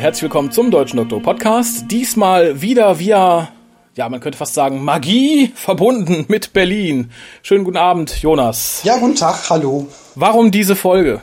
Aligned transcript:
Und 0.00 0.04
herzlich 0.04 0.22
willkommen 0.22 0.50
zum 0.50 0.70
Deutschen 0.70 0.96
Doktor 0.96 1.20
Podcast. 1.20 1.84
Diesmal 1.90 2.62
wieder 2.62 2.98
via, 2.98 3.52
ja, 3.94 4.08
man 4.08 4.20
könnte 4.20 4.38
fast 4.38 4.54
sagen, 4.54 4.82
Magie 4.82 5.52
verbunden 5.54 6.24
mit 6.26 6.54
Berlin. 6.54 7.10
Schönen 7.42 7.64
guten 7.64 7.76
Abend, 7.76 8.22
Jonas. 8.22 8.80
Ja, 8.82 8.96
guten 8.96 9.14
Tag, 9.14 9.50
hallo. 9.50 9.88
Warum 10.14 10.52
diese 10.52 10.74
Folge? 10.74 11.20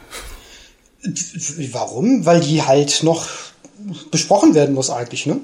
Warum? 1.72 2.28
Weil 2.28 2.42
die 2.42 2.62
halt 2.62 3.02
noch 3.02 3.26
besprochen 4.12 4.54
werden 4.54 4.76
muss 4.76 4.92
eigentlich, 4.92 5.26
ne? 5.26 5.40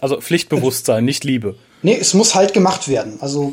Also 0.00 0.20
Pflichtbewusstsein, 0.20 1.04
nicht 1.04 1.22
Liebe. 1.22 1.54
Nee, 1.82 1.96
es 2.00 2.14
muss 2.14 2.34
halt 2.34 2.52
gemacht 2.52 2.88
werden. 2.88 3.18
Also 3.20 3.52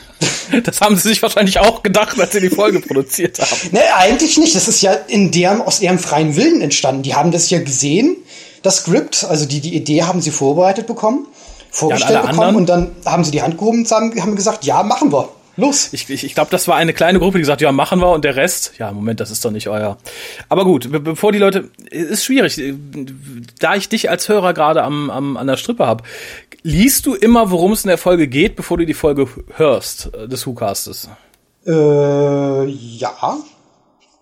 Das 0.64 0.80
haben 0.80 0.96
sie 0.96 1.08
sich 1.08 1.20
wahrscheinlich 1.20 1.58
auch 1.58 1.82
gedacht, 1.82 2.18
als 2.18 2.32
sie 2.32 2.40
die 2.40 2.48
Folge 2.48 2.80
produziert 2.80 3.38
haben. 3.38 3.70
Nee, 3.72 3.80
eigentlich 3.96 4.38
nicht. 4.38 4.54
Das 4.54 4.66
ist 4.66 4.80
ja 4.80 4.92
in 4.92 5.30
deren, 5.30 5.60
aus 5.60 5.82
ihrem 5.82 5.98
freien 5.98 6.36
Willen 6.36 6.62
entstanden. 6.62 7.02
Die 7.02 7.14
haben 7.14 7.32
das 7.32 7.50
ja 7.50 7.58
gesehen, 7.60 8.16
das 8.62 8.78
Skript, 8.78 9.24
also 9.28 9.46
die, 9.46 9.60
die 9.60 9.74
Idee 9.74 10.04
haben 10.04 10.20
sie 10.20 10.30
vorbereitet 10.30 10.86
bekommen, 10.86 11.26
vorgestellt 11.70 12.14
Ja, 12.14 12.20
und 12.20 12.30
bekommen 12.30 12.56
anderen? 12.56 12.56
und 12.56 12.68
dann 13.04 13.12
haben 13.12 13.24
sie 13.24 13.30
die 13.30 13.42
Hand 13.42 13.58
gehoben 13.58 13.80
und 13.80 13.90
haben, 13.90 14.36
gesagt, 14.36 14.64
ja, 14.64 14.82
machen 14.82 15.12
wir. 15.12 15.28
Los. 15.56 15.90
Ich, 15.92 16.08
ich, 16.08 16.24
ich 16.24 16.34
glaube, 16.34 16.50
das 16.50 16.66
war 16.66 16.76
eine 16.76 16.94
kleine 16.94 17.18
Gruppe, 17.18 17.36
die 17.36 17.42
gesagt, 17.42 17.60
ja, 17.60 17.72
machen 17.72 18.00
wir 18.00 18.08
und 18.10 18.24
der 18.24 18.36
Rest, 18.36 18.72
ja, 18.78 18.90
Moment, 18.90 19.20
das 19.20 19.30
ist 19.30 19.44
doch 19.44 19.50
nicht 19.50 19.68
euer. 19.68 19.98
Aber 20.48 20.64
gut, 20.64 20.90
be 20.90 20.98
bevor 20.98 21.30
die 21.30 21.38
Leute, 21.38 21.68
ist 21.90 22.24
schwierig, 22.24 22.58
da 23.60 23.74
ich 23.74 23.90
dich 23.90 24.08
als 24.08 24.30
Hörer 24.30 24.54
gerade 24.54 24.82
am, 24.82 25.10
am, 25.10 25.36
an 25.36 25.46
der 25.46 25.58
Strippe 25.58 25.86
habe, 25.86 26.04
liest 26.62 27.04
du 27.04 27.14
immer, 27.14 27.50
worum 27.50 27.72
es 27.72 27.84
in 27.84 27.88
der 27.88 27.98
Folge 27.98 28.28
geht, 28.28 28.56
bevor 28.56 28.78
du 28.78 28.86
die 28.86 28.94
Folge 28.94 29.28
hörst 29.56 30.10
äh, 30.14 30.26
des 30.26 30.46
WhoCastes? 30.46 31.10
Äh, 31.66 32.64
ja. 32.66 33.36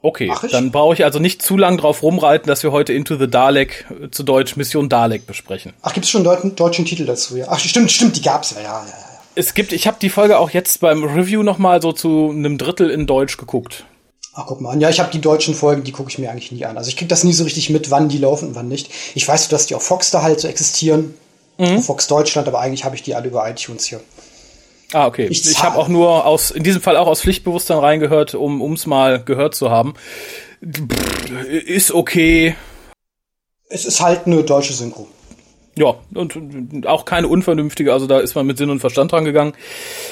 Okay, 0.03 0.33
dann 0.51 0.71
brauche 0.71 0.95
ich 0.95 1.05
also 1.05 1.19
nicht 1.19 1.43
zu 1.43 1.59
lang 1.59 1.77
drauf 1.77 2.03
rumreiten, 2.03 2.49
dass 2.49 2.63
wir 2.63 2.73
heute 2.73 2.93
Into 2.95 3.17
the 3.17 3.29
Dalek, 3.29 3.87
äh, 3.91 4.11
zu 4.11 4.23
Deutsch 4.23 4.57
Mission 4.57 4.89
Dalek 4.89 5.27
besprechen. 5.27 5.75
Ach, 5.83 5.93
gibt's 5.93 6.09
schon 6.09 6.27
einen 6.27 6.57
deutschen 6.57 6.87
Titel 6.87 7.05
dazu? 7.05 7.37
Ja. 7.37 7.47
Ach, 7.49 7.59
stimmt, 7.59 7.93
stimmt, 7.93 8.17
die 8.17 8.23
gab's 8.23 8.53
ja, 8.53 8.63
ja, 8.63 8.83
ja. 8.83 8.87
ja. 8.87 8.95
Es 9.35 9.55
gibt, 9.55 9.73
ich 9.73 9.87
habe 9.87 9.99
die 10.01 10.09
Folge 10.09 10.39
auch 10.39 10.51
jetzt 10.51 10.81
beim 10.81 11.05
Review 11.05 11.43
nochmal 11.43 11.83
so 11.83 11.93
zu 11.93 12.31
einem 12.31 12.57
Drittel 12.57 12.91
in 12.91 13.07
Deutsch 13.07 13.37
geguckt. 13.37 13.85
Ach, 14.33 14.47
guck 14.47 14.61
mal 14.61 14.71
an. 14.71 14.81
Ja, 14.81 14.89
ich 14.89 15.01
habe 15.01 15.11
die 15.11 15.21
deutschen 15.21 15.55
Folgen, 15.55 15.85
die 15.85 15.93
gucke 15.93 16.11
ich 16.11 16.19
mir 16.19 16.31
eigentlich 16.31 16.51
nie 16.51 16.65
an. 16.65 16.79
Also 16.79 16.89
ich 16.89 16.97
krieg 16.97 17.09
das 17.09 17.25
nie 17.25 17.33
so 17.33 17.45
richtig 17.45 17.69
mit, 17.71 17.91
wann 17.91 18.09
die 18.09 18.19
laufen 18.19 18.49
und 18.49 18.55
wann 18.55 18.69
nicht. 18.69 18.91
Ich 19.15 19.27
weiß, 19.27 19.49
dass 19.49 19.67
die 19.67 19.75
auf 19.75 19.83
Fox 19.83 20.11
da 20.11 20.23
halt 20.23 20.41
so 20.41 20.49
existieren. 20.49 21.15
Auf 21.59 21.85
Fox 21.85 22.07
Deutschland, 22.07 22.49
aber 22.49 22.61
eigentlich 22.61 22.85
habe 22.85 22.97
ich 22.97 23.03
die 23.03 23.15
alle 23.15 23.29
über 23.29 23.49
iTunes 23.49 23.85
hier. 23.85 24.01
Ah, 24.93 25.07
okay. 25.07 25.27
Ich 25.31 25.49
Ich, 25.49 25.63
habe 25.63 25.79
auch 25.79 25.89
nur 25.89 26.27
aus, 26.27 26.51
in 26.51 26.63
diesem 26.63 26.83
Fall 26.83 26.97
auch 26.97 27.07
aus 27.07 27.23
Pflichtbewusstsein 27.23 27.79
reingehört, 27.79 28.35
um 28.35 28.61
ums 28.61 28.87
mal 28.87 29.23
gehört 29.23 29.55
zu 29.55 29.71
haben. 29.71 29.95
Pff, 30.65 31.47
Ist 31.49 31.93
okay. 31.93 32.57
Es 33.69 33.85
ist 33.85 34.01
halt 34.01 34.27
eine 34.27 34.43
deutsche 34.43 34.73
Synchro. 34.73 35.07
Ja, 35.77 35.95
und 36.15 36.85
auch 36.87 37.05
keine 37.05 37.29
unvernünftige, 37.29 37.93
also 37.93 38.09
da 38.09 38.19
ist 38.19 38.35
man 38.35 38.45
mit 38.45 38.59
Sinn 38.59 38.71
und 38.71 38.81
Verstand 38.81 39.13
dran 39.13 39.25
gegangen. 39.25 39.53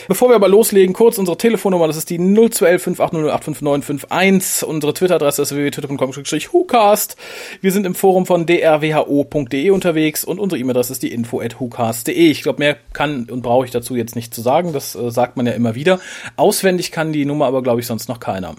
Bevor 0.06 0.28
wir 0.28 0.36
aber 0.36 0.48
loslegen, 0.48 0.94
kurz 0.94 1.18
unsere 1.18 1.36
Telefonnummer, 1.36 1.88
das 1.88 1.96
ist 1.96 2.10
die 2.10 2.18
0211 2.18 2.86
58085951. 2.86 4.64
Unsere 4.64 4.94
Twitter-Adresse 4.94 5.42
ist 5.42 5.54
www.twitter.com-whocast. 5.54 7.16
Wir 7.60 7.72
sind 7.72 7.86
im 7.86 7.96
Forum 7.96 8.24
von 8.24 8.46
drwho.de 8.46 9.70
unterwegs 9.70 10.24
und 10.24 10.38
unsere 10.38 10.60
E-Mail-Adresse 10.60 10.92
ist 10.92 11.02
die 11.02 11.12
info.whocast.de. 11.12 12.14
Ich 12.14 12.42
glaube, 12.42 12.60
mehr 12.60 12.76
kann 12.92 13.28
und 13.28 13.42
brauche 13.42 13.64
ich 13.64 13.72
dazu 13.72 13.96
jetzt 13.96 14.14
nicht 14.14 14.32
zu 14.32 14.40
sagen, 14.40 14.72
das 14.72 14.94
äh, 14.94 15.10
sagt 15.10 15.36
man 15.36 15.44
ja 15.44 15.52
immer 15.52 15.74
wieder. 15.74 15.98
Auswendig 16.36 16.92
kann 16.92 17.12
die 17.12 17.24
Nummer 17.24 17.46
aber, 17.46 17.62
glaube 17.62 17.80
ich, 17.80 17.86
sonst 17.86 18.08
noch 18.08 18.20
keiner. 18.20 18.54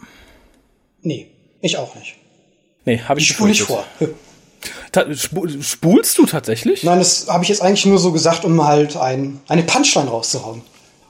Nee, 1.02 1.28
ich 1.62 1.78
auch 1.78 1.96
nicht. 1.96 2.18
Nee, 2.84 3.00
habe 3.00 3.20
ich 3.22 3.30
Ich 3.30 3.36
spule 3.36 3.50
nicht 3.50 3.62
vor. 3.62 3.86
Spulst 5.62 6.18
du 6.18 6.26
tatsächlich? 6.26 6.84
Nein, 6.84 7.00
das 7.00 7.28
habe 7.28 7.44
ich 7.44 7.50
jetzt 7.50 7.62
eigentlich 7.62 7.86
nur 7.86 8.00
so 8.00 8.12
gesagt, 8.12 8.46
um 8.46 8.66
halt 8.66 8.98
ein, 8.98 9.40
eine 9.48 9.64
Punchline 9.64 10.10
rauszuhauen. 10.10 10.62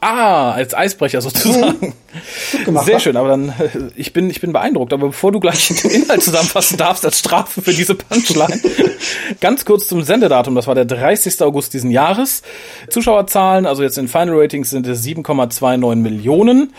Ah, 0.02 0.52
als 0.52 0.74
Eisbrecher 0.74 1.20
sozusagen. 1.20 1.80
Gut 2.52 2.66
gemacht. 2.66 2.86
Sehr 2.86 3.02
schön, 3.02 3.18
aber 3.18 3.28
dann, 3.28 3.50
äh, 3.50 3.70
ich 3.96 4.14
bin, 4.14 4.30
ich 4.30 4.40
bin 4.40 4.54
beeindruckt. 4.54 4.94
Aber 4.94 5.08
bevor 5.08 5.34
du 5.34 5.42
gleich 5.42 5.68
den 5.68 5.92
Inhalt 5.92 6.24
zusammenfassen 6.24 6.78
darfst 6.78 7.04
als 7.04 7.20
Strafe 7.20 7.62
für 7.62 7.74
diese 7.74 7.96
Punchline, 7.96 8.62
ganz 9.42 9.66
kurz 9.66 9.88
zum 9.88 10.04
Sendedatum. 10.04 10.56
Das 10.56 10.68
war 10.68 10.76
der 10.76 10.86
30. 10.86 11.42
August 11.42 11.74
diesen 11.74 11.92
Jahres. 11.92 12.44
Zuschauerzahlen, 12.90 13.66
also 13.66 13.84
jetzt 13.84 13.98
in 13.98 14.08
Final 14.08 14.40
Ratings 14.40 14.70
sind 14.70 14.88
es 14.88 15.04
7,29 15.04 15.96
Millionen. 15.98 16.74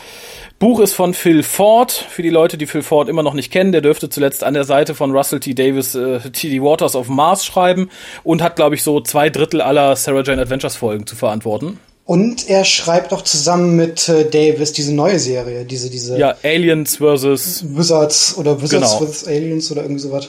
Buch 0.58 0.80
ist 0.80 0.94
von 0.94 1.12
Phil 1.12 1.42
Ford. 1.42 1.92
Für 1.92 2.22
die 2.22 2.30
Leute, 2.30 2.56
die 2.56 2.66
Phil 2.66 2.82
Ford 2.82 3.10
immer 3.10 3.22
noch 3.22 3.34
nicht 3.34 3.52
kennen, 3.52 3.72
der 3.72 3.82
dürfte 3.82 4.08
zuletzt 4.08 4.44
an 4.44 4.54
der 4.54 4.64
Seite 4.64 4.94
von 4.94 5.12
Russell 5.12 5.40
T. 5.40 5.52
Davis 5.52 5.94
äh, 5.94 6.20
T.D. 6.20 6.62
Waters 6.62 6.96
of 6.96 7.08
Mars 7.08 7.44
schreiben 7.44 7.90
und 8.24 8.42
hat, 8.42 8.56
glaube 8.56 8.76
ich, 8.76 8.82
so 8.82 9.00
zwei 9.02 9.28
Drittel 9.28 9.60
aller 9.60 9.94
Sarah 9.94 10.22
Jane 10.22 10.40
Adventures 10.40 10.76
Folgen 10.76 11.06
zu 11.06 11.16
verantworten. 11.16 11.78
Und 12.10 12.48
er 12.48 12.64
schreibt 12.64 13.12
auch 13.12 13.22
zusammen 13.22 13.76
mit 13.76 14.08
äh, 14.08 14.28
Davis 14.28 14.72
diese 14.72 14.92
neue 14.92 15.20
Serie, 15.20 15.64
diese, 15.64 15.90
diese 15.90 16.18
Ja, 16.18 16.34
Aliens 16.42 16.96
versus 16.96 17.62
Wizards 17.68 18.36
oder 18.36 18.60
Wizards 18.60 18.98
Genau. 18.98 19.08
with 19.08 19.28
Aliens 19.28 19.70
oder 19.70 19.82
irgendwie 19.82 20.00
sowas. 20.00 20.28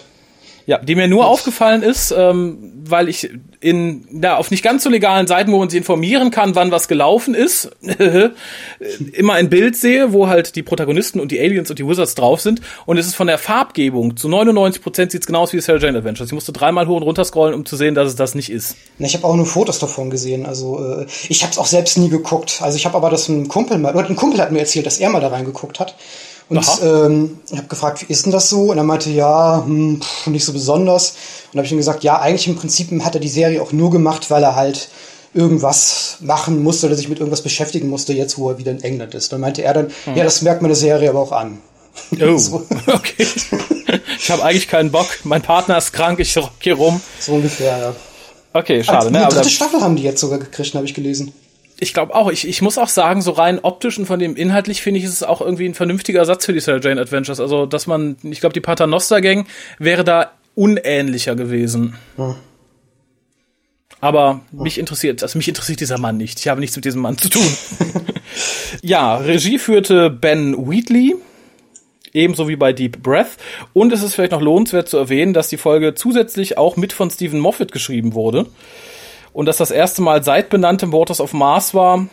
Ja, 0.72 0.78
die 0.78 0.96
mir 0.96 1.10
nur 1.10 1.28
aufgefallen 1.28 1.84
ist, 1.84 2.16
ähm, 2.18 2.72
weil 2.86 3.10
ich 3.10 3.30
in 3.60 4.08
ja, 4.24 4.38
auf 4.38 4.52
nicht 4.52 4.64
ganz 4.64 4.86
so 4.86 4.90
legalen 4.90 5.28
Seiten, 5.28 5.52
wo 5.52 5.60
man 5.60 5.70
sich 5.70 5.78
informieren 5.78 6.32
kann, 6.32 6.56
wann 6.56 6.72
was 6.72 6.88
gelaufen 6.88 7.34
ist, 7.34 7.72
immer 9.12 9.34
ein 9.34 9.50
Bild 9.50 9.76
sehe, 9.76 10.14
wo 10.14 10.30
halt 10.30 10.56
die 10.56 10.64
Protagonisten 10.64 11.20
und 11.20 11.34
die 11.34 11.42
Aliens 11.42 11.70
und 11.70 11.78
die 11.78 11.86
Wizards 11.86 12.16
drauf 12.16 12.40
sind. 12.40 12.62
Und 12.86 12.98
es 12.98 13.06
ist 13.06 13.16
von 13.16 13.28
der 13.28 13.38
Farbgebung 13.38 14.16
zu 14.16 14.30
99 14.30 14.82
Prozent 14.82 15.12
sieht's 15.12 15.28
genau 15.28 15.42
aus 15.42 15.52
wie 15.52 15.60
Sarah 15.60 15.80
Jane 15.80 15.98
Adventures. 15.98 16.30
Ich 16.30 16.34
musste 16.34 16.54
dreimal 16.54 16.88
hoch 16.88 16.96
und 16.96 17.04
runter 17.04 17.26
scrollen, 17.26 17.54
um 17.54 17.66
zu 17.66 17.76
sehen, 17.76 17.94
dass 17.94 18.08
es 18.08 18.16
das 18.16 18.34
nicht 18.34 18.50
ist. 18.50 18.78
Na, 18.98 19.08
Ich 19.08 19.14
habe 19.14 19.28
auch 19.28 19.36
nur 19.36 19.46
Fotos 19.46 19.78
davon 19.78 20.10
gesehen. 20.10 20.46
Also 20.46 20.80
äh, 20.80 21.06
ich 21.28 21.44
habe 21.44 21.52
es 21.52 21.58
auch 21.58 21.68
selbst 21.68 21.98
nie 21.98 22.08
geguckt. 22.08 22.62
Also 22.62 22.78
ich 22.78 22.86
habe 22.86 22.96
aber 22.96 23.10
das 23.10 23.30
einem 23.30 23.50
Kumpel 23.50 23.78
mal, 23.78 23.94
oder 23.94 24.08
ein 24.08 24.16
Kumpel 24.16 24.40
hat 24.40 24.54
mir 24.54 24.60
erzählt, 24.60 24.86
dass 24.86 25.00
er 25.00 25.10
mal 25.10 25.20
da 25.20 25.28
reingeguckt 25.28 25.82
hat. 25.82 25.98
Und 26.50 26.66
ähm, 26.84 27.40
ich 27.50 27.58
habe 27.58 27.68
gefragt, 27.68 28.02
wie 28.02 28.12
ist 28.12 28.26
denn 28.26 28.32
das 28.32 28.50
so? 28.50 28.72
Und 28.72 28.78
er 28.78 28.84
meinte, 28.84 29.10
ja, 29.10 29.64
hm, 29.66 30.02
pff, 30.02 30.28
nicht 30.28 30.44
so 30.44 30.52
besonders. 30.54 31.16
Und 31.52 31.58
habe 31.58 31.66
ich 31.66 31.72
ihm 31.72 31.78
gesagt, 31.78 32.04
ja, 32.04 32.20
eigentlich 32.20 32.48
im 32.48 32.56
Prinzip 32.56 32.90
hat 33.04 33.16
er 33.16 33.22
die 33.22 33.30
Serie 33.30 33.62
auch 33.62 33.72
nur 33.72 33.90
gemacht, 33.92 34.30
weil 34.30 34.44
er 34.44 34.56
halt 34.56 34.90
irgendwas 35.34 36.18
machen 36.20 36.62
musste 36.62 36.88
oder 36.88 36.96
sich 36.96 37.08
mit 37.08 37.20
irgendwas 37.20 37.42
beschäftigen 37.42 37.88
musste, 37.88 38.14
jetzt 38.14 38.38
wo 38.38 38.50
er 38.50 38.58
wieder 38.58 38.72
in 38.72 38.84
England 38.84 39.16
ist. 39.16 39.32
Dann 39.32 39.40
meinte 39.40 39.64
er 39.64 39.74
dann, 39.74 39.92
ja, 40.14 40.24
das 40.24 40.42
merkt 40.42 40.62
man 40.62 40.70
der 40.70 40.76
Serie 40.76 41.10
aber 41.10 41.20
auch 41.20 41.32
an. 41.32 41.60
Oh, 42.22 42.38
So. 42.38 42.66
okay. 42.88 43.28
Ich 44.18 44.32
habe 44.32 44.44
eigentlich 44.44 44.68
keinen 44.68 44.92
Bock. 44.92 45.08
Mein 45.24 45.42
Partner 45.42 45.78
ist 45.78 45.94
krank, 45.94 46.20
ich 46.20 46.38
rock 46.38 46.52
hier 46.60 46.76
rum. 46.76 47.02
So 47.20 47.34
ungefähr, 47.34 47.78
ja. 47.78 47.96
Okay, 48.54 48.84
schade, 48.84 49.08
Eine 49.08 49.20
ne? 49.20 49.26
Aber 49.26 49.36
dritte 49.36 49.50
Staffel 49.50 49.82
haben 49.82 49.96
die 49.96 50.04
jetzt 50.04 50.20
sogar 50.20 50.40
gekriegt, 50.40 50.76
habe 50.76 50.86
ich 50.86 50.94
gelesen. 50.94 51.32
Ich 51.84 51.96
glaube 51.96 52.14
auch. 52.14 52.32
Ich, 52.32 52.48
ich 52.48 52.62
muss 52.62 52.78
auch 52.78 52.88
sagen, 52.88 53.24
so 53.24 53.32
rein 53.32 53.58
optisch 53.60 53.98
und 53.98 54.06
von 54.06 54.20
dem 54.20 54.36
inhaltlich 54.36 54.84
finde 54.84 55.00
ich 55.00 55.06
es 55.06 55.14
ist 55.14 55.24
auch 55.24 55.42
irgendwie 55.42 55.66
ein 55.66 55.74
vernünftiger 55.74 56.20
Ersatz 56.20 56.46
für 56.46 56.54
die 56.54 56.60
Sarah 56.60 56.80
Jane 56.80 57.02
Adventures. 57.02 57.40
Also, 57.40 57.66
dass 57.66 57.88
man, 57.88 58.18
ich 58.22 58.40
glaube, 58.40 58.54
die 58.54 58.62
Paternoster 58.62 59.20
Gang 59.20 59.48
wäre 59.80 60.04
da 60.04 60.32
unähnlicher 60.54 61.36
gewesen. 61.36 61.96
Aber 64.00 64.42
mich 64.52 64.78
interessiert, 64.78 65.24
also 65.24 65.40
mich 65.40 65.48
interessiert 65.48 65.80
dieser 65.80 65.98
Mann 65.98 66.18
nicht. 66.18 66.40
Ich 66.40 66.48
habe 66.48 66.60
nichts 66.60 66.76
mit 66.76 66.86
diesem 66.86 67.02
Mann 67.02 67.18
zu 67.18 67.30
tun. 67.30 67.48
ja, 68.84 69.18
Regie 69.18 69.58
führte 69.58 70.12
Ben 70.12 70.70
Wheatley. 70.70 71.16
Ebenso 72.14 72.48
wie 72.48 72.58
bei 72.58 72.74
Deep 72.74 73.02
Breath. 73.02 73.38
Und 73.74 73.92
es 73.92 74.04
ist 74.04 74.14
vielleicht 74.14 74.34
noch 74.34 74.42
lohnenswert 74.42 74.88
zu 74.88 74.98
erwähnen, 74.98 75.34
dass 75.34 75.50
die 75.50 75.58
Folge 75.58 75.96
zusätzlich 75.96 76.60
auch 76.60 76.78
mit 76.78 76.94
von 76.94 77.10
Stephen 77.10 77.40
Moffat 77.40 77.72
geschrieben 77.72 78.14
wurde. 78.14 78.48
Und 79.34 79.46
dass 79.46 79.58
das 79.58 79.72
erste 79.72 80.02
Mal 80.02 80.24
seit 80.24 80.50
benanntem 80.50 80.92
Waters 80.92 81.22
of 81.22 81.34
Mars 81.34 81.74
war, 81.74 82.08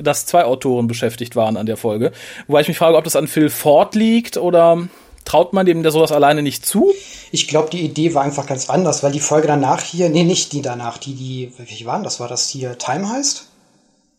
dass 0.00 0.26
zwei 0.26 0.44
Autoren 0.44 0.86
beschäftigt 0.86 1.34
waren 1.34 1.56
an 1.56 1.66
der 1.66 1.76
Folge. 1.76 2.12
Wobei 2.46 2.60
ich 2.60 2.68
mich 2.68 2.78
frage, 2.78 2.96
ob 2.96 3.04
das 3.04 3.16
an 3.16 3.26
Phil 3.26 3.50
Ford 3.50 3.94
liegt 3.94 4.36
oder 4.36 4.88
traut 5.24 5.52
man 5.52 5.66
dem 5.66 5.82
der 5.82 5.92
sowas 5.92 6.12
alleine 6.12 6.42
nicht 6.42 6.64
zu? 6.64 6.92
Ich 7.32 7.48
glaube, 7.48 7.70
die 7.70 7.80
Idee 7.80 8.14
war 8.14 8.22
einfach 8.22 8.46
ganz 8.46 8.70
anders, 8.70 9.02
weil 9.02 9.12
die 9.12 9.20
Folge 9.20 9.48
danach 9.48 9.82
hier, 9.82 10.08
nee, 10.08 10.24
nicht 10.24 10.52
die 10.52 10.62
danach, 10.62 10.98
die, 10.98 11.14
die, 11.14 11.52
welche 11.56 11.86
waren 11.86 12.04
das? 12.04 12.20
War 12.20 12.28
das 12.28 12.48
hier 12.48 12.78
Time 12.78 13.08
heißt? 13.08 13.46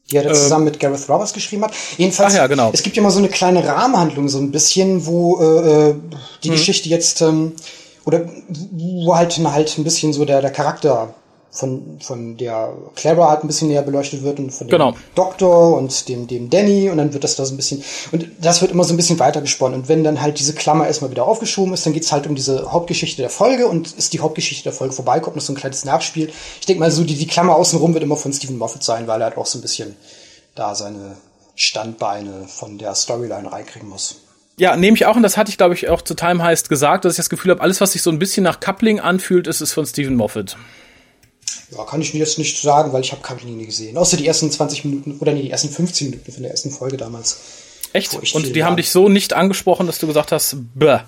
Die 0.10 0.18
er 0.18 0.24
da 0.24 0.34
zusammen 0.34 0.66
mit 0.66 0.80
Gareth 0.80 1.08
Roberts 1.08 1.32
geschrieben 1.32 1.64
hat. 1.64 1.74
Jedenfalls, 1.98 2.34
Ähm. 2.34 2.40
Ja, 2.40 2.48
genau. 2.48 2.72
es 2.74 2.84
gibt 2.84 2.98
ja 2.98 3.04
mal 3.04 3.12
so 3.12 3.20
eine 3.20 3.30
kleine 3.30 3.66
Rahmenhandlung, 3.66 4.28
so 4.28 4.40
ein 4.40 4.52
bisschen, 4.52 5.06
wo 5.06 5.40
äh, 5.40 5.90
äh, 5.92 5.96
die 6.44 6.50
Mhm. 6.50 6.54
Geschichte 6.54 6.90
jetzt, 6.90 7.22
ähm, 7.22 7.54
oder 8.04 8.26
wo 8.72 9.16
halt, 9.16 9.38
halt 9.38 9.78
ein 9.78 9.86
bisschen 9.86 10.12
so 10.12 10.26
der, 10.26 10.42
der 10.42 10.52
Charakter 10.52 11.14
von, 11.52 12.00
von 12.02 12.38
der 12.38 12.74
Clara 12.96 13.30
halt 13.30 13.44
ein 13.44 13.48
bisschen 13.48 13.68
näher 13.68 13.82
beleuchtet 13.82 14.24
wird 14.24 14.40
und 14.40 14.52
von 14.52 14.68
dem 14.68 14.72
Genau. 14.72 14.96
Doktor 15.16 15.78
und 15.78 16.08
dem, 16.08 16.26
dem 16.26 16.50
Danny 16.50 16.90
und 16.90 16.98
dann 16.98 17.14
wird 17.14 17.26
das 17.26 17.36
da 17.36 17.46
so 17.46 17.54
ein 17.54 17.58
bisschen, 17.58 17.84
und 18.14 18.26
das 18.40 18.62
wird 18.62 18.72
immer 18.72 18.86
so 18.86 18.94
ein 18.94 18.98
bisschen 18.98 19.20
weiter 19.20 19.42
gesponnen. 19.42 19.82
Und 19.82 19.90
wenn 19.90 20.04
dann 20.04 20.22
halt 20.22 20.40
diese 20.40 20.54
Klammer 20.54 20.88
erstmal 20.88 21.12
wieder 21.12 21.26
aufgeschoben 21.26 21.74
ist, 21.74 21.86
dann 21.86 21.92
geht's 21.92 22.12
halt 22.12 22.26
um 22.26 22.36
diese 22.36 22.72
Hauptgeschichte 22.72 23.22
der 23.22 23.30
Folge 23.30 23.68
und 23.68 23.92
ist 23.94 24.14
die 24.14 24.22
Hauptgeschichte 24.22 24.64
der 24.64 24.74
Folge 24.74 24.94
vorbei, 24.94 25.20
kommt 25.20 25.36
noch 25.36 25.44
so 25.44 25.52
ein 25.52 25.58
kleines 25.58 25.84
Nachspiel. 25.84 26.32
Ich 26.62 26.66
denke 26.66 26.80
mal, 26.80 26.90
so 26.90 27.04
die, 27.04 27.16
die 27.16 27.28
Klammer 27.28 27.56
außenrum 27.56 27.94
wird 27.94 28.04
immer 28.04 28.16
von 28.16 28.32
Stephen 28.32 28.58
Moffat 28.58 28.84
sein, 28.84 29.08
weil 29.08 29.22
er 29.22 29.26
halt 29.26 29.38
auch 29.38 29.46
so 29.46 29.60
ein 29.60 29.62
bisschen 29.62 29.98
da 30.56 30.74
seine 30.74 31.18
Standbeine 31.56 32.46
von 32.48 32.78
der 32.78 32.96
Storyline 32.96 33.52
reinkriegen 33.52 33.90
muss. 33.90 34.22
Ja, 34.58 34.76
nehme 34.78 34.96
ich 34.96 35.06
auch, 35.06 35.16
und 35.16 35.24
das 35.24 35.38
hatte 35.38 35.50
ich, 35.50 35.58
glaube 35.58 35.74
ich, 35.74 35.90
auch 35.90 36.02
zu 36.02 36.14
Time 36.14 36.44
Heist 36.44 36.70
gesagt, 36.70 37.04
dass 37.04 37.14
ich 37.14 37.18
das 37.18 37.30
Gefühl 37.30 37.52
habe, 37.52 37.62
alles, 37.62 37.82
was 37.82 37.94
sich 37.94 38.02
so 38.02 38.10
ein 38.10 38.20
bisschen 38.20 38.44
nach 38.44 38.60
Coupling 38.60 39.00
anfühlt, 39.00 39.48
ist 39.48 39.60
es 39.62 39.74
von 39.74 39.86
Stephen 39.86 40.16
Moffat. 40.16 40.56
Ja, 41.72 41.86
kann 41.86 42.02
ich 42.02 42.14
jetzt 42.14 42.38
nicht 42.38 42.62
sagen, 42.62 42.92
weil 42.92 43.02
ich 43.02 43.14
habe 43.14 43.46
nie 43.46 43.66
gesehen. 43.66 43.98
Außer 43.98 44.18
die 44.18 44.28
ersten 44.28 44.52
20 44.52 44.86
Minuten, 44.86 45.18
oder 45.20 45.32
nee, 45.32 45.44
die 45.44 45.52
ersten 45.52 45.70
15 45.70 46.10
Minuten 46.10 46.32
von 46.32 46.44
der 46.44 46.52
ersten 46.52 46.70
Folge 46.70 46.98
damals. 46.98 47.38
Echt? 47.94 48.14
Und 48.36 48.56
die 48.56 48.64
haben 48.64 48.78
dich 48.78 48.90
so 48.90 49.10
nicht 49.10 49.34
angesprochen, 49.34 49.88
dass 49.88 50.00
du 50.00 50.08
gesagt 50.08 50.32
hast, 50.32 50.56
bäh. 50.76 51.00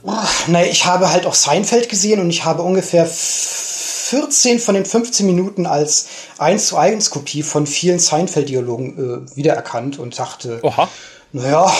Naja, 0.47 0.69
ich 0.69 0.85
habe 0.85 1.11
halt 1.11 1.25
auch 1.25 1.33
Seinfeld 1.33 1.89
gesehen 1.89 2.19
und 2.19 2.29
ich 2.29 2.43
habe 2.43 2.61
ungefähr 2.61 3.05
14 3.05 4.59
von 4.59 4.75
den 4.75 4.85
15 4.85 5.25
Minuten 5.25 5.65
als 5.65 6.07
1 6.37 6.67
zu 6.67 6.77
1 6.77 7.09
Kopie 7.09 7.43
von 7.43 7.67
vielen 7.67 7.99
Seinfeld-Dialogen 7.99 9.27
äh, 9.31 9.35
wiedererkannt 9.35 9.97
und 9.97 10.17
dachte, 10.19 10.59
Oha. 10.61 10.89
naja, 11.31 11.73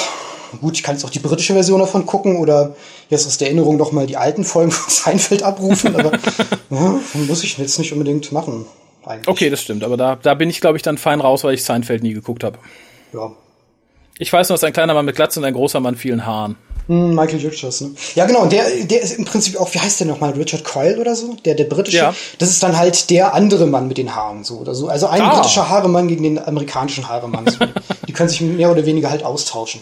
gut, 0.60 0.76
ich 0.76 0.84
kann 0.84 0.96
jetzt 0.96 1.06
auch 1.06 1.10
die 1.10 1.20
britische 1.20 1.54
Version 1.54 1.80
davon 1.80 2.06
gucken 2.06 2.38
oder 2.38 2.76
jetzt 3.10 3.28
aus 3.28 3.38
der 3.38 3.48
Erinnerung 3.48 3.78
noch 3.78 3.92
mal 3.92 4.08
die 4.08 4.18
alten 4.18 4.44
Folgen 4.44 4.72
von 4.72 4.90
Seinfeld 4.90 5.44
abrufen, 5.44 5.96
aber 5.96 6.12
ja, 6.70 7.00
muss 7.28 7.44
ich 7.44 7.58
jetzt 7.58 7.80
nicht 7.80 7.94
unbedingt 7.94 8.32
machen. 8.32 8.66
Eigentlich. 9.06 9.28
Okay, 9.28 9.50
das 9.50 9.62
stimmt, 9.62 9.84
aber 9.84 9.98
da, 9.98 10.16
da 10.16 10.34
bin 10.34 10.50
ich, 10.50 10.62
glaube 10.62 10.78
ich, 10.78 10.82
dann 10.82 10.98
fein 10.98 11.20
raus, 11.20 11.44
weil 11.44 11.56
ich 11.56 11.64
Seinfeld 11.64 12.04
nie 12.04 12.14
geguckt 12.14 12.44
habe. 12.44 12.58
Ja, 13.14 13.32
ich 14.20 14.32
weiß 14.32 14.50
nur, 14.50 14.56
es 14.56 14.62
ist 14.62 14.68
ein 14.68 14.74
kleiner 14.74 14.94
Mann 14.94 15.06
mit 15.06 15.16
Glatze 15.16 15.40
und 15.40 15.46
ein 15.46 15.54
großer 15.54 15.80
Mann 15.80 15.96
vielen 15.96 16.26
Haaren. 16.26 16.56
Hm, 16.88 17.16
Michael 17.16 17.40
Richards, 17.40 17.82
ne? 17.82 17.92
Ja, 18.14 18.26
genau, 18.26 18.46
der, 18.46 18.64
der 18.84 19.02
ist 19.02 19.18
im 19.18 19.26
Prinzip 19.26 19.60
auch, 19.60 19.74
wie 19.74 19.80
heißt 19.80 20.02
der 20.02 20.08
nochmal, 20.08 20.32
Richard 20.32 20.64
Coyle 20.66 21.00
oder 21.00 21.16
so? 21.16 21.36
Der, 21.46 21.56
der 21.56 21.64
britische. 21.64 21.98
Ja. 21.98 22.16
Das 22.40 22.50
ist 22.50 22.62
dann 22.62 22.78
halt 22.78 23.10
der 23.10 23.34
andere 23.34 23.66
Mann 23.66 23.88
mit 23.88 23.98
den 23.98 24.16
Haaren, 24.16 24.44
so 24.44 24.58
oder 24.58 24.76
so. 24.76 24.90
Also 24.90 25.08
ein 25.08 25.22
ah. 25.22 25.36
britischer 25.36 25.70
Haaremann 25.70 26.08
gegen 26.10 26.24
den 26.24 26.40
amerikanischen 26.40 27.08
Haaremann. 27.08 27.48
So. 27.48 27.66
die 28.08 28.14
können 28.14 28.30
sich 28.30 28.42
mehr 28.42 28.70
oder 28.70 28.86
weniger 28.86 29.10
halt 29.10 29.24
austauschen. 29.24 29.82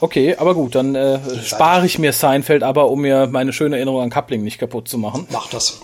Okay, 0.00 0.36
aber 0.38 0.54
gut, 0.54 0.74
dann 0.74 0.94
äh, 0.94 1.18
spare 1.44 1.84
ich 1.86 1.98
mir 1.98 2.12
Seinfeld 2.12 2.62
aber, 2.62 2.90
um 2.90 3.02
mir 3.02 3.26
meine 3.26 3.52
schöne 3.52 3.76
Erinnerung 3.76 4.02
an 4.02 4.10
Coupling 4.10 4.42
nicht 4.42 4.58
kaputt 4.58 4.88
zu 4.88 4.98
machen. 4.98 5.26
Mach 5.30 5.48
das. 5.50 5.80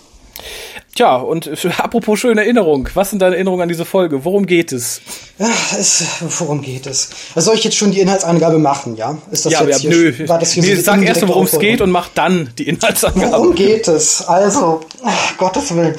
Tja, 0.95 1.17
und 1.17 1.49
apropos 1.77 2.19
schöne 2.19 2.41
Erinnerung, 2.41 2.89
was 2.95 3.11
sind 3.11 3.21
deine 3.21 3.35
Erinnerungen 3.35 3.61
an 3.61 3.69
diese 3.69 3.85
Folge? 3.85 4.25
Worum 4.25 4.47
geht 4.47 4.71
es? 4.71 5.01
Ja, 5.37 5.47
es 5.77 6.03
worum 6.39 6.61
geht 6.61 6.87
es? 6.87 7.09
Also 7.35 7.47
soll 7.47 7.55
ich 7.57 7.63
jetzt 7.63 7.75
schon 7.75 7.91
die 7.91 7.99
Inhaltsangabe 7.99 8.57
machen, 8.57 8.95
ja? 8.95 9.17
Ist 9.29 9.45
das 9.45 9.53
ja, 9.53 9.63
jetzt 9.63 9.83
ja, 9.83 9.91
hier, 9.91 10.11
nö. 10.11 10.27
War 10.27 10.39
das 10.39 10.53
hier 10.53 10.63
nee, 10.63 10.75
so 10.75 10.81
sag 10.81 11.03
erst, 11.03 11.27
worum 11.27 11.45
es 11.45 11.59
geht 11.59 11.81
und 11.81 11.91
mach 11.91 12.09
dann 12.09 12.49
die 12.57 12.67
Inhaltsangabe. 12.67 13.31
Worum 13.31 13.53
geht 13.53 13.87
es? 13.87 14.23
Also, 14.25 14.81
ach, 15.03 15.37
Gottes 15.37 15.75
Willen. 15.75 15.95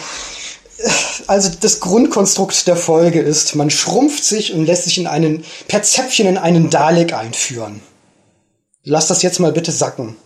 Also 1.26 1.50
das 1.61 1.81
Grundkonstrukt 1.81 2.67
der 2.67 2.76
Folge 2.76 3.21
ist, 3.21 3.55
man 3.56 3.71
schrumpft 3.71 4.25
sich 4.25 4.53
und 4.53 4.64
lässt 4.64 4.85
sich 4.85 4.99
in 4.99 5.06
einen 5.06 5.44
per 5.67 5.82
Zäpfchen 5.82 6.26
in 6.26 6.38
einen 6.38 6.71
Dalek 6.71 7.12
einführen. 7.12 7.81
Lass 8.84 9.06
das 9.06 9.22
jetzt 9.22 9.40
mal 9.40 9.52
bitte 9.52 9.72
sacken. 9.72 10.16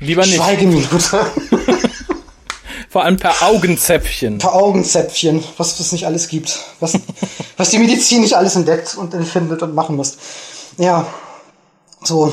Lieber 0.00 0.24
nicht. 0.26 0.36
Schweigeminute. 0.36 1.26
Vor 2.88 3.04
allem 3.04 3.16
per 3.16 3.42
Augenzäpfchen. 3.42 4.38
Per 4.38 4.52
Augenzäpfchen, 4.52 5.42
was 5.56 5.80
es 5.80 5.92
nicht 5.92 6.04
alles 6.04 6.28
gibt. 6.28 6.58
Was, 6.80 6.92
was 7.56 7.70
die 7.70 7.78
Medizin 7.78 8.20
nicht 8.20 8.34
alles 8.34 8.56
entdeckt 8.56 8.96
und 8.96 9.14
entfindet 9.14 9.62
und 9.62 9.74
machen 9.74 9.96
muss. 9.96 10.18
Ja, 10.76 11.06
so. 12.02 12.32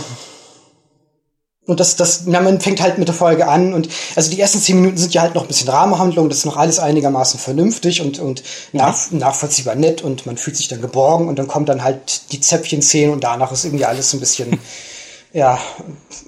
Und 1.70 1.80
das, 1.80 1.96
das, 1.96 2.24
na, 2.26 2.42
man 2.42 2.60
fängt 2.60 2.82
halt 2.82 2.98
mit 2.98 3.08
der 3.08 3.14
Folge 3.14 3.48
an 3.48 3.76
und 3.76 3.90
also 4.16 4.32
die 4.32 4.42
ersten 4.42 4.60
zehn 4.60 4.78
Minuten 4.78 4.98
sind 4.98 5.14
ja 5.14 5.22
halt 5.22 5.36
noch 5.36 5.44
ein 5.44 5.48
bisschen 5.48 5.70
Rahmenhandlung, 5.70 6.28
das 6.28 6.40
ist 6.40 6.46
noch 6.46 6.58
alles 6.58 6.80
einigermaßen 6.80 7.40
vernünftig 7.40 8.02
und, 8.02 8.18
und 8.18 8.42
nach, 8.74 9.12
nachvollziehbar 9.12 9.76
nett 9.76 10.02
und 10.02 10.26
man 10.26 10.36
fühlt 10.36 10.58
sich 10.58 10.68
dann 10.68 10.82
geborgen 10.82 11.28
und 11.28 11.38
dann 11.38 11.48
kommt 11.48 11.70
dann 11.70 11.84
halt 11.84 12.32
die 12.32 12.40
Zäpfchen-Szene 12.40 13.12
und 13.12 13.24
danach 13.24 13.52
ist 13.52 13.66
irgendwie 13.66 13.86
alles 13.86 14.10
so 14.10 14.18
ein 14.18 14.20
bisschen, 14.20 14.60
ja, 15.32 15.60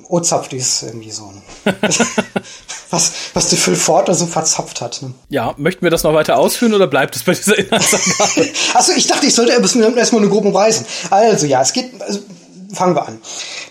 Ozapft 0.10 0.54
ist 0.54 0.84
irgendwie 0.84 1.10
so. 1.10 1.34
was, 2.92 3.12
was 3.34 3.50
der 3.50 3.58
Phil 3.58 3.76
Ford 3.76 4.14
so 4.16 4.28
verzapft 4.28 4.80
hat. 4.80 5.02
Ne? 5.02 5.14
Ja, 5.30 5.56
möchten 5.58 5.82
wir 5.82 5.90
das 5.90 6.04
noch 6.04 6.14
weiter 6.14 6.38
ausführen 6.38 6.76
oder 6.76 6.86
bleibt 6.86 7.16
es 7.16 7.24
bei 7.24 7.34
dieser 7.34 7.58
Inhaltsangabe? 7.58 8.48
Achso, 8.76 8.92
ich 8.96 9.08
dachte, 9.08 9.26
ich 9.26 9.34
sollte 9.34 9.54
erstmal 9.54 10.22
eine 10.22 10.30
grobe 10.30 10.50
umreißen. 10.50 10.86
Also 11.10 11.48
ja, 11.48 11.62
es 11.62 11.74
geht, 11.74 12.00
also, 12.00 12.20
fangen 12.74 12.96
wir 12.96 13.08
an. 13.08 13.20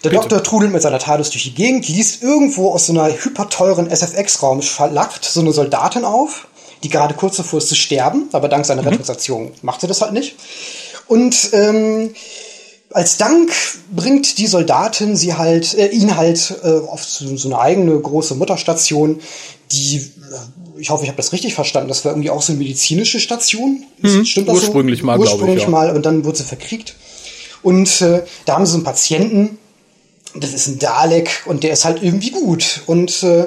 Der 0.05 0.11
Bitte. 0.11 0.23
Doktor 0.23 0.43
trudelt 0.43 0.73
mit 0.73 0.83
seiner 0.83 0.99
TARDIS 0.99 1.31
durch 1.31 1.45
die 1.45 1.55
Gegend, 1.55 1.89
liest 1.89 2.23
irgendwo 2.23 2.71
aus 2.71 2.87
so 2.87 2.93
einer 2.93 3.09
hyperteuren 3.13 3.91
SFX-Raum 3.91 4.63
verlackt 4.63 5.25
so 5.25 5.41
eine 5.41 5.53
Soldatin 5.53 6.05
auf, 6.05 6.49
die 6.83 6.89
gerade 6.89 7.15
kurz 7.15 7.37
davor 7.37 7.59
ist 7.59 7.69
zu 7.69 7.75
sterben, 7.75 8.29
aber 8.33 8.49
dank 8.49 8.65
seiner 8.65 8.83
mhm. 8.83 8.89
Rettungsaktion 8.89 9.53
macht 9.63 9.81
sie 9.81 9.87
das 9.87 10.01
halt 10.01 10.13
nicht. 10.13 10.37
Und 11.07 11.51
ähm, 11.53 12.15
als 12.93 13.17
Dank 13.17 13.53
bringt 13.95 14.39
die 14.39 14.47
Soldatin 14.47 15.17
sie 15.17 15.35
halt, 15.35 15.75
äh, 15.75 15.89
ihn 15.89 16.17
halt 16.17 16.55
äh, 16.63 16.69
auf 16.69 17.05
so, 17.05 17.37
so 17.37 17.49
eine 17.49 17.59
eigene 17.59 17.99
große 17.99 18.35
Mutterstation, 18.35 19.21
die, 19.73 19.97
äh, 19.97 20.81
ich 20.81 20.91
hoffe, 20.91 21.05
ich 21.05 21.09
habe 21.09 21.17
das 21.17 21.33
richtig 21.33 21.55
verstanden, 21.55 21.89
das 21.89 22.05
war 22.05 22.13
irgendwie 22.13 22.31
auch 22.31 22.43
so 22.43 22.53
eine 22.53 22.61
medizinische 22.61 23.21
Station. 23.21 23.85
Mhm. 23.99 24.25
Stimmt 24.25 24.49
das 24.49 24.57
Ursprünglich 24.57 25.01
so? 25.01 25.07
mal, 25.07 25.17
glaube 25.17 25.29
ich. 25.29 25.35
Ursprünglich 25.35 25.69
mal, 25.69 25.95
und 25.95 26.05
dann 26.05 26.25
wurde 26.25 26.39
sie 26.39 26.45
verkriegt. 26.45 26.97
Und 27.63 28.01
äh, 28.01 28.23
da 28.47 28.55
haben 28.55 28.67
sie 28.67 28.73
so 28.73 28.79
einen 28.79 28.85
Patienten, 28.85 29.59
das 30.35 30.53
ist 30.53 30.69
ein 30.69 30.79
Dalek 30.79 31.43
und 31.47 31.65
der 31.65 31.73
ist 31.73 31.85
halt 31.85 32.03
irgendwie 32.03 32.31
gut. 32.31 32.83
Und 32.87 33.23
äh, 33.23 33.47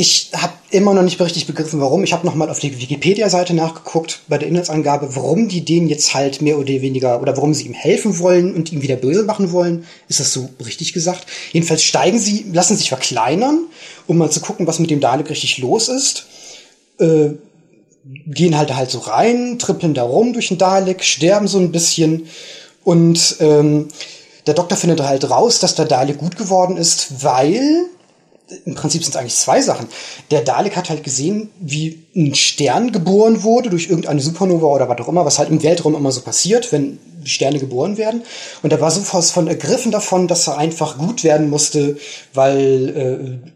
ich 0.00 0.30
habe 0.32 0.52
immer 0.70 0.94
noch 0.94 1.02
nicht 1.02 1.20
richtig 1.20 1.48
begriffen, 1.48 1.80
warum. 1.80 2.04
Ich 2.04 2.12
habe 2.12 2.24
noch 2.24 2.36
mal 2.36 2.50
auf 2.50 2.60
die 2.60 2.80
Wikipedia-Seite 2.80 3.52
nachgeguckt 3.52 4.20
bei 4.28 4.38
der 4.38 4.46
Inhaltsangabe, 4.46 5.16
warum 5.16 5.48
die 5.48 5.64
den 5.64 5.88
jetzt 5.88 6.14
halt 6.14 6.40
mehr 6.40 6.56
oder 6.56 6.68
weniger 6.68 7.20
oder 7.20 7.36
warum 7.36 7.52
sie 7.52 7.66
ihm 7.66 7.72
helfen 7.72 8.20
wollen 8.20 8.54
und 8.54 8.72
ihm 8.72 8.82
wieder 8.82 8.94
böse 8.94 9.24
machen 9.24 9.50
wollen. 9.50 9.86
Ist 10.08 10.20
das 10.20 10.32
so 10.32 10.50
richtig 10.64 10.92
gesagt? 10.92 11.26
Jedenfalls 11.52 11.82
steigen 11.82 12.20
sie, 12.20 12.46
lassen 12.52 12.76
sich 12.76 12.90
verkleinern, 12.90 13.66
um 14.06 14.18
mal 14.18 14.30
zu 14.30 14.40
gucken, 14.40 14.68
was 14.68 14.78
mit 14.78 14.90
dem 14.90 15.00
Dalek 15.00 15.30
richtig 15.30 15.58
los 15.58 15.88
ist. 15.88 16.26
Äh, 17.00 17.30
gehen 18.26 18.56
halt 18.56 18.74
halt 18.76 18.90
so 18.90 19.00
rein, 19.00 19.58
trippeln 19.58 19.94
da 19.94 20.04
rum 20.04 20.32
durch 20.32 20.46
den 20.46 20.58
Dalek, 20.58 21.02
sterben 21.02 21.48
so 21.48 21.58
ein 21.58 21.72
bisschen 21.72 22.28
und 22.88 23.36
ähm, 23.40 23.88
der 24.46 24.54
Doktor 24.54 24.78
findet 24.78 25.02
halt 25.02 25.28
raus, 25.28 25.60
dass 25.60 25.74
der 25.74 25.84
Dalek 25.84 26.16
gut 26.16 26.38
geworden 26.38 26.78
ist, 26.78 27.22
weil 27.22 27.84
im 28.64 28.76
Prinzip 28.76 29.04
sind 29.04 29.10
es 29.14 29.20
eigentlich 29.20 29.34
zwei 29.34 29.60
Sachen. 29.60 29.88
Der 30.30 30.40
Dalek 30.40 30.74
hat 30.74 30.88
halt 30.88 31.04
gesehen, 31.04 31.50
wie 31.60 32.06
ein 32.16 32.34
Stern 32.34 32.90
geboren 32.90 33.42
wurde 33.42 33.68
durch 33.68 33.90
irgendeine 33.90 34.22
Supernova 34.22 34.68
oder 34.68 34.88
was 34.88 34.98
auch 35.00 35.08
immer, 35.08 35.26
was 35.26 35.38
halt 35.38 35.50
im 35.50 35.62
Weltraum 35.62 35.96
immer 35.96 36.12
so 36.12 36.22
passiert, 36.22 36.72
wenn 36.72 36.98
Sterne 37.24 37.58
geboren 37.58 37.98
werden. 37.98 38.22
Und 38.62 38.72
er 38.72 38.80
war 38.80 38.90
so 38.90 39.02
von 39.02 39.48
ergriffen 39.48 39.92
davon, 39.92 40.26
dass 40.26 40.48
er 40.48 40.56
einfach 40.56 40.96
gut 40.96 41.24
werden 41.24 41.50
musste, 41.50 41.98
weil 42.32 43.42
äh, 43.44 43.48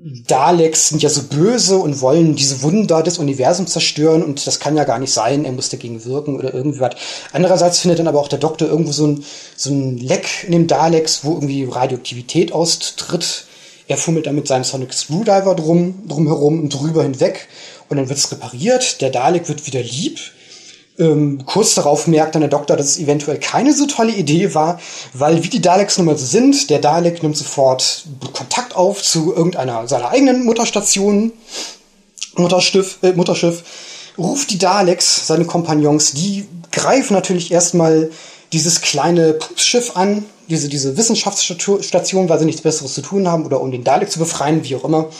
Daleks 0.00 0.90
sind 0.90 1.02
ja 1.02 1.08
so 1.08 1.22
böse 1.24 1.76
und 1.76 2.00
wollen 2.00 2.36
diese 2.36 2.62
Wunder 2.62 3.02
des 3.02 3.18
Universums 3.18 3.72
zerstören 3.72 4.22
und 4.22 4.46
das 4.46 4.60
kann 4.60 4.76
ja 4.76 4.84
gar 4.84 5.00
nicht 5.00 5.12
sein, 5.12 5.44
er 5.44 5.52
muss 5.52 5.70
dagegen 5.70 6.04
wirken 6.04 6.38
oder 6.38 6.54
irgendwie 6.54 6.80
was. 6.80 6.94
Andererseits 7.32 7.80
findet 7.80 7.98
dann 7.98 8.06
aber 8.06 8.20
auch 8.20 8.28
der 8.28 8.38
Doktor 8.38 8.68
irgendwo 8.68 8.92
so 8.92 9.06
ein, 9.08 9.24
so 9.56 9.70
ein 9.70 9.98
Leck 9.98 10.44
in 10.44 10.52
dem 10.52 10.66
Daleks, 10.68 11.24
wo 11.24 11.34
irgendwie 11.34 11.64
Radioaktivität 11.64 12.52
austritt 12.52 13.46
er 13.88 13.96
fummelt 13.96 14.26
dann 14.26 14.34
mit 14.34 14.46
seinem 14.46 14.64
Sonic 14.64 14.92
Screwdriver 14.92 15.54
drum, 15.54 16.06
drumherum 16.06 16.60
und 16.60 16.68
drüber 16.68 17.02
hinweg. 17.02 17.48
Und 17.88 17.96
dann 17.96 18.10
wird's 18.10 18.30
repariert. 18.30 19.00
Der 19.00 19.08
Dalek 19.08 19.48
wird 19.48 19.66
wieder 19.66 19.82
lieb. 19.82 20.20
Ähm, 20.98 21.44
kurz 21.46 21.74
darauf 21.74 22.08
merkt 22.08 22.34
dann 22.34 22.42
der 22.42 22.50
Doktor, 22.50 22.76
dass 22.76 22.86
es 22.86 22.98
eventuell 22.98 23.38
keine 23.38 23.72
so 23.72 23.86
tolle 23.86 24.12
Idee 24.12 24.54
war, 24.54 24.80
weil 25.14 25.44
wie 25.44 25.48
die 25.48 25.62
Daleks 25.62 25.96
nun 25.96 26.06
mal 26.06 26.18
so 26.18 26.26
sind, 26.26 26.70
der 26.70 26.80
Dalek 26.80 27.22
nimmt 27.22 27.36
sofort 27.36 28.04
Kontakt 28.32 28.74
auf 28.74 29.00
zu 29.02 29.32
irgendeiner 29.34 29.86
seiner 29.86 30.10
eigenen 30.10 30.44
Mutterstation, 30.44 31.32
Mutterschiff, 32.36 32.98
äh, 33.02 33.12
Mutterschiff, 33.12 33.62
ruft 34.18 34.50
die 34.50 34.58
Daleks, 34.58 35.26
seine 35.28 35.44
Kompagnons, 35.44 36.12
die 36.12 36.46
greifen 36.72 37.14
natürlich 37.14 37.52
erstmal 37.52 38.10
dieses 38.52 38.80
kleine 38.80 39.34
Pupsschiff 39.34 39.96
an, 39.96 40.24
diese, 40.48 40.68
diese 40.68 40.96
Wissenschaftsstation, 40.96 42.28
weil 42.28 42.38
sie 42.38 42.46
nichts 42.46 42.62
Besseres 42.62 42.94
zu 42.94 43.02
tun 43.02 43.28
haben 43.28 43.44
oder 43.44 43.60
um 43.60 43.70
den 43.70 43.84
Dalek 43.84 44.10
zu 44.10 44.18
befreien, 44.18 44.64
wie 44.64 44.74
auch 44.74 44.84
immer. 44.84 45.10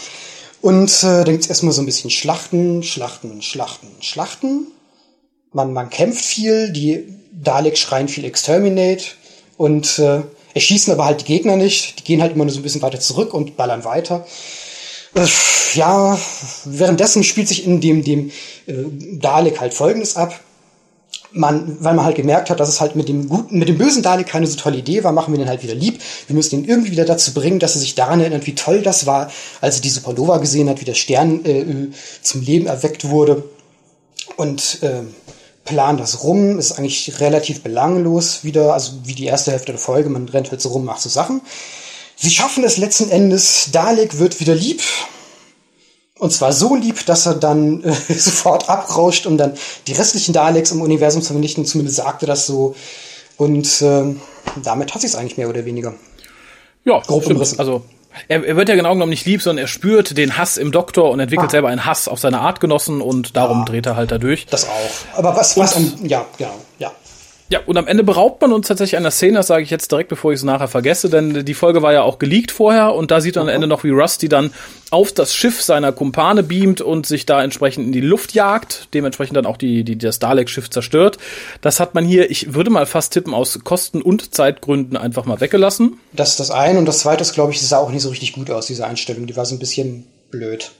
Und 0.60 0.90
äh, 1.04 1.24
da 1.24 1.30
gibt's 1.30 1.46
erstmal 1.46 1.72
so 1.72 1.82
ein 1.82 1.86
bisschen 1.86 2.10
Schlachten, 2.10 2.82
Schlachten, 2.82 3.42
Schlachten, 3.42 3.88
Schlachten. 4.00 4.66
Man, 5.52 5.72
man 5.72 5.90
kämpft 5.90 6.24
viel, 6.24 6.72
die 6.72 7.14
Daleks 7.32 7.80
schreien 7.80 8.08
viel 8.08 8.24
Exterminate 8.24 9.04
und 9.56 9.98
äh, 9.98 10.22
erschießen 10.54 10.92
aber 10.92 11.04
halt 11.04 11.22
die 11.22 11.24
Gegner 11.24 11.56
nicht. 11.56 11.98
Die 11.98 12.04
gehen 12.04 12.20
halt 12.20 12.32
immer 12.32 12.44
nur 12.44 12.52
so 12.52 12.60
ein 12.60 12.62
bisschen 12.62 12.82
weiter 12.82 13.00
zurück 13.00 13.34
und 13.34 13.56
ballern 13.56 13.84
weiter. 13.84 14.26
Äh, 15.14 15.26
ja, 15.74 16.18
währenddessen 16.64 17.24
spielt 17.24 17.48
sich 17.48 17.64
in 17.64 17.80
dem, 17.80 18.04
dem 18.04 18.30
äh, 18.66 18.74
Dalek 19.12 19.60
halt 19.60 19.74
Folgendes 19.74 20.16
ab 20.16 20.38
man, 21.32 21.76
weil 21.80 21.94
man 21.94 22.04
halt 22.04 22.16
gemerkt 22.16 22.50
hat, 22.50 22.60
dass 22.60 22.68
es 22.68 22.80
halt 22.80 22.96
mit 22.96 23.08
dem 23.08 23.28
guten, 23.28 23.58
mit 23.58 23.68
dem 23.68 23.78
bösen 23.78 24.02
Dalek 24.02 24.26
keine 24.26 24.46
so 24.46 24.56
tolle 24.56 24.78
Idee 24.78 25.04
war, 25.04 25.12
machen 25.12 25.32
wir 25.32 25.38
den 25.38 25.48
halt 25.48 25.62
wieder 25.62 25.74
lieb. 25.74 26.00
Wir 26.26 26.34
müssen 26.34 26.58
ihn 26.58 26.68
irgendwie 26.68 26.92
wieder 26.92 27.04
dazu 27.04 27.34
bringen, 27.34 27.58
dass 27.58 27.74
er 27.74 27.80
sich 27.80 27.94
daran 27.94 28.20
erinnert, 28.20 28.46
wie 28.46 28.54
toll 28.54 28.82
das 28.82 29.06
war, 29.06 29.30
als 29.60 29.76
er 29.76 29.82
die 29.82 29.90
Supernova 29.90 30.38
gesehen 30.38 30.68
hat, 30.68 30.80
wie 30.80 30.86
der 30.86 30.94
Stern 30.94 31.44
äh, 31.44 31.88
zum 32.22 32.42
Leben 32.42 32.66
erweckt 32.66 33.08
wurde. 33.08 33.44
Und 34.36 34.78
äh, 34.82 35.02
plan 35.68 35.98
das 35.98 36.24
rum, 36.24 36.58
ist 36.58 36.72
eigentlich 36.72 37.20
relativ 37.20 37.62
belanglos 37.62 38.42
wieder, 38.42 38.72
also 38.72 38.92
wie 39.04 39.14
die 39.14 39.26
erste 39.26 39.52
Hälfte 39.52 39.72
der 39.72 39.78
Folge, 39.78 40.08
man 40.08 40.28
rennt 40.28 40.50
halt 40.50 40.60
so 40.60 40.70
rum, 40.70 40.84
macht 40.84 41.00
so 41.00 41.08
Sachen. 41.08 41.42
Sie 42.16 42.30
schaffen 42.30 42.64
es 42.64 42.78
letzten 42.78 43.10
Endes. 43.10 43.68
Dalek 43.70 44.18
wird 44.18 44.40
wieder 44.40 44.54
lieb. 44.54 44.82
Und 46.18 46.32
zwar 46.32 46.52
so 46.52 46.74
lieb, 46.74 47.06
dass 47.06 47.26
er 47.26 47.34
dann 47.34 47.84
äh, 47.84 47.92
sofort 48.14 48.68
abrauscht, 48.68 49.26
um 49.26 49.36
dann 49.36 49.54
die 49.86 49.92
restlichen 49.92 50.32
Daleks 50.32 50.72
im 50.72 50.80
Universum 50.80 51.22
zu 51.22 51.32
vernichten. 51.32 51.64
Zumindest 51.64 51.98
sagte 51.98 52.26
das 52.26 52.46
so. 52.46 52.74
Und 53.36 53.82
äh, 53.82 54.16
damit 54.64 54.94
hat 54.94 55.02
sie 55.02 55.06
es 55.06 55.14
eigentlich 55.14 55.36
mehr 55.36 55.48
oder 55.48 55.64
weniger. 55.64 55.94
Ja, 56.84 56.98
grob 57.00 57.24
stimmt. 57.24 57.60
Also 57.60 57.84
er, 58.26 58.44
er, 58.44 58.56
wird 58.56 58.68
ja 58.68 58.74
genau 58.74 58.92
genommen 58.92 59.10
nicht 59.10 59.26
lieb, 59.26 59.42
sondern 59.42 59.64
er 59.64 59.68
spürt 59.68 60.16
den 60.16 60.36
Hass 60.36 60.56
im 60.56 60.72
Doktor 60.72 61.10
und 61.10 61.20
entwickelt 61.20 61.48
ah. 61.48 61.52
selber 61.52 61.68
einen 61.68 61.84
Hass 61.84 62.08
auf 62.08 62.18
seine 62.18 62.40
Artgenossen 62.40 63.00
und 63.00 63.36
darum 63.36 63.60
ja, 63.60 63.64
dreht 63.64 63.86
er 63.86 63.96
halt 63.96 64.10
da 64.10 64.18
durch. 64.18 64.46
Das 64.46 64.68
auch. 64.68 65.16
Aber 65.16 65.36
was, 65.36 65.56
was 65.56 65.76
an, 65.76 65.92
ja, 66.04 66.24
genau, 66.36 66.54
ja. 66.78 66.92
Ja, 67.50 67.60
und 67.64 67.78
am 67.78 67.86
Ende 67.86 68.04
beraubt 68.04 68.42
man 68.42 68.52
uns 68.52 68.68
tatsächlich 68.68 68.98
einer 68.98 69.10
Szene, 69.10 69.38
das 69.38 69.46
sage 69.46 69.62
ich 69.62 69.70
jetzt 69.70 69.90
direkt, 69.90 70.10
bevor 70.10 70.32
ich 70.32 70.40
es 70.40 70.44
nachher 70.44 70.68
vergesse, 70.68 71.08
denn 71.08 71.46
die 71.46 71.54
Folge 71.54 71.80
war 71.80 71.94
ja 71.94 72.02
auch 72.02 72.18
geleakt 72.18 72.50
vorher 72.50 72.94
und 72.94 73.10
da 73.10 73.22
sieht 73.22 73.36
man 73.36 73.48
am 73.48 73.54
Ende 73.54 73.66
noch, 73.66 73.84
wie 73.84 73.90
Rusty 73.90 74.28
dann 74.28 74.52
auf 74.90 75.12
das 75.12 75.34
Schiff 75.34 75.62
seiner 75.62 75.92
Kumpane 75.92 76.42
beamt 76.42 76.82
und 76.82 77.06
sich 77.06 77.24
da 77.24 77.42
entsprechend 77.42 77.86
in 77.86 77.92
die 77.92 78.02
Luft 78.02 78.34
jagt, 78.34 78.88
dementsprechend 78.92 79.36
dann 79.38 79.46
auch 79.46 79.56
die, 79.56 79.82
die, 79.82 79.96
das 79.96 80.18
Dalek-Schiff 80.18 80.68
zerstört. 80.68 81.16
Das 81.62 81.80
hat 81.80 81.94
man 81.94 82.04
hier, 82.04 82.30
ich 82.30 82.52
würde 82.52 82.68
mal 82.68 82.84
fast 82.84 83.14
tippen, 83.14 83.32
aus 83.32 83.58
Kosten- 83.64 84.02
und 84.02 84.34
Zeitgründen 84.34 84.98
einfach 84.98 85.24
mal 85.24 85.40
weggelassen. 85.40 85.98
Das 86.12 86.30
ist 86.30 86.40
das 86.40 86.50
eine 86.50 86.78
und 86.78 86.84
das 86.84 86.98
zweite 86.98 87.22
ist, 87.22 87.32
glaube 87.32 87.52
ich, 87.52 87.66
sah 87.66 87.78
auch 87.78 87.90
nicht 87.90 88.02
so 88.02 88.10
richtig 88.10 88.34
gut 88.34 88.50
aus, 88.50 88.66
diese 88.66 88.86
Einstellung. 88.86 89.26
Die 89.26 89.36
war 89.36 89.46
so 89.46 89.54
ein 89.54 89.58
bisschen 89.58 90.06
blöd 90.30 90.70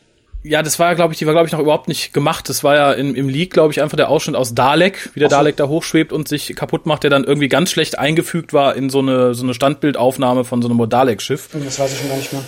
ja, 0.42 0.62
das 0.62 0.78
war 0.78 0.88
ja, 0.88 0.94
glaube 0.94 1.12
ich, 1.12 1.18
die 1.18 1.26
war, 1.26 1.34
glaube 1.34 1.46
ich, 1.46 1.52
noch 1.52 1.60
überhaupt 1.60 1.88
nicht 1.88 2.12
gemacht. 2.12 2.48
Das 2.48 2.62
war 2.62 2.76
ja 2.76 2.92
im, 2.92 3.14
im 3.14 3.28
Leak, 3.28 3.52
glaube 3.52 3.72
ich, 3.72 3.82
einfach 3.82 3.96
der 3.96 4.08
Ausschnitt 4.08 4.36
aus 4.36 4.54
Dalek, 4.54 5.10
wie 5.14 5.20
der 5.20 5.28
so. 5.28 5.36
Dalek 5.36 5.56
da 5.56 5.68
hochschwebt 5.68 6.12
und 6.12 6.28
sich 6.28 6.54
kaputt 6.54 6.86
macht, 6.86 7.02
der 7.02 7.10
dann 7.10 7.24
irgendwie 7.24 7.48
ganz 7.48 7.70
schlecht 7.70 7.98
eingefügt 7.98 8.52
war 8.52 8.76
in 8.76 8.88
so 8.88 9.00
eine, 9.00 9.34
so 9.34 9.42
eine 9.42 9.52
Standbildaufnahme 9.52 10.44
von 10.44 10.62
so 10.62 10.68
einem 10.68 10.88
Dalek-Schiff. 10.88 11.48
Das 11.52 11.78
weiß 11.78 11.92
ich 11.92 11.98
schon 11.98 12.08
gar 12.08 12.16
nicht 12.16 12.32
mehr. 12.32 12.44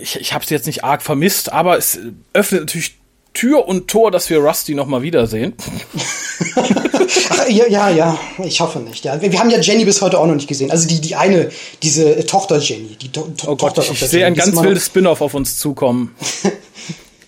Ich, 0.00 0.20
ich 0.20 0.32
habe 0.34 0.44
es 0.44 0.50
jetzt 0.50 0.66
nicht 0.66 0.84
arg 0.84 1.02
vermisst, 1.02 1.50
aber 1.50 1.78
es 1.78 1.98
öffnet 2.32 2.62
natürlich 2.62 2.96
Tür 3.32 3.66
und 3.66 3.88
Tor, 3.88 4.12
dass 4.12 4.30
wir 4.30 4.38
Rusty 4.38 4.74
noch 4.74 4.86
mal 4.86 5.02
wiedersehen. 5.02 5.54
Ach, 6.56 7.48
ja, 7.48 7.66
ja, 7.66 7.90
ja, 7.90 8.18
ich 8.44 8.60
hoffe 8.60 8.78
nicht. 8.78 9.04
Ja. 9.04 9.20
Wir, 9.20 9.36
haben 9.40 9.50
ja 9.50 9.58
Jenny 9.58 9.84
bis 9.84 10.00
heute 10.02 10.20
auch 10.20 10.26
noch 10.26 10.36
nicht 10.36 10.46
gesehen. 10.46 10.70
Also 10.70 10.86
die, 10.86 11.00
die 11.00 11.16
eine, 11.16 11.50
diese 11.82 12.24
Tochter 12.26 12.58
Jenny. 12.58 12.96
Die 13.00 13.10
to 13.10 13.28
oh 13.46 13.56
Gott, 13.56 13.76
ich, 13.78 13.90
ich 13.90 13.98
sehe 13.98 14.24
ein 14.24 14.34
ganz 14.34 14.56
wildes 14.62 14.86
Spin-off 14.86 15.20
auf 15.20 15.34
uns 15.34 15.58
zukommen. 15.58 16.14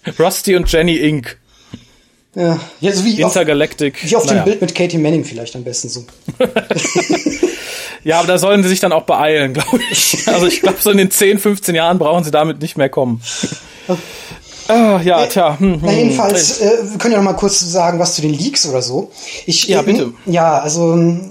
Rusty 0.19 0.57
und 0.57 0.71
Jenny 0.71 0.97
Inc. 0.97 1.39
Ja, 2.35 2.61
ja 2.81 2.93
so 2.93 3.05
wie 3.05 3.21
Intergalactic. 3.21 3.95
Auf, 3.97 4.11
wie 4.11 4.17
auf 4.17 4.27
naja. 4.27 4.43
dem 4.43 4.45
Bild 4.45 4.61
mit 4.61 4.75
Katie 4.75 4.99
Manning 4.99 5.25
vielleicht 5.25 5.57
am 5.57 5.65
besten 5.65 5.89
so. 5.89 6.05
ja, 8.05 8.19
aber 8.19 8.29
da 8.29 8.39
sollen 8.39 8.63
sie 8.63 8.69
sich 8.69 8.81
dann 8.81 8.93
auch 8.93 9.05
beeilen, 9.05 9.55
glaube 9.55 9.81
ich. 9.91 10.29
Also 10.29 10.47
ich 10.47 10.61
glaube, 10.61 10.77
so 10.81 10.91
in 10.91 10.99
den 10.99 11.11
10, 11.11 11.39
15 11.39 11.75
Jahren 11.75 11.99
brauchen 11.99 12.25
sie 12.25 12.31
damit 12.31 12.61
nicht 12.61 12.77
mehr 12.77 12.91
kommen. 12.91 13.23
Ah, 14.69 15.01
ja, 15.03 15.25
äh, 15.25 15.29
tja. 15.29 15.59
Hm, 15.59 15.81
Na, 15.83 15.93
jedenfalls, 15.93 16.61
hm. 16.61 16.67
äh, 16.67 16.91
wir 16.93 16.99
können 16.99 17.13
ja 17.13 17.19
noch 17.19 17.25
mal 17.25 17.37
kurz 17.39 17.61
sagen, 17.61 17.99
was 17.99 18.17
zu 18.17 18.23
den 18.23 18.35
Leaks 18.35 18.67
oder 18.67 18.83
so. 18.83 19.11
Ich, 19.47 19.65
ja, 19.69 19.81
bitte. 19.81 20.03
Ähm, 20.03 20.15
ja, 20.27 20.59
also, 20.59 20.93
hm. 20.93 21.31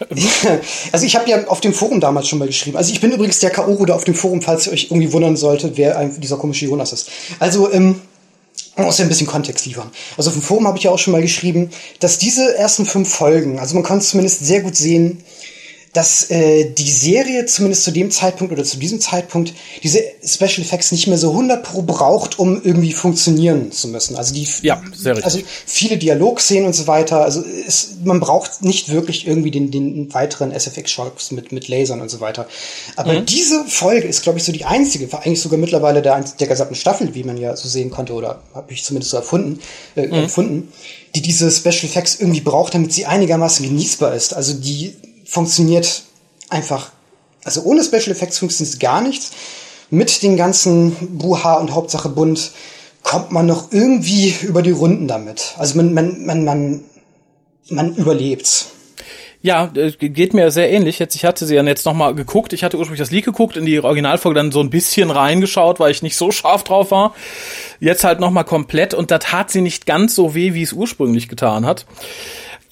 Also 0.92 1.06
ich 1.06 1.16
habe 1.16 1.28
ja 1.28 1.46
auf 1.46 1.60
dem 1.60 1.72
Forum 1.72 2.00
damals 2.00 2.28
schon 2.28 2.38
mal 2.38 2.46
geschrieben. 2.46 2.76
Also 2.76 2.92
ich 2.92 3.00
bin 3.00 3.12
übrigens 3.12 3.38
der 3.40 3.50
K.O.-Ruder 3.50 3.92
auf 3.92 4.04
dem 4.04 4.14
Forum, 4.14 4.42
falls 4.42 4.66
ihr 4.66 4.72
euch 4.72 4.84
irgendwie 4.90 5.12
wundern 5.12 5.36
solltet, 5.36 5.76
wer 5.76 6.02
dieser 6.04 6.36
komische 6.36 6.66
Jonas 6.66 6.92
ist. 6.92 7.10
Also, 7.38 7.70
ähm, 7.72 8.00
muss 8.76 8.98
ja 8.98 9.04
ein 9.04 9.08
bisschen 9.08 9.26
Kontext 9.26 9.66
liefern. 9.66 9.90
Also 10.16 10.30
auf 10.30 10.36
dem 10.36 10.42
Forum 10.42 10.66
habe 10.66 10.78
ich 10.78 10.84
ja 10.84 10.90
auch 10.90 10.98
schon 10.98 11.12
mal 11.12 11.22
geschrieben, 11.22 11.70
dass 11.98 12.18
diese 12.18 12.56
ersten 12.56 12.86
fünf 12.86 13.12
Folgen, 13.12 13.58
also 13.58 13.74
man 13.74 13.84
kann 13.84 13.98
es 13.98 14.08
zumindest 14.10 14.44
sehr 14.44 14.62
gut 14.62 14.76
sehen, 14.76 15.22
dass 15.92 16.30
äh, 16.30 16.70
die 16.70 16.90
Serie 16.90 17.46
zumindest 17.46 17.82
zu 17.82 17.90
dem 17.90 18.12
Zeitpunkt 18.12 18.52
oder 18.52 18.62
zu 18.62 18.78
diesem 18.78 19.00
Zeitpunkt 19.00 19.54
diese 19.82 20.00
Special 20.24 20.60
Effects 20.60 20.92
nicht 20.92 21.08
mehr 21.08 21.18
so 21.18 21.30
100 21.30 21.64
pro 21.64 21.82
braucht, 21.82 22.38
um 22.38 22.62
irgendwie 22.62 22.92
funktionieren 22.92 23.72
zu 23.72 23.88
müssen. 23.88 24.14
Also 24.14 24.32
die 24.32 24.46
ja, 24.62 24.80
sehr 24.94 25.16
richtig. 25.16 25.24
also 25.24 25.40
viele 25.66 25.98
Dialogszenen 25.98 26.66
und 26.66 26.74
so 26.74 26.86
weiter. 26.86 27.24
Also 27.24 27.42
es, 27.66 27.96
man 28.04 28.20
braucht 28.20 28.62
nicht 28.62 28.90
wirklich 28.90 29.26
irgendwie 29.26 29.50
den, 29.50 29.72
den 29.72 30.14
weiteren 30.14 30.52
SFX-Shots 30.52 31.32
mit 31.32 31.50
mit 31.50 31.66
Lasern 31.66 32.00
und 32.00 32.08
so 32.08 32.20
weiter. 32.20 32.46
Aber 32.94 33.14
mhm. 33.14 33.26
diese 33.26 33.64
Folge 33.64 34.06
ist, 34.06 34.22
glaube 34.22 34.38
ich, 34.38 34.44
so 34.44 34.52
die 34.52 34.64
einzige, 34.64 35.12
war 35.12 35.24
eigentlich 35.24 35.40
sogar 35.40 35.58
mittlerweile 35.58 36.02
der 36.02 36.20
der 36.38 36.46
gesamten 36.46 36.76
Staffel, 36.76 37.16
wie 37.16 37.24
man 37.24 37.36
ja 37.36 37.56
so 37.56 37.68
sehen 37.68 37.90
konnte 37.90 38.12
oder 38.12 38.42
habe 38.54 38.72
ich 38.72 38.84
zumindest 38.84 39.10
so 39.10 39.16
erfunden, 39.16 39.58
äh, 39.96 40.06
mhm. 40.06 40.12
erfunden, 40.12 40.72
die 41.16 41.22
diese 41.22 41.50
Special 41.50 41.86
Effects 41.86 42.20
irgendwie 42.20 42.40
braucht, 42.40 42.74
damit 42.74 42.92
sie 42.92 43.06
einigermaßen 43.06 43.66
genießbar 43.66 44.14
ist. 44.14 44.34
Also 44.34 44.54
die 44.54 44.94
funktioniert 45.30 46.02
einfach, 46.48 46.90
also 47.44 47.62
ohne 47.62 47.84
Special 47.84 48.10
Effects 48.10 48.38
funktioniert 48.38 48.80
gar 48.80 49.00
nichts. 49.00 49.30
Mit 49.90 50.22
den 50.22 50.36
ganzen 50.36 51.18
Buha 51.18 51.54
und 51.54 51.74
Hauptsache 51.74 52.08
bunt 52.08 52.52
kommt 53.02 53.32
man 53.32 53.46
noch 53.46 53.72
irgendwie 53.72 54.34
über 54.42 54.62
die 54.62 54.70
Runden 54.72 55.08
damit. 55.08 55.54
Also 55.56 55.76
man, 55.76 55.94
man, 55.94 56.26
man, 56.26 56.44
man, 56.44 56.84
man 57.70 57.94
überlebt. 57.96 58.66
Ja, 59.42 59.72
äh, 59.74 59.90
geht 59.92 60.34
mir 60.34 60.50
sehr 60.50 60.70
ähnlich. 60.70 60.98
Jetzt, 60.98 61.14
ich 61.14 61.24
hatte 61.24 61.46
sie 61.46 61.54
dann 61.54 61.66
jetzt 61.66 61.86
nochmal 61.86 62.14
geguckt. 62.14 62.52
Ich 62.52 62.62
hatte 62.62 62.76
ursprünglich 62.76 63.00
das 63.00 63.10
Leak 63.10 63.24
geguckt, 63.24 63.56
in 63.56 63.64
die 63.64 63.80
Originalfolge 63.80 64.38
dann 64.38 64.52
so 64.52 64.60
ein 64.60 64.68
bisschen 64.68 65.10
reingeschaut, 65.10 65.80
weil 65.80 65.92
ich 65.92 66.02
nicht 66.02 66.16
so 66.16 66.30
scharf 66.30 66.62
drauf 66.62 66.90
war. 66.90 67.14
Jetzt 67.78 68.04
halt 68.04 68.20
nochmal 68.20 68.44
komplett 68.44 68.92
und 68.92 69.10
da 69.10 69.18
tat 69.18 69.50
sie 69.50 69.62
nicht 69.62 69.86
ganz 69.86 70.14
so 70.14 70.34
weh, 70.34 70.52
wie 70.52 70.62
es 70.62 70.74
ursprünglich 70.74 71.28
getan 71.28 71.64
hat. 71.64 71.86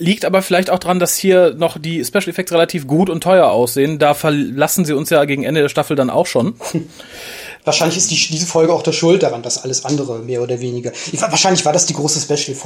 Liegt 0.01 0.25
aber 0.25 0.43
vielleicht 0.43 0.71
auch 0.71 0.79
dran, 0.79 1.01
dass 1.01 1.17
hier 1.17 1.55
noch 1.55 1.77
die 1.77 2.05
Special 2.05 2.29
Effects 2.29 2.53
relativ 2.53 2.87
gut 2.87 3.11
und 3.11 3.23
teuer 3.23 3.49
aussehen. 3.49 3.99
Da 3.99 4.15
verlassen 4.15 4.85
sie 4.85 4.93
uns 4.93 5.11
ja 5.11 5.25
gegen 5.25 5.43
Ende 5.43 5.61
der 5.61 5.69
Staffel 5.69 5.97
dann 5.97 6.09
auch 6.09 6.27
schon. 6.27 6.55
Wahrscheinlich 7.65 7.99
ist 7.99 8.11
die, 8.11 8.15
diese 8.15 8.47
Folge 8.47 8.73
auch 8.73 8.83
der 8.83 8.93
Schuld 8.93 9.23
daran, 9.23 9.43
dass 9.43 9.63
alles 9.63 9.85
andere 9.85 10.21
mehr 10.21 10.41
oder 10.41 10.61
weniger. 10.61 10.93
Wahrscheinlich 11.13 11.65
war 11.65 11.73
das 11.73 11.87
die 11.87 11.95
große 11.95 12.21
Special 12.21 12.57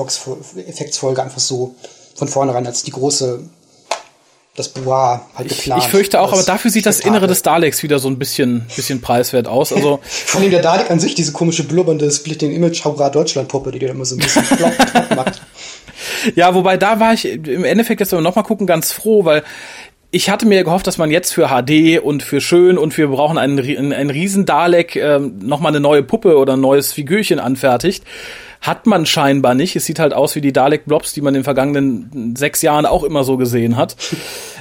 Effects 0.67 0.99
Folge 0.99 1.23
einfach 1.23 1.41
so 1.41 1.75
von 2.15 2.29
vornherein 2.29 2.67
als 2.67 2.83
die 2.83 2.93
große 2.93 3.43
das 4.55 4.69
Bois 4.69 5.23
halt 5.35 5.49
geplant. 5.49 5.81
Ich, 5.81 5.87
ich 5.87 5.91
fürchte 5.91 6.21
auch, 6.21 6.33
aber 6.33 6.43
dafür 6.43 6.71
sieht 6.71 6.85
das 6.85 7.01
Innere 7.01 7.27
des 7.27 7.43
Daleks 7.43 7.83
wieder 7.83 7.99
so 7.99 8.09
ein 8.09 8.19
bisschen, 8.19 8.67
bisschen 8.77 9.01
preiswert 9.01 9.49
aus. 9.49 9.73
Also 9.73 10.01
Vor 10.27 10.41
allem 10.41 10.51
der 10.51 10.61
Dalek 10.61 10.91
an 10.91 11.01
sich, 11.01 11.15
diese 11.15 11.33
komische 11.33 11.65
blubbernde 11.65 12.11
Splitting 12.11 12.53
Image 12.53 12.85
Haura 12.85 13.09
Deutschland 13.09 13.49
Puppe, 13.49 13.73
die 13.73 13.79
dir 13.79 13.89
immer 13.89 14.05
so 14.05 14.15
ein 14.15 14.19
bisschen 14.19 14.45
macht. 15.17 15.41
Ja, 16.35 16.55
wobei 16.55 16.77
da 16.77 17.01
war 17.01 17.13
ich 17.13 17.25
im 17.25 17.65
Endeffekt 17.65 18.01
jetzt 18.01 18.13
noch 18.13 18.37
mal 18.37 18.43
gucken 18.43 18.67
ganz 18.67 18.93
froh, 18.93 19.25
weil 19.25 19.43
ich 20.11 20.29
hatte 20.29 20.47
mir 20.47 20.63
gehofft, 20.63 20.87
dass 20.87 20.99
man 20.99 21.11
jetzt 21.11 21.33
für 21.33 21.49
HD 21.49 21.99
und 21.99 22.23
für 22.23 22.41
schön 22.41 22.77
und 22.77 22.97
wir 22.99 23.09
brauchen 23.09 23.39
einen, 23.39 23.93
einen 23.93 24.11
riesen 24.11 24.45
Dalek 24.45 24.97
ähm, 24.97 25.39
noch 25.43 25.61
mal 25.61 25.71
eine 25.71 25.81
neue 25.81 26.03
Puppe 26.03 26.37
oder 26.37 26.55
ein 26.55 26.61
neues 26.61 26.93
Figürchen 26.93 27.39
anfertigt 27.39 28.05
hat 28.63 28.87
man 28.87 29.05
scheinbar 29.05 29.55
nicht. 29.55 29.75
Es 29.75 29.85
sieht 29.85 29.99
halt 29.99 30.15
aus 30.15 30.37
wie 30.37 30.41
die 30.41 30.53
Dalek-Blobs, 30.53 31.13
die 31.13 31.21
man 31.21 31.35
in 31.35 31.41
den 31.41 31.45
vergangenen 31.45 32.35
sechs 32.37 32.63
Jahren 32.63 32.87
auch 32.87 33.03
immer 33.03 33.25
so 33.25 33.37
gesehen 33.37 33.77
hat. 33.77 33.97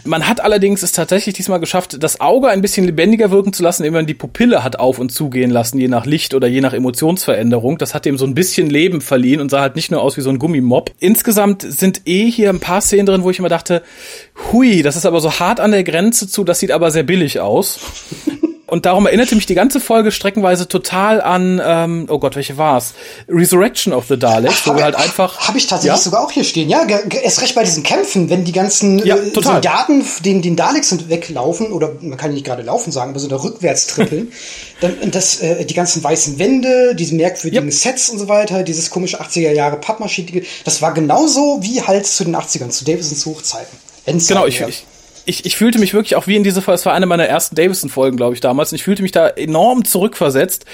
Man 0.03 0.27
hat 0.27 0.41
allerdings 0.41 0.81
es 0.81 0.93
tatsächlich 0.93 1.36
diesmal 1.36 1.60
geschafft, 1.60 2.01
das 2.01 2.22
Auge 2.22 2.48
ein 2.48 2.62
bisschen 2.62 2.86
lebendiger 2.86 3.29
wirken 3.29 3.53
zu 3.53 3.62
lassen, 3.62 3.84
indem 3.84 3.93
man 3.93 4.08
die 4.08 4.13
Pupille 4.13 4.63
hat 4.63 4.79
auf 4.79 4.98
und 4.98 5.12
zugehen 5.12 5.51
lassen, 5.51 5.77
je 5.77 5.88
nach 5.88 6.05
Licht 6.05 6.34
oder 6.34 6.48
je 6.48 6.62
nach 6.62 6.74
Emotionsveränderung. 6.74 7.77
Das 7.77 7.93
hat 7.93 8.05
dem 8.05 8.17
so 8.17 8.25
ein 8.25 8.34
bisschen 8.34 8.70
Leben 8.70 9.01
verliehen 9.01 9.41
und 9.41 9.50
sah 9.50 9.62
halt 9.62 9.75
nicht 9.75 9.91
nur 9.91 10.01
aus 10.01 10.17
wie 10.17 10.22
so 10.22 10.29
ein 10.29 10.39
Gummimob. 10.39 10.91
Insgesamt 11.00 11.62
sind 11.62 12.01
eh 12.05 12.29
hier 12.29 12.50
ein 12.50 12.60
paar 12.60 12.81
Szenen 12.81 13.05
drin, 13.05 13.24
wo 13.24 13.29
ich 13.29 13.39
immer 13.39 13.50
dachte, 13.50 13.84
hui, 14.51 14.81
das 14.81 14.96
ist 14.96 15.05
aber 15.05 15.22
so 15.22 15.39
hart 15.39 15.60
an 15.60 15.72
der 15.72 15.84
Grenze 15.84 16.27
zu, 16.27 16.43
das 16.43 16.60
sieht 16.60 16.72
aber 16.72 16.89
sehr 16.89 17.03
billig 17.03 17.39
aus. 17.39 17.79
Und 18.71 18.85
darum 18.85 19.05
erinnerte 19.05 19.35
mich 19.35 19.45
die 19.45 19.53
ganze 19.53 19.81
Folge 19.81 20.13
streckenweise 20.13 20.65
total 20.65 21.19
an, 21.19 21.61
ähm, 21.61 22.05
oh 22.07 22.19
Gott, 22.19 22.37
welche 22.37 22.55
war's? 22.55 22.93
Resurrection 23.27 23.91
of 23.91 24.05
the 24.07 24.17
Daleks, 24.17 24.65
wo 24.65 24.77
wir 24.77 24.85
halt 24.85 24.95
einfach. 24.95 25.45
Habe 25.45 25.57
ich 25.57 25.67
tatsächlich 25.67 25.97
ja? 25.97 26.01
sogar 26.01 26.23
auch 26.23 26.31
hier 26.31 26.45
stehen, 26.45 26.69
ja. 26.69 26.87
Erst 27.21 27.41
recht 27.41 27.53
bei 27.53 27.65
diesen 27.65 27.83
Kämpfen, 27.83 28.29
wenn 28.29 28.45
die 28.45 28.53
ganzen 28.53 29.05
ja, 29.05 29.17
äh, 29.17 29.29
Soldaten 29.33 30.05
den, 30.23 30.41
den 30.41 30.55
Daleks 30.55 30.87
sind 30.87 31.09
weglaufen, 31.09 31.73
oder 31.73 31.91
man 31.99 32.17
kann 32.17 32.33
nicht 32.33 32.45
gerade 32.45 32.61
laufen 32.61 32.93
sagen, 32.93 33.11
aber 33.11 33.19
so 33.19 33.27
da 33.27 33.43
rückwärts 33.43 33.87
trippeln, 33.87 34.31
dann 34.79 35.11
das, 35.11 35.41
äh, 35.41 35.65
die 35.65 35.73
ganzen 35.73 36.01
weißen 36.01 36.39
Wände, 36.39 36.95
diese 36.95 37.13
merkwürdigen 37.15 37.65
ja. 37.65 37.75
Sets 37.75 38.09
und 38.09 38.19
so 38.19 38.29
weiter, 38.29 38.63
dieses 38.63 38.89
komische 38.89 39.21
80er 39.21 39.51
Jahre 39.51 39.75
Pappmaschine, 39.81 40.43
das 40.63 40.81
war 40.81 40.93
genauso 40.93 41.59
wie 41.61 41.81
halt 41.81 42.07
zu 42.07 42.23
den 42.23 42.37
80ern, 42.37 42.69
zu 42.69 42.85
Davisons 42.85 43.25
Hochzeiten. 43.25 43.77
Endzeit, 44.05 44.29
genau, 44.29 44.47
ich, 44.47 44.61
ich, 44.61 44.85
ich, 45.25 45.45
ich 45.45 45.55
fühlte 45.55 45.79
mich 45.79 45.93
wirklich 45.93 46.15
auch 46.15 46.27
wie 46.27 46.35
in 46.35 46.43
dieser 46.43 46.61
Folge, 46.61 46.75
es 46.75 46.85
war 46.85 46.93
eine 46.93 47.05
meiner 47.05 47.25
ersten 47.25 47.55
Davison-Folgen, 47.55 48.17
glaube 48.17 48.33
ich, 48.33 48.41
damals, 48.41 48.71
und 48.71 48.77
ich 48.77 48.83
fühlte 48.83 49.03
mich 49.03 49.11
da 49.11 49.27
enorm 49.27 49.85
zurückversetzt. 49.85 50.65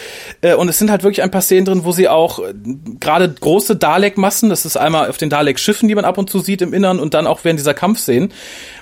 Äh, 0.41 0.55
und 0.55 0.69
es 0.69 0.77
sind 0.77 0.89
halt 0.91 1.03
wirklich 1.03 1.21
ein 1.21 1.31
paar 1.31 1.41
Szenen 1.41 1.65
drin, 1.65 1.81
wo 1.83 1.91
sie 1.91 2.07
auch 2.07 2.39
äh, 2.39 2.53
gerade 2.99 3.29
große 3.29 3.75
Dalek-Massen, 3.75 4.49
das 4.49 4.65
ist 4.65 4.77
einmal 4.77 5.09
auf 5.09 5.17
den 5.17 5.29
Dalek-Schiffen, 5.29 5.87
die 5.87 5.95
man 5.95 6.05
ab 6.05 6.17
und 6.17 6.29
zu 6.29 6.39
sieht 6.39 6.61
im 6.61 6.73
Innern, 6.73 6.99
und 6.99 7.13
dann 7.13 7.27
auch 7.27 7.43
während 7.43 7.59
dieser 7.59 7.73
Kampfszenen, 7.73 8.31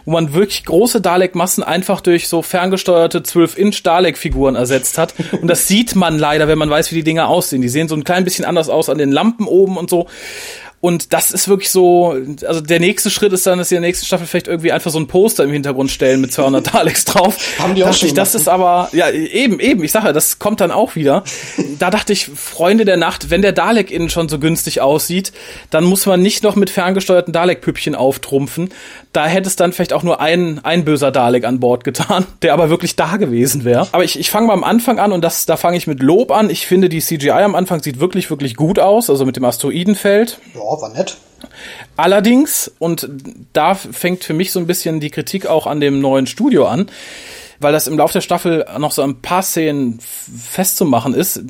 wo 0.06 0.12
man 0.12 0.34
wirklich 0.34 0.66
große 0.66 1.02
Dalek-Massen 1.02 1.64
einfach 1.64 2.02
durch 2.02 2.28
so 2.28 2.42
ferngesteuerte 2.42 3.20
12-Inch 3.20 3.82
Dalek-Figuren 3.84 4.56
ersetzt 4.56 4.98
hat. 4.98 5.14
Und 5.42 5.48
das 5.48 5.68
sieht 5.68 5.96
man 5.96 6.20
leider, 6.20 6.48
wenn 6.48 6.58
man 6.58 6.70
weiß, 6.70 6.92
wie 6.92 6.96
die 6.96 7.04
Dinger 7.04 7.28
aussehen. 7.28 7.62
Die 7.62 7.70
sehen 7.70 7.88
so 7.88 7.96
ein 7.96 8.04
klein 8.04 8.24
bisschen 8.24 8.46
anders 8.46 8.70
aus 8.70 8.90
an 8.90 8.98
den 8.98 9.12
Lampen 9.12 9.48
oben 9.48 9.78
und 9.78 9.90
so. 9.90 10.08
Und 10.86 11.14
das 11.14 11.32
ist 11.32 11.48
wirklich 11.48 11.72
so, 11.72 12.16
also 12.46 12.62
der 12.62 12.80
nächste 12.80 13.10
Schritt 13.10 13.34
ist 13.34 13.48
dann, 13.48 13.58
dass 13.58 13.70
sie 13.70 13.76
in 13.76 13.82
der 13.82 13.90
nächsten 13.90 14.06
Staffel 14.06 14.28
vielleicht 14.28 14.48
irgendwie 14.48 14.72
einfach 14.72 14.92
so 14.92 15.00
ein 15.00 15.08
Poster 15.08 15.44
im 15.44 15.52
Hintergrund 15.52 15.90
stellen 15.90 16.22
mit 16.22 16.32
200 16.32 16.76
Daleks 16.76 17.06
drauf. 17.06 17.38
Haben 17.58 17.74
die 17.74 17.84
auch 17.84 17.92
schon 17.92 18.10
ich, 18.10 18.14
Das 18.14 18.36
ist 18.36 18.48
aber, 18.48 18.90
ja, 18.92 19.10
eben, 19.10 19.60
eben, 19.60 19.84
ich 19.84 19.92
sage 19.92 20.14
das 20.14 20.38
kommt 20.38 20.62
dann 20.62 20.70
auch 20.70 20.96
wieder. 20.96 21.24
Da 21.80 21.90
dachte 21.90 22.14
ich, 22.14 22.28
Freunde 22.28 22.86
der 22.86 22.98
Nacht, 22.98 23.32
wenn 23.32 23.42
der 23.42 23.52
Dalek 23.52 23.90
innen 23.90 24.12
schon 24.12 24.30
so 24.30 24.38
günstig 24.38 24.80
aussieht, 24.80 25.34
dann 25.72 25.86
muss 25.86 26.06
man 26.06 26.22
nicht 26.22 26.44
noch 26.44 26.56
mit 26.56 26.70
ferngesteuerten 26.70 27.34
Dalek-Püppchen 27.34 27.96
auftrumpfen. 27.96 28.70
Da 29.12 29.26
hätte 29.26 29.48
es 29.48 29.56
dann 29.56 29.74
vielleicht 29.74 29.92
auch 29.92 30.04
nur 30.04 30.22
ein, 30.22 30.64
ein 30.64 30.86
böser 30.86 31.12
Dalek 31.12 31.46
an 31.46 31.60
Bord 31.60 31.84
getan, 31.84 32.28
der 32.44 32.54
aber 32.54 32.70
wirklich 32.70 32.96
da 32.96 33.18
gewesen 33.18 33.66
wäre. 33.66 33.88
Aber 33.92 34.04
ich, 34.04 34.20
ich 34.20 34.30
fange 34.30 34.46
mal 34.46 34.54
am 34.54 34.64
Anfang 34.64 35.00
an 35.00 35.14
und 35.14 35.24
das, 35.24 35.48
da 35.48 35.58
fange 35.58 35.78
ich 35.78 35.88
mit 35.88 36.04
Lob 36.04 36.32
an. 36.32 36.52
Ich 36.52 36.68
finde, 36.68 36.90
die 36.90 37.00
CGI 37.00 37.32
am 37.32 37.56
Anfang 37.56 37.82
sieht 37.82 38.00
wirklich, 38.00 38.30
wirklich 38.30 38.56
gut 38.56 38.78
aus, 38.78 39.10
also 39.10 39.26
mit 39.26 39.36
dem 39.36 39.46
Asteroidenfeld. 39.46 40.38
Ja, 40.54 40.75
war 40.82 40.90
nett. 40.90 41.18
Allerdings, 41.98 42.72
und 42.80 43.10
da 43.54 43.76
fängt 43.76 44.24
für 44.24 44.34
mich 44.34 44.52
so 44.52 44.60
ein 44.60 44.68
bisschen 44.68 45.00
die 45.00 45.12
Kritik 45.12 45.48
auch 45.48 45.68
an 45.68 45.80
dem 45.80 46.00
neuen 46.00 46.28
Studio 46.28 46.66
an, 46.68 46.88
weil 47.60 47.74
das 47.74 47.88
im 47.88 47.98
Laufe 47.98 48.14
der 48.14 48.22
Staffel 48.22 48.66
noch 48.78 48.92
so 48.92 49.02
ein 49.02 49.22
paar 49.22 49.42
Szenen 49.42 50.00
festzumachen 50.00 51.14
ist. 51.14 51.42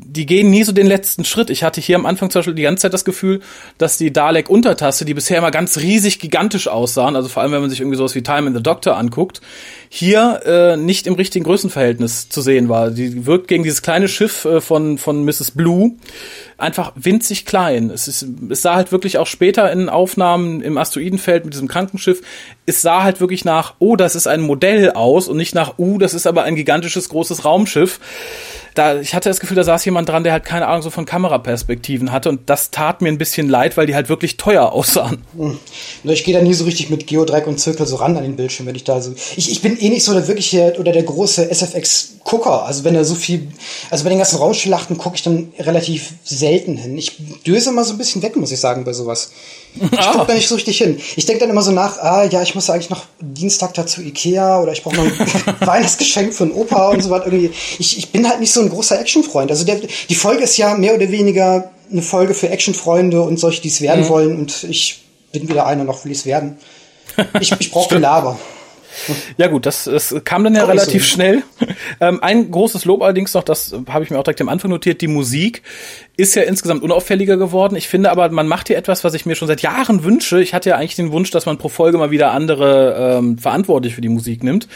Die 0.00 0.26
gehen 0.26 0.50
nie 0.50 0.62
so 0.62 0.70
den 0.70 0.86
letzten 0.86 1.24
Schritt. 1.24 1.50
Ich 1.50 1.64
hatte 1.64 1.80
hier 1.80 1.96
am 1.96 2.06
Anfang 2.06 2.30
zum 2.30 2.38
Beispiel 2.38 2.54
die 2.54 2.62
ganze 2.62 2.82
Zeit 2.82 2.94
das 2.94 3.04
Gefühl, 3.04 3.40
dass 3.78 3.98
die 3.98 4.12
Dalek-Untertasse, 4.12 5.04
die 5.04 5.14
bisher 5.14 5.38
immer 5.38 5.50
ganz 5.50 5.78
riesig 5.78 6.20
gigantisch 6.20 6.68
aussahen, 6.68 7.16
also 7.16 7.28
vor 7.28 7.42
allem 7.42 7.50
wenn 7.50 7.60
man 7.60 7.70
sich 7.70 7.80
irgendwie 7.80 7.96
sowas 7.96 8.14
wie 8.14 8.22
Time 8.22 8.46
in 8.46 8.54
the 8.54 8.62
Doctor 8.62 8.96
anguckt, 8.96 9.40
hier 9.88 10.40
äh, 10.44 10.76
nicht 10.76 11.06
im 11.08 11.14
richtigen 11.14 11.44
Größenverhältnis 11.44 12.28
zu 12.28 12.42
sehen 12.42 12.68
war. 12.68 12.90
Die 12.90 13.26
wirkt 13.26 13.48
gegen 13.48 13.64
dieses 13.64 13.82
kleine 13.82 14.06
Schiff 14.06 14.44
äh, 14.44 14.60
von, 14.60 14.98
von 14.98 15.24
Mrs. 15.24 15.52
Blue 15.52 15.96
einfach 16.58 16.92
winzig 16.96 17.46
klein. 17.46 17.90
Es, 17.90 18.08
ist, 18.08 18.26
es 18.50 18.62
sah 18.62 18.74
halt 18.74 18.92
wirklich 18.92 19.18
auch 19.18 19.26
später 19.26 19.72
in 19.72 19.88
Aufnahmen 19.88 20.60
im 20.60 20.76
Asteroidenfeld 20.76 21.44
mit 21.44 21.54
diesem 21.54 21.68
Krankenschiff, 21.68 22.20
es 22.66 22.82
sah 22.82 23.02
halt 23.02 23.20
wirklich 23.20 23.44
nach, 23.44 23.74
oh, 23.78 23.96
das 23.96 24.14
ist 24.14 24.26
ein 24.26 24.40
Modell 24.40 24.90
aus 24.90 25.28
und 25.28 25.36
nicht 25.36 25.54
nach, 25.54 25.78
uh, 25.78 25.98
das 25.98 26.14
ist 26.14 26.26
aber 26.26 26.42
ein 26.42 26.56
gigantisches, 26.56 27.08
großes 27.08 27.44
Raumschiff 27.44 28.00
da, 28.78 29.00
ich 29.00 29.14
hatte 29.14 29.28
das 29.28 29.40
Gefühl, 29.40 29.56
da 29.56 29.64
saß 29.64 29.84
jemand 29.84 30.08
dran, 30.08 30.22
der 30.22 30.32
halt 30.32 30.44
keine 30.44 30.68
Ahnung 30.68 30.82
so 30.82 30.90
von 30.90 31.04
Kameraperspektiven 31.04 32.12
hatte 32.12 32.28
und 32.28 32.48
das 32.48 32.70
tat 32.70 33.02
mir 33.02 33.08
ein 33.08 33.18
bisschen 33.18 33.48
leid, 33.48 33.76
weil 33.76 33.86
die 33.86 33.94
halt 33.94 34.08
wirklich 34.08 34.36
teuer 34.36 34.72
aussahen. 34.72 35.24
Hm. 35.36 35.58
Ich 36.04 36.24
gehe 36.24 36.34
da 36.34 36.42
nie 36.42 36.54
so 36.54 36.64
richtig 36.64 36.88
mit 36.88 37.06
Geodreieck 37.06 37.46
und 37.46 37.58
Zirkel 37.58 37.86
so 37.86 37.96
ran 37.96 38.16
an 38.16 38.22
den 38.22 38.36
Bildschirm, 38.36 38.66
wenn 38.66 38.76
ich 38.76 38.84
da 38.84 39.00
so. 39.00 39.14
Ich, 39.36 39.50
ich 39.50 39.62
bin 39.62 39.78
eh 39.78 39.88
nicht 39.88 40.04
so 40.04 40.12
der 40.12 40.28
wirkliche 40.28 40.76
oder 40.78 40.92
der 40.92 41.02
große 41.02 41.50
SFX-Gucker. 41.50 42.64
Also 42.64 42.84
wenn 42.84 42.94
er 42.94 43.04
so 43.04 43.14
viel, 43.16 43.48
also 43.90 44.04
bei 44.04 44.10
den 44.10 44.18
ganzen 44.18 44.38
Raumschlachten 44.38 44.96
gucke 44.96 45.16
ich 45.16 45.22
dann 45.22 45.52
relativ 45.58 46.12
selten 46.22 46.76
hin. 46.76 46.96
Ich 46.96 47.16
döse 47.44 47.72
mal 47.72 47.84
so 47.84 47.94
ein 47.94 47.98
bisschen 47.98 48.22
weg, 48.22 48.36
muss 48.36 48.52
ich 48.52 48.60
sagen, 48.60 48.84
bei 48.84 48.92
sowas. 48.92 49.32
Ich 49.90 49.98
ah. 50.00 50.12
gucke 50.12 50.26
da 50.28 50.34
nicht 50.34 50.48
so 50.48 50.54
richtig 50.54 50.78
hin. 50.78 50.98
Ich 51.16 51.26
denke 51.26 51.40
dann 51.40 51.50
immer 51.50 51.62
so 51.62 51.70
nach, 51.70 51.98
ah 51.98 52.24
ja, 52.24 52.42
ich 52.42 52.54
muss 52.54 52.68
eigentlich 52.70 52.90
noch 52.90 53.04
Dienstag 53.20 53.74
dazu 53.74 54.00
Ikea 54.00 54.60
oder 54.60 54.72
ich 54.72 54.82
brauche 54.82 54.96
noch 54.96 55.04
ein 55.60 55.66
Weihnachtsgeschenk 55.66 56.34
für 56.34 56.44
einen 56.44 56.52
Opa 56.52 56.90
und 56.90 57.02
so 57.02 57.10
was 57.10 57.26
irgendwie. 57.26 57.50
Ich, 57.78 57.98
ich 57.98 58.10
bin 58.10 58.28
halt 58.28 58.40
nicht 58.40 58.52
so 58.52 58.60
ein 58.60 58.67
großer 58.68 59.00
Actionfreund. 59.00 59.50
Also 59.50 59.64
der, 59.64 59.80
die 60.08 60.14
Folge 60.14 60.44
ist 60.44 60.56
ja 60.56 60.74
mehr 60.74 60.94
oder 60.94 61.10
weniger 61.10 61.70
eine 61.90 62.02
Folge 62.02 62.34
für 62.34 62.48
Actionfreunde 62.50 63.22
und 63.22 63.38
solche, 63.38 63.62
die 63.62 63.68
es 63.68 63.80
werden 63.80 64.04
mhm. 64.04 64.08
wollen. 64.08 64.38
Und 64.38 64.64
ich 64.64 65.02
bin 65.32 65.48
wieder 65.48 65.66
einer 65.66 65.84
noch, 65.84 66.04
will 66.04 66.12
ich 66.12 66.18
es 66.18 66.26
werden. 66.26 66.58
Ich, 67.40 67.52
ich 67.58 67.70
brauche 67.70 67.88
Gelaber. 67.94 68.38
Ja 69.36 69.48
gut, 69.48 69.66
das, 69.66 69.84
das 69.84 70.14
kam 70.24 70.44
dann 70.44 70.54
ja 70.54 70.64
Auch 70.64 70.68
relativ 70.68 71.04
so. 71.04 71.12
schnell. 71.14 71.42
Ähm, 72.00 72.22
ein 72.22 72.50
großes 72.50 72.84
Lob 72.84 73.02
allerdings 73.02 73.34
noch, 73.34 73.42
das 73.42 73.74
habe 73.88 74.04
ich 74.04 74.10
mir 74.10 74.18
auch 74.18 74.22
direkt 74.22 74.40
am 74.40 74.48
Anfang 74.48 74.70
notiert, 74.70 75.00
die 75.00 75.08
Musik 75.08 75.62
ist 76.18 76.34
ja 76.34 76.42
insgesamt 76.42 76.82
unauffälliger 76.82 77.36
geworden. 77.36 77.76
Ich 77.76 77.86
finde 77.86 78.10
aber, 78.10 78.28
man 78.30 78.48
macht 78.48 78.66
hier 78.66 78.76
etwas, 78.76 79.04
was 79.04 79.14
ich 79.14 79.24
mir 79.24 79.36
schon 79.36 79.46
seit 79.46 79.62
Jahren 79.62 80.02
wünsche. 80.02 80.42
Ich 80.42 80.52
hatte 80.52 80.70
ja 80.70 80.76
eigentlich 80.76 80.96
den 80.96 81.12
Wunsch, 81.12 81.30
dass 81.30 81.46
man 81.46 81.58
pro 81.58 81.68
Folge 81.68 81.96
mal 81.96 82.10
wieder 82.10 82.32
andere 82.32 83.18
ähm, 83.18 83.38
verantwortlich 83.38 83.94
für 83.94 84.00
die 84.00 84.08
Musik 84.08 84.42
nimmt. 84.42 84.66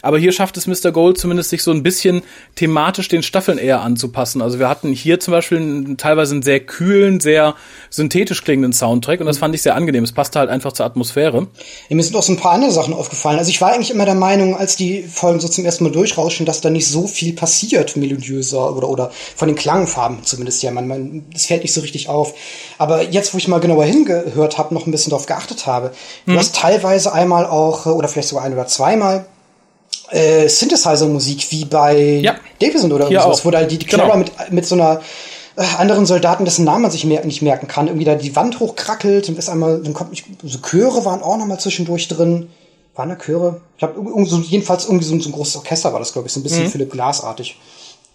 Aber 0.00 0.16
hier 0.18 0.32
schafft 0.32 0.56
es 0.56 0.66
Mr. 0.66 0.92
Gold 0.92 1.18
zumindest, 1.18 1.50
sich 1.50 1.62
so 1.62 1.70
ein 1.70 1.82
bisschen 1.82 2.22
thematisch 2.54 3.08
den 3.08 3.22
Staffeln 3.22 3.58
eher 3.58 3.82
anzupassen. 3.82 4.40
Also 4.40 4.58
wir 4.58 4.70
hatten 4.70 4.90
hier 4.90 5.20
zum 5.20 5.32
Beispiel 5.32 5.58
einen, 5.58 5.96
teilweise 5.98 6.32
einen 6.32 6.42
sehr 6.42 6.60
kühlen, 6.60 7.20
sehr 7.20 7.56
synthetisch 7.90 8.42
klingenden 8.42 8.72
Soundtrack 8.72 9.20
und 9.20 9.26
das 9.26 9.36
fand 9.36 9.54
ich 9.54 9.60
sehr 9.60 9.74
angenehm. 9.74 10.02
Es 10.02 10.12
passte 10.12 10.38
halt 10.38 10.48
einfach 10.48 10.72
zur 10.72 10.86
Atmosphäre. 10.86 11.46
Ja, 11.90 11.96
mir 11.96 12.02
sind 12.04 12.16
auch 12.16 12.22
so 12.22 12.32
ein 12.32 12.38
paar 12.38 12.52
andere 12.52 12.70
Sachen 12.70 12.94
aufgefallen. 12.94 13.38
Also 13.38 13.50
ich 13.50 13.60
war 13.60 13.65
eigentlich 13.66 13.90
immer 13.90 14.04
der 14.04 14.14
Meinung, 14.14 14.56
als 14.56 14.76
die 14.76 15.02
Folgen 15.02 15.40
so 15.40 15.48
zum 15.48 15.64
ersten 15.64 15.84
Mal 15.84 15.90
durchrauschen, 15.90 16.46
dass 16.46 16.60
da 16.60 16.70
nicht 16.70 16.88
so 16.88 17.06
viel 17.06 17.32
passiert, 17.34 17.96
melodiöser 17.96 18.76
oder, 18.76 18.88
oder 18.88 19.10
von 19.34 19.48
den 19.48 19.56
Klangfarben 19.56 20.24
zumindest 20.24 20.62
ja. 20.62 20.70
Man 20.70 20.88
man, 20.88 21.24
es 21.34 21.46
fällt 21.46 21.62
nicht 21.62 21.74
so 21.74 21.80
richtig 21.80 22.08
auf. 22.08 22.34
Aber 22.78 23.02
jetzt, 23.02 23.34
wo 23.34 23.38
ich 23.38 23.48
mal 23.48 23.60
genauer 23.60 23.84
hingehört 23.84 24.58
habe, 24.58 24.74
noch 24.74 24.86
ein 24.86 24.90
bisschen 24.90 25.10
darauf 25.10 25.26
geachtet 25.26 25.66
habe, 25.66 25.92
mhm. 26.26 26.32
du 26.32 26.38
hast 26.38 26.54
teilweise 26.54 27.12
einmal 27.12 27.46
auch, 27.46 27.86
oder 27.86 28.08
vielleicht 28.08 28.28
sogar 28.28 28.44
ein 28.44 28.52
oder 28.52 28.66
zweimal, 28.66 29.26
äh, 30.10 30.48
Synthesizer-Musik 30.48 31.50
wie 31.50 31.64
bei 31.64 31.96
ja. 32.22 32.36
Davison 32.60 32.92
oder 32.92 33.10
irgendwas, 33.10 33.44
wo 33.44 33.50
da 33.50 33.62
die, 33.64 33.78
die 33.78 33.86
Clara 33.86 34.12
genau. 34.12 34.18
mit, 34.18 34.52
mit 34.52 34.66
so 34.66 34.74
einer 34.74 35.00
äh, 35.56 35.64
anderen 35.78 36.06
Soldaten, 36.06 36.44
dessen 36.44 36.64
Namen 36.64 36.82
man 36.82 36.90
sich 36.90 37.04
mer 37.04 37.24
nicht 37.24 37.42
merken 37.42 37.66
kann, 37.66 37.86
irgendwie 37.88 38.04
da 38.04 38.14
die 38.14 38.36
Wand 38.36 38.60
hochkrackelt 38.60 39.28
und 39.28 39.38
ist 39.38 39.48
einmal, 39.48 39.80
dann 39.82 39.94
kommt 39.94 40.10
nicht, 40.10 40.26
so 40.42 40.58
Chöre 40.58 41.04
waren 41.04 41.22
auch 41.22 41.36
noch 41.38 41.46
mal 41.46 41.58
zwischendurch 41.58 42.08
drin. 42.08 42.48
Waren 42.96 43.10
da 43.10 43.16
Chöre? 43.16 43.60
Ich 43.76 43.82
habe 43.82 43.94
so, 44.24 44.38
jedenfalls 44.40 44.86
irgendwie 44.86 45.04
so, 45.04 45.18
so, 45.20 45.28
ein 45.28 45.32
großes 45.32 45.56
Orchester 45.56 45.92
war 45.92 46.00
das, 46.00 46.12
glaube 46.12 46.28
ich, 46.28 46.32
so 46.32 46.40
ein 46.40 46.42
bisschen 46.42 46.64
mhm. 46.64 46.70
Philipp 46.70 46.90
Glass-artig. 46.90 47.58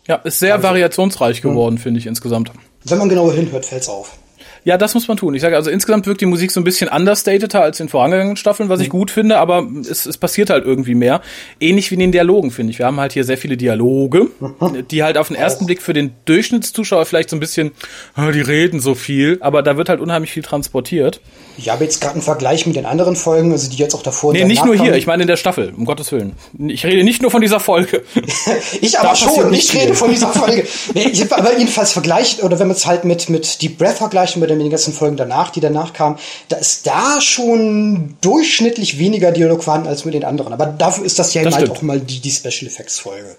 Ja, 0.07 0.15
ist 0.15 0.39
sehr 0.39 0.55
also, 0.55 0.67
variationsreich 0.67 1.41
geworden, 1.41 1.77
finde 1.77 1.99
ich 1.99 2.07
insgesamt. 2.07 2.51
Wenn 2.83 2.97
man 2.97 3.07
genauer 3.07 3.33
hinhört, 3.33 3.65
fällt's 3.65 3.87
auf. 3.87 4.17
Ja, 4.63 4.77
das 4.77 4.93
muss 4.93 5.07
man 5.07 5.17
tun. 5.17 5.33
Ich 5.33 5.41
sage 5.41 5.55
also 5.55 5.71
insgesamt 5.71 6.05
wirkt 6.05 6.21
die 6.21 6.27
Musik 6.27 6.51
so 6.51 6.59
ein 6.59 6.63
bisschen 6.63 6.89
understateter 6.89 7.61
als 7.63 7.79
in 7.79 7.89
vorangegangenen 7.89 8.37
Staffeln, 8.37 8.69
was 8.69 8.79
ich 8.79 8.87
mhm. 8.87 8.91
gut 8.91 9.11
finde, 9.11 9.37
aber 9.37 9.67
es, 9.89 10.05
es 10.05 10.17
passiert 10.17 10.51
halt 10.51 10.65
irgendwie 10.65 10.93
mehr. 10.93 11.21
Ähnlich 11.59 11.89
wie 11.89 11.95
in 11.95 11.99
den 11.99 12.11
Dialogen, 12.11 12.51
finde 12.51 12.71
ich. 12.71 12.79
Wir 12.79 12.85
haben 12.85 12.99
halt 12.99 13.13
hier 13.13 13.23
sehr 13.23 13.37
viele 13.37 13.57
Dialoge, 13.57 14.27
die 14.91 15.03
halt 15.03 15.17
auf 15.17 15.29
den 15.29 15.37
ersten 15.37 15.65
Blick 15.65 15.81
für 15.81 15.93
den 15.93 16.11
Durchschnittszuschauer 16.25 17.05
vielleicht 17.05 17.31
so 17.31 17.35
ein 17.35 17.39
bisschen, 17.39 17.71
oh, 18.15 18.31
die 18.31 18.41
reden 18.41 18.79
so 18.79 18.93
viel, 18.93 19.37
aber 19.41 19.63
da 19.63 19.77
wird 19.77 19.89
halt 19.89 19.99
unheimlich 19.99 20.31
viel 20.31 20.43
transportiert. 20.43 21.21
Ich 21.57 21.69
habe 21.69 21.83
jetzt 21.83 21.99
gerade 21.99 22.13
einen 22.13 22.23
Vergleich 22.23 22.65
mit 22.67 22.75
den 22.75 22.85
anderen 22.85 23.15
Folgen, 23.15 23.51
also 23.51 23.69
die 23.69 23.77
jetzt 23.77 23.95
auch 23.95 24.03
davor. 24.03 24.33
Nee, 24.33 24.43
nicht 24.45 24.63
nur 24.63 24.75
hier, 24.75 24.95
ich 24.95 25.07
meine 25.07 25.23
in 25.23 25.27
der 25.27 25.37
Staffel, 25.37 25.73
um 25.75 25.85
Gottes 25.85 26.11
Willen. 26.11 26.33
Ich 26.67 26.85
rede 26.85 27.03
nicht 27.03 27.21
nur 27.21 27.31
von 27.31 27.41
dieser 27.41 27.59
Folge. 27.59 28.03
ich 28.81 28.99
aber 28.99 29.15
schon, 29.15 29.53
ich 29.53 29.73
rede 29.73 29.95
von 29.95 30.11
dieser 30.11 30.29
Folge. 30.33 30.65
nee, 30.93 31.09
ich, 31.11 31.31
aber 31.33 31.57
jedenfalls 31.57 31.91
vergleicht, 31.93 32.43
oder 32.43 32.59
wenn 32.59 32.67
man 32.67 32.75
es 32.75 32.85
halt 32.85 33.05
mit, 33.05 33.29
mit 33.29 33.61
Deep 33.61 33.77
Breath 33.77 33.97
vergleicht 33.97 34.37
und 34.51 34.57
mit 34.59 34.65
den 34.65 34.71
ganzen 34.71 34.93
Folgen 34.93 35.17
danach, 35.17 35.49
die 35.49 35.59
danach 35.59 35.93
kamen, 35.93 36.17
da 36.49 36.57
ist 36.57 36.87
da 36.87 37.19
schon 37.21 38.17
durchschnittlich 38.21 38.97
weniger 38.99 39.31
Dialog 39.31 39.63
vorhanden 39.63 39.87
als 39.87 40.05
mit 40.05 40.13
den 40.13 40.23
anderen. 40.23 40.53
Aber 40.53 40.65
dafür 40.65 41.05
ist 41.05 41.19
das 41.19 41.33
ja 41.33 41.43
das 41.43 41.55
halt 41.55 41.69
auch 41.69 41.81
mal 41.81 41.99
die, 41.99 42.19
die 42.19 42.31
Special 42.31 42.67
Effects 42.67 42.99
Folge. 42.99 43.35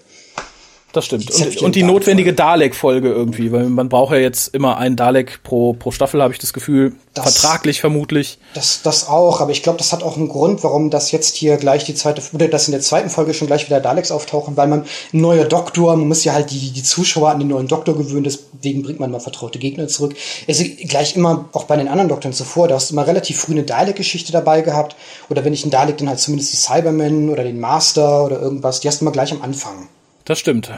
Das 0.93 1.05
stimmt. 1.05 1.31
Und, 1.31 1.61
und, 1.63 1.75
die 1.75 1.81
notwendige 1.81 2.33
Dalek-Folge 2.33 3.09
irgendwie, 3.09 3.51
weil 3.51 3.65
man 3.65 3.89
braucht 3.89 4.13
ja 4.13 4.19
jetzt 4.19 4.53
immer 4.53 4.77
einen 4.77 4.95
Dalek 4.95 5.41
pro, 5.41 5.73
pro 5.73 5.89
Staffel, 5.89 6.21
habe 6.21 6.33
ich 6.33 6.39
das 6.39 6.53
Gefühl. 6.53 6.93
Das, 7.15 7.33
Vertraglich 7.33 7.81
vermutlich. 7.81 8.37
Das, 8.53 8.83
das 8.83 9.07
auch, 9.07 9.41
aber 9.41 9.49
ich 9.49 9.63
glaube, 9.63 9.79
das 9.79 9.91
hat 9.91 10.03
auch 10.03 10.17
einen 10.17 10.29
Grund, 10.29 10.63
warum 10.63 10.91
das 10.91 11.11
jetzt 11.11 11.35
hier 11.35 11.57
gleich 11.57 11.83
die 11.83 11.95
zweite, 11.95 12.21
oder 12.31 12.47
dass 12.47 12.67
in 12.67 12.73
der 12.73 12.81
zweiten 12.81 13.09
Folge 13.09 13.33
schon 13.33 13.47
gleich 13.47 13.65
wieder 13.65 13.79
Daleks 13.79 14.11
auftauchen, 14.11 14.55
weil 14.55 14.67
man 14.67 14.81
ein 14.81 15.21
neuer 15.21 15.45
Doktor, 15.45 15.95
man 15.95 16.07
muss 16.07 16.23
ja 16.25 16.33
halt 16.33 16.51
die, 16.51 16.69
die 16.71 16.83
Zuschauer 16.83 17.31
an 17.31 17.39
den 17.39 17.47
neuen 17.47 17.67
Doktor 17.67 17.97
gewöhnen, 17.97 18.25
deswegen 18.25 18.83
bringt 18.83 18.99
man 18.99 19.09
mal 19.09 19.19
vertraute 19.19 19.57
Gegner 19.57 19.87
zurück. 19.87 20.15
Es 20.45 20.59
ist 20.59 20.77
gleich 20.89 21.15
immer, 21.15 21.49
auch 21.53 21.63
bei 21.63 21.75
den 21.75 21.87
anderen 21.87 22.09
Doktoren 22.09 22.33
zuvor, 22.33 22.67
da 22.67 22.75
hast 22.75 22.91
du 22.91 22.93
immer 22.93 23.07
relativ 23.07 23.39
früh 23.39 23.53
eine 23.53 23.63
Dalek-Geschichte 23.63 24.31
dabei 24.31 24.61
gehabt, 24.61 24.95
oder 25.29 25.43
wenn 25.43 25.53
ich 25.53 25.63
einen 25.63 25.71
Dalek, 25.71 25.97
dann 25.97 26.09
halt 26.09 26.19
zumindest 26.19 26.53
die 26.53 26.57
Cybermen 26.57 27.31
oder 27.31 27.43
den 27.43 27.59
Master 27.59 28.23
oder 28.25 28.39
irgendwas, 28.39 28.79
die 28.79 28.87
hast 28.87 29.01
du 29.01 29.05
immer 29.05 29.11
gleich 29.11 29.31
am 29.31 29.41
Anfang. 29.41 29.87
Das 30.25 30.39
stimmt. 30.39 30.71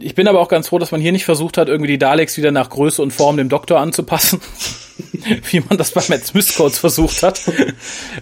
Ich 0.00 0.14
bin 0.14 0.26
aber 0.26 0.40
auch 0.40 0.48
ganz 0.48 0.68
froh, 0.68 0.78
dass 0.78 0.90
man 0.90 1.00
hier 1.00 1.12
nicht 1.12 1.24
versucht 1.24 1.58
hat, 1.58 1.68
irgendwie 1.68 1.92
die 1.92 1.98
Daleks 1.98 2.36
wieder 2.36 2.50
nach 2.50 2.70
Größe 2.70 3.00
und 3.02 3.12
Form 3.12 3.36
dem 3.36 3.48
Doktor 3.48 3.78
anzupassen, 3.78 4.40
wie 5.50 5.60
man 5.60 5.78
das 5.78 5.92
bei 5.92 6.02
Matt 6.08 6.26
Smith 6.26 6.56
Codes 6.56 6.78
versucht 6.78 7.22
hat. 7.22 7.40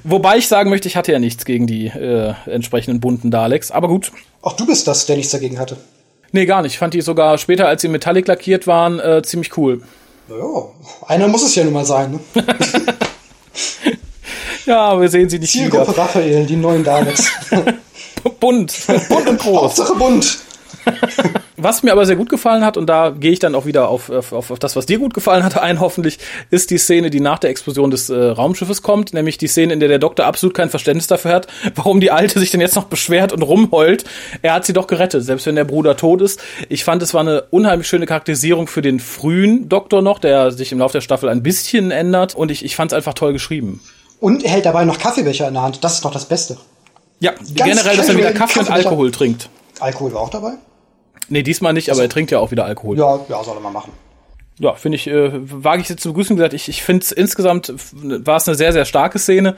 Wobei 0.05 0.37
ich 0.37 0.48
sagen 0.48 0.68
möchte, 0.68 0.88
ich 0.88 0.96
hatte 0.96 1.12
ja 1.12 1.18
nichts 1.18 1.44
gegen 1.46 1.66
die 1.66 1.87
äh, 1.87 2.35
entsprechenden 2.46 3.00
bunten 3.00 3.31
Daleks, 3.31 3.70
aber 3.70 3.88
gut. 3.88 4.12
Auch 4.42 4.53
du 4.55 4.66
bist 4.66 4.87
das, 4.87 5.07
der 5.07 5.16
nichts 5.16 5.33
dagegen 5.33 5.59
hatte. 5.59 5.79
Nee, 6.33 6.46
gar 6.46 6.62
nicht. 6.62 6.72
Ich 6.72 6.79
fand 6.79 6.92
die 6.92 7.00
sogar 7.00 7.38
später, 7.38 7.68
als 7.68 7.81
sie 7.81 7.88
metallic 7.88 8.27
lackiert 8.27 8.66
waren, 8.66 8.98
äh, 9.00 9.22
ziemlich 9.22 9.57
cool. 9.57 9.83
Ja, 10.29 10.64
einer 11.07 11.29
muss 11.29 11.44
es 11.44 11.55
ja 11.55 11.64
nun 11.64 11.72
mal 11.72 11.85
sein. 11.85 12.18
Ne? 12.35 12.44
ja, 14.66 15.00
wir 15.00 15.09
sehen 15.09 15.29
sie 15.31 15.38
nicht 15.38 15.53
Zielgruppe 15.53 15.92
wieder. 15.92 16.03
Raphael, 16.03 16.44
die 16.44 16.57
neuen 16.57 16.83
Daleks. 16.83 17.31
bunt, 18.40 18.74
bunt 19.09 19.29
und 19.29 19.38
groß. 19.38 19.62
Hauptsache 19.62 19.94
bunt. 19.94 20.38
Was 21.57 21.83
mir 21.83 21.92
aber 21.92 22.05
sehr 22.05 22.16
gut 22.16 22.29
gefallen 22.29 22.62
hat, 22.62 22.77
und 22.77 22.87
da 22.87 23.09
gehe 23.09 23.33
ich 23.33 23.38
dann 23.38 23.55
auch 23.55 23.64
wieder 23.64 23.88
auf, 23.88 24.11
auf, 24.11 24.33
auf 24.33 24.59
das, 24.59 24.77
was 24.77 24.85
dir 24.85 24.99
gut 24.99 25.14
gefallen 25.14 25.44
hatte, 25.44 25.62
ein 25.62 25.81
hoffentlich, 25.81 26.18
ist 26.51 26.70
die 26.70 26.79
Szene, 26.79 27.09
die 27.09 27.20
nach 27.20 27.38
der 27.38 27.49
Explosion 27.49 27.90
des 27.90 28.11
äh, 28.11 28.14
Raumschiffes 28.14 28.83
kommt, 28.83 29.14
nämlich 29.14 29.38
die 29.38 29.47
Szene, 29.47 29.73
in 29.73 29.81
der 29.81 29.88
der 29.88 29.99
Doktor 29.99 30.27
absolut 30.27 30.55
kein 30.55 30.68
Verständnis 30.68 31.07
dafür 31.07 31.33
hat, 31.33 31.47
warum 31.75 32.01
die 32.01 32.11
Alte 32.11 32.38
sich 32.38 32.51
denn 32.51 32.61
jetzt 32.61 32.77
noch 32.77 32.85
beschwert 32.85 33.33
und 33.33 33.42
rumheult. 33.42 34.05
Er 34.42 34.53
hat 34.53 34.66
sie 34.66 34.73
doch 34.73 34.87
gerettet, 34.87 35.25
selbst 35.25 35.47
wenn 35.47 35.55
der 35.55 35.64
Bruder 35.64 35.97
tot 35.97 36.20
ist. 36.20 36.40
Ich 36.68 36.85
fand, 36.85 37.03
es 37.03 37.14
war 37.14 37.23
eine 37.23 37.44
unheimlich 37.51 37.88
schöne 37.88 38.07
Charakterisierung 38.07 38.66
für 38.66 38.83
den 38.83 39.01
frühen 39.01 39.68
Doktor 39.68 40.03
noch, 40.03 40.18
der 40.18 40.51
sich 40.51 40.70
im 40.73 40.81
Laufe 40.81 40.92
der 40.92 41.01
Staffel 41.01 41.29
ein 41.29 41.42
bisschen 41.42 41.90
ändert. 41.90 42.35
Und 42.35 42.51
ich, 42.51 42.64
ich 42.64 42.77
fand 42.77 42.92
es 42.92 42.97
einfach 42.97 43.14
toll 43.14 43.33
geschrieben. 43.33 43.81
Und 44.20 44.44
er 44.44 44.51
hält 44.51 44.66
dabei 44.66 44.85
noch 44.85 44.99
Kaffeebecher 44.99 45.49
in 45.49 45.55
der 45.55 45.62
Hand. 45.62 45.83
Das 45.83 45.94
ist 45.94 46.05
doch 46.05 46.12
das 46.12 46.27
Beste. 46.27 46.59
Ja, 47.20 47.33
Ganz 47.33 47.55
generell, 47.55 47.97
dass 47.97 48.09
er 48.09 48.16
wieder 48.16 48.33
Kaffee 48.33 48.61
und 48.61 48.70
Alkohol 48.70 49.11
trinkt. 49.11 49.49
Alkohol 49.81 50.12
war 50.12 50.20
auch 50.20 50.31
dabei? 50.31 50.55
Nee, 51.29 51.43
diesmal 51.43 51.73
nicht, 51.73 51.91
aber 51.91 52.03
er 52.03 52.09
trinkt 52.09 52.31
ja 52.31 52.39
auch 52.39 52.51
wieder 52.51 52.65
Alkohol. 52.65 52.99
Ja, 52.99 53.21
ja, 53.29 53.43
soll 53.43 53.57
er 53.57 53.61
mal 53.61 53.71
machen. 53.71 53.93
Ja, 54.59 54.75
finde 54.75 54.97
ich, 54.97 55.09
äh, 55.09 55.31
wage 55.33 55.83
ich 55.83 55.89
jetzt 55.89 56.03
zu 56.03 56.11
begrüßen 56.11 56.37
gesagt, 56.37 56.55
ich, 56.55 56.69
ich 56.69 56.83
finde 56.83 57.03
es 57.03 57.11
insgesamt 57.11 57.73
war 57.93 58.37
es 58.37 58.47
eine 58.47 58.57
sehr, 58.57 58.73
sehr 58.73 58.85
starke 58.85 59.19
Szene. 59.19 59.57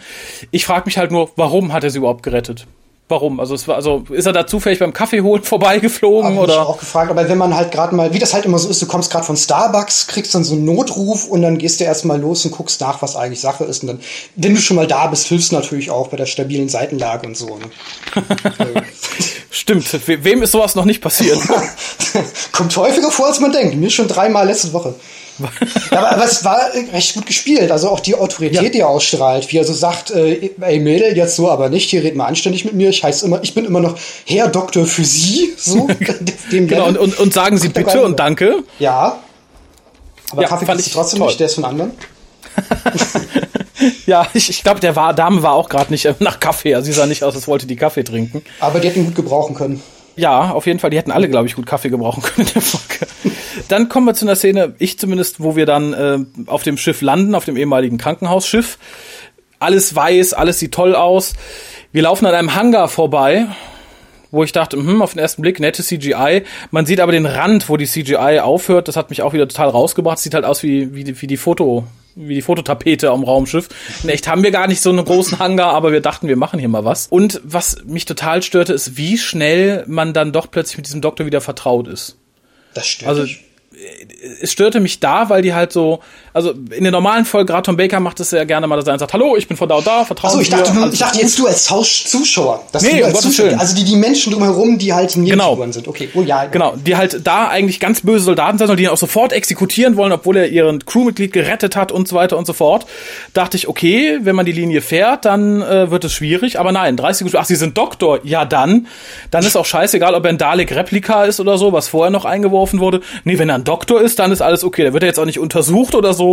Ich 0.50 0.64
frage 0.64 0.86
mich 0.86 0.96
halt 0.96 1.10
nur, 1.10 1.30
warum 1.36 1.72
hat 1.72 1.84
er 1.84 1.90
sie 1.90 1.98
überhaupt 1.98 2.22
gerettet? 2.22 2.66
Warum? 3.08 3.38
Also 3.38 3.54
es 3.54 3.68
war 3.68 3.76
also 3.76 4.04
ist 4.10 4.26
er 4.26 4.32
da 4.32 4.48
zufällig 4.48 4.80
beim 4.80 4.92
Kaffee 4.92 5.20
holen 5.20 5.42
vorbeigeflogen 5.44 6.34
Hab 6.34 6.42
oder? 6.42 6.54
Ich 6.54 6.58
auch 6.58 6.78
gefragt, 6.78 7.10
aber 7.10 7.28
wenn 7.28 7.38
man 7.38 7.54
halt 7.54 7.70
gerade 7.70 7.94
mal, 7.94 8.12
wie 8.12 8.18
das 8.18 8.34
halt 8.34 8.44
immer 8.44 8.58
so 8.58 8.68
ist, 8.68 8.82
du 8.82 8.86
kommst 8.86 9.12
gerade 9.12 9.24
von 9.24 9.36
Starbucks, 9.36 10.08
kriegst 10.08 10.34
dann 10.34 10.42
so 10.42 10.54
einen 10.54 10.64
Notruf 10.64 11.26
und 11.26 11.42
dann 11.42 11.58
gehst 11.58 11.78
du 11.78 11.84
erstmal 11.84 12.20
los 12.20 12.44
und 12.44 12.50
guckst 12.50 12.80
nach, 12.80 13.02
was 13.02 13.14
eigentlich 13.14 13.40
Sache 13.40 13.64
ist 13.64 13.82
und 13.82 13.88
dann, 13.88 14.00
wenn 14.34 14.54
du 14.54 14.60
schon 14.60 14.76
mal 14.76 14.88
da 14.88 15.06
bist, 15.06 15.28
hilfst 15.28 15.52
du 15.52 15.56
natürlich 15.56 15.90
auch 15.90 16.08
bei 16.08 16.16
der 16.16 16.26
stabilen 16.26 16.68
Seitenlage 16.68 17.28
und 17.28 17.36
so. 17.36 17.58
Ne? 17.58 17.70
Stimmt. 19.50 19.86
Wem 20.06 20.42
ist 20.42 20.52
sowas 20.52 20.74
noch 20.74 20.84
nicht 20.84 21.00
passiert? 21.00 21.38
Kommt 22.52 22.76
häufiger 22.76 23.10
vor, 23.10 23.26
als 23.26 23.40
man 23.40 23.52
denkt. 23.52 23.76
Mir 23.76 23.90
schon 23.90 24.08
dreimal 24.08 24.46
letzte 24.46 24.72
Woche. 24.72 24.94
aber, 25.90 26.12
aber, 26.12 26.24
es 26.24 26.44
war 26.44 26.60
recht 26.92 27.14
gut 27.14 27.26
gespielt. 27.26 27.70
Also 27.70 27.90
auch 27.90 28.00
die 28.00 28.14
Autorität, 28.14 28.62
ja. 28.62 28.68
die 28.68 28.80
er 28.80 28.88
ausstrahlt, 28.88 29.52
wie 29.52 29.58
er 29.58 29.64
so 29.64 29.72
sagt, 29.72 30.10
äh, 30.10 30.50
ey 30.60 30.80
Mädel, 30.80 31.16
jetzt 31.16 31.36
so 31.36 31.50
aber 31.50 31.68
nicht, 31.68 31.90
hier 31.90 32.02
red 32.02 32.16
mal 32.16 32.26
anständig 32.26 32.64
mit 32.64 32.74
mir. 32.74 32.90
Ich 32.90 33.02
heiße 33.02 33.26
immer, 33.26 33.42
ich 33.42 33.54
bin 33.54 33.64
immer 33.64 33.80
noch 33.80 33.96
Herr 34.24 34.48
Doktor 34.48 34.86
für 34.86 35.04
Sie. 35.04 35.54
So, 35.56 35.88
genau, 36.50 36.86
und, 36.86 36.98
und, 36.98 37.18
und, 37.18 37.32
sagen 37.34 37.58
Sie 37.58 37.68
bitte 37.68 38.02
und 38.02 38.18
danke. 38.18 38.62
Ja. 38.78 39.20
Aber 40.32 40.42
ja, 40.42 40.48
Kaffee 40.48 40.66
fand 40.66 40.80
ich 40.80 40.92
trotzdem 40.92 41.18
toll. 41.18 41.28
nicht, 41.28 41.40
der 41.40 41.46
ist 41.46 41.54
von 41.54 41.64
anderen. 41.64 41.92
ja, 44.06 44.26
ich, 44.32 44.48
ich 44.50 44.62
glaube, 44.62 44.80
der 44.80 44.96
war, 44.96 45.14
Dame 45.14 45.42
war 45.42 45.52
auch 45.52 45.68
gerade 45.68 45.90
nicht 45.92 46.08
nach 46.20 46.40
Kaffee. 46.40 46.74
Also 46.74 46.86
sie 46.86 46.92
sah 46.92 47.06
nicht 47.06 47.22
aus, 47.22 47.34
als 47.34 47.46
wollte 47.46 47.66
die 47.66 47.76
Kaffee 47.76 48.02
trinken. 48.02 48.42
Aber 48.60 48.80
die 48.80 48.88
hätten 48.88 49.04
gut 49.04 49.14
gebrauchen 49.14 49.54
können. 49.54 49.82
Ja, 50.16 50.50
auf 50.50 50.66
jeden 50.66 50.78
Fall. 50.78 50.90
Die 50.90 50.96
hätten 50.96 51.12
alle, 51.12 51.28
glaube 51.28 51.46
ich, 51.46 51.54
gut 51.54 51.66
Kaffee 51.66 51.90
gebrauchen 51.90 52.22
können 52.22 52.48
in 52.48 52.54
der 52.54 52.62
Folge. 52.62 53.06
Dann 53.68 53.88
kommen 53.88 54.06
wir 54.06 54.14
zu 54.14 54.24
einer 54.24 54.36
Szene, 54.36 54.74
ich 54.78 54.98
zumindest, 54.98 55.40
wo 55.40 55.56
wir 55.56 55.66
dann 55.66 55.92
äh, 55.92 56.18
auf 56.46 56.62
dem 56.62 56.76
Schiff 56.78 57.02
landen, 57.02 57.34
auf 57.34 57.44
dem 57.44 57.56
ehemaligen 57.56 57.98
Krankenhausschiff. 57.98 58.78
Alles 59.58 59.94
weiß, 59.94 60.32
alles 60.32 60.58
sieht 60.58 60.72
toll 60.72 60.94
aus. 60.94 61.34
Wir 61.92 62.02
laufen 62.02 62.26
an 62.26 62.34
einem 62.34 62.54
Hangar 62.54 62.88
vorbei, 62.88 63.46
wo 64.30 64.42
ich 64.42 64.52
dachte, 64.52 64.76
hm, 64.76 65.02
auf 65.02 65.12
den 65.12 65.20
ersten 65.20 65.42
Blick 65.42 65.60
nette 65.60 65.82
CGI. 65.82 66.42
Man 66.70 66.86
sieht 66.86 67.00
aber 67.00 67.12
den 67.12 67.26
Rand, 67.26 67.68
wo 67.68 67.76
die 67.76 67.86
CGI 67.86 68.40
aufhört. 68.40 68.88
Das 68.88 68.96
hat 68.96 69.10
mich 69.10 69.22
auch 69.22 69.32
wieder 69.32 69.48
total 69.48 69.68
rausgebracht. 69.68 70.18
Sieht 70.18 70.34
halt 70.34 70.44
aus 70.44 70.62
wie, 70.62 70.94
wie, 70.94 71.20
wie 71.20 71.26
die 71.26 71.36
Foto, 71.36 71.84
wie 72.16 72.34
die 72.34 72.42
Fototapete 72.42 73.10
am 73.10 73.22
Raumschiff. 73.22 73.68
In 74.02 74.08
echt 74.08 74.26
haben 74.26 74.42
wir 74.42 74.50
gar 74.50 74.66
nicht 74.66 74.80
so 74.80 74.90
einen 74.90 75.04
großen 75.04 75.38
Hangar, 75.38 75.74
aber 75.74 75.92
wir 75.92 76.00
dachten, 76.00 76.26
wir 76.26 76.36
machen 76.36 76.58
hier 76.58 76.68
mal 76.68 76.84
was. 76.84 77.06
Und 77.08 77.40
was 77.44 77.84
mich 77.84 78.06
total 78.06 78.42
störte, 78.42 78.72
ist, 78.72 78.96
wie 78.96 79.18
schnell 79.18 79.84
man 79.86 80.12
dann 80.12 80.32
doch 80.32 80.50
plötzlich 80.50 80.78
mit 80.78 80.86
diesem 80.86 81.02
Doktor 81.02 81.26
wieder 81.26 81.40
vertraut 81.40 81.86
ist. 81.86 82.16
Das 82.74 82.86
stört 82.86 83.08
also, 83.08 83.24
dich 83.24 83.42
es 84.40 84.52
störte 84.52 84.80
mich 84.80 85.00
da, 85.00 85.28
weil 85.28 85.42
die 85.42 85.54
halt 85.54 85.72
so, 85.72 86.00
also 86.36 86.50
in 86.50 86.82
der 86.82 86.92
normalen 86.92 87.24
Folge, 87.24 87.50
gerade 87.50 87.62
Tom 87.62 87.78
Baker 87.78 87.98
macht 87.98 88.20
es 88.20 88.30
ja 88.30 88.44
gerne 88.44 88.66
mal, 88.66 88.76
dass 88.76 88.86
er 88.86 88.98
sagt, 88.98 89.14
hallo, 89.14 89.36
ich 89.38 89.48
bin 89.48 89.56
von 89.56 89.70
da 89.70 89.76
und 89.76 89.86
da, 89.86 90.04
vertrauen 90.04 90.32
Achso, 90.32 90.42
ich 90.42 90.50
dachte, 90.50 90.70
du, 90.70 90.90
ich 90.92 90.98
dachte 90.98 91.18
jetzt 91.18 91.38
du 91.38 91.46
als 91.46 91.64
Zuschauer. 91.64 92.62
Dass 92.72 92.82
nee, 92.82 93.00
du 93.00 93.06
als 93.06 93.22
Zuschauer, 93.22 93.58
also 93.58 93.74
die, 93.74 93.84
die 93.84 93.96
Menschen 93.96 94.34
drumherum, 94.34 94.76
die 94.76 94.92
halt 94.92 95.14
genau. 95.14 95.56
sind. 95.70 95.88
Okay, 95.88 96.10
oh 96.12 96.20
ja. 96.20 96.44
Genau, 96.44 96.74
die 96.76 96.94
halt 96.94 97.26
da 97.26 97.48
eigentlich 97.48 97.80
ganz 97.80 98.02
böse 98.02 98.26
Soldaten 98.26 98.58
sind 98.58 98.68
und 98.68 98.76
die 98.76 98.82
ihn 98.82 98.90
auch 98.90 98.98
sofort 98.98 99.32
exekutieren 99.32 99.96
wollen, 99.96 100.12
obwohl 100.12 100.36
er 100.36 100.48
ihren 100.48 100.84
Crewmitglied 100.84 101.32
gerettet 101.32 101.74
hat 101.74 101.90
und 101.90 102.06
so 102.06 102.14
weiter 102.14 102.36
und 102.36 102.46
so 102.46 102.52
fort. 102.52 102.84
Dachte 103.32 103.56
ich, 103.56 103.66
okay, 103.66 104.18
wenn 104.20 104.36
man 104.36 104.44
die 104.44 104.52
Linie 104.52 104.82
fährt, 104.82 105.24
dann 105.24 105.62
äh, 105.62 105.90
wird 105.90 106.04
es 106.04 106.12
schwierig, 106.12 106.60
aber 106.60 106.70
nein, 106.70 106.98
30 106.98 107.18
Sekunden, 107.20 107.38
ach, 107.38 107.46
sie 107.46 107.56
sind 107.56 107.78
Doktor, 107.78 108.18
ja 108.24 108.44
dann, 108.44 108.88
dann 109.30 109.42
ist 109.42 109.56
auch 109.56 109.64
scheißegal, 109.64 110.14
ob 110.14 110.24
er 110.24 110.28
ein 110.28 110.38
Dalek-Replika 110.38 111.24
ist 111.24 111.40
oder 111.40 111.56
so, 111.56 111.72
was 111.72 111.88
vorher 111.88 112.10
noch 112.10 112.26
eingeworfen 112.26 112.78
wurde. 112.78 113.00
Nee, 113.24 113.38
wenn 113.38 113.48
er 113.48 113.54
ein 113.54 113.64
Doktor 113.64 114.02
ist, 114.02 114.18
dann 114.18 114.32
ist 114.32 114.42
alles 114.42 114.64
okay. 114.64 114.82
Der 114.82 114.92
wird 114.92 115.02
ja 115.02 115.06
jetzt 115.06 115.18
auch 115.18 115.24
nicht 115.24 115.38
untersucht 115.38 115.94
oder 115.94 116.12
so. 116.12 116.25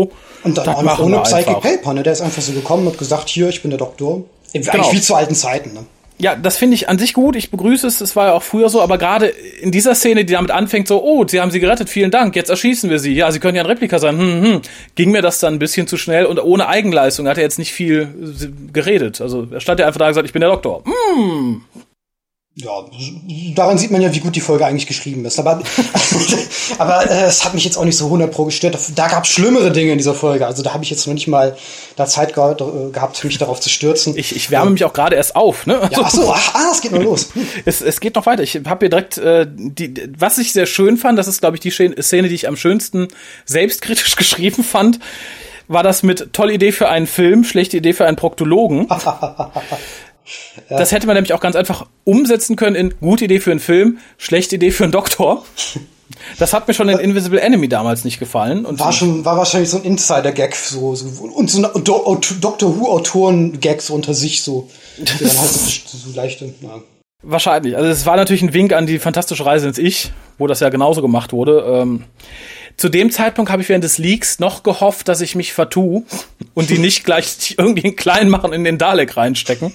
Und 0.44 0.58
dann 0.58 0.68
auch 0.68 0.82
noch 0.84 1.00
ohne 1.00 1.22
Psychic 1.22 1.62
Paper, 1.62 1.94
ne? 1.94 2.04
Der 2.04 2.14
ist 2.14 2.22
einfach 2.22 2.42
so 2.42 2.52
gekommen 2.52 2.88
und 2.88 2.98
gesagt, 2.98 3.30
hier, 3.30 3.50
ich 3.50 3.62
bin 3.62 3.72
der 3.72 3.80
Doktor. 3.80 4.24
Genau. 4.52 4.72
Eigentlich 4.72 4.94
wie 4.94 5.02
zu 5.02 5.16
alten 5.16 5.36
Zeiten, 5.36 5.74
ne? 5.74 5.86
Ja, 6.20 6.36
das 6.36 6.58
finde 6.58 6.76
ich 6.76 6.90
an 6.90 7.00
sich 7.00 7.14
gut. 7.14 7.36
Ich 7.36 7.50
begrüße 7.50 7.88
es. 7.88 8.00
Es 8.00 8.16
war 8.16 8.28
ja 8.28 8.34
auch 8.34 8.44
früher 8.44 8.70
so, 8.70 8.82
aber 8.82 8.98
gerade 8.98 9.28
in 9.28 9.72
dieser 9.72 9.96
Szene, 9.96 10.26
die 10.26 10.34
damit 10.34 10.52
anfängt, 10.52 10.88
so, 10.88 11.04
oh, 11.04 11.26
sie 11.28 11.42
haben 11.42 11.52
sie 11.52 11.60
gerettet, 11.60 11.90
vielen 11.90 12.12
Dank, 12.12 12.36
jetzt 12.36 12.50
erschießen 12.50 12.90
wir 12.90 13.00
sie. 13.00 13.14
Ja, 13.14 13.32
sie 13.32 13.40
können 13.40 13.56
ja 13.56 13.64
ein 13.64 13.68
Replika 13.68 14.00
sein. 14.00 14.18
Hm, 14.18 14.44
hm. 14.44 14.62
Ging 14.96 15.12
mir 15.12 15.22
das 15.22 15.40
dann 15.40 15.56
ein 15.56 15.60
bisschen 15.60 15.88
zu 15.88 15.98
schnell 15.98 16.26
und 16.26 16.40
ohne 16.40 16.68
Eigenleistung 16.68 17.28
hat 17.28 17.38
er 17.38 17.44
jetzt 17.44 17.60
nicht 17.60 17.74
viel 17.74 18.08
geredet. 18.72 19.22
Also 19.22 19.48
er 19.52 19.60
stand 19.60 19.80
ja 19.80 19.88
einfach 19.88 19.98
da 19.98 20.06
und 20.06 20.12
gesagt, 20.12 20.28
ich 20.28 20.34
bin 20.34 20.42
der 20.42 20.52
Doktor. 20.52 20.84
Hm, 20.86 21.62
ja, 22.56 22.86
daran 23.56 23.80
sieht 23.80 23.90
man 23.90 24.00
ja, 24.00 24.14
wie 24.14 24.20
gut 24.20 24.36
die 24.36 24.42
Folge 24.42 24.64
eigentlich 24.64 24.86
geschrieben 24.86 25.26
ist. 25.26 25.40
Aber, 25.40 25.64
aber 26.78 27.10
äh, 27.10 27.24
es 27.24 27.44
hat 27.44 27.56
mich 27.56 27.66
jetzt 27.66 27.78
auch 27.78 27.84
nicht 27.84 27.98
so 27.98 28.06
100 28.06 28.32
pro 28.32 28.46
gestört. 28.46 28.78
Da 28.94 29.08
gab 29.08 29.24
es 29.24 29.32
schlimmere 29.32 29.72
Dinge 29.72 29.94
in 29.94 29.98
dieser 29.98 30.14
Folge. 30.14 30.46
Also 30.46 30.62
da 30.62 30.72
habe 30.72 30.84
ich 30.84 30.92
jetzt 30.92 31.08
noch 31.08 31.16
nicht 31.16 31.28
mal 31.28 31.58
da 31.96 32.06
Zeit 32.06 32.36
ge 32.36 32.44
äh, 32.44 32.92
gehabt, 32.92 33.24
mich 33.24 33.40
darauf 33.40 33.60
zu 33.60 33.70
stürzen. 33.70 34.16
Ich, 34.16 34.36
ich 34.36 34.52
wärme 34.52 34.68
ja. 34.68 34.72
mich 34.72 34.84
auch 34.86 34.94
gerade 34.94 35.16
erst 35.16 35.36
auf. 35.36 35.66
Ne? 35.66 35.90
Ja, 35.92 36.02
ach 36.04 36.12
so, 36.12 36.32
ach, 36.32 36.54
ah, 36.54 36.70
es 36.72 36.82
geht 36.82 36.92
noch 36.92 37.02
los. 37.02 37.30
es, 37.66 37.82
es 37.82 38.00
geht 38.00 38.14
noch 38.14 38.28
weiter. 38.28 38.44
Ich 38.44 38.56
habe 38.56 38.80
hier 38.82 38.90
direkt, 38.90 39.18
äh, 39.18 39.48
die, 39.50 40.14
was 40.16 40.38
ich 40.38 40.54
sehr 40.54 40.68
schön 40.68 40.98
fand, 40.98 41.18
das 41.18 41.28
ist, 41.28 41.40
glaube 41.40 41.58
ich, 41.58 41.62
die 41.62 41.72
Szene, 41.72 42.28
die 42.28 42.36
ich 42.36 42.48
am 42.48 42.56
schönsten 42.56 43.08
selbstkritisch 43.46 44.16
geschrieben 44.16 44.64
fand, 44.64 45.00
war 45.68 45.82
das 45.82 46.04
mit 46.04 46.34
tolle 46.34 46.54
Idee 46.54 46.72
für 46.72 46.88
einen 46.88 47.08
Film, 47.08 47.46
schlechte 47.46 47.78
Idee 47.78 47.94
für 47.94 48.06
einen 48.06 48.18
Proktologen. 48.18 48.88
Ja. 50.70 50.78
Das 50.78 50.92
hätte 50.92 51.08
man 51.08 51.16
nämlich 51.16 51.34
auch 51.34 51.40
ganz 51.40 51.56
einfach 51.56 51.88
umsetzen 52.04 52.56
können 52.56 52.76
in 52.76 52.94
gute 53.00 53.26
Idee 53.26 53.40
für 53.40 53.52
einen 53.52 53.60
Film, 53.60 54.00
schlechte 54.18 54.56
Idee 54.56 54.72
für 54.72 54.84
einen 54.84 54.92
Doktor. 54.92 55.44
Das 56.38 56.54
hat 56.54 56.68
mir 56.68 56.74
schon 56.74 56.90
in 56.90 57.00
Invisible 57.00 57.40
Enemy 57.40 57.68
damals 57.68 58.04
nicht 58.04 58.20
gefallen. 58.20 58.66
Und 58.66 58.80
war 58.80 58.94
schon, 58.94 59.26
war 59.26 59.38
wahrscheinlich 59.38 59.70
so 59.70 59.78
ein 59.78 59.84
Insider-Gag, 59.84 60.56
so, 60.56 60.96
so, 60.96 61.08
und 61.24 61.50
so 61.50 61.64
ein 61.64 61.84
Do 61.84 62.20
Doctor 62.40 62.80
Who-Autoren-Gags 62.80 63.90
unter 63.90 64.14
sich, 64.14 64.44
so. 64.44 64.70
Die 64.98 65.04
dann 65.04 65.38
halt 65.38 65.50
so, 65.50 65.98
so 65.98 66.16
leichte, 66.16 66.54
ja. 66.62 66.82
Wahrscheinlich. 67.24 67.78
Also 67.78 67.90
es 67.90 68.06
war 68.06 68.18
natürlich 68.18 68.42
ein 68.42 68.54
Wink 68.54 68.74
an 68.74 68.86
die 68.86 69.00
fantastische 69.00 69.46
Reise 69.46 69.68
ins 69.68 69.78
Ich, 69.78 70.12
wo 70.38 70.46
das 70.46 70.60
ja 70.60 70.70
genauso 70.70 71.02
gemacht 71.02 71.32
wurde. 71.32 71.64
Ähm, 71.66 72.04
zu 72.76 72.90
dem 72.90 73.12
Zeitpunkt 73.12 73.52
habe 73.52 73.62
ich 73.62 73.70
während 73.70 73.84
des 73.84 73.98
Leaks 73.98 74.40
noch 74.40 74.64
gehofft, 74.64 75.08
dass 75.08 75.22
ich 75.22 75.36
mich 75.36 75.54
vertue 75.54 76.04
und 76.54 76.70
die 76.70 76.80
nicht 76.80 77.06
gleich 77.06 77.56
irgendwie 77.58 77.94
klein 77.94 78.30
machen 78.30 78.52
in 78.52 78.64
den 78.64 78.78
Dalek 78.78 79.16
reinstecken. 79.16 79.74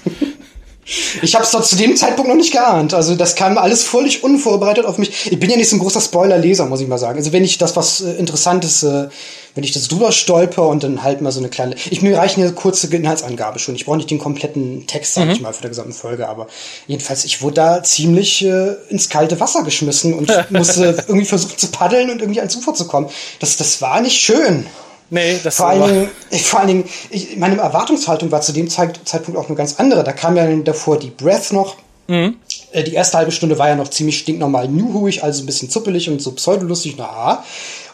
Ich 1.20 1.34
habe 1.34 1.44
es 1.44 1.68
zu 1.68 1.76
dem 1.76 1.96
Zeitpunkt 1.96 2.28
noch 2.28 2.36
nicht 2.36 2.52
geahnt. 2.52 2.94
Also 2.94 3.14
das 3.14 3.34
kam 3.34 3.58
alles 3.58 3.84
völlig 3.84 4.24
unvorbereitet 4.24 4.86
auf 4.86 4.96
mich. 4.96 5.30
Ich 5.30 5.38
bin 5.38 5.50
ja 5.50 5.56
nicht 5.56 5.68
so 5.68 5.76
ein 5.76 5.80
großer 5.80 6.00
Spoiler-Leser, 6.00 6.66
muss 6.66 6.80
ich 6.80 6.88
mal 6.88 6.98
sagen. 6.98 7.18
Also 7.18 7.32
wenn 7.32 7.44
ich 7.44 7.58
das 7.58 7.76
was 7.76 8.00
äh, 8.00 8.12
Interessantes, 8.12 8.82
äh, 8.82 9.08
wenn 9.54 9.64
ich 9.64 9.72
das 9.72 9.88
drüber 9.88 10.12
stolper 10.12 10.66
und 10.68 10.82
dann 10.84 11.02
halt 11.02 11.20
mal 11.20 11.30
so 11.30 11.40
eine 11.40 11.50
kleine, 11.50 11.74
ich 11.90 12.00
mir 12.00 12.16
reicht 12.16 12.38
eine 12.38 12.52
kurze 12.52 12.86
Inhaltsangabe 12.94 13.58
schon. 13.58 13.74
Ich 13.74 13.84
brauche 13.84 13.98
nicht 13.98 14.10
den 14.10 14.18
kompletten 14.18 14.86
Text, 14.86 15.14
sag 15.14 15.26
mhm. 15.26 15.32
ich 15.32 15.40
mal, 15.40 15.52
für 15.52 15.62
der 15.62 15.70
gesamten 15.70 15.92
Folge. 15.92 16.28
Aber 16.28 16.46
jedenfalls, 16.86 17.24
ich 17.24 17.42
wurde 17.42 17.56
da 17.56 17.82
ziemlich 17.82 18.44
äh, 18.44 18.76
ins 18.88 19.10
kalte 19.10 19.38
Wasser 19.40 19.64
geschmissen 19.64 20.14
und 20.14 20.32
musste 20.50 21.04
irgendwie 21.06 21.26
versuchen 21.26 21.58
zu 21.58 21.68
paddeln 21.68 22.10
und 22.10 22.20
irgendwie 22.20 22.40
ans 22.40 22.56
Ufer 22.56 22.72
zu 22.72 22.86
kommen. 22.86 23.10
Das, 23.40 23.56
das 23.58 23.82
war 23.82 24.00
nicht 24.00 24.18
schön. 24.18 24.66
Nee, 25.10 25.38
das 25.42 25.56
vor 25.56 25.68
allen 25.68 25.82
Dingen, 25.82 26.10
ich, 26.30 26.46
vor 26.46 26.60
allen 26.60 26.68
Dingen, 26.68 26.84
ich, 27.10 27.36
meine 27.36 27.56
Erwartungshaltung 27.56 28.30
war 28.30 28.40
zu 28.40 28.52
dem 28.52 28.68
Zeit, 28.68 29.00
Zeitpunkt 29.04 29.40
auch 29.40 29.46
eine 29.46 29.56
ganz 29.56 29.76
andere. 29.78 30.04
Da 30.04 30.12
kam 30.12 30.36
ja 30.36 30.46
davor 30.56 30.98
die 30.98 31.10
Breath 31.10 31.52
noch. 31.52 31.76
Mhm. 32.08 32.36
Äh, 32.72 32.84
die 32.84 32.94
erste 32.94 33.18
halbe 33.18 33.32
Stunde 33.32 33.58
war 33.58 33.68
ja 33.68 33.74
noch 33.74 33.88
ziemlich 33.88 34.18
stinknormal 34.18 34.68
newhuig, 34.68 35.22
also 35.22 35.42
ein 35.42 35.46
bisschen 35.46 35.70
zuppelig 35.70 36.08
und 36.10 36.20
so 36.20 36.32
pseudolustig, 36.32 36.94
na 36.98 37.04
ah. 37.04 37.44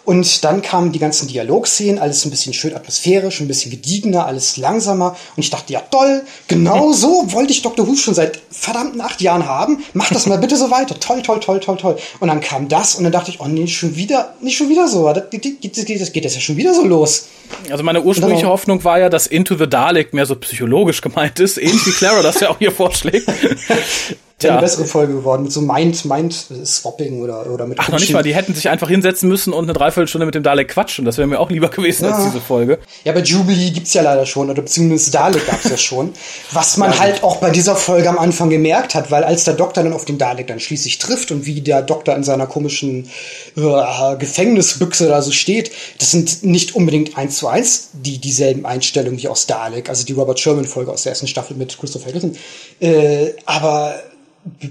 Und 0.04 0.44
dann 0.44 0.60
kamen 0.60 0.92
die 0.92 0.98
ganzen 0.98 1.28
Dialogszenen, 1.28 1.98
alles 1.98 2.24
ein 2.24 2.30
bisschen 2.30 2.52
schön 2.52 2.74
atmosphärisch, 2.74 3.40
ein 3.40 3.48
bisschen 3.48 3.70
gediegener, 3.70 4.26
alles 4.26 4.58
langsamer. 4.58 5.16
Und 5.36 5.42
ich 5.42 5.50
dachte, 5.50 5.72
ja 5.72 5.80
toll, 5.90 6.22
genau 6.46 6.92
so 6.92 7.32
wollte 7.32 7.52
ich 7.52 7.62
Dr. 7.62 7.86
Who 7.86 7.96
schon 7.96 8.14
seit 8.14 8.40
verdammten 8.50 9.00
acht 9.00 9.22
Jahren 9.22 9.46
haben. 9.46 9.82
Mach 9.94 10.10
das 10.10 10.26
mal 10.26 10.38
bitte 10.38 10.56
so 10.56 10.70
weiter. 10.70 10.98
Toll, 11.00 11.22
toll, 11.22 11.40
toll, 11.40 11.60
toll, 11.60 11.76
toll. 11.78 11.96
Und 12.20 12.28
dann 12.28 12.40
kam 12.40 12.68
das 12.68 12.96
und 12.96 13.04
dann 13.04 13.12
dachte 13.12 13.30
ich, 13.30 13.40
oh 13.40 13.46
nee, 13.46 13.66
schon 13.66 13.96
wieder, 13.96 14.34
nicht 14.40 14.56
schon 14.56 14.68
wieder 14.68 14.88
so. 14.88 15.10
Das, 15.12 15.24
geht, 15.30 15.76
das 15.76 16.12
geht 16.12 16.24
das 16.24 16.34
ja 16.34 16.40
schon 16.40 16.56
wieder 16.56 16.74
so 16.74 16.84
los. 16.84 17.28
Also 17.70 17.82
meine 17.82 18.02
ursprüngliche 18.02 18.46
Hoffnung 18.46 18.84
war 18.84 18.98
ja, 18.98 19.08
dass 19.08 19.26
Into 19.26 19.56
the 19.56 19.68
Dalek 19.68 20.12
mehr 20.12 20.26
so 20.26 20.34
psychologisch 20.36 21.00
gemeint 21.00 21.40
ist, 21.40 21.56
ähnlich 21.58 21.86
wie 21.86 21.92
Clara 21.92 22.22
das 22.22 22.40
ja 22.40 22.50
auch 22.50 22.58
hier 22.58 22.72
vorschlägt. 22.72 23.26
Wäre 24.40 24.54
eine 24.54 24.62
bessere 24.62 24.84
Folge 24.84 25.14
geworden 25.14 25.44
mit 25.44 25.52
so 25.52 25.60
Mind, 25.60 26.04
Mind 26.04 26.34
Swapping 26.64 27.22
oder, 27.22 27.46
oder 27.50 27.66
mit 27.66 27.78
Ach, 27.80 27.88
noch 27.88 28.00
nicht 28.00 28.12
mal, 28.12 28.22
die 28.22 28.34
hätten 28.34 28.52
sich 28.54 28.68
einfach 28.68 28.88
hinsetzen 28.88 29.28
müssen 29.28 29.52
und 29.52 29.64
eine 29.64 29.72
Dreiviertelstunde 29.72 30.26
mit 30.26 30.34
dem 30.34 30.42
Dalek 30.42 30.68
quatschen. 30.68 31.04
Das 31.04 31.18
wäre 31.18 31.28
mir 31.28 31.38
auch 31.38 31.50
lieber 31.50 31.68
gewesen 31.68 32.04
ja. 32.04 32.10
als 32.10 32.24
diese 32.24 32.40
Folge. 32.40 32.78
Ja, 33.04 33.12
bei 33.12 33.20
Jubilee 33.20 33.70
gibt's 33.70 33.94
ja 33.94 34.02
leider 34.02 34.26
schon, 34.26 34.50
oder 34.50 34.60
beziehungsweise 34.60 35.12
Dalek 35.12 35.46
gab's 35.46 35.70
ja 35.70 35.76
schon. 35.76 36.12
Was 36.52 36.76
man 36.76 36.90
ja, 36.90 36.98
halt 36.98 37.22
auch 37.22 37.36
bei 37.36 37.50
dieser 37.50 37.76
Folge 37.76 38.08
am 38.08 38.18
Anfang 38.18 38.50
gemerkt 38.50 38.94
hat, 38.94 39.10
weil 39.10 39.22
als 39.22 39.44
der 39.44 39.54
Doktor 39.54 39.84
dann 39.84 39.92
auf 39.92 40.04
den 40.04 40.18
Dalek 40.18 40.48
dann 40.48 40.58
schließlich 40.58 40.98
trifft 40.98 41.30
und 41.30 41.46
wie 41.46 41.60
der 41.60 41.82
Doktor 41.82 42.16
in 42.16 42.24
seiner 42.24 42.46
komischen 42.46 43.08
äh, 43.56 44.16
Gefängnisbüchse 44.18 45.08
da 45.08 45.22
so 45.22 45.30
steht, 45.30 45.70
das 45.98 46.10
sind 46.10 46.42
nicht 46.42 46.74
unbedingt 46.74 47.16
eins 47.16 47.36
zu 47.36 47.46
eins 47.46 47.90
die 47.92 48.18
dieselben 48.18 48.66
Einstellungen 48.66 49.20
wie 49.20 49.28
aus 49.28 49.46
Dalek, 49.46 49.88
also 49.88 50.04
die 50.04 50.12
Robert 50.12 50.40
Sherman 50.40 50.64
Folge 50.64 50.90
aus 50.90 51.04
der 51.04 51.10
ersten 51.10 51.28
Staffel 51.28 51.56
mit 51.56 51.78
Christopher 51.78 52.08
Eccleston. 52.08 52.36
Äh, 52.80 53.34
aber 53.46 53.94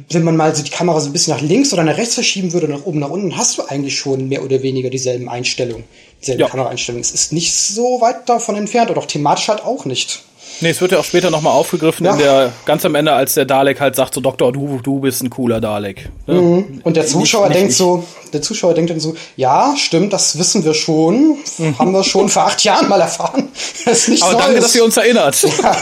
wenn 0.09 0.23
man 0.23 0.35
mal 0.35 0.55
so 0.55 0.63
die 0.63 0.71
Kamera 0.71 0.99
so 0.99 1.09
ein 1.09 1.13
bisschen 1.13 1.33
nach 1.33 1.41
links 1.41 1.73
oder 1.73 1.83
nach 1.83 1.97
rechts 1.97 2.13
verschieben 2.13 2.53
würde, 2.53 2.67
nach 2.67 2.85
oben, 2.85 2.99
nach 2.99 3.09
unten, 3.09 3.35
hast 3.37 3.57
du 3.57 3.63
eigentlich 3.63 3.97
schon 3.97 4.29
mehr 4.29 4.43
oder 4.43 4.61
weniger 4.61 4.89
dieselben 4.89 5.29
Einstellungen, 5.29 5.83
dieselben 6.21 6.41
ja. 6.41 6.47
Kameraeinstellungen. 6.47 7.01
Es 7.01 7.11
ist 7.11 7.33
nicht 7.33 7.53
so 7.53 7.99
weit 8.01 8.29
davon 8.29 8.55
entfernt 8.55 8.91
oder 8.91 8.99
auch 8.99 9.07
thematisch 9.07 9.47
halt 9.47 9.63
auch 9.63 9.85
nicht. 9.85 10.23
Nee, 10.61 10.69
es 10.69 10.81
wird 10.81 10.91
ja 10.91 10.99
auch 10.99 11.03
später 11.03 11.31
nochmal 11.31 11.53
aufgegriffen 11.53 12.05
ja. 12.05 12.13
in 12.13 12.19
der, 12.19 12.51
ganz 12.65 12.85
am 12.85 12.93
Ende, 12.95 13.13
als 13.13 13.33
der 13.33 13.45
Dalek 13.45 13.79
halt 13.79 13.95
sagt 13.95 14.13
so, 14.13 14.21
Doktor, 14.21 14.51
du, 14.51 14.79
du 14.83 14.99
bist 14.99 15.23
ein 15.23 15.29
cooler 15.29 15.59
Dalek. 15.59 16.09
Ne? 16.27 16.35
Mhm. 16.35 16.81
Und 16.83 16.95
der 16.95 17.07
Zuschauer 17.07 17.47
nicht, 17.47 17.55
denkt 17.55 17.69
nicht. 17.69 17.77
so, 17.77 18.03
der 18.31 18.41
Zuschauer 18.41 18.73
denkt 18.73 18.91
dann 18.91 18.99
so, 18.99 19.15
ja, 19.35 19.73
stimmt, 19.77 20.13
das 20.13 20.37
wissen 20.37 20.63
wir 20.63 20.73
schon, 20.73 21.37
mhm. 21.57 21.79
haben 21.79 21.91
wir 21.91 22.03
schon 22.03 22.29
vor 22.29 22.43
acht 22.43 22.63
Jahren 22.63 22.87
mal 22.87 23.01
erfahren. 23.01 23.49
Das 23.85 23.99
ist 23.99 24.09
nicht 24.09 24.23
Aber 24.23 24.35
danke, 24.35 24.59
dass 24.59 24.75
ihr 24.75 24.83
uns 24.83 24.95
erinnert. 24.95 25.41
Ja. 25.61 25.75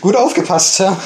Gut 0.00 0.16
aufgepasst, 0.16 0.78
ja. 0.78 0.96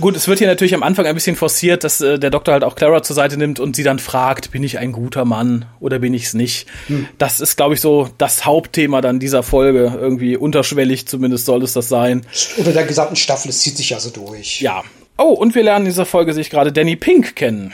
Gut, 0.00 0.16
es 0.16 0.26
wird 0.26 0.38
hier 0.38 0.48
natürlich 0.48 0.74
am 0.74 0.82
Anfang 0.82 1.06
ein 1.06 1.14
bisschen 1.14 1.36
forciert, 1.36 1.84
dass 1.84 2.00
äh, 2.00 2.18
der 2.18 2.30
Doktor 2.30 2.52
halt 2.52 2.64
auch 2.64 2.76
Clara 2.76 3.02
zur 3.02 3.14
Seite 3.14 3.36
nimmt 3.36 3.60
und 3.60 3.76
sie 3.76 3.82
dann 3.82 3.98
fragt, 3.98 4.50
bin 4.50 4.64
ich 4.64 4.78
ein 4.78 4.90
guter 4.92 5.24
Mann 5.24 5.66
oder 5.80 5.98
bin 5.98 6.14
ich 6.14 6.24
es 6.24 6.34
nicht? 6.34 6.66
Hm. 6.86 7.06
Das 7.18 7.40
ist, 7.40 7.56
glaube 7.56 7.74
ich, 7.74 7.80
so 7.80 8.08
das 8.16 8.46
Hauptthema 8.46 9.02
dann 9.02 9.20
dieser 9.20 9.42
Folge. 9.42 9.92
Irgendwie 10.00 10.36
unterschwellig 10.36 11.06
zumindest 11.06 11.44
soll 11.44 11.62
es 11.62 11.74
das 11.74 11.88
sein. 11.88 12.24
Oder 12.56 12.72
der 12.72 12.84
gesamten 12.84 13.16
Staffel, 13.16 13.50
es 13.50 13.60
zieht 13.60 13.76
sich 13.76 13.90
ja 13.90 14.00
so 14.00 14.08
durch. 14.08 14.62
Ja. 14.62 14.82
Oh, 15.18 15.32
und 15.34 15.54
wir 15.54 15.62
lernen 15.62 15.84
in 15.84 15.90
dieser 15.90 16.06
Folge 16.06 16.32
sich 16.32 16.48
gerade 16.48 16.72
Danny 16.72 16.96
Pink 16.96 17.36
kennen. 17.36 17.72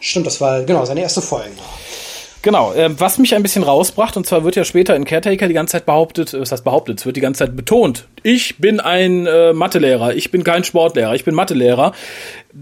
Stimmt, 0.00 0.26
das 0.26 0.40
war 0.40 0.64
genau 0.64 0.84
seine 0.84 1.02
erste 1.02 1.22
Folge. 1.22 1.52
Genau, 2.42 2.72
äh, 2.72 2.90
was 2.98 3.18
mich 3.18 3.36
ein 3.36 3.42
bisschen 3.42 3.62
rausbracht, 3.62 4.16
und 4.16 4.26
zwar 4.26 4.42
wird 4.42 4.56
ja 4.56 4.64
später 4.64 4.96
in 4.96 5.04
Caretaker 5.04 5.46
die 5.46 5.54
ganze 5.54 5.72
Zeit 5.72 5.86
behauptet, 5.86 6.34
äh, 6.34 6.40
was 6.40 6.50
heißt 6.50 6.64
behauptet, 6.64 6.98
es 6.98 7.06
wird 7.06 7.16
die 7.16 7.20
ganze 7.20 7.38
Zeit 7.38 7.54
betont, 7.54 8.08
ich 8.24 8.58
bin 8.58 8.80
ein 8.80 9.26
äh, 9.26 9.52
Mathelehrer, 9.52 10.14
ich 10.14 10.32
bin 10.32 10.42
kein 10.42 10.64
Sportlehrer, 10.64 11.14
ich 11.14 11.24
bin 11.24 11.34
Mathelehrer. 11.34 11.92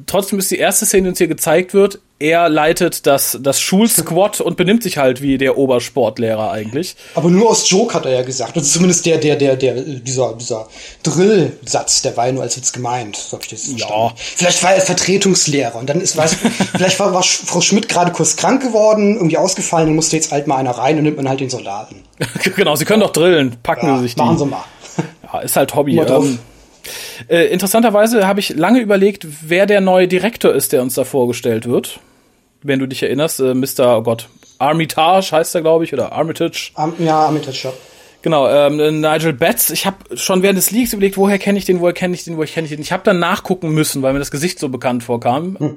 Trotzdem 0.07 0.38
ist 0.38 0.51
die 0.51 0.59
erste 0.59 0.85
Szene, 0.85 1.05
die 1.05 1.09
uns 1.11 1.19
hier 1.19 1.29
gezeigt 1.29 1.73
wird, 1.73 1.99
er 2.21 2.51
leitet 2.51 3.07
das, 3.07 3.39
das 3.41 3.61
Schulsquad 3.61 4.43
und 4.43 4.59
benimmt 4.59 4.83
sich 4.83 4.99
halt 4.99 5.23
wie 5.23 5.39
der 5.39 5.57
Obersportlehrer 5.57 6.53
eigentlich. 6.53 6.95
Aber 7.15 7.31
nur 7.31 7.49
aus 7.49 7.69
Joke 7.69 7.95
hat 7.95 8.05
er 8.05 8.13
ja 8.13 8.23
gesagt. 8.23 8.57
Also 8.57 8.69
zumindest 8.69 9.07
der, 9.07 9.17
der, 9.17 9.37
der, 9.37 9.57
der, 9.57 9.75
dieser, 9.75 10.35
dieser 10.35 10.69
Drill-Satz, 11.03 12.03
der 12.03 12.17
war 12.19 12.27
ja 12.27 12.33
nur 12.33 12.43
als 12.43 12.59
Witz 12.59 12.73
gemeint. 12.73 13.17
So 13.17 13.39
ich 13.41 13.49
das 13.49 13.67
ja. 13.75 14.13
Vielleicht 14.15 14.63
war 14.63 14.75
er 14.75 14.83
Vertretungslehrer 14.83 15.77
und 15.77 15.89
dann 15.89 16.03
ist, 16.03 16.15
weiß, 16.15 16.37
vielleicht 16.73 17.01
war, 17.01 17.15
war 17.15 17.23
Frau 17.23 17.63
Schmidt 17.63 17.89
gerade 17.89 18.13
kurz 18.13 18.37
krank 18.37 18.63
geworden, 18.63 19.17
irgendwie 19.17 19.39
ausgefallen 19.39 19.89
und 19.89 19.97
musste 19.97 20.17
jetzt 20.17 20.31
halt 20.31 20.47
mal 20.47 20.57
einer 20.57 20.73
rein 20.73 20.99
und 20.99 21.05
nimmt 21.05 21.17
man 21.17 21.29
halt 21.29 21.41
den 21.41 21.49
Soldaten. 21.49 22.03
genau, 22.55 22.77
sie 22.77 22.85
können 22.85 23.01
ja. 23.01 23.07
doch 23.07 23.15
drillen, 23.15 23.57
packen 23.63 23.87
ja, 23.87 23.97
sie 23.97 24.03
sich 24.03 24.15
die. 24.15 24.21
Machen 24.21 24.37
sie 24.37 24.45
mal. 24.45 24.65
ja, 25.33 25.41
ist 25.41 25.57
halt 25.57 25.75
Hobby. 25.75 25.99
Ähm, 25.99 26.39
äh, 27.29 27.47
interessanterweise 27.47 28.27
habe 28.27 28.41
ich 28.41 28.51
lange 28.51 28.81
überlegt, 28.81 29.27
wer 29.41 29.65
der 29.65 29.81
neue 29.81 30.07
Direktor 30.07 30.53
ist, 30.53 30.73
der 30.73 30.83
uns 30.83 30.95
da 30.95 31.05
vorgestellt 31.05 31.67
wird. 31.67 32.01
Wenn 32.62 32.79
du 32.79 32.87
dich 32.87 33.03
erinnerst, 33.03 33.40
äh, 33.40 33.55
Mr. 33.55 33.99
Oh 33.99 34.03
Gott, 34.03 34.29
Armitage 34.59 35.33
heißt 35.33 35.55
er, 35.55 35.62
glaube 35.62 35.85
ich, 35.85 35.92
oder 35.92 36.12
Armitage. 36.12 36.73
Am, 36.75 36.94
ja, 36.99 37.27
Armitage, 37.27 37.61
ja. 37.64 37.73
Genau, 38.23 38.49
ähm, 38.49 39.01
Nigel 39.01 39.33
Betts. 39.33 39.70
Ich 39.70 39.87
habe 39.87 40.16
schon 40.16 40.42
während 40.42 40.59
des 40.59 40.70
Leaks 40.70 40.92
überlegt, 40.92 41.16
woher 41.16 41.38
kenne 41.38 41.59
ich 41.59 41.64
den, 41.64 41.81
woher 41.81 41.94
kenne 41.94 42.14
ich 42.14 42.25
den, 42.25 42.37
woher 42.37 42.46
kenne 42.46 42.66
ich 42.66 42.70
den. 42.70 42.83
Ich 42.83 42.92
habe 42.92 43.03
dann 43.03 43.18
nachgucken 43.18 43.70
müssen, 43.70 44.03
weil 44.03 44.12
mir 44.12 44.18
das 44.18 44.31
Gesicht 44.31 44.59
so 44.59 44.68
bekannt 44.68 45.03
vorkam. 45.03 45.59
Hm. 45.59 45.77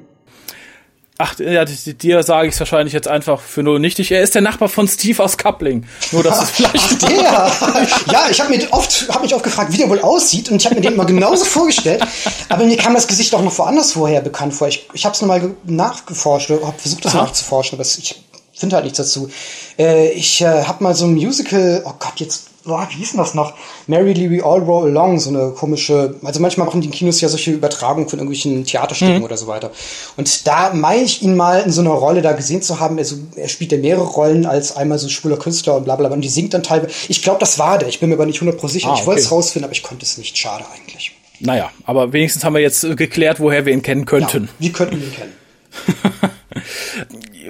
Ach, 1.16 1.38
ja, 1.38 1.64
dir 1.64 2.24
sage 2.24 2.48
ich 2.48 2.54
es 2.54 2.60
wahrscheinlich 2.60 2.92
jetzt 2.92 3.06
einfach 3.06 3.40
für 3.40 3.62
null 3.62 3.78
nichtig. 3.78 4.10
Er 4.10 4.20
ist 4.20 4.34
der 4.34 4.42
Nachbar 4.42 4.68
von 4.68 4.88
Steve 4.88 5.22
aus 5.22 5.38
Coupling. 5.38 5.86
Nur 6.10 6.24
dass 6.24 6.42
es 6.42 6.50
vielleicht. 6.50 6.76
Ach, 6.76 7.08
der! 7.08 8.12
ja, 8.12 8.26
ich 8.30 8.40
habe 8.40 8.56
mir 8.56 8.66
oft, 8.72 9.08
hab 9.08 9.22
mich 9.22 9.32
oft 9.32 9.44
gefragt, 9.44 9.72
wie 9.72 9.76
der 9.76 9.88
wohl 9.88 10.00
aussieht, 10.00 10.50
und 10.50 10.56
ich 10.56 10.66
habe 10.66 10.74
mir 10.74 10.80
den 10.80 10.94
immer 10.94 11.04
genauso 11.04 11.44
vorgestellt. 11.44 12.04
Aber 12.48 12.64
mir 12.64 12.76
kam 12.76 12.94
das 12.94 13.06
Gesicht 13.06 13.32
auch 13.32 13.42
noch 13.42 13.56
woanders 13.56 13.92
vorher 13.92 14.22
bekannt 14.22 14.54
vor. 14.54 14.66
Ich, 14.66 14.88
ich 14.92 15.04
habe 15.04 15.14
es 15.14 15.20
nochmal 15.20 15.54
nachgeforscht, 15.62 16.50
habe 16.50 16.74
versucht, 16.76 17.04
das 17.04 17.14
Aha. 17.14 17.26
nachzuforschen, 17.26 17.78
aber 17.78 17.86
ich 17.86 18.16
finde 18.52 18.74
halt 18.74 18.84
nichts 18.84 18.98
dazu. 18.98 19.30
Äh, 19.78 20.10
ich 20.10 20.40
äh, 20.40 20.64
habe 20.64 20.82
mal 20.82 20.96
so 20.96 21.04
ein 21.04 21.14
Musical, 21.14 21.82
oh 21.86 21.94
Gott, 21.96 22.14
jetzt 22.16 22.46
boah, 22.64 22.86
wie 22.90 22.96
hieß 22.96 23.12
denn 23.12 23.18
das 23.18 23.34
noch? 23.34 23.54
Mary 23.86 24.12
Lee 24.12 24.30
We 24.30 24.44
All 24.44 24.60
Roll 24.60 24.88
Along, 24.88 25.18
so 25.18 25.30
eine 25.30 25.50
komische, 25.50 26.14
also 26.22 26.40
manchmal 26.40 26.66
machen 26.66 26.80
die 26.80 26.90
Kinos 26.90 27.20
ja 27.20 27.28
solche 27.28 27.52
Übertragungen 27.52 28.08
von 28.08 28.18
irgendwelchen 28.18 28.64
Theaterstücken 28.64 29.18
mhm. 29.18 29.24
oder 29.24 29.36
so 29.36 29.46
weiter. 29.46 29.70
Und 30.16 30.46
da 30.46 30.72
meine 30.74 31.02
ich 31.02 31.22
ihn 31.22 31.36
mal 31.36 31.60
in 31.60 31.70
so 31.70 31.80
einer 31.80 31.90
Rolle 31.90 32.22
da 32.22 32.32
gesehen 32.32 32.62
zu 32.62 32.80
haben, 32.80 32.98
also 32.98 33.16
er 33.36 33.48
spielt 33.48 33.72
ja 33.72 33.78
mehrere 33.78 34.04
Rollen 34.04 34.46
als 34.46 34.76
einmal 34.76 34.98
so 34.98 35.08
schwuler 35.08 35.36
Künstler 35.36 35.76
und 35.76 35.84
bla 35.84 35.96
bla 35.96 36.08
bla 36.08 36.14
und 36.14 36.22
die 36.22 36.28
singt 36.28 36.54
dann 36.54 36.62
teilweise, 36.62 36.92
ich 37.08 37.22
glaube, 37.22 37.40
das 37.40 37.58
war 37.58 37.78
der, 37.78 37.88
ich 37.88 38.00
bin 38.00 38.08
mir 38.08 38.16
aber 38.16 38.26
nicht 38.26 38.40
100% 38.40 38.68
sicher, 38.68 38.90
ah, 38.90 38.96
ich 38.98 39.06
wollte 39.06 39.20
es 39.20 39.30
rausfinden, 39.30 39.64
aber 39.64 39.72
ich 39.72 39.82
konnte 39.82 40.04
es 40.04 40.18
nicht, 40.18 40.36
schade 40.36 40.64
eigentlich. 40.74 41.12
Naja, 41.40 41.70
aber 41.84 42.12
wenigstens 42.12 42.44
haben 42.44 42.54
wir 42.54 42.62
jetzt 42.62 42.82
geklärt, 42.96 43.40
woher 43.40 43.66
wir 43.66 43.72
ihn 43.72 43.82
kennen 43.82 44.06
könnten. 44.06 44.44
Ja, 44.44 44.50
wie 44.58 44.72
könnten 44.72 45.00
wir 45.00 45.06
ihn 45.06 45.14
kennen? 45.14 45.32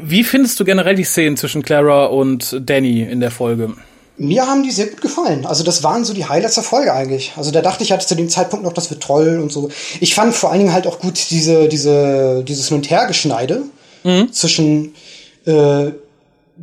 Wie 0.07 0.25
findest 0.25 0.59
du 0.59 0.65
generell 0.65 0.97
die 0.97 1.05
Szenen 1.05 1.37
zwischen 1.37 1.63
Clara 1.63 2.07
und 2.07 2.59
Danny 2.61 3.03
in 3.03 3.21
der 3.21 3.31
Folge? 3.31 3.75
Mir 4.17 4.47
haben 4.47 4.63
die 4.63 4.71
sehr 4.71 4.87
gut 4.87 5.01
gefallen. 5.01 5.45
Also 5.45 5.65
das 5.65 5.83
waren 5.83 6.05
so 6.05 6.15
die 6.15 6.27
Highlights 6.27 6.55
der 6.55 6.63
Folge 6.63 6.93
eigentlich. 6.93 7.33
Also 7.37 7.51
da 7.51 7.63
dachte 7.63 7.83
ich 7.83 7.91
hatte 7.91 8.07
zu 8.07 8.15
dem 8.15 8.29
Zeitpunkt 8.29 8.65
noch, 8.65 8.73
das 8.73 8.91
wird 8.91 9.03
toll 9.03 9.41
und 9.41 9.51
so. 9.51 9.71
Ich 10.01 10.15
fand 10.15 10.35
vor 10.35 10.51
allen 10.51 10.61
Dingen 10.61 10.73
halt 10.73 10.87
auch 10.87 11.01
gut 11.01 11.19
diese, 11.31 11.69
diese, 11.69 12.45
dieses 12.47 12.69
Hin- 12.69 12.77
und 12.77 12.91
Hergeschneide 12.91 13.65
mhm. 14.05 14.33
zwischen, 14.33 14.95
äh, 15.47 15.87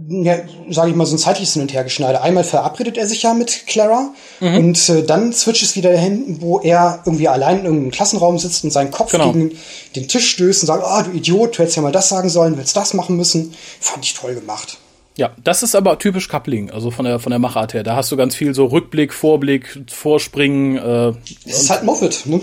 ja, 0.08 0.38
sage 0.70 0.92
ich 0.92 0.96
mal, 0.96 1.06
so 1.06 1.16
ein 1.16 1.20
zeitliches 1.20 1.52
Hin- 1.52 1.64
und 1.64 1.74
Hergeschneide. 1.74 2.22
Einmal 2.22 2.46
verabredet 2.46 2.96
er 2.96 3.06
sich 3.06 3.24
ja 3.24 3.34
mit 3.34 3.68
Clara 3.68 4.14
mhm. 4.40 4.58
und 4.58 4.90
äh, 4.90 5.04
dann 5.04 5.34
switcht 5.34 5.64
es 5.64 5.76
wieder 5.76 5.92
dahin, 5.92 6.38
wo 6.40 6.62
er 6.62 7.02
irgendwie 7.06 7.28
allein 7.28 7.60
in 7.60 7.66
irgendeinem 7.66 7.92
Klassenraum 7.92 8.40
sitzt 8.40 8.64
und 8.64 8.72
seinen 8.72 8.92
Kopf 8.92 9.12
genau. 9.12 9.34
gegen 9.34 9.58
den 9.98 10.08
Tisch 10.08 10.30
stößt 10.30 10.64
und 10.64 10.68
sagt, 10.68 10.86
ah, 10.86 11.02
oh, 11.02 11.12
du 11.12 11.18
Idiot, 11.18 11.58
du 11.58 11.64
hättest 11.64 11.76
ja 11.76 11.84
mal 11.84 11.92
das 11.92 12.08
sagen 12.08 12.30
sollen, 12.30 12.58
willst 12.58 12.78
das 12.78 12.94
machen 12.94 13.18
müssen. 13.18 13.54
Fand 13.82 14.06
ich 14.06 14.14
toll 14.14 14.36
gemacht. 14.36 14.78
Ja, 15.18 15.32
das 15.44 15.62
ist 15.62 15.76
aber 15.76 16.00
typisch 16.00 16.30
Coupling, 16.30 16.72
also 16.72 16.90
von 16.90 17.04
der 17.06 17.20
von 17.20 17.32
der 17.32 17.40
Machart 17.40 17.74
her. 17.74 17.84
Da 17.84 17.96
hast 17.96 18.12
du 18.12 18.18
ganz 18.18 18.36
viel 18.36 18.56
so 18.56 18.66
Rückblick, 18.66 19.14
Vorblick, 19.14 19.84
Vorspringen. 19.90 20.78
Äh, 20.78 21.14
es 21.46 21.64
ist 21.64 21.70
halt 21.70 21.84
Moffat, 21.84 22.26
ne? 22.26 22.40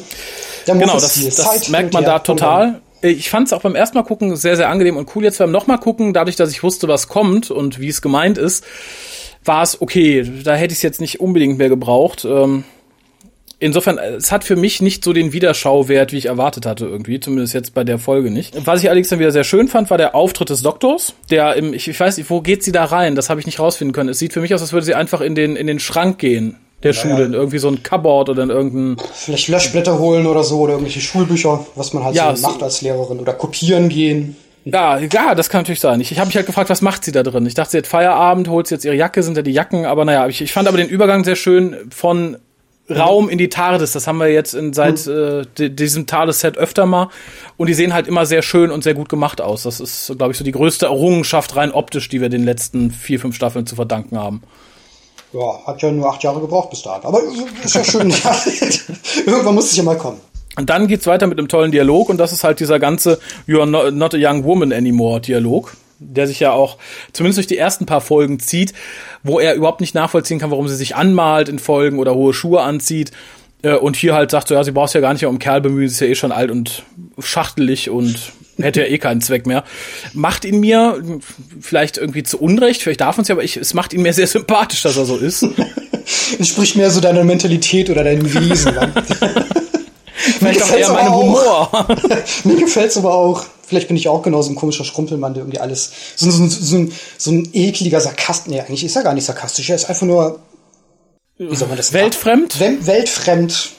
Der 0.67 0.75
genau, 0.77 0.95
das, 0.95 1.15
das 1.15 1.69
merkt 1.71 1.95
man 1.95 2.05
da 2.05 2.19
total. 2.19 2.83
Ich 3.01 3.31
fand 3.31 3.47
es 3.47 3.53
auch 3.53 3.63
beim 3.63 3.75
ersten 3.75 3.97
Mal 3.97 4.03
gucken 4.03 4.37
sehr, 4.37 4.57
sehr 4.57 4.69
angenehm 4.69 4.97
und 4.97 5.15
cool. 5.15 5.25
Jetzt 5.25 5.39
beim 5.39 5.53
nochmal 5.53 5.79
gucken, 5.79 6.13
dadurch, 6.13 6.37
dass 6.37 6.51
ich 6.51 6.63
wusste, 6.63 6.89
was 6.89 7.09
kommt 7.09 7.51
und 7.51 7.81
wie 7.81 7.89
es 7.89 8.03
gemeint 8.03 8.39
ist, 8.39 8.65
war 9.45 9.63
es 9.63 9.81
okay. 9.81 10.31
Da 10.45 10.55
hätte 10.55 10.73
ich 10.73 10.79
es 10.79 10.83
jetzt 10.83 11.01
nicht 11.01 11.21
unbedingt 11.21 11.59
mehr 11.59 11.69
gebraucht. 11.69 12.25
Ähm, 12.25 12.65
insofern, 13.59 13.99
es 13.99 14.33
hat 14.33 14.45
für 14.45 14.57
mich 14.57 14.81
nicht 14.81 15.05
so 15.05 15.13
den 15.13 15.33
Wiederschauwert, 15.33 16.13
wie 16.13 16.19
ich 16.19 16.27
erwartet 16.27 16.67
hatte 16.67 16.87
irgendwie, 16.87 17.21
zumindest 17.21 17.55
jetzt 17.55 17.75
bei 17.75 17.85
der 17.85 17.99
Folge 17.99 18.31
nicht. 18.31 18.55
Was 18.67 18.83
ich 18.83 18.89
allerdings 18.89 19.09
dann 19.09 19.19
wieder 19.19 19.33
sehr 19.33 19.45
schön 19.45 19.69
fand, 19.69 19.91
war 19.91 19.99
der 19.99 20.15
Auftritt 20.15 20.51
des 20.51 20.63
Doktors, 20.63 21.15
der 21.31 21.57
im, 21.57 21.75
ich, 21.75 21.89
ich 21.89 21.99
weiß 21.99 22.17
nicht, 22.17 22.31
wo 22.31 22.41
geht 22.41 22.63
sie 22.63 22.73
da 22.73 22.85
rein? 22.85 23.15
Das 23.15 23.31
habe 23.31 23.41
ich 23.41 23.47
nicht 23.47 23.59
rausfinden 23.59 23.93
können. 23.93 24.09
Es 24.09 24.19
sieht 24.19 24.33
für 24.33 24.41
mich 24.41 24.55
aus, 24.55 24.61
als 24.61 24.73
würde 24.73 24.87
sie 24.87 24.95
einfach 24.95 25.21
in 25.21 25.35
den, 25.35 25.57
in 25.57 25.67
den 25.67 25.79
Schrank 25.79 26.19
gehen 26.19 26.57
der 26.83 26.93
naja. 26.93 27.03
Schule, 27.03 27.25
in 27.25 27.33
irgendwie 27.33 27.59
so 27.59 27.69
ein 27.69 27.83
Cupboard 27.83 28.29
oder 28.29 28.45
in 28.45 28.51
irgendein. 28.51 29.05
Vielleicht 29.13 29.49
Löschblätter 29.49 29.99
holen 29.99 30.27
oder 30.27 30.45
so 30.45 30.61
oder 30.61 30.75
irgendwelche 30.75 31.01
Schulbücher, 31.01 31.67
was 31.75 31.93
man 31.93 32.05
halt 32.05 32.15
ja, 32.15 32.35
so 32.37 32.47
macht 32.47 32.63
als 32.63 32.83
Lehrerin 32.83 33.19
oder 33.19 33.33
kopieren 33.33 33.89
gehen. 33.89 34.37
Ja, 34.65 34.99
ja, 34.99 35.35
das 35.35 35.49
kann 35.49 35.63
natürlich 35.63 35.81
sein. 35.81 36.01
Ich, 36.01 36.13
ich 36.13 36.19
habe 36.19 36.27
mich 36.27 36.37
halt 36.37 36.47
gefragt, 36.47 36.69
was 36.69 36.83
macht 36.83 37.05
sie 37.05 37.13
da 37.13 37.23
drin? 37.23 37.47
Ich 37.47 37.55
dachte, 37.55 37.71
sie 37.73 37.79
hat 37.79 37.87
Feierabend, 37.87 38.49
holt 38.49 38.67
sie 38.67 38.75
jetzt 38.75 38.85
ihre 38.85 38.95
Jacke, 38.95 39.23
sind 39.23 39.37
da 39.37 39.43
die 39.43 39.53
Jacken, 39.53 39.87
aber 39.87 40.05
naja, 40.05 40.29
ich, 40.29 40.43
ich 40.43 40.53
fand 40.53 40.69
aber 40.69 40.77
den 40.77 40.89
Übergang 40.89 41.25
sehr 41.25 41.37
schön 41.37 41.77
von 41.91 42.37
Raum 42.91 43.29
in 43.29 43.39
die 43.39 43.49
TARDIS. 43.49 43.93
Das 43.93 44.07
haben 44.07 44.19
wir 44.19 44.29
jetzt 44.29 44.55
in, 44.55 44.73
seit 44.73 45.07
mhm. 45.07 45.47
äh, 45.59 45.69
diesem 45.71 46.07
TARDIS-Set 46.07 46.57
öfter 46.57 46.87
mal. 46.87 47.09
Und 47.57 47.69
die 47.69 47.75
sehen 47.75 47.95
halt 47.95 48.07
immer 48.09 48.27
sehr 48.27 48.43
schön 48.43 48.71
und 48.71 48.85
sehr 48.85 48.95
gut 48.95 49.09
gemacht 49.09 49.41
aus. 49.41 49.65
Das 49.65 49.81
ist, 49.81 50.13
glaube 50.17 50.33
ich, 50.33 50.39
so 50.39 50.45
die 50.45 50.53
größte 50.53 50.87
Errungenschaft 50.87 51.57
rein 51.57 51.73
optisch, 51.73 52.09
die 52.09 52.21
wir 52.21 52.29
den 52.29 52.45
letzten 52.45 52.91
vier, 52.91 53.21
fünf 53.21 53.35
Staffeln 53.37 53.67
zu 53.67 53.75
verdanken 53.75 54.19
haben. 54.19 54.43
Ja, 55.33 55.67
hat 55.67 55.83
ja 55.83 55.91
nur 55.91 56.09
acht 56.09 56.23
Jahre 56.23 56.41
gebraucht 56.41 56.71
bis 56.71 56.83
dahin. 56.83 57.05
Aber 57.05 57.21
ist 57.63 57.75
ja 57.75 57.85
schön. 57.85 58.11
Irgendwann 59.27 59.55
muss 59.55 59.71
es 59.71 59.77
ja 59.77 59.83
mal 59.83 59.99
kommen. 59.99 60.21
Und 60.57 60.71
dann 60.71 60.89
geht's 60.89 61.07
weiter 61.07 61.27
mit 61.27 61.39
einem 61.39 61.49
tollen 61.49 61.71
Dialog 61.71 62.09
und 62.09 62.17
das 62.17 62.33
ist 62.33 62.43
halt 62.43 62.59
dieser 62.59 62.81
ganze 62.81 63.21
You 63.47 63.61
are 63.61 63.93
not 63.93 64.15
a 64.15 64.19
young 64.19 64.43
woman 64.43 64.73
anymore 64.73 65.21
Dialog 65.21 65.77
der 65.99 66.27
sich 66.27 66.41
ja 66.41 66.53
auch 66.53 66.79
zumindest 67.13 67.39
durch 67.39 67.47
die 67.47 67.59
ersten 67.59 67.87
paar 67.87 68.01
Folgen 68.01 68.41
zieht, 68.41 68.73
wo 69.23 69.41
er 69.41 69.55
überhaupt 69.55 69.81
nicht 69.81 69.95
nachvollziehen 69.95 70.39
kann, 70.39 70.51
warum 70.51 70.69
sie 70.69 70.77
sich 70.77 70.97
anmalt 70.97 71.49
in 71.49 71.59
Folgen 71.59 71.99
oder 71.99 72.15
hohe 72.15 72.35
Schuhe 72.35 72.63
anzieht. 72.63 73.13
Äh, 73.63 73.75
und 73.75 73.97
hier 73.97 74.15
halt 74.15 74.31
sagt 74.31 74.49
so, 74.49 74.55
ja, 74.55 74.65
sie 74.65 74.73
braucht 74.73 74.95
ja 74.95 75.01
gar 75.01 75.13
nicht 75.13 75.23
mehr 75.23 75.31
um 75.31 75.39
Kerl 75.39 75.61
bemühen, 75.61 75.89
sie 75.89 75.95
ist 75.95 76.01
ja 76.01 76.07
eh 76.07 76.15
schon 76.15 76.33
alt 76.33 76.51
und 76.51 76.85
schachtelig 77.19 77.91
und 77.91 78.33
hätte 78.59 78.81
ja 78.81 78.87
eh 78.87 78.99
keinen 78.99 79.21
Zweck 79.21 79.47
mehr. 79.47 79.65
Macht 80.15 80.45
ihn 80.45 80.61
mir 80.61 81.03
vielleicht 81.61 81.97
irgendwie 81.99 82.23
zu 82.23 82.39
Unrecht, 82.39 82.83
vielleicht 82.83 83.01
darf 83.01 83.17
man 83.17 83.23
es 83.23 83.29
ja, 83.29 83.35
aber 83.35 83.45
ich, 83.45 83.57
es 83.57 83.75
macht 83.75 83.93
ihn 83.93 84.03
mir 84.03 84.13
sehr 84.13 84.27
sympathisch, 84.27 84.83
dass 84.83 84.97
er 84.97 85.05
so 85.05 85.17
ist. 85.17 85.47
Es 86.39 86.49
spricht 86.49 86.75
mehr 86.75 86.91
so 86.91 87.01
deine 87.01 87.23
Mentalität 87.23 87.91
oder 87.91 88.03
dein 88.03 88.25
Wesen. 88.33 88.73
vielleicht 90.15 90.63
auch 90.63 90.73
eher 90.73 90.91
meinen 90.91 91.15
Humor. 91.15 91.87
mir 92.45 92.57
gefällt's 92.57 92.97
aber 92.97 93.13
auch. 93.13 93.45
Vielleicht 93.69 93.89
bin 93.89 93.97
ich 93.97 94.09
auch 94.09 94.23
genauso 94.23 94.51
ein 94.51 94.55
komischer 94.55 94.85
Schrumpelmann, 94.85 95.35
der 95.35 95.43
irgendwie 95.43 95.61
alles. 95.61 95.93
So, 96.17 96.31
so, 96.31 96.47
so, 96.47 96.65
so, 96.65 96.77
ein, 96.77 96.93
so 97.19 97.31
ein 97.31 97.51
ekliger 97.53 98.01
Sarkast. 98.01 98.49
Nee, 98.49 98.61
eigentlich 98.61 98.85
ist 98.85 98.97
er 98.97 99.03
gar 99.03 99.13
nicht 99.15 99.25
sarkastisch. 99.25 99.69
Er 99.69 99.77
ist 99.77 99.89
einfach 99.89 100.07
nur. 100.07 100.41
Wie 101.37 101.55
soll 101.55 101.69
man 101.69 101.77
das 101.77 101.93
Weltfremd? 101.93 102.59
Wel 102.59 102.87
Weltfremd. 102.87 103.71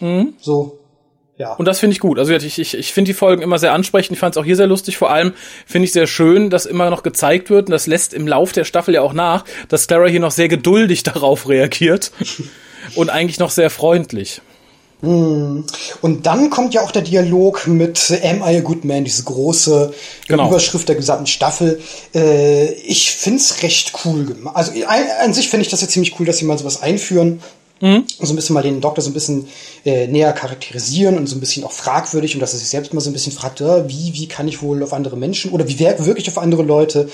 Mhm. 0.00 0.34
So. 0.40 0.78
Ja. 1.38 1.54
Und 1.54 1.64
das 1.64 1.78
finde 1.78 1.94
ich 1.94 2.00
gut. 2.00 2.18
Also 2.18 2.34
ich, 2.34 2.58
ich, 2.58 2.74
ich 2.74 2.92
finde 2.92 3.08
die 3.08 3.14
Folgen 3.14 3.40
immer 3.40 3.58
sehr 3.58 3.72
ansprechend. 3.72 4.12
Ich 4.12 4.18
fand 4.20 4.36
es 4.36 4.38
auch 4.38 4.44
hier 4.44 4.56
sehr 4.56 4.66
lustig. 4.66 4.98
Vor 4.98 5.10
allem 5.10 5.32
finde 5.64 5.86
ich 5.86 5.92
sehr 5.92 6.06
schön, 6.06 6.50
dass 6.50 6.66
immer 6.66 6.90
noch 6.90 7.02
gezeigt 7.02 7.48
wird, 7.48 7.68
und 7.68 7.70
das 7.70 7.86
lässt 7.86 8.12
im 8.12 8.28
Lauf 8.28 8.52
der 8.52 8.64
Staffel 8.64 8.92
ja 8.92 9.00
auch 9.00 9.14
nach, 9.14 9.46
dass 9.68 9.86
Clara 9.86 10.06
hier 10.06 10.20
noch 10.20 10.32
sehr 10.32 10.48
geduldig 10.48 11.02
darauf 11.04 11.48
reagiert 11.48 12.12
und 12.94 13.08
eigentlich 13.08 13.38
noch 13.38 13.48
sehr 13.48 13.70
freundlich. 13.70 14.42
Und 15.02 15.64
dann 16.24 16.50
kommt 16.50 16.74
ja 16.74 16.82
auch 16.82 16.90
der 16.90 17.02
Dialog 17.02 17.66
mit 17.66 18.12
Am 18.22 18.42
I 18.42 18.56
a 18.56 18.60
Good 18.60 18.84
Man, 18.84 19.04
diese 19.04 19.22
große 19.22 19.94
genau. 20.28 20.48
Überschrift 20.48 20.88
der 20.88 20.96
gesamten 20.96 21.26
Staffel. 21.26 21.80
Äh, 22.14 22.72
ich 22.72 23.10
find's 23.10 23.62
recht 23.62 23.92
cool. 24.04 24.36
Also 24.52 24.72
an 25.22 25.32
sich 25.32 25.48
finde 25.48 25.62
ich 25.62 25.70
das 25.70 25.80
ja 25.80 25.88
ziemlich 25.88 26.18
cool, 26.20 26.26
dass 26.26 26.38
sie 26.38 26.44
mal 26.44 26.58
sowas 26.58 26.82
einführen. 26.82 27.42
Mhm. 27.80 28.04
So 28.20 28.32
ein 28.32 28.36
bisschen 28.36 28.54
mal 28.54 28.62
den 28.62 28.80
Doktor 28.80 29.02
so 29.02 29.10
ein 29.10 29.14
bisschen 29.14 29.48
äh, 29.86 30.06
näher 30.06 30.32
charakterisieren 30.32 31.16
und 31.16 31.26
so 31.26 31.36
ein 31.36 31.40
bisschen 31.40 31.64
auch 31.64 31.72
fragwürdig 31.72 32.34
und 32.34 32.40
dass 32.40 32.52
er 32.52 32.58
sich 32.58 32.68
selbst 32.68 32.92
mal 32.92 33.00
so 33.00 33.08
ein 33.08 33.14
bisschen 33.14 33.32
fragt, 33.32 33.62
äh, 33.62 33.88
wie, 33.88 34.12
wie 34.14 34.28
kann 34.28 34.48
ich 34.48 34.60
wohl 34.60 34.82
auf 34.82 34.92
andere 34.92 35.16
Menschen 35.16 35.50
oder 35.50 35.66
wie 35.66 35.78
wirke 35.78 36.04
wirklich 36.04 36.28
auf 36.28 36.36
andere 36.36 36.62
Leute? 36.62 37.08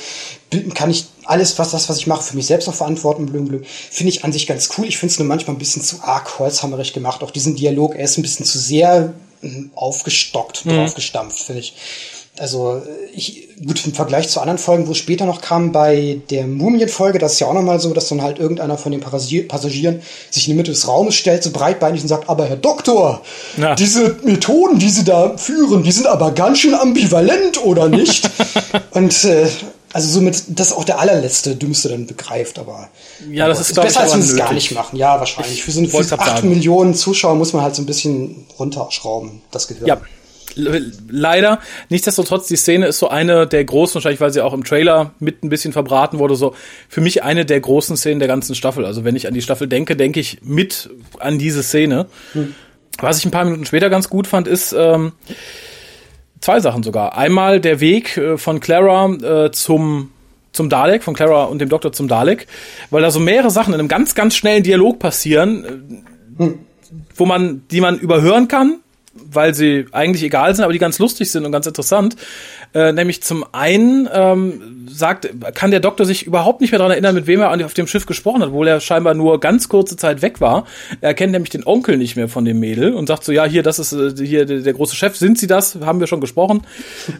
Kann 0.75 0.91
ich 0.91 1.07
alles, 1.25 1.59
was 1.59 1.71
das, 1.71 1.89
was 1.89 1.99
ich 1.99 2.07
mache, 2.09 2.23
für 2.23 2.37
mich 2.37 2.47
selbst 2.47 2.69
auch 2.69 2.75
verantworten? 2.75 3.27
Blüm, 3.27 3.47
blüm. 3.47 3.63
Finde 3.65 4.11
ich 4.11 4.25
an 4.25 4.33
sich 4.33 4.47
ganz 4.47 4.71
cool. 4.77 4.87
Ich 4.87 4.99
finde 4.99 5.13
es 5.13 5.19
nur 5.19 5.29
manchmal 5.29 5.55
ein 5.55 5.59
bisschen 5.61 5.83
zu 5.83 6.03
arg 6.03 6.39
holzhammerig 6.39 6.93
gemacht. 6.93 7.23
Auch 7.23 7.31
diesen 7.31 7.55
Dialog, 7.55 7.95
er 7.95 8.05
ist 8.05 8.19
ein 8.19 8.23
bisschen 8.23 8.45
zu 8.45 8.59
sehr 8.59 9.15
hm, 9.43 9.71
aufgestockt, 9.75 10.65
mhm. 10.65 10.71
draufgestampft, 10.71 11.41
finde 11.41 11.61
ich 11.61 11.75
also 12.39 12.83
ich, 13.15 13.49
gut, 13.65 13.85
im 13.87 13.95
Vergleich 13.95 14.29
zu 14.29 14.41
anderen 14.41 14.59
Folgen, 14.59 14.87
wo 14.87 14.93
es 14.93 14.99
später 14.99 15.27
noch 15.27 15.41
kam, 15.41 15.73
bei 15.73 16.21
der 16.31 16.47
Mumien-Folge, 16.47 17.19
das 17.19 17.35
ist 17.35 17.41
ja 17.41 17.47
auch 17.47 17.55
nochmal 17.55 17.81
so, 17.81 17.93
dass 17.95 18.09
dann 18.09 18.23
halt 18.23 18.39
irgendeiner 18.39 18.77
von 18.77 18.93
den 18.93 19.01
Passagieren 19.01 20.03
sich 20.31 20.47
in 20.47 20.53
die 20.53 20.57
Mitte 20.57 20.71
des 20.71 20.87
Raumes 20.87 21.15
stellt, 21.15 21.43
so 21.43 21.51
breitbeinig 21.51 22.03
und 22.03 22.09
sagt, 22.09 22.29
aber 22.29 22.47
Herr 22.47 22.57
Doktor, 22.57 23.23
ja. 23.57 23.75
diese 23.75 24.17
Methoden, 24.25 24.79
die 24.79 24.91
Sie 24.91 25.05
da 25.05 25.37
führen, 25.37 25.83
die 25.83 25.93
sind 25.93 26.07
aber 26.07 26.33
ganz 26.33 26.59
schön 26.59 26.75
ambivalent, 26.75 27.65
oder 27.65 27.89
nicht? 27.89 28.29
und 28.91 29.25
äh, 29.25 29.47
also 29.93 30.13
somit, 30.13 30.43
das 30.49 30.75
auch 30.75 30.85
der 30.85 30.99
allerletzte 30.99 31.57
Dümmste 31.57 31.89
dann 31.89 32.07
begreift, 32.07 32.59
aber 32.59 32.91
ja, 33.31 33.49
das 33.49 33.61
ist, 33.61 33.71
ist 33.71 33.81
besser, 33.81 34.01
als 34.01 34.13
wenn 34.13 34.21
sie 34.21 34.33
es 34.33 34.37
gar 34.37 34.53
nicht 34.53 34.73
machen. 34.73 34.99
Ja, 34.99 35.19
wahrscheinlich. 35.19 35.65
Für 35.65 35.73
so 35.73 35.81
eine 35.81 36.23
8 36.23 36.45
Millionen 36.45 36.95
Zuschauer 36.95 37.35
muss 37.35 37.55
man 37.55 37.63
halt 37.63 37.75
so 37.75 37.81
ein 37.81 37.87
bisschen 37.87 38.45
runterschrauben, 38.59 39.41
das 39.51 39.69
Gehör. 39.69 39.89
Ja, 39.89 40.01
leider. 40.55 41.61
Nichtsdestotrotz, 41.89 42.47
die 42.47 42.57
Szene 42.57 42.87
ist 42.87 42.99
so 42.99 43.09
eine 43.09 43.47
der 43.47 43.65
großen, 43.65 43.95
wahrscheinlich 43.95 44.21
weil 44.21 44.33
sie 44.33 44.41
auch 44.41 44.55
im 44.55 44.65
Trailer 44.65 45.13
mit 45.19 45.43
ein 45.43 45.49
bisschen 45.49 45.73
verbraten 45.73 46.19
wurde, 46.19 46.37
so 46.37 46.55
für 46.89 47.01
mich 47.01 47.23
eine 47.23 47.45
der 47.45 47.61
großen 47.61 47.97
Szenen 47.97 48.19
der 48.19 48.29
ganzen 48.29 48.55
Staffel. 48.55 48.85
Also 48.85 49.05
wenn 49.05 49.17
ich 49.17 49.27
an 49.27 49.35
die 49.35 49.43
Staffel 49.43 49.67
denke, 49.69 49.97
denke 49.97 50.21
ich 50.21 50.39
mit 50.43 50.91
an 51.19 51.39
diese 51.39 51.63
Szene. 51.63 52.07
Hm. 52.33 52.55
Was 52.99 53.19
ich 53.19 53.25
ein 53.25 53.31
paar 53.31 53.45
Minuten 53.45 53.67
später 53.67 53.91
ganz 53.91 54.09
gut 54.09 54.27
fand, 54.27 54.49
ist 54.49 54.73
ähm, 54.73 55.13
zwei 56.41 56.61
Sachen 56.61 56.83
sogar. 56.83 57.17
Einmal 57.17 57.61
der 57.61 57.81
Weg 57.81 58.17
äh, 58.17 58.39
von 58.39 58.61
Clara 58.61 59.47
äh, 59.47 59.51
zum 59.53 60.11
zum 60.53 60.71
Dalek, 60.71 61.03
von 61.03 61.13
Clara 61.13 61.45
und 61.45 61.59
dem 61.59 61.69
Doktor 61.69 61.93
zum 61.93 62.09
Dalek, 62.09 62.47
weil 62.89 63.03
da 63.03 63.11
so 63.11 63.21
mehrere 63.21 63.51
Sachen 63.51 63.75
in 63.75 63.81
einem 63.81 63.89
ganz, 63.89 64.15
ganz 64.15 64.35
schnellen 64.35 64.63
Dialog 64.63 64.99
passieren, 64.99 66.01
äh, 66.39 66.43
hm. 66.43 66.59
wo 67.15 67.27
man, 67.27 67.65
die 67.71 67.83
man 67.83 67.99
überhören 67.99 68.49
kann, 68.49 68.81
weil 69.31 69.55
sie 69.55 69.87
eigentlich 69.93 70.23
egal 70.23 70.55
sind, 70.55 70.65
aber 70.65 70.73
die 70.73 70.79
ganz 70.79 70.99
lustig 70.99 71.31
sind 71.31 71.45
und 71.45 71.53
ganz 71.53 71.67
interessant. 71.67 72.17
Äh, 72.77 72.93
nämlich 72.93 73.23
zum 73.23 73.43
einen 73.53 74.07
ähm, 74.13 74.87
sagt, 74.87 75.31
kann 75.55 75.71
der 75.71 75.81
Doktor 75.81 76.05
sich 76.05 76.27
überhaupt 76.27 76.61
nicht 76.61 76.73
mehr 76.73 76.79
daran 76.79 76.93
erinnern, 76.93 77.15
mit 77.15 77.27
wem 77.27 77.41
er 77.41 77.65
auf 77.65 77.73
dem 77.73 77.87
Schiff 77.87 78.05
gesprochen 78.05 78.43
hat, 78.43 78.49
obwohl 78.49 78.69
er 78.69 78.81
scheinbar 78.81 79.15
nur 79.15 79.41
ganz 79.41 79.71
kurze 79.71 79.97
Zeit 79.97 80.21
weg 80.21 80.43
war. 80.43 80.67
Er 81.01 81.15
kennt 81.15 81.33
nämlich 81.33 81.49
den 81.49 81.67
Onkel 81.67 81.97
nicht 81.97 82.17
mehr 82.17 82.29
von 82.29 82.45
dem 82.45 82.61
Mädel 82.61 82.93
und 82.93 83.07
sagt 83.07 83.25
so, 83.25 83.33
ja, 83.33 83.47
hier, 83.47 83.63
das 83.63 83.79
ist 83.79 83.95
äh, 83.95 84.13
hier 84.23 84.45
der, 84.45 84.61
der, 84.61 84.75
große 84.75 84.95
Chef. 84.95 85.17
Sind 85.17 85.39
Sie 85.39 85.47
das? 85.47 85.79
Haben 85.87 86.01
wir 86.01 86.07
schon 86.07 86.21
gesprochen. 86.21 86.67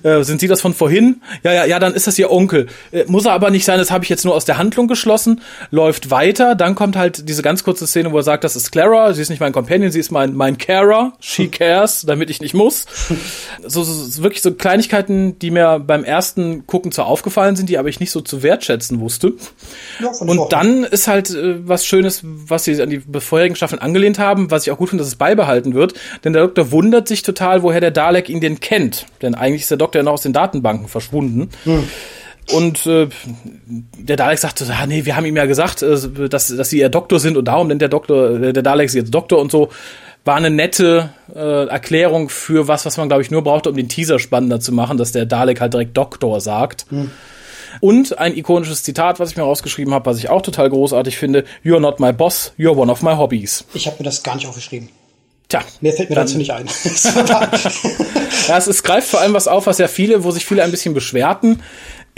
Äh, 0.03 0.25
sind 0.25 0.41
Sie 0.41 0.47
das 0.47 0.61
von 0.61 0.75
vorhin? 0.75 1.23
Ja, 1.43 1.55
ja, 1.55 1.65
ja, 1.65 1.79
dann 1.79 1.95
ist 1.95 2.07
das 2.07 2.19
Ihr 2.19 2.31
Onkel. 2.31 2.67
Äh, 2.93 3.05
muss 3.07 3.25
er 3.25 3.33
aber 3.33 3.51
nicht 3.51 3.65
sein, 3.65 3.79
das 3.79 3.91
habe 3.91 4.05
ich 4.05 4.11
jetzt 4.11 4.27
nur 4.27 4.35
aus 4.35 4.45
der 4.45 4.59
Handlung 4.59 4.89
geschlossen. 4.89 5.41
Läuft 5.71 6.11
weiter, 6.11 6.55
dann 6.55 6.75
kommt 6.75 6.97
halt 6.97 7.31
diese 7.31 7.41
ganz 7.41 7.65
kurze 7.65 7.87
Szene, 7.87 8.13
wo 8.13 8.19
er 8.19 8.23
sagt, 8.23 8.45
das 8.45 8.57
ist 8.57 8.73
Clara, 8.73 9.15
sie 9.15 9.23
ist 9.23 9.31
nicht 9.31 9.41
mein 9.41 9.53
Companion, 9.53 9.91
sie 9.91 10.01
ist 10.01 10.11
mein, 10.11 10.35
mein 10.35 10.59
Carer, 10.59 11.15
she 11.19 11.49
cares, 11.49 12.05
damit 12.07 12.29
ich 12.29 12.43
nicht 12.43 12.53
muss. 12.53 12.85
So, 13.67 13.83
so, 13.83 13.93
so 13.93 14.23
wirklich 14.23 14.43
so 14.43 14.53
Kleinigkeiten, 14.53 15.39
die 15.39 15.46
mir 15.51 15.79
beim 15.79 16.05
ersten 16.05 16.67
Gucken 16.67 16.93
zwar 16.93 17.07
aufgefallen 17.07 17.57
sind, 17.57 17.69
die 17.69 17.79
aber 17.79 17.89
ich 17.89 18.01
nicht 18.01 18.11
so 18.11 18.21
zu 18.21 18.43
wertschätzen 18.43 19.01
wusste. 19.01 19.35
Ja, 20.01 20.11
und 20.21 20.53
dann 20.53 20.85
ist 20.85 21.09
halt 21.09 21.31
äh, 21.31 21.67
was 21.67 21.87
Schönes, 21.87 22.21
was 22.23 22.65
sie 22.65 22.81
an 22.81 22.91
die 22.91 23.03
vorherigen 23.21 23.57
Staffeln 23.57 23.81
angelehnt 23.81 24.19
haben, 24.19 24.51
was 24.51 24.67
ich 24.67 24.73
auch 24.73 24.79
gut 24.79 24.91
finde, 24.91 25.03
dass 25.03 25.09
es 25.09 25.17
beibehalten 25.17 25.75
wird. 25.75 25.95
Denn 26.25 26.33
der 26.33 26.43
Doktor 26.43 26.71
wundert 26.71 27.09
sich 27.09 27.23
total, 27.23 27.63
woher 27.63 27.81
der 27.81 27.91
Dalek 27.91 28.29
ihn 28.29 28.41
denn 28.41 28.61
kennt. 28.61 29.07
Denn 29.23 29.35
eigentlich 29.35 29.63
ist 29.63 29.71
der 29.71 29.79
Doktor 29.79 30.01
ja 30.01 30.05
noch 30.05 30.13
aus 30.13 30.23
den 30.23 30.33
Datenbanken 30.33 30.89
verschwunden. 30.89 31.51
Hm. 31.65 31.85
Und 32.53 32.87
äh, 32.87 33.09
der 33.99 34.17
Dalek 34.17 34.39
sagt, 34.39 34.63
ah, 34.69 34.87
nee, 34.87 35.05
wir 35.05 35.17
haben 35.17 35.25
ihm 35.25 35.37
ja 35.37 35.47
gesagt, 35.47 35.83
äh, 35.83 36.29
dass, 36.29 36.55
dass 36.55 36.71
sie 36.71 36.79
ihr 36.79 36.89
Doktor 36.89 37.19
sind 37.19 37.37
und 37.37 37.47
darum 37.47 37.69
nennt 37.69 37.83
der 37.83 37.89
Doktor, 37.89 38.41
äh, 38.41 38.53
der 38.53 38.63
Dalek 38.63 38.89
sie 38.91 38.99
jetzt 38.99 39.13
Doktor 39.13 39.41
und 39.41 39.51
so 39.51 39.71
war 40.27 40.35
eine 40.35 40.51
nette 40.51 41.11
äh, 41.35 41.67
Erklärung 41.67 42.29
für 42.29 42.69
was, 42.69 42.85
was 42.85 42.97
man, 42.97 43.09
glaube 43.09 43.23
ich, 43.23 43.31
nur 43.31 43.43
brauchte, 43.43 43.71
um 43.71 43.77
den 43.77 43.89
Teaser 43.89 44.19
spannender 44.19 44.61
zu 44.61 44.73
machen, 44.73 44.99
dass 44.99 45.13
der 45.13 45.25
Dalek 45.25 45.61
halt 45.61 45.73
direkt 45.73 45.97
Doktor 45.97 46.41
sagt. 46.41 46.87
Hm. 46.91 47.11
Und 47.81 48.19
ein 48.19 48.37
ikonisches 48.37 48.83
Zitat, 48.83 49.21
was 49.21 49.31
ich 49.31 49.37
mir 49.37 49.45
rausgeschrieben 49.45 49.95
habe, 49.95 50.07
was 50.07 50.19
ich 50.19 50.29
auch 50.29 50.43
total 50.43 50.71
großartig 50.71 51.17
finde. 51.17 51.45
You're 51.65 51.81
not 51.81 52.01
my 52.01 52.13
boss, 52.13 52.53
you're 52.59 52.77
one 52.77 52.91
of 52.91 53.03
my 53.03 53.15
hobbies. 53.15 53.65
Ich 53.75 53.87
habe 53.87 53.99
mir 53.99 54.05
das 54.05 54.23
gar 54.23 54.35
nicht 54.35 54.47
aufgeschrieben. 54.47 54.89
Tja. 55.49 55.63
Mir 55.81 55.93
fällt 55.93 56.11
mir 56.11 56.17
dazu 56.17 56.39
nicht 56.39 56.51
ein. 56.51 56.67
ja, 58.49 58.59
es, 58.59 58.67
es 58.67 58.83
greift 58.83 59.09
vor 59.09 59.21
allem 59.21 59.35
was 59.35 59.47
auf, 59.47 59.67
was 59.67 59.79
ja 59.79 59.87
viele, 59.87 60.25
wo 60.25 60.33
sich 60.33 60.45
viele 60.45 60.65
ein 60.65 60.73
bisschen 60.73 60.93
beschwerten. 60.93 61.63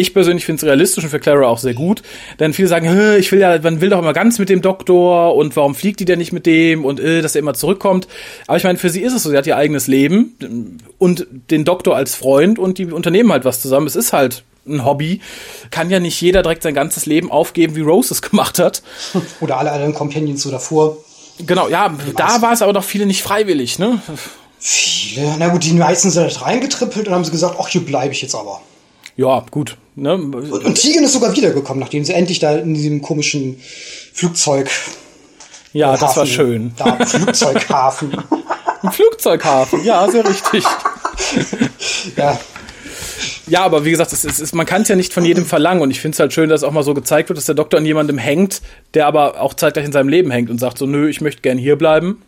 Ich 0.01 0.15
persönlich 0.15 0.47
finde 0.47 0.61
es 0.61 0.65
realistisch 0.65 1.03
und 1.03 1.11
für 1.11 1.19
Clara 1.19 1.49
auch 1.49 1.59
sehr 1.59 1.75
gut. 1.75 2.03
Denn 2.39 2.55
viele 2.55 2.69
sagen, 2.69 2.87
ich 3.19 3.33
will 3.33 3.41
ja, 3.41 3.59
man 3.61 3.81
will 3.81 3.91
doch 3.91 3.99
immer 3.99 4.13
ganz 4.13 4.39
mit 4.39 4.49
dem 4.49 4.63
Doktor 4.63 5.35
und 5.35 5.57
warum 5.57 5.75
fliegt 5.75 5.99
die 5.99 6.05
denn 6.05 6.21
nicht 6.21 6.33
mit 6.33 6.47
dem 6.47 6.85
und 6.85 7.01
äh, 7.01 7.21
dass 7.21 7.35
er 7.35 7.41
immer 7.41 7.55
zurückkommt. 7.55 8.07
Aber 8.47 8.57
ich 8.57 8.63
meine, 8.63 8.79
für 8.79 8.91
sie 8.91 9.03
ist 9.03 9.13
es 9.13 9.25
so, 9.25 9.31
sie 9.31 9.37
hat 9.37 9.49
ihr 9.49 9.57
eigenes 9.57 9.89
Leben 9.89 10.79
und 10.99 11.27
den 11.51 11.65
Doktor 11.65 11.97
als 11.97 12.15
Freund 12.15 12.61
und 12.61 12.79
die 12.79 12.87
unternehmen 12.87 13.33
halt 13.33 13.45
was 13.45 13.61
zusammen. 13.61 13.89
Es 13.89 13.97
ist 13.97 14.13
halt 14.13 14.45
ein 14.69 14.85
Hobby. 14.85 15.21
Kann 15.73 15.91
ja 15.91 15.99
nicht 15.99 16.21
jeder 16.21 16.43
direkt 16.43 16.63
sein 16.63 16.75
ganzes 16.75 17.05
Leben 17.07 17.33
aufgeben, 17.33 17.75
wie 17.75 17.81
Rose 17.81 18.15
es 18.15 18.23
gemacht 18.23 18.61
hat. 18.61 18.83
Oder 19.41 19.59
alle 19.59 19.73
anderen 19.73 19.95
Companions 19.95 20.43
so 20.45 20.53
davor. 20.53 20.99
Genau, 21.45 21.69
ja, 21.69 21.93
da 22.17 22.41
war 22.41 22.53
es 22.53 22.63
aber 22.63 22.73
doch 22.73 22.85
viele 22.85 23.07
nicht 23.07 23.23
freiwillig, 23.23 23.81
ne? 23.81 24.01
Viele. 24.61 25.35
Na 25.39 25.49
gut, 25.49 25.65
die 25.65 25.73
meisten 25.73 26.11
sind 26.11 26.23
halt 26.23 26.43
reingetrippelt 26.43 27.09
und 27.09 27.15
haben 27.15 27.25
sie 27.25 27.31
gesagt, 27.31 27.57
ach, 27.61 27.69
hier 27.69 27.85
bleibe 27.85 28.13
ich 28.13 28.23
jetzt 28.23 28.35
aber. 28.35 28.61
Ja, 29.17 29.45
gut. 29.51 29.77
Ne? 30.01 30.15
Und, 30.15 30.35
und 30.35 30.75
Tegan 30.75 31.05
ist 31.05 31.13
sogar 31.13 31.35
wiedergekommen, 31.35 31.81
nachdem 31.81 32.05
sie 32.05 32.13
endlich 32.13 32.39
da 32.39 32.57
in 32.57 32.75
diesem 32.75 33.03
komischen 33.03 33.61
Flugzeug. 34.13 34.71
Ja, 35.73 35.93
Hafen, 35.93 36.01
das 36.01 36.17
war 36.17 36.27
schön. 36.27 36.73
Da, 36.77 37.05
Flugzeughafen. 37.05 38.13
Ein 38.83 38.93
Flugzeughafen, 38.93 39.85
ja, 39.85 40.09
sehr 40.09 40.29
richtig. 40.29 40.65
ja. 42.17 42.39
Ja, 43.49 43.65
aber 43.65 43.85
wie 43.85 43.91
gesagt, 43.91 44.13
es 44.13 44.25
ist, 44.25 44.41
es, 44.41 44.53
man 44.53 44.67
kann 44.67 44.83
es 44.83 44.89
ja 44.89 44.95
nicht 44.95 45.13
von 45.13 45.25
jedem 45.25 45.47
verlangen 45.47 45.83
und 45.83 45.91
ich 45.91 46.01
finde 46.01 46.15
es 46.15 46.21
halt 46.21 46.33
schön, 46.33 46.49
dass 46.49 46.63
auch 46.63 46.71
mal 46.71 46.83
so 46.83 46.95
gezeigt 46.95 47.29
wird, 47.29 47.39
dass 47.39 47.47
der 47.47 47.55
Doktor 47.55 47.79
an 47.79 47.87
jemandem 47.87 48.19
hängt, 48.19 48.61
der 48.95 49.07
aber 49.07 49.41
auch 49.41 49.55
zeitgleich 49.55 49.87
in 49.87 49.93
seinem 49.93 50.09
Leben 50.09 50.31
hängt 50.31 50.51
und 50.51 50.59
sagt 50.59 50.79
so, 50.79 50.87
nö, 50.87 51.09
ich 51.09 51.21
möchte 51.21 51.43
gern 51.43 51.59
hier 51.59 51.77
bleiben. 51.77 52.23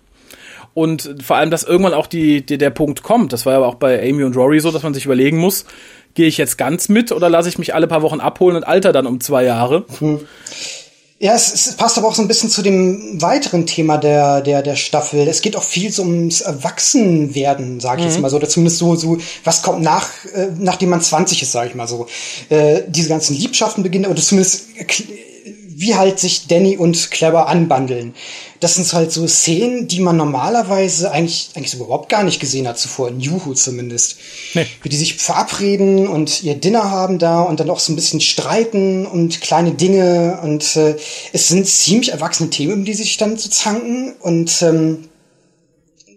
Und 0.73 1.17
vor 1.23 1.37
allem, 1.37 1.51
dass 1.51 1.65
irgendwann 1.65 1.95
auch 1.95 2.07
die, 2.07 2.45
die, 2.45 2.57
der 2.57 2.71
Punkt 2.71 3.03
kommt, 3.03 3.33
das 3.33 3.45
war 3.45 3.55
ja 3.55 3.61
auch 3.61 3.75
bei 3.75 4.01
Amy 4.09 4.23
und 4.23 4.37
Rory 4.37 4.61
so, 4.61 4.71
dass 4.71 4.83
man 4.83 4.95
sich 4.95 5.05
überlegen 5.05 5.39
muss, 5.39 5.67
gehe 6.15 6.27
ich 6.27 6.39
jetzt 6.39 6.59
ganz 6.59 6.89
mit 6.89 7.13
oder 7.13 7.29
lasse 7.29 7.49
ich 7.49 7.59
mich 7.59 7.75
alle 7.75 7.87
paar 7.87 8.03
Wochen 8.03 8.21
abholen 8.21 8.57
und 8.57 8.65
alter 8.65 8.93
dann 8.93 9.07
um 9.07 9.21
zwei 9.21 9.45
Jahre? 9.45 9.85
Hm. 9.99 10.21
Ja, 11.23 11.35
es, 11.35 11.53
es 11.53 11.75
passt 11.75 11.99
aber 11.99 12.09
auch 12.09 12.15
so 12.15 12.23
ein 12.23 12.29
bisschen 12.29 12.49
zu 12.49 12.63
dem 12.63 13.21
weiteren 13.21 13.67
Thema 13.67 13.99
der, 13.99 14.41
der, 14.41 14.63
der 14.63 14.75
Staffel. 14.75 15.29
Es 15.29 15.43
geht 15.43 15.55
auch 15.55 15.63
viel 15.63 15.93
so 15.93 16.03
ums 16.03 16.41
Erwachsenwerden, 16.41 17.79
sage 17.79 18.01
ich 18.01 18.07
mhm. 18.07 18.13
jetzt 18.13 18.21
mal 18.23 18.31
so. 18.31 18.37
Oder 18.37 18.49
zumindest 18.49 18.79
so, 18.79 18.97
so 18.97 19.19
was 19.45 19.61
kommt 19.61 19.83
nach, 19.83 20.09
äh, 20.35 20.49
nachdem 20.59 20.89
man 20.89 21.03
20 21.03 21.43
ist, 21.43 21.53
sage 21.53 21.69
ich 21.69 21.75
mal 21.75 21.87
so. 21.87 22.07
Äh, 22.49 22.85
diese 22.89 23.11
ganzen 23.11 23.37
Liebschaften 23.37 23.83
beginnen, 23.83 24.07
oder 24.07 24.23
zumindest 24.23 24.69
wie 25.81 25.95
halt 25.95 26.21
sich 26.21 26.47
Danny 26.47 26.77
und 26.77 27.11
Clever 27.11 27.49
anbandeln. 27.49 28.15
Das 28.61 28.75
sind 28.75 28.93
halt 28.93 29.11
so 29.13 29.27
Szenen, 29.27 29.89
die 29.89 30.01
man 30.01 30.15
normalerweise 30.19 31.11
eigentlich, 31.11 31.53
eigentlich 31.55 31.71
so 31.71 31.79
überhaupt 31.79 32.11
gar 32.11 32.23
nicht 32.23 32.39
gesehen 32.39 32.69
hat 32.69 32.79
zuvor, 32.79 33.09
in 33.09 33.19
Juhu 33.19 33.55
zumindest. 33.55 34.19
Nee. 34.53 34.67
Wie 34.83 34.91
die 34.91 34.99
sich 34.99 35.17
verabreden 35.17 36.07
und 36.07 36.43
ihr 36.43 36.57
Dinner 36.57 36.91
haben 36.91 37.19
da 37.19 37.41
und 37.41 37.61
dann 37.61 37.71
auch 37.71 37.79
so 37.79 37.95
ein 37.95 37.97
bisschen 37.97 38.21
streiten 38.21 39.07
und 39.07 39.41
kleine 39.41 39.73
Dinge 39.73 40.41
und 40.43 40.77
äh, 40.77 40.97
es 41.33 41.49
sind 41.49 41.67
ziemlich 41.67 42.13
erwachsene 42.13 42.51
Themen, 42.51 42.75
um 42.75 42.85
die 42.85 42.93
sich 42.93 43.17
dann 43.17 43.39
so 43.39 43.49
zanken 43.49 44.13
und 44.21 44.61
ähm, 44.61 45.09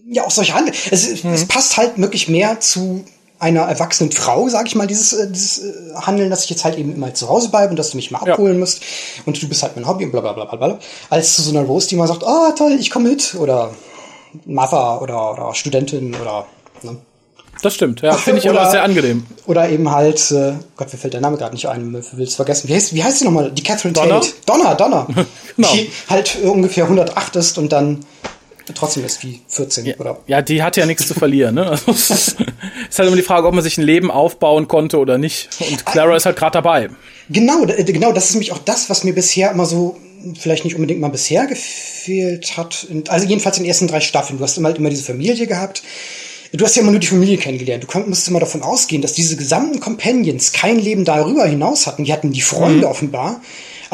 ja, 0.05 0.26
auch 0.26 0.32
solche 0.32 0.55
Handel. 0.55 0.76
Es, 0.91 1.24
mhm. 1.24 1.32
es 1.32 1.45
passt 1.45 1.78
halt 1.78 1.97
wirklich 1.97 2.28
mehr 2.28 2.59
zu 2.59 3.05
einer 3.43 3.63
erwachsenen 3.63 4.11
Frau, 4.11 4.47
sag 4.47 4.67
ich 4.67 4.75
mal, 4.75 4.87
dieses, 4.87 5.11
äh, 5.11 5.29
dieses 5.29 5.59
äh, 5.59 5.93
Handeln, 5.95 6.29
dass 6.29 6.45
ich 6.45 6.49
jetzt 6.49 6.63
halt 6.63 6.77
eben 6.77 6.95
immer 6.95 7.13
zu 7.13 7.27
Hause 7.27 7.49
bleibe 7.49 7.71
und 7.71 7.75
dass 7.77 7.91
du 7.91 7.97
mich 7.97 8.09
mal 8.09 8.19
abholen 8.19 8.53
ja. 8.53 8.59
musst 8.59 8.81
und 9.25 9.39
du 9.41 9.49
bist 9.49 9.61
halt 9.61 9.75
mein 9.75 9.85
Hobby 9.85 10.05
und 10.05 10.11
bla 10.11 10.21
bla 10.21 10.31
bla 10.31 10.45
bla 10.45 10.55
bla. 10.55 10.79
Als 11.09 11.35
zu 11.35 11.41
so 11.41 11.51
einer 11.51 11.67
Rose, 11.67 11.89
die 11.89 11.97
mal 11.97 12.07
sagt, 12.07 12.23
oh 12.23 12.51
toll, 12.57 12.77
ich 12.79 12.89
komme 12.89 13.09
mit 13.09 13.35
oder 13.35 13.71
Mother 14.45 15.01
oder, 15.01 15.33
oder 15.33 15.53
Studentin 15.53 16.15
oder 16.15 16.45
ne? 16.83 16.97
Das 17.61 17.75
stimmt, 17.75 18.01
ja, 18.01 18.13
finde 18.13 18.39
ich 18.39 18.49
aber 18.49 18.69
sehr 18.69 18.83
angenehm. 18.83 19.25
Oder 19.45 19.69
eben 19.69 19.89
halt, 19.91 20.31
äh, 20.31 20.53
Gott, 20.75 20.91
mir 20.91 20.99
fällt 20.99 21.13
der 21.13 21.21
Name 21.21 21.37
gerade 21.37 21.53
nicht 21.53 21.69
ein, 21.69 21.93
will 21.93 22.25
es 22.25 22.35
vergessen. 22.35 22.67
Wie 22.67 22.73
heißt, 22.73 22.93
wie 22.93 23.03
heißt 23.03 23.19
sie 23.19 23.25
nochmal? 23.25 23.51
Die 23.51 23.63
Catherine 23.63 23.93
Donner? 23.93 24.19
Tate. 24.19 24.33
Donner, 24.45 24.75
Donner. 24.75 25.07
genau. 25.55 25.71
Die 25.71 25.89
halt 26.09 26.39
ungefähr 26.43 26.85
108 26.85 27.35
ist 27.35 27.57
und 27.57 27.71
dann 27.71 28.05
trotzdem 28.74 29.03
ist 29.05 29.24
wie 29.24 29.41
14, 29.47 29.86
ja, 29.86 29.95
oder? 29.97 30.20
Ja, 30.28 30.41
die 30.41 30.64
hat 30.64 30.78
ja 30.78 30.86
nichts 30.86 31.07
zu 31.07 31.14
verlieren, 31.14 31.55
ne? 31.55 31.70
Also, 31.70 31.91
es 31.91 32.09
ist 32.09 32.99
halt 32.99 33.07
immer 33.07 33.18
die 33.18 33.24
Frage, 33.24 33.47
ob 33.47 33.53
man 33.53 33.64
sich 33.64 33.78
ein 33.78 33.84
Leben 33.84 34.11
aufbauen 34.11 34.68
konnte 34.68 34.99
oder 34.99 35.18
nicht. 35.18 35.49
Und 35.59 35.86
Clara 35.86 36.16
ist 36.16 36.26
halt 36.26 36.38
gerade 36.38 36.53
dabei. 36.53 36.89
Genau, 37.30 37.66
genau, 37.66 38.11
das 38.11 38.26
ist 38.26 38.34
nämlich 38.34 38.51
auch 38.51 38.59
das, 38.59 38.89
was 38.89 39.03
mir 39.03 39.14
bisher 39.14 39.51
immer 39.51 39.66
so 39.66 39.97
vielleicht 40.39 40.64
nicht 40.64 40.76
unbedingt 40.76 41.01
mal 41.01 41.09
bisher 41.09 41.47
gefehlt 41.47 42.57
hat. 42.57 42.88
Also 43.09 43.26
jedenfalls 43.26 43.57
in 43.57 43.64
den 43.64 43.70
ersten 43.70 43.88
drei 43.88 43.99
Staffeln. 43.99 44.38
Du 44.38 44.43
hast 44.43 44.57
immer 44.57 44.70
halt 44.70 44.78
immer 44.78 44.89
diese 44.89 45.03
Familie 45.03 45.47
gehabt. 45.47 45.84
Du 46.53 46.64
hast 46.64 46.76
ja 46.76 46.84
immer 46.84 46.91
nur 46.91 46.99
die 46.99 47.07
Familie 47.07 47.38
kennengelernt. 47.38 47.86
Du 47.89 47.99
musst 48.01 48.28
immer 48.28 48.39
davon 48.39 48.61
ausgehen, 48.61 49.01
dass 49.01 49.14
diese 49.14 49.36
gesamten 49.36 49.80
Companions 49.80 50.51
kein 50.51 50.78
Leben 50.80 51.03
darüber 51.03 51.45
hinaus 51.45 51.88
hatten. 51.88 52.03
Die 52.03 52.14
hatten 52.14 52.32
die 52.32 52.41
Freunde 52.41 52.86
mhm. 52.86 52.91
offenbar. 52.91 53.41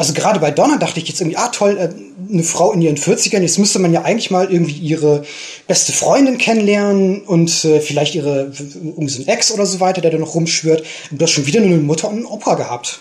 Also 0.00 0.14
gerade 0.14 0.40
bei 0.40 0.50
Donna 0.50 0.78
dachte 0.78 0.98
ich 0.98 1.08
jetzt 1.08 1.20
irgendwie, 1.20 1.36
ah 1.36 1.48
toll, 1.48 1.76
äh, 1.76 1.90
eine 2.32 2.42
Frau 2.42 2.72
in 2.72 2.80
ihren 2.80 2.96
40ern, 2.96 3.42
jetzt 3.42 3.58
müsste 3.58 3.78
man 3.80 3.92
ja 3.92 4.00
eigentlich 4.00 4.30
mal 4.30 4.50
irgendwie 4.50 4.78
ihre 4.78 5.24
beste 5.68 5.92
Freundin 5.92 6.38
kennenlernen 6.38 7.20
und 7.20 7.66
äh, 7.66 7.80
vielleicht 7.80 8.14
ihre 8.14 8.50
irgendwie 8.50 9.10
so 9.10 9.20
ein 9.20 9.28
Ex 9.28 9.50
oder 9.52 9.66
so 9.66 9.78
weiter, 9.78 10.00
der 10.00 10.12
da 10.12 10.16
noch 10.16 10.34
rumschwört. 10.34 10.84
Und 11.10 11.20
du 11.20 11.22
hast 11.22 11.32
schon 11.32 11.44
wieder 11.44 11.60
nur 11.60 11.68
eine 11.68 11.82
Mutter 11.82 12.08
und 12.08 12.16
einen 12.16 12.24
Opa 12.24 12.54
gehabt. 12.54 13.00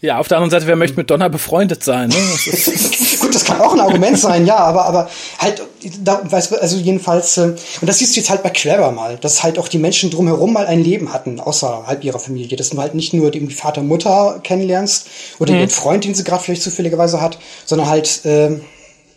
Ja, 0.00 0.18
auf 0.18 0.28
der 0.28 0.36
anderen 0.36 0.50
Seite, 0.52 0.68
wer 0.68 0.76
möchte 0.76 0.96
mit 0.96 1.10
Donna 1.10 1.26
befreundet 1.26 1.82
sein? 1.82 2.08
Ne? 2.08 2.14
Das 2.46 3.18
Gut, 3.20 3.34
das 3.34 3.44
kann 3.44 3.60
auch 3.60 3.72
ein 3.72 3.80
Argument 3.80 4.16
sein, 4.16 4.46
ja, 4.46 4.56
aber, 4.56 4.84
aber 4.84 5.10
halt, 5.38 5.62
da, 6.04 6.20
weißt 6.22 6.52
du, 6.52 6.62
also 6.62 6.76
jedenfalls, 6.76 7.36
äh, 7.36 7.56
und 7.80 7.86
das 7.86 7.98
siehst 7.98 8.14
du 8.14 8.20
jetzt 8.20 8.30
halt 8.30 8.44
bei 8.44 8.50
Clever 8.50 8.92
mal, 8.92 9.16
dass 9.16 9.42
halt 9.42 9.58
auch 9.58 9.66
die 9.66 9.78
Menschen 9.78 10.10
drumherum 10.10 10.52
mal 10.52 10.66
ein 10.66 10.84
Leben 10.84 11.12
hatten, 11.12 11.40
außerhalb 11.40 12.04
ihrer 12.04 12.20
Familie, 12.20 12.56
dass 12.56 12.70
du 12.70 12.78
halt 12.78 12.94
nicht 12.94 13.12
nur 13.12 13.32
die 13.32 13.44
Vater, 13.50 13.82
Mutter 13.82 14.38
kennenlernst 14.44 15.08
oder 15.40 15.52
mhm. 15.52 15.58
den 15.58 15.68
Freund, 15.68 16.04
den 16.04 16.14
sie 16.14 16.22
gerade 16.22 16.44
vielleicht 16.44 16.62
zufälligerweise 16.62 17.20
hat, 17.20 17.38
sondern 17.66 17.88
halt, 17.88 18.24
äh, 18.24 18.50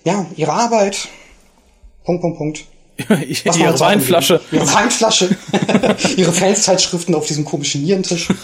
ja, 0.03 0.25
ihre 0.35 0.53
Arbeit, 0.53 1.09
Punkt, 2.03 2.21
Punkt, 2.21 2.37
Punkt. 2.39 2.65
ihre 3.43 3.79
Weinflasche. 3.79 4.41
Ihre 4.51 4.73
Weinflasche. 4.73 5.29
ihre 6.17 6.31
Fanszeitschriften 6.31 7.15
auf 7.15 7.25
diesem 7.25 7.45
komischen 7.45 7.83
Nierentisch. 7.83 8.27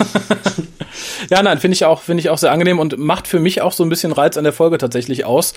Ja, 1.29 1.43
nein, 1.43 1.59
finde 1.59 1.75
ich 1.75 1.85
auch, 1.85 2.01
finde 2.01 2.21
ich 2.21 2.29
auch 2.29 2.37
sehr 2.37 2.51
angenehm 2.51 2.79
und 2.79 2.97
macht 2.97 3.27
für 3.27 3.39
mich 3.39 3.61
auch 3.61 3.71
so 3.71 3.83
ein 3.83 3.89
bisschen 3.89 4.11
Reiz 4.11 4.37
an 4.37 4.43
der 4.43 4.53
Folge 4.53 4.77
tatsächlich 4.77 5.25
aus. 5.25 5.53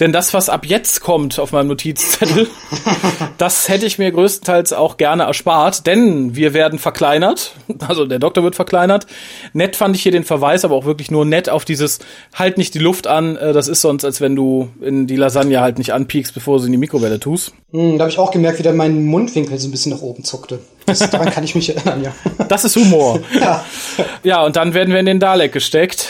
Denn 0.00 0.12
das, 0.12 0.34
was 0.34 0.48
ab 0.48 0.66
jetzt 0.66 1.00
kommt 1.00 1.38
auf 1.38 1.52
meinem 1.52 1.68
Notizzettel, 1.68 2.48
das 3.38 3.68
hätte 3.68 3.86
ich 3.86 3.98
mir 3.98 4.10
größtenteils 4.10 4.72
auch 4.72 4.96
gerne 4.96 5.24
erspart, 5.24 5.86
denn 5.86 6.34
wir 6.34 6.54
werden 6.54 6.78
verkleinert. 6.78 7.52
Also 7.86 8.06
der 8.06 8.18
Doktor 8.18 8.42
wird 8.42 8.56
verkleinert. 8.56 9.06
Nett 9.52 9.76
fand 9.76 9.96
ich 9.96 10.02
hier 10.02 10.12
den 10.12 10.24
Verweis, 10.24 10.64
aber 10.64 10.74
auch 10.74 10.84
wirklich 10.84 11.10
nur 11.10 11.24
nett 11.24 11.48
auf 11.48 11.64
dieses 11.64 12.00
halt 12.34 12.58
nicht 12.58 12.74
die 12.74 12.78
Luft 12.78 13.06
an. 13.06 13.36
Äh, 13.36 13.52
das 13.52 13.68
ist 13.68 13.80
sonst, 13.80 14.04
als 14.04 14.20
wenn 14.20 14.34
du 14.36 14.70
in 14.80 15.06
die 15.06 15.16
Lasagne 15.16 15.60
halt 15.60 15.78
nicht 15.78 15.92
anpiekst, 15.92 16.34
bevor 16.34 16.56
du 16.56 16.60
sie 16.60 16.66
in 16.66 16.72
die 16.72 16.78
Mikrowelle 16.78 17.20
tust. 17.20 17.52
Hm, 17.74 17.98
da 17.98 18.04
habe 18.04 18.12
ich 18.12 18.20
auch 18.20 18.30
gemerkt, 18.30 18.60
wie 18.60 18.62
da 18.62 18.72
mein 18.72 19.04
Mundwinkel 19.04 19.58
so 19.58 19.66
ein 19.66 19.72
bisschen 19.72 19.90
nach 19.90 20.00
oben 20.00 20.22
zuckte. 20.22 20.60
Das, 20.86 20.98
daran 21.10 21.28
kann 21.28 21.42
ich 21.42 21.56
mich 21.56 21.74
erinnern, 21.74 22.04
ja. 22.04 22.14
Das 22.46 22.64
ist 22.64 22.76
Humor. 22.76 23.20
ja. 23.40 23.64
ja, 24.22 24.44
und 24.44 24.54
dann 24.54 24.74
werden 24.74 24.92
wir 24.92 25.00
in 25.00 25.06
den 25.06 25.18
Dalek 25.18 25.50
gesteckt. 25.50 26.06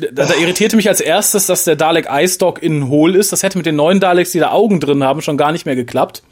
Da, 0.00 0.24
da 0.24 0.34
irritierte 0.34 0.74
mich 0.74 0.88
als 0.88 1.02
erstes, 1.02 1.44
dass 1.44 1.64
der 1.64 1.76
Dalek 1.76 2.10
Eisdog 2.10 2.62
innen 2.62 2.88
hohl 2.88 3.14
ist. 3.14 3.30
Das 3.30 3.42
hätte 3.42 3.58
mit 3.58 3.66
den 3.66 3.76
neuen 3.76 4.00
Daleks, 4.00 4.32
die 4.32 4.38
da 4.38 4.52
Augen 4.52 4.80
drin 4.80 5.04
haben, 5.04 5.20
schon 5.20 5.36
gar 5.36 5.52
nicht 5.52 5.66
mehr 5.66 5.76
geklappt. 5.76 6.22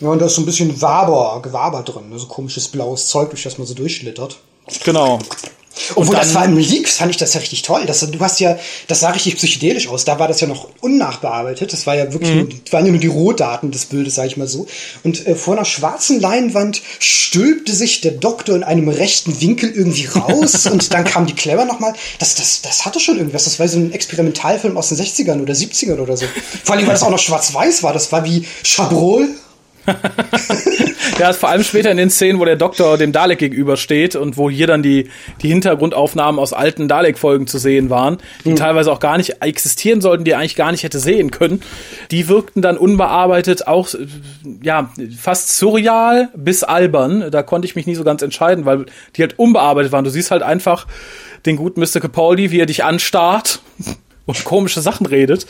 Ja, 0.00 0.08
und 0.08 0.18
da 0.18 0.26
ist 0.26 0.34
so 0.34 0.42
ein 0.42 0.46
bisschen 0.46 0.82
Waber, 0.82 1.40
Gewaber 1.42 1.82
drin, 1.82 2.10
ne? 2.10 2.18
so 2.18 2.26
komisches 2.26 2.68
blaues 2.68 3.08
Zeug, 3.08 3.30
durch 3.30 3.42
das 3.42 3.56
man 3.56 3.66
so 3.66 3.72
durchschlittert. 3.72 4.38
Genau. 4.84 5.18
Obwohl 5.94 6.16
das 6.16 6.34
war 6.34 6.44
im 6.44 6.56
Leak, 6.56 6.88
fand 6.88 7.10
ich 7.10 7.16
das 7.16 7.34
ja 7.34 7.40
richtig 7.40 7.62
toll. 7.62 7.84
Das, 7.86 8.00
du 8.00 8.20
hast 8.20 8.40
ja, 8.40 8.58
das 8.88 9.00
sah 9.00 9.10
richtig 9.10 9.36
psychedelisch 9.36 9.88
aus. 9.88 10.04
Da 10.04 10.18
war 10.18 10.26
das 10.26 10.40
ja 10.40 10.48
noch 10.48 10.68
unnachbearbeitet. 10.80 11.72
Das 11.72 11.86
war 11.86 11.94
ja 11.94 12.12
wirklich, 12.12 12.30
mhm. 12.30 12.38
nur, 12.38 12.48
waren 12.70 12.86
ja 12.86 12.92
nur 12.92 13.00
die 13.00 13.06
Rohdaten 13.06 13.70
des 13.70 13.86
Bildes, 13.86 14.16
sag 14.16 14.26
ich 14.26 14.36
mal 14.36 14.48
so. 14.48 14.66
Und 15.04 15.26
äh, 15.26 15.34
vor 15.34 15.54
einer 15.54 15.64
schwarzen 15.64 16.20
Leinwand 16.20 16.82
stülpte 16.98 17.72
sich 17.72 18.00
der 18.00 18.12
Doktor 18.12 18.56
in 18.56 18.64
einem 18.64 18.88
rechten 18.88 19.40
Winkel 19.40 19.70
irgendwie 19.70 20.06
raus 20.06 20.66
und 20.70 20.92
dann 20.92 21.04
kam 21.04 21.26
die 21.26 21.34
Clever 21.34 21.64
nochmal. 21.64 21.94
Das, 22.18 22.34
das, 22.34 22.62
das 22.62 22.84
hatte 22.84 22.98
schon 22.98 23.18
irgendwas. 23.18 23.44
Das 23.44 23.60
war 23.60 23.68
so 23.68 23.78
ein 23.78 23.92
Experimentalfilm 23.92 24.76
aus 24.76 24.88
den 24.88 24.98
60ern 24.98 25.40
oder 25.40 25.54
70ern 25.54 25.98
oder 25.98 26.16
so. 26.16 26.26
Vor 26.64 26.74
allem, 26.74 26.86
weil 26.86 26.94
das 26.94 27.02
auch 27.02 27.10
noch 27.10 27.18
schwarz-weiß 27.18 27.82
war. 27.84 27.92
Das 27.92 28.10
war 28.10 28.24
wie 28.24 28.44
Chabrol 28.64 29.28
ja, 31.18 31.32
vor 31.32 31.48
allem 31.48 31.62
später 31.62 31.90
in 31.90 31.96
den 31.96 32.10
Szenen, 32.10 32.40
wo 32.40 32.44
der 32.44 32.56
Doktor 32.56 32.98
dem 32.98 33.12
Dalek 33.12 33.38
gegenübersteht 33.38 34.16
und 34.16 34.36
wo 34.36 34.50
hier 34.50 34.66
dann 34.66 34.82
die, 34.82 35.10
die 35.42 35.48
Hintergrundaufnahmen 35.48 36.38
aus 36.38 36.52
alten 36.52 36.88
Dalek-Folgen 36.88 37.46
zu 37.46 37.58
sehen 37.58 37.90
waren, 37.90 38.18
die 38.44 38.50
mhm. 38.50 38.56
teilweise 38.56 38.92
auch 38.92 39.00
gar 39.00 39.16
nicht 39.16 39.42
existieren 39.42 40.00
sollten, 40.00 40.24
die 40.24 40.32
er 40.32 40.38
eigentlich 40.38 40.56
gar 40.56 40.72
nicht 40.72 40.82
hätte 40.82 40.98
sehen 40.98 41.30
können. 41.30 41.62
Die 42.10 42.28
wirkten 42.28 42.62
dann 42.62 42.76
unbearbeitet 42.76 43.66
auch, 43.66 43.88
ja, 44.62 44.90
fast 45.18 45.56
surreal 45.56 46.28
bis 46.34 46.62
albern. 46.64 47.30
Da 47.30 47.42
konnte 47.42 47.66
ich 47.66 47.76
mich 47.76 47.86
nie 47.86 47.94
so 47.94 48.04
ganz 48.04 48.22
entscheiden, 48.22 48.64
weil 48.64 48.86
die 49.16 49.22
halt 49.22 49.38
unbearbeitet 49.38 49.92
waren. 49.92 50.04
Du 50.04 50.10
siehst 50.10 50.30
halt 50.30 50.42
einfach 50.42 50.86
den 51.46 51.56
guten 51.56 51.80
Mr. 51.80 52.00
Capaldi, 52.00 52.50
wie 52.50 52.60
er 52.60 52.66
dich 52.66 52.84
anstarrt 52.84 53.60
und 54.26 54.44
komische 54.44 54.80
Sachen 54.80 55.06
redet 55.06 55.46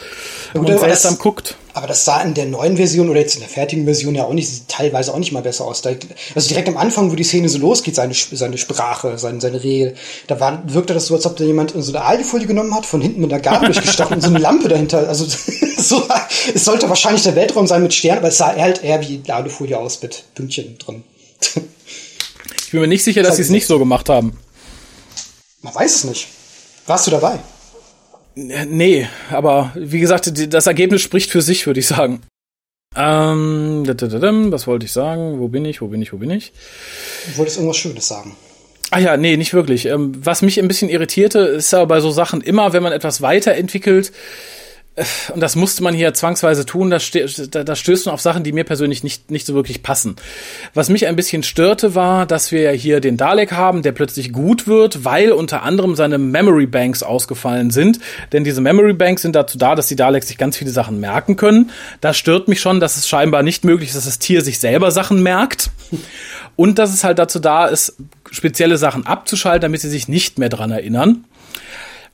und 0.54 0.66
seltsam 0.66 1.14
das, 1.14 1.18
guckt. 1.18 1.56
Aber 1.74 1.86
das 1.86 2.04
sah 2.04 2.22
in 2.22 2.34
der 2.34 2.46
neuen 2.46 2.76
Version 2.76 3.08
oder 3.10 3.20
jetzt 3.20 3.34
in 3.34 3.40
der 3.40 3.48
fertigen 3.48 3.84
Version 3.84 4.14
ja 4.14 4.24
auch 4.24 4.32
nicht, 4.32 4.68
teilweise 4.68 5.12
auch 5.12 5.18
nicht 5.18 5.32
mal 5.32 5.42
besser 5.42 5.64
aus. 5.64 5.82
Da, 5.82 5.90
also 6.34 6.48
direkt 6.48 6.68
am 6.68 6.76
Anfang, 6.76 7.10
wo 7.10 7.14
die 7.14 7.24
Szene 7.24 7.48
so 7.48 7.58
losgeht, 7.58 7.94
seine, 7.94 8.14
seine 8.14 8.58
Sprache, 8.58 9.18
seine, 9.18 9.40
seine 9.40 9.62
Regel, 9.62 9.94
da 10.26 10.40
war, 10.40 10.62
wirkte 10.66 10.94
das 10.94 11.06
so, 11.06 11.14
als 11.14 11.26
ob 11.26 11.36
da 11.36 11.44
jemand 11.44 11.74
so 11.76 11.92
eine 11.92 12.04
Alufolie 12.04 12.46
genommen 12.46 12.74
hat, 12.74 12.86
von 12.86 13.00
hinten 13.00 13.20
mit 13.20 13.32
einer 13.32 13.42
Gabel 13.42 13.70
durchgestochen 13.72 14.14
und 14.14 14.20
so 14.22 14.28
eine 14.28 14.38
Lampe 14.38 14.68
dahinter. 14.68 15.08
Also 15.08 15.26
so, 15.76 16.02
es 16.54 16.64
sollte 16.64 16.88
wahrscheinlich 16.88 17.22
der 17.22 17.36
Weltraum 17.36 17.66
sein 17.66 17.82
mit 17.82 17.92
Sternen, 17.92 18.18
aber 18.18 18.28
es 18.28 18.38
sah 18.38 18.54
halt 18.56 18.82
eher 18.82 19.00
wie 19.02 19.22
Alufolie 19.28 19.78
aus 19.78 20.00
mit 20.02 20.24
Pünktchen 20.34 20.78
drin. 20.78 21.04
ich 22.64 22.70
bin 22.70 22.80
mir 22.80 22.88
nicht 22.88 23.04
sicher, 23.04 23.22
dass 23.22 23.36
sie 23.36 23.42
es 23.42 23.50
nicht 23.50 23.66
so 23.66 23.78
gemacht 23.78 24.08
haben. 24.08 24.38
Man 25.62 25.74
weiß 25.74 25.96
es 25.96 26.04
nicht. 26.04 26.28
Warst 26.86 27.06
du 27.06 27.10
dabei? 27.10 27.38
Nee, 28.34 29.08
aber 29.30 29.72
wie 29.74 30.00
gesagt, 30.00 30.32
das 30.52 30.66
Ergebnis 30.66 31.02
spricht 31.02 31.30
für 31.30 31.42
sich, 31.42 31.66
würde 31.66 31.80
ich 31.80 31.86
sagen. 31.86 32.22
Ähm, 32.96 33.84
was 33.86 34.66
wollte 34.66 34.86
ich 34.86 34.92
sagen? 34.92 35.38
Wo 35.38 35.48
bin 35.48 35.64
ich? 35.64 35.80
Wo 35.80 35.88
bin 35.88 36.02
ich? 36.02 36.12
Wo 36.12 36.16
bin 36.16 36.30
ich? 36.30 36.52
Du 37.26 37.38
wolltest 37.38 37.56
irgendwas 37.58 37.76
Schönes 37.76 38.08
sagen. 38.08 38.36
Ah 38.90 38.98
ja, 38.98 39.16
nee, 39.16 39.36
nicht 39.36 39.54
wirklich. 39.54 39.86
Ähm, 39.86 40.12
was 40.24 40.42
mich 40.42 40.58
ein 40.58 40.66
bisschen 40.66 40.88
irritierte, 40.88 41.38
ist 41.38 41.72
aber 41.72 41.86
bei 41.86 42.00
so 42.00 42.10
Sachen 42.10 42.40
immer, 42.40 42.72
wenn 42.72 42.82
man 42.82 42.92
etwas 42.92 43.22
weiterentwickelt, 43.22 44.12
und 45.34 45.40
das 45.40 45.56
musste 45.56 45.82
man 45.82 45.94
hier 45.94 46.12
zwangsweise 46.14 46.66
tun, 46.66 46.90
da, 46.90 46.98
da, 46.98 47.76
stößt 47.76 48.06
man 48.06 48.14
auf 48.14 48.20
Sachen, 48.20 48.44
die 48.44 48.52
mir 48.52 48.64
persönlich 48.64 49.02
nicht, 49.02 49.30
nicht 49.30 49.46
so 49.46 49.54
wirklich 49.54 49.82
passen. 49.82 50.16
Was 50.74 50.88
mich 50.88 51.06
ein 51.06 51.16
bisschen 51.16 51.42
störte, 51.42 51.94
war, 51.94 52.26
dass 52.26 52.52
wir 52.52 52.62
ja 52.62 52.70
hier 52.70 53.00
den 53.00 53.16
Dalek 53.16 53.52
haben, 53.52 53.82
der 53.82 53.92
plötzlich 53.92 54.32
gut 54.32 54.66
wird, 54.66 55.04
weil 55.04 55.32
unter 55.32 55.62
anderem 55.62 55.96
seine 55.96 56.18
Memory 56.18 56.66
Banks 56.66 57.02
ausgefallen 57.02 57.70
sind. 57.70 58.00
Denn 58.32 58.44
diese 58.44 58.60
Memory 58.60 58.92
Banks 58.92 59.22
sind 59.22 59.36
dazu 59.36 59.58
da, 59.58 59.74
dass 59.74 59.88
die 59.88 59.96
Daleks 59.96 60.28
sich 60.28 60.38
ganz 60.38 60.56
viele 60.56 60.70
Sachen 60.70 61.00
merken 61.00 61.36
können. 61.36 61.70
Da 62.00 62.12
stört 62.14 62.48
mich 62.48 62.60
schon, 62.60 62.80
dass 62.80 62.96
es 62.96 63.08
scheinbar 63.08 63.42
nicht 63.42 63.64
möglich 63.64 63.90
ist, 63.90 63.96
dass 63.96 64.04
das 64.04 64.18
Tier 64.18 64.42
sich 64.42 64.58
selber 64.58 64.90
Sachen 64.90 65.22
merkt. 65.22 65.70
Und 66.56 66.78
dass 66.78 66.92
es 66.92 67.04
halt 67.04 67.18
dazu 67.18 67.38
da 67.38 67.66
ist, 67.66 67.96
spezielle 68.30 68.76
Sachen 68.76 69.06
abzuschalten, 69.06 69.62
damit 69.62 69.80
sie 69.80 69.88
sich 69.88 70.08
nicht 70.08 70.38
mehr 70.38 70.50
dran 70.50 70.70
erinnern. 70.70 71.24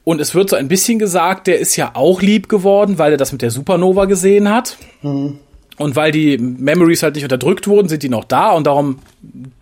Und 0.09 0.21
es 0.21 0.37
wird 0.37 0.49
so 0.49 0.55
ein 0.55 0.69
bisschen 0.69 1.01
gesagt, 1.01 1.49
der 1.49 1.59
ist 1.59 1.75
ja 1.75 1.91
auch 1.95 2.23
lieb 2.23 2.49
geworden, 2.49 2.97
weil 2.97 3.11
er 3.11 3.19
das 3.19 3.33
mit 3.33 3.43
der 3.43 3.51
Supernova 3.51 4.05
gesehen 4.05 4.49
hat. 4.49 4.77
Mhm. 5.03 5.41
Und 5.79 5.97
weil 5.97 6.11
die 6.11 6.39
Memories 6.39 7.03
halt 7.03 7.15
nicht 7.15 7.25
unterdrückt 7.25 7.67
wurden, 7.69 7.89
sind 7.89 8.03
die 8.03 8.09
noch 8.09 8.25
da 8.25 8.53
und 8.53 8.67
darum 8.67 8.99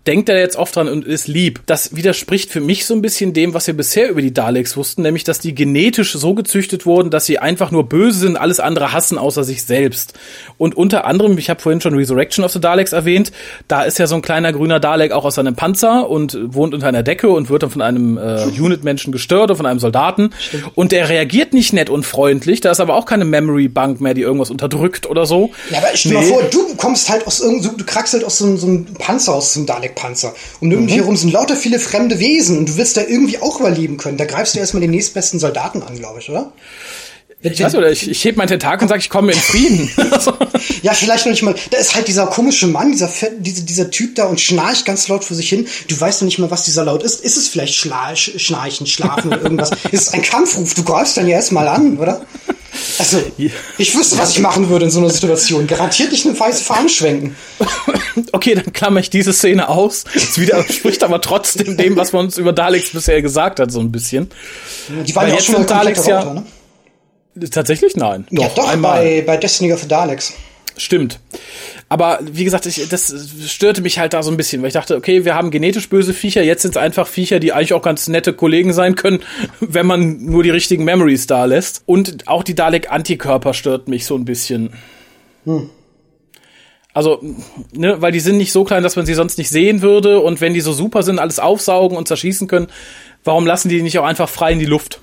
denkt 0.06 0.28
er 0.28 0.38
jetzt 0.38 0.56
oft 0.56 0.76
dran 0.76 0.88
und 0.88 1.06
ist 1.06 1.28
lieb. 1.28 1.60
Das 1.66 1.96
widerspricht 1.96 2.50
für 2.50 2.60
mich 2.60 2.84
so 2.84 2.94
ein 2.94 3.00
bisschen 3.00 3.32
dem, 3.32 3.54
was 3.54 3.66
wir 3.66 3.74
bisher 3.74 4.10
über 4.10 4.20
die 4.20 4.34
Daleks 4.34 4.76
wussten, 4.76 5.02
nämlich, 5.02 5.24
dass 5.24 5.38
die 5.38 5.54
genetisch 5.54 6.12
so 6.12 6.34
gezüchtet 6.34 6.84
wurden, 6.84 7.10
dass 7.10 7.24
sie 7.24 7.38
einfach 7.38 7.70
nur 7.70 7.88
böse 7.88 8.18
sind, 8.18 8.36
alles 8.36 8.60
andere 8.60 8.92
hassen 8.92 9.16
außer 9.16 9.44
sich 9.44 9.62
selbst. 9.62 10.12
Und 10.58 10.76
unter 10.76 11.06
anderem, 11.06 11.38
ich 11.38 11.48
habe 11.48 11.60
vorhin 11.60 11.80
schon 11.80 11.94
Resurrection 11.94 12.44
of 12.44 12.52
the 12.52 12.60
Daleks 12.60 12.92
erwähnt, 12.92 13.32
da 13.66 13.82
ist 13.82 13.98
ja 13.98 14.06
so 14.06 14.14
ein 14.16 14.22
kleiner 14.22 14.52
grüner 14.52 14.78
Dalek 14.78 15.12
auch 15.12 15.24
aus 15.24 15.36
seinem 15.36 15.54
Panzer 15.54 16.10
und 16.10 16.36
wohnt 16.54 16.74
unter 16.74 16.86
einer 16.86 17.02
Decke 17.02 17.30
und 17.30 17.48
wird 17.48 17.62
dann 17.62 17.70
von 17.70 17.82
einem 17.82 18.18
äh, 18.18 18.44
Unit-Menschen 18.60 19.10
gestört 19.10 19.44
oder 19.44 19.56
von 19.56 19.66
einem 19.66 19.80
Soldaten. 19.80 20.30
Stimmt. 20.38 20.64
Und 20.74 20.92
der 20.92 21.08
reagiert 21.08 21.54
nicht 21.54 21.72
nett 21.72 21.88
und 21.88 22.04
freundlich, 22.04 22.60
da 22.60 22.70
ist 22.70 22.80
aber 22.80 22.94
auch 22.94 23.06
keine 23.06 23.24
Memory-Bank 23.24 24.02
mehr, 24.02 24.12
die 24.12 24.22
irgendwas 24.22 24.50
unterdrückt 24.50 25.08
oder 25.08 25.24
so. 25.24 25.52
Ja, 25.70 25.82
stell 26.08 26.20
nee. 26.20 26.30
mal 26.30 26.40
vor, 26.40 26.42
du 26.44 26.74
kommst 26.76 27.08
halt 27.08 27.26
aus 27.26 27.40
irgendeinem, 27.40 27.76
du 27.78 27.84
kraxelt 27.84 28.24
aus 28.24 28.38
so, 28.38 28.56
so 28.56 28.66
einem 28.66 28.84
Panzer, 28.84 29.34
aus 29.34 29.54
so 29.54 29.60
einem 29.60 29.66
Dalek 29.66 29.94
Panzer. 29.94 30.34
Und 30.60 30.72
um 30.72 30.82
mhm. 30.82 30.86
dich 30.86 30.96
herum 30.96 31.16
sind 31.16 31.32
lauter 31.32 31.56
viele 31.56 31.78
fremde 31.78 32.18
Wesen 32.18 32.58
und 32.58 32.68
du 32.68 32.76
willst 32.76 32.96
da 32.96 33.02
irgendwie 33.02 33.38
auch 33.38 33.60
überleben 33.60 33.96
können. 33.96 34.16
Da 34.16 34.24
greifst 34.24 34.54
du 34.54 34.58
erstmal 34.58 34.80
den 34.80 34.90
nächstbesten 34.90 35.40
Soldaten 35.40 35.82
an, 35.82 35.96
glaube 35.98 36.20
ich, 36.20 36.30
oder? 36.30 36.52
Ich 37.52 37.62
weiß 37.62 37.74
oder 37.74 37.90
ich, 37.90 38.08
ich 38.08 38.24
heb 38.24 38.36
meinen 38.38 38.48
Tentakel 38.48 38.84
und 38.84 38.88
sag, 38.88 39.00
ich 39.00 39.10
komme 39.10 39.32
in 39.32 39.38
Frieden. 39.38 39.90
ja, 40.82 40.94
vielleicht 40.94 41.26
noch 41.26 41.30
nicht 41.30 41.42
mal. 41.42 41.54
Da 41.70 41.76
ist 41.76 41.94
halt 41.94 42.08
dieser 42.08 42.26
komische 42.26 42.66
Mann, 42.66 42.92
dieser, 42.92 43.10
dieser, 43.38 43.62
dieser 43.62 43.90
Typ 43.90 44.14
da 44.14 44.24
und 44.24 44.40
schnarcht 44.40 44.86
ganz 44.86 45.08
laut 45.08 45.24
vor 45.24 45.36
sich 45.36 45.50
hin. 45.50 45.66
Du 45.88 46.00
weißt 46.00 46.22
noch 46.22 46.26
nicht 46.26 46.38
mal, 46.38 46.50
was 46.50 46.64
dieser 46.64 46.84
Laut 46.84 47.02
ist. 47.02 47.22
Ist 47.22 47.36
es 47.36 47.48
vielleicht 47.48 47.74
Schnarchen, 47.74 48.86
Schlafen 48.86 49.28
oder 49.28 49.42
irgendwas? 49.42 49.70
ist 49.92 50.08
es 50.08 50.08
ein 50.14 50.22
Kampfruf? 50.22 50.72
Du 50.72 50.84
greifst 50.84 51.18
dann 51.18 51.28
ja 51.28 51.34
erstmal 51.34 51.68
an, 51.68 51.98
oder? 51.98 52.24
Also, 52.98 53.22
ich 53.78 53.94
wüsste, 53.96 54.18
was 54.18 54.30
ich 54.30 54.40
machen 54.40 54.68
würde 54.68 54.86
in 54.86 54.90
so 54.90 55.00
einer 55.00 55.10
Situation. 55.10 55.66
Garantiert 55.66 56.12
nicht 56.12 56.26
eine 56.26 56.38
weiße 56.38 56.64
Fahne 56.64 56.88
schwenken. 56.88 57.36
Okay, 58.32 58.54
dann 58.54 58.72
klammer 58.72 59.00
ich 59.00 59.10
diese 59.10 59.32
Szene 59.32 59.68
aus. 59.68 60.04
Es 60.14 60.38
widerspricht 60.38 61.02
aber 61.04 61.20
trotzdem 61.20 61.76
dem, 61.76 61.96
was 61.96 62.12
man 62.12 62.26
uns 62.26 62.38
über 62.38 62.52
Daleks 62.52 62.90
bisher 62.90 63.22
gesagt 63.22 63.60
hat, 63.60 63.72
so 63.72 63.80
ein 63.80 63.90
bisschen. 63.90 64.30
Die 64.88 65.14
waren 65.14 65.28
ja 65.28 65.34
auch 65.34 65.40
schon 65.40 65.54
mal 65.56 65.64
Daleks 65.64 66.06
ja. 66.06 66.20
Roter, 66.20 66.34
ne? 67.36 67.50
Tatsächlich 67.50 67.96
nein. 67.96 68.26
Doch, 68.30 68.44
ja, 68.44 68.50
doch 68.54 68.68
einmal. 68.68 69.02
Bei, 69.02 69.22
bei 69.22 69.36
Destiny 69.36 69.72
of 69.72 69.80
the 69.80 69.88
Daleks. 69.88 70.34
Stimmt. 70.76 71.20
Aber 71.94 72.18
wie 72.24 72.42
gesagt, 72.42 72.66
ich, 72.66 72.88
das 72.88 73.14
störte 73.46 73.80
mich 73.80 74.00
halt 74.00 74.14
da 74.14 74.24
so 74.24 74.30
ein 74.32 74.36
bisschen, 74.36 74.60
weil 74.62 74.66
ich 74.66 74.74
dachte, 74.74 74.96
okay, 74.96 75.24
wir 75.24 75.36
haben 75.36 75.52
genetisch 75.52 75.88
böse 75.88 76.12
Viecher, 76.12 76.42
jetzt 76.42 76.62
sind 76.62 76.72
es 76.72 76.76
einfach 76.76 77.06
Viecher, 77.06 77.38
die 77.38 77.52
eigentlich 77.52 77.72
auch 77.72 77.82
ganz 77.82 78.08
nette 78.08 78.32
Kollegen 78.32 78.72
sein 78.72 78.96
können, 78.96 79.20
wenn 79.60 79.86
man 79.86 80.24
nur 80.24 80.42
die 80.42 80.50
richtigen 80.50 80.82
Memories 80.82 81.28
da 81.28 81.44
lässt. 81.44 81.84
Und 81.86 82.26
auch 82.26 82.42
die 82.42 82.56
Dalek-Antikörper 82.56 83.54
stört 83.54 83.86
mich 83.86 84.06
so 84.06 84.16
ein 84.16 84.24
bisschen. 84.24 84.70
Hm. 85.44 85.70
Also, 86.94 87.20
ne, 87.72 88.02
weil 88.02 88.10
die 88.10 88.18
sind 88.18 88.38
nicht 88.38 88.50
so 88.50 88.64
klein, 88.64 88.82
dass 88.82 88.96
man 88.96 89.06
sie 89.06 89.14
sonst 89.14 89.38
nicht 89.38 89.50
sehen 89.50 89.80
würde. 89.80 90.18
Und 90.18 90.40
wenn 90.40 90.52
die 90.52 90.62
so 90.62 90.72
super 90.72 91.04
sind, 91.04 91.20
alles 91.20 91.38
aufsaugen 91.38 91.96
und 91.96 92.08
zerschießen 92.08 92.48
können, 92.48 92.66
warum 93.22 93.46
lassen 93.46 93.68
die 93.68 93.80
nicht 93.82 94.00
auch 94.00 94.04
einfach 94.04 94.28
frei 94.28 94.50
in 94.50 94.58
die 94.58 94.66
Luft? 94.66 95.00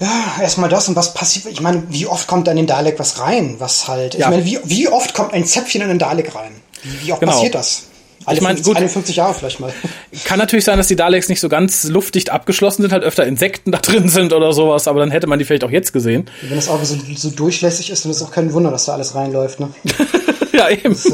Ja, 0.00 0.38
erstmal 0.40 0.70
das 0.70 0.88
und 0.88 0.96
was 0.96 1.12
passiert. 1.12 1.46
Ich 1.46 1.60
meine, 1.60 1.82
wie 1.90 2.06
oft 2.06 2.26
kommt 2.26 2.46
da 2.46 2.52
in 2.52 2.56
den 2.56 2.66
Dalek 2.66 2.98
was 2.98 3.20
rein? 3.20 3.56
Was 3.58 3.86
halt. 3.86 4.14
Ja. 4.14 4.20
Ich 4.20 4.30
meine, 4.30 4.44
wie, 4.46 4.58
wie 4.64 4.88
oft 4.88 5.12
kommt 5.12 5.34
ein 5.34 5.44
Zäpfchen 5.44 5.82
in 5.82 5.88
den 5.88 5.98
Dalek 5.98 6.34
rein? 6.34 6.52
Wie, 6.82 7.06
wie 7.06 7.12
oft 7.12 7.20
genau. 7.20 7.32
passiert 7.32 7.54
das? 7.54 7.82
Alle 8.24 8.36
ich 8.36 8.42
meine, 8.42 8.60
gut, 8.60 8.76
51 8.76 9.16
Jahre 9.16 9.34
vielleicht 9.34 9.60
mal. 9.60 9.72
Kann 10.24 10.38
natürlich 10.38 10.64
sein, 10.64 10.78
dass 10.78 10.88
die 10.88 10.96
Daleks 10.96 11.28
nicht 11.28 11.40
so 11.40 11.48
ganz 11.48 11.84
luftdicht 11.84 12.30
abgeschlossen 12.30 12.82
sind, 12.82 12.92
halt 12.92 13.02
öfter 13.02 13.26
Insekten 13.26 13.72
da 13.72 13.78
drin 13.78 14.08
sind 14.08 14.32
oder 14.32 14.52
sowas, 14.52 14.88
aber 14.88 15.00
dann 15.00 15.10
hätte 15.10 15.26
man 15.26 15.38
die 15.38 15.44
vielleicht 15.44 15.64
auch 15.64 15.70
jetzt 15.70 15.92
gesehen. 15.92 16.30
Wenn 16.42 16.56
das 16.56 16.68
Auge 16.68 16.84
so, 16.86 16.96
so 17.16 17.30
durchlässig 17.30 17.90
ist, 17.90 18.04
dann 18.04 18.12
ist 18.12 18.22
auch 18.22 18.30
kein 18.30 18.52
Wunder, 18.52 18.70
dass 18.70 18.86
da 18.86 18.94
alles 18.94 19.14
reinläuft, 19.14 19.60
ne? 19.60 19.70
ja, 20.52 20.70
eben. 20.70 20.94
Das, 20.94 21.06
äh, 21.06 21.12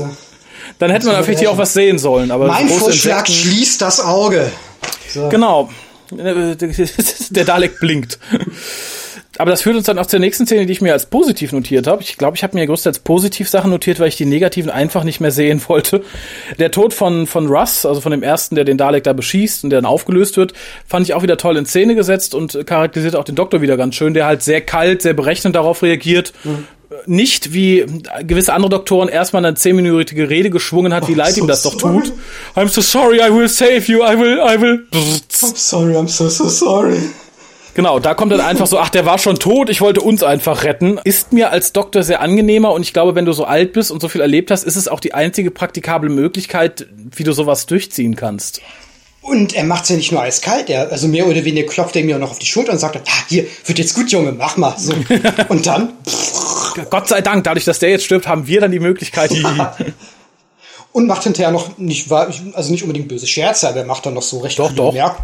dann 0.79 0.91
hätte 0.91 1.07
man 1.07 1.23
vielleicht 1.25 1.41
hier 1.41 1.51
auch 1.51 1.59
was 1.59 1.73
sehen 1.73 1.99
sollen, 1.99 2.31
aber. 2.31 2.47
Mein 2.47 2.69
Vorschlag, 2.69 3.27
schließt 3.27 3.81
das 3.81 4.01
Auge. 4.01 4.51
So. 5.13 5.29
Genau. 5.29 5.71
Der 7.31 7.45
Dalek 7.45 7.81
blinkt. 7.81 8.19
Aber 9.39 9.51
das 9.51 9.63
führt 9.63 9.77
uns 9.77 9.87
dann 9.87 9.99
auch 9.99 10.07
zur 10.07 10.19
nächsten 10.19 10.47
Szene, 10.47 10.67
die 10.67 10.73
ich 10.73 10.81
mir 10.81 10.93
als 10.93 11.07
positiv 11.07 11.53
notiert 11.53 11.87
habe. 11.87 12.03
Ich 12.03 12.17
glaube, 12.17 12.37
ich 12.37 12.43
habe 12.43 12.57
mir 12.57 12.67
größtenteils 12.67 13.01
positiv 13.01 13.49
Sachen 13.49 13.71
notiert, 13.71 14.01
weil 14.01 14.09
ich 14.09 14.17
die 14.17 14.25
negativen 14.25 14.71
einfach 14.71 15.05
nicht 15.05 15.21
mehr 15.21 15.31
sehen 15.31 15.61
wollte. 15.69 16.03
Der 16.59 16.71
Tod 16.71 16.95
von, 16.95 17.27
von 17.27 17.47
Russ, 17.47 17.85
also 17.85 18.01
von 18.01 18.13
dem 18.13 18.23
ersten, 18.23 18.55
der 18.55 18.65
den 18.65 18.79
Dalek 18.79 19.05
da 19.05 19.13
beschießt 19.13 19.65
und 19.65 19.71
der 19.71 19.83
dann 19.83 19.91
aufgelöst 19.91 20.37
wird, 20.37 20.55
fand 20.87 21.07
ich 21.07 21.15
auch 21.15 21.23
wieder 21.23 21.37
toll 21.37 21.57
in 21.57 21.67
Szene 21.67 21.95
gesetzt 21.95 22.35
und 22.35 22.67
charakterisiert 22.67 23.17
auch 23.17 23.25
den 23.25 23.35
Doktor 23.35 23.61
wieder 23.61 23.77
ganz 23.77 23.95
schön, 23.95 24.15
der 24.15 24.27
halt 24.27 24.43
sehr 24.43 24.63
kalt, 24.63 25.03
sehr 25.03 25.15
berechnend 25.15 25.55
darauf 25.55 25.83
reagiert. 25.83 26.33
Mhm 26.45 26.67
nicht 27.07 27.53
wie 27.53 27.87
gewisse 28.23 28.53
andere 28.53 28.71
Doktoren 28.71 29.09
erstmal 29.09 29.45
eine 29.45 29.57
zehnminütige 29.57 30.29
Rede 30.29 30.51
geschwungen 30.51 30.95
hat, 30.95 31.09
wie 31.09 31.13
oh, 31.13 31.17
leid 31.17 31.35
so 31.35 31.43
ihm 31.43 31.47
das 31.47 31.63
doch 31.63 31.75
tut. 31.75 32.13
I'm 32.55 32.69
so 32.69 32.81
sorry, 32.81 33.19
I 33.19 33.33
will 33.33 33.49
save 33.49 33.83
you, 33.87 34.05
I 34.05 34.19
will, 34.19 34.39
I 34.39 34.61
will. 34.61 34.87
I'm 34.93 35.57
sorry, 35.57 35.97
I'm 35.97 36.09
so, 36.09 36.29
so 36.29 36.49
sorry. 36.49 36.99
Genau, 37.75 37.99
da 37.99 38.15
kommt 38.15 38.33
dann 38.33 38.41
einfach 38.41 38.67
so, 38.67 38.79
ach, 38.79 38.89
der 38.89 39.05
war 39.05 39.19
schon 39.19 39.39
tot, 39.39 39.69
ich 39.69 39.83
wollte 39.83 40.01
uns 40.01 40.23
einfach 40.23 40.65
retten. 40.65 40.99
Ist 41.05 41.35
mir 41.35 41.51
als 41.51 41.75
Doktor 41.75 42.03
sehr 42.03 42.23
angenehmer 42.23 42.73
und 42.73 42.81
ich 42.81 42.95
glaube, 42.95 43.15
wenn 43.15 43.27
du 43.27 43.33
so 43.35 43.45
alt 43.45 43.75
bist 43.75 43.91
und 43.91 44.01
so 44.01 44.09
viel 44.09 44.23
erlebt 44.23 44.51
hast, 44.51 44.65
ist 44.65 44.77
es 44.77 44.89
auch 44.89 44.99
die 44.99 45.13
einzige 45.13 45.51
praktikable 45.51 46.09
Möglichkeit, 46.09 46.87
wie 47.15 47.23
du 47.23 47.33
sowas 47.33 47.67
durchziehen 47.67 48.17
kannst. 48.17 48.63
Und 49.27 49.55
er 49.55 49.65
macht's 49.65 49.89
ja 49.89 49.97
nicht 49.97 50.13
nur 50.13 50.23
eiskalt, 50.23 50.71
er, 50.71 50.91
also 50.91 51.09
mehr 51.09 51.27
oder 51.27 51.45
weniger 51.45 51.67
klopft 51.67 51.97
er 51.97 52.05
mir 52.05 52.15
auch 52.17 52.21
noch 52.21 52.31
auf 52.31 52.39
die 52.39 52.47
Schulter 52.47 52.73
und 52.73 52.79
sagt, 52.79 52.97
ah, 52.97 53.25
hier, 53.29 53.45
wird 53.67 53.79
jetzt 53.79 53.95
gut, 53.95 54.11
Junge, 54.11 54.33
mach 54.33 54.57
mal. 54.57 54.75
So. 54.79 54.95
Und 55.49 55.67
dann. 55.67 55.93
Gott 56.85 57.09
sei 57.09 57.21
Dank, 57.21 57.45
dadurch, 57.45 57.65
dass 57.65 57.79
der 57.79 57.91
jetzt 57.91 58.05
stirbt, 58.05 58.27
haben 58.27 58.47
wir 58.47 58.61
dann 58.61 58.71
die 58.71 58.81
Möglichkeit, 58.81 59.31
die. 59.31 59.45
und 60.93 61.07
macht 61.07 61.25
hinterher 61.25 61.51
noch 61.51 61.77
nicht, 61.79 62.11
also 62.11 62.71
nicht 62.71 62.83
unbedingt 62.83 63.09
böse 63.09 63.27
Scherze, 63.27 63.69
aber 63.69 63.79
er 63.79 63.87
macht 63.87 64.07
dann 64.07 64.15
noch 64.15 64.23
so 64.23 64.39
recht 64.39 64.59
doch, 64.59 64.73
doch. 64.73 64.93
Merk 64.93 65.23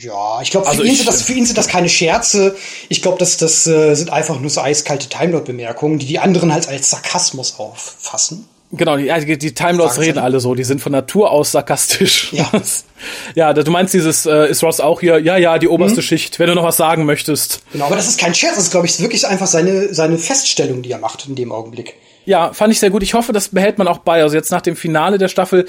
ja, 0.00 0.40
ich 0.42 0.50
glaube, 0.50 0.66
für, 0.66 0.72
also 0.72 0.82
ihn 0.82 0.94
sind 0.94 1.08
das, 1.08 1.22
für 1.22 1.32
ihn 1.32 1.46
sind 1.46 1.58
das 1.58 1.68
keine 1.68 1.88
Scherze. 1.88 2.56
Ich 2.88 3.02
glaube, 3.02 3.18
das, 3.18 3.36
das 3.36 3.66
äh, 3.66 3.94
sind 3.94 4.10
einfach 4.10 4.38
nur 4.40 4.50
so 4.50 4.60
eiskalte 4.60 5.08
Timelord-Bemerkungen, 5.08 5.98
die 5.98 6.06
die 6.06 6.18
anderen 6.18 6.52
halt 6.52 6.68
als 6.68 6.90
Sarkasmus 6.90 7.58
auffassen. 7.58 8.48
Genau, 8.70 8.98
die, 8.98 9.10
die, 9.24 9.38
die 9.38 9.54
Timelords 9.54 9.98
reden 9.98 10.18
alle 10.18 10.40
so, 10.40 10.54
die 10.54 10.64
sind 10.64 10.82
von 10.82 10.92
Natur 10.92 11.30
aus 11.30 11.52
sarkastisch. 11.52 12.32
Ja, 12.32 12.50
ja 13.34 13.52
du 13.54 13.70
meinst 13.70 13.94
dieses, 13.94 14.26
äh, 14.26 14.50
ist 14.50 14.62
Ross 14.62 14.80
auch 14.80 15.00
hier, 15.00 15.18
ja, 15.20 15.38
ja, 15.38 15.58
die 15.58 15.68
oberste 15.68 16.00
mhm. 16.00 16.04
Schicht, 16.04 16.38
wenn 16.38 16.48
du 16.48 16.54
noch 16.54 16.64
was 16.64 16.76
sagen 16.76 17.06
möchtest. 17.06 17.62
Genau, 17.72 17.86
aber 17.86 17.96
das 17.96 18.08
ist 18.08 18.20
kein 18.20 18.34
Scherz, 18.34 18.56
das 18.56 18.64
ist, 18.64 18.70
glaube 18.70 18.86
ich, 18.86 19.00
wirklich 19.00 19.26
einfach 19.26 19.46
seine, 19.46 19.94
seine 19.94 20.18
Feststellung, 20.18 20.82
die 20.82 20.90
er 20.90 20.98
macht 20.98 21.26
in 21.26 21.34
dem 21.34 21.50
Augenblick. 21.50 21.94
Ja, 22.26 22.52
fand 22.52 22.70
ich 22.74 22.78
sehr 22.78 22.90
gut. 22.90 23.02
Ich 23.02 23.14
hoffe, 23.14 23.32
das 23.32 23.48
behält 23.48 23.78
man 23.78 23.88
auch 23.88 23.98
bei. 23.98 24.20
Also 24.22 24.36
jetzt 24.36 24.50
nach 24.50 24.60
dem 24.60 24.76
Finale 24.76 25.16
der 25.16 25.28
Staffel 25.28 25.64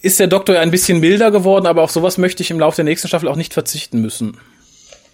ist 0.00 0.18
der 0.18 0.26
Doktor 0.26 0.54
ja 0.54 0.62
ein 0.62 0.70
bisschen 0.70 1.00
milder 1.00 1.30
geworden, 1.30 1.66
aber 1.66 1.82
auf 1.82 1.90
sowas 1.90 2.16
möchte 2.16 2.42
ich 2.42 2.50
im 2.50 2.58
Laufe 2.58 2.76
der 2.76 2.86
nächsten 2.86 3.08
Staffel 3.08 3.28
auch 3.28 3.36
nicht 3.36 3.52
verzichten 3.52 4.00
müssen. 4.00 4.38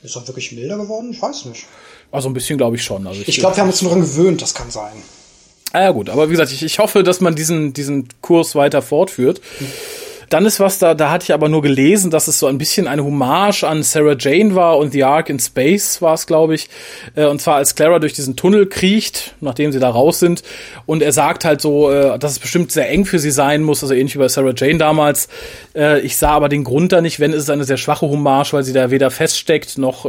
Ist 0.05 0.15
er 0.15 0.25
wirklich 0.29 0.53
milder 0.53 0.77
geworden? 0.77 1.11
Ich 1.11 1.21
weiß 1.21 1.47
nicht. 1.47 1.67
Also 2.13 2.29
ein 2.29 2.33
bisschen 2.33 2.59
glaube 2.59 2.77
ich 2.77 2.85
schon. 2.85 3.09
Also 3.09 3.21
ich, 3.23 3.29
ich 3.29 3.39
glaube, 3.39 3.57
wir 3.57 3.63
haben 3.63 3.71
uns 3.71 3.83
nur 3.83 3.91
daran 3.91 4.05
gewöhnt, 4.05 4.41
das 4.41 4.55
kann 4.55 4.71
sein. 4.71 4.93
Ah 5.73 5.83
ja 5.83 5.91
gut, 5.91 6.09
aber 6.09 6.29
wie 6.29 6.33
gesagt, 6.33 6.53
ich, 6.53 6.63
ich 6.63 6.79
hoffe, 6.79 7.03
dass 7.03 7.21
man 7.21 7.35
diesen, 7.35 7.73
diesen 7.73 8.09
Kurs 8.23 8.55
weiter 8.55 8.81
fortführt. 8.83 9.41
Dann 10.29 10.45
ist 10.45 10.61
was 10.61 10.79
da, 10.79 10.95
da 10.95 11.11
hatte 11.11 11.25
ich 11.25 11.33
aber 11.33 11.49
nur 11.49 11.63
gelesen, 11.63 12.11
dass 12.11 12.29
es 12.29 12.39
so 12.39 12.47
ein 12.47 12.59
bisschen 12.59 12.87
eine 12.87 13.03
Hommage 13.03 13.65
an 13.65 13.83
Sarah 13.83 14.15
Jane 14.19 14.55
war 14.55 14.77
und 14.77 14.93
The 14.93 15.05
Ark 15.05 15.31
in 15.31 15.39
Space 15.39 16.03
war 16.03 16.15
es, 16.15 16.27
glaube 16.27 16.55
ich. 16.55 16.69
Äh, 17.15 17.27
und 17.27 17.41
zwar 17.41 17.57
als 17.57 17.75
Clara 17.75 17.99
durch 17.99 18.13
diesen 18.13 18.37
Tunnel 18.37 18.67
kriecht, 18.67 19.35
nachdem 19.41 19.73
sie 19.73 19.81
da 19.81 19.89
raus 19.89 20.19
sind. 20.19 20.43
Und 20.85 21.03
er 21.03 21.13
sagt 21.13 21.47
halt 21.47 21.63
so, 21.63 21.91
äh, 21.91 22.19
dass 22.19 22.33
es 22.33 22.39
bestimmt 22.39 22.73
sehr 22.73 22.91
eng 22.91 23.07
für 23.07 23.19
sie 23.19 23.31
sein 23.31 23.63
muss, 23.63 23.83
also 23.83 23.95
ähnlich 23.95 24.17
wie 24.17 24.19
bei 24.19 24.29
Sarah 24.29 24.53
Jane 24.55 24.77
damals. 24.77 25.29
Äh, 25.75 26.01
ich 26.01 26.19
sah 26.19 26.33
aber 26.33 26.51
den 26.51 26.65
Grund 26.65 26.93
da 26.93 27.01
nicht, 27.01 27.21
wenn 27.21 27.33
es 27.33 27.49
eine 27.49 27.65
sehr 27.65 27.79
schwache 27.79 28.09
Hommage, 28.09 28.53
weil 28.53 28.65
sie 28.65 28.75
da 28.75 28.91
weder 28.91 29.11
feststeckt 29.11 29.79
noch 29.79 30.07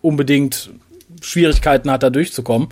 unbedingt 0.00 0.70
Schwierigkeiten 1.20 1.90
hat, 1.90 2.02
da 2.02 2.10
durchzukommen. 2.10 2.68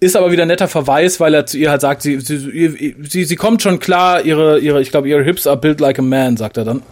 Ist 0.00 0.16
aber 0.16 0.32
wieder 0.32 0.42
ein 0.42 0.48
netter 0.48 0.68
Verweis, 0.68 1.20
weil 1.20 1.34
er 1.34 1.46
zu 1.46 1.58
ihr 1.58 1.70
halt 1.70 1.80
sagt, 1.80 2.02
sie, 2.02 2.20
sie, 2.20 2.94
sie, 3.02 3.24
sie 3.24 3.36
kommt 3.36 3.62
schon 3.62 3.78
klar, 3.78 4.22
ihre, 4.22 4.58
ihre, 4.58 4.80
ich 4.82 4.90
glaube, 4.90 5.08
ihre 5.08 5.22
Hips 5.22 5.46
are 5.46 5.56
built 5.56 5.80
like 5.80 5.98
a 5.98 6.02
man, 6.02 6.36
sagt 6.36 6.56
er 6.56 6.64
dann. 6.64 6.82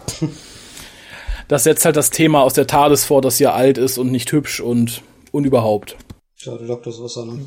Das 1.46 1.64
setzt 1.64 1.84
halt 1.84 1.96
das 1.96 2.10
Thema 2.10 2.42
aus 2.42 2.54
der 2.54 2.66
TARDIS 2.66 3.04
vor, 3.04 3.20
dass 3.20 3.36
sie 3.36 3.46
alt 3.46 3.76
ist 3.76 3.98
und 3.98 4.10
nicht 4.10 4.32
hübsch 4.32 4.60
und, 4.60 5.02
und 5.30 5.44
überhaupt. 5.44 5.96
Ja, 6.38 6.56
der 6.56 6.66
Doktor 6.66 6.90
ist 6.90 7.00
was 7.00 7.16
ne? 7.16 7.40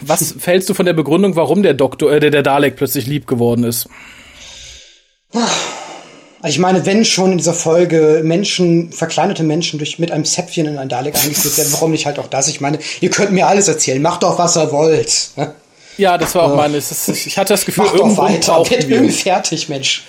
Was 0.00 0.32
fällst 0.38 0.68
du 0.68 0.74
von 0.74 0.86
der 0.86 0.94
Begründung, 0.94 1.36
warum 1.36 1.62
der 1.62 1.74
Doktor, 1.74 2.12
äh, 2.12 2.20
der, 2.20 2.30
der 2.30 2.42
Dalek 2.42 2.76
plötzlich 2.76 3.06
lieb 3.06 3.26
geworden 3.26 3.64
ist? 3.64 3.88
Also 6.40 6.54
ich 6.54 6.58
meine, 6.60 6.86
wenn 6.86 7.04
schon 7.04 7.32
in 7.32 7.38
dieser 7.38 7.54
Folge 7.54 8.20
Menschen, 8.24 8.92
verkleinerte 8.92 9.42
Menschen 9.42 9.78
durch 9.78 9.98
mit 9.98 10.12
einem 10.12 10.24
Zäpfchen 10.24 10.66
in 10.66 10.78
ein 10.78 10.88
Dalek 10.88 11.16
eingeführt 11.16 11.58
werden, 11.58 11.72
warum 11.72 11.90
nicht 11.90 12.06
halt 12.06 12.18
auch 12.18 12.28
das? 12.28 12.46
Ich 12.48 12.60
meine, 12.60 12.78
ihr 13.00 13.10
könnt 13.10 13.32
mir 13.32 13.48
alles 13.48 13.66
erzählen, 13.66 14.00
macht 14.00 14.22
doch, 14.22 14.38
was 14.38 14.56
ihr 14.56 14.70
wollt. 14.70 15.30
Ja, 15.96 16.16
das 16.16 16.36
war 16.36 16.44
auch 16.44 16.56
meine. 16.56 16.76
ich 16.78 17.38
hatte 17.38 17.54
das 17.54 17.64
Gefühl, 17.64 17.84
Macht 17.84 17.96
irgendwo 17.96 18.22
doch 18.22 18.30
weiter, 18.30 18.70
wird 18.70 18.88
irgendwie 18.88 19.12
fertig, 19.12 19.68
Mensch. 19.68 20.04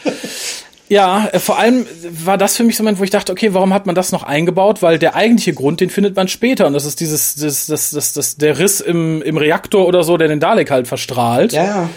Ja, 0.89 1.29
äh, 1.31 1.39
vor 1.39 1.59
allem 1.59 1.85
war 2.09 2.37
das 2.37 2.57
für 2.57 2.63
mich 2.63 2.75
so 2.75 2.81
ein 2.81 2.85
Moment, 2.85 2.99
wo 2.99 3.03
ich 3.03 3.11
dachte, 3.11 3.31
okay, 3.31 3.53
warum 3.53 3.73
hat 3.73 3.85
man 3.85 3.93
das 3.95 4.11
noch 4.11 4.23
eingebaut? 4.23 4.81
Weil 4.81 4.97
der 4.97 5.15
eigentliche 5.15 5.53
Grund, 5.53 5.81
den 5.81 5.91
findet 5.91 6.15
man 6.15 6.27
später. 6.27 6.65
Und 6.65 6.73
das 6.73 6.85
ist 6.85 6.99
dieses, 6.99 7.35
das, 7.35 7.67
das, 7.67 7.91
das, 7.91 8.13
das, 8.13 8.37
der 8.37 8.57
Riss 8.57 8.81
im, 8.81 9.21
im 9.21 9.37
Reaktor 9.37 9.87
oder 9.87 10.03
so, 10.03 10.17
der 10.17 10.27
den 10.27 10.39
Dalek 10.39 10.71
halt 10.71 10.87
verstrahlt. 10.87 11.53
Ja, 11.53 11.63
ja. 11.63 11.89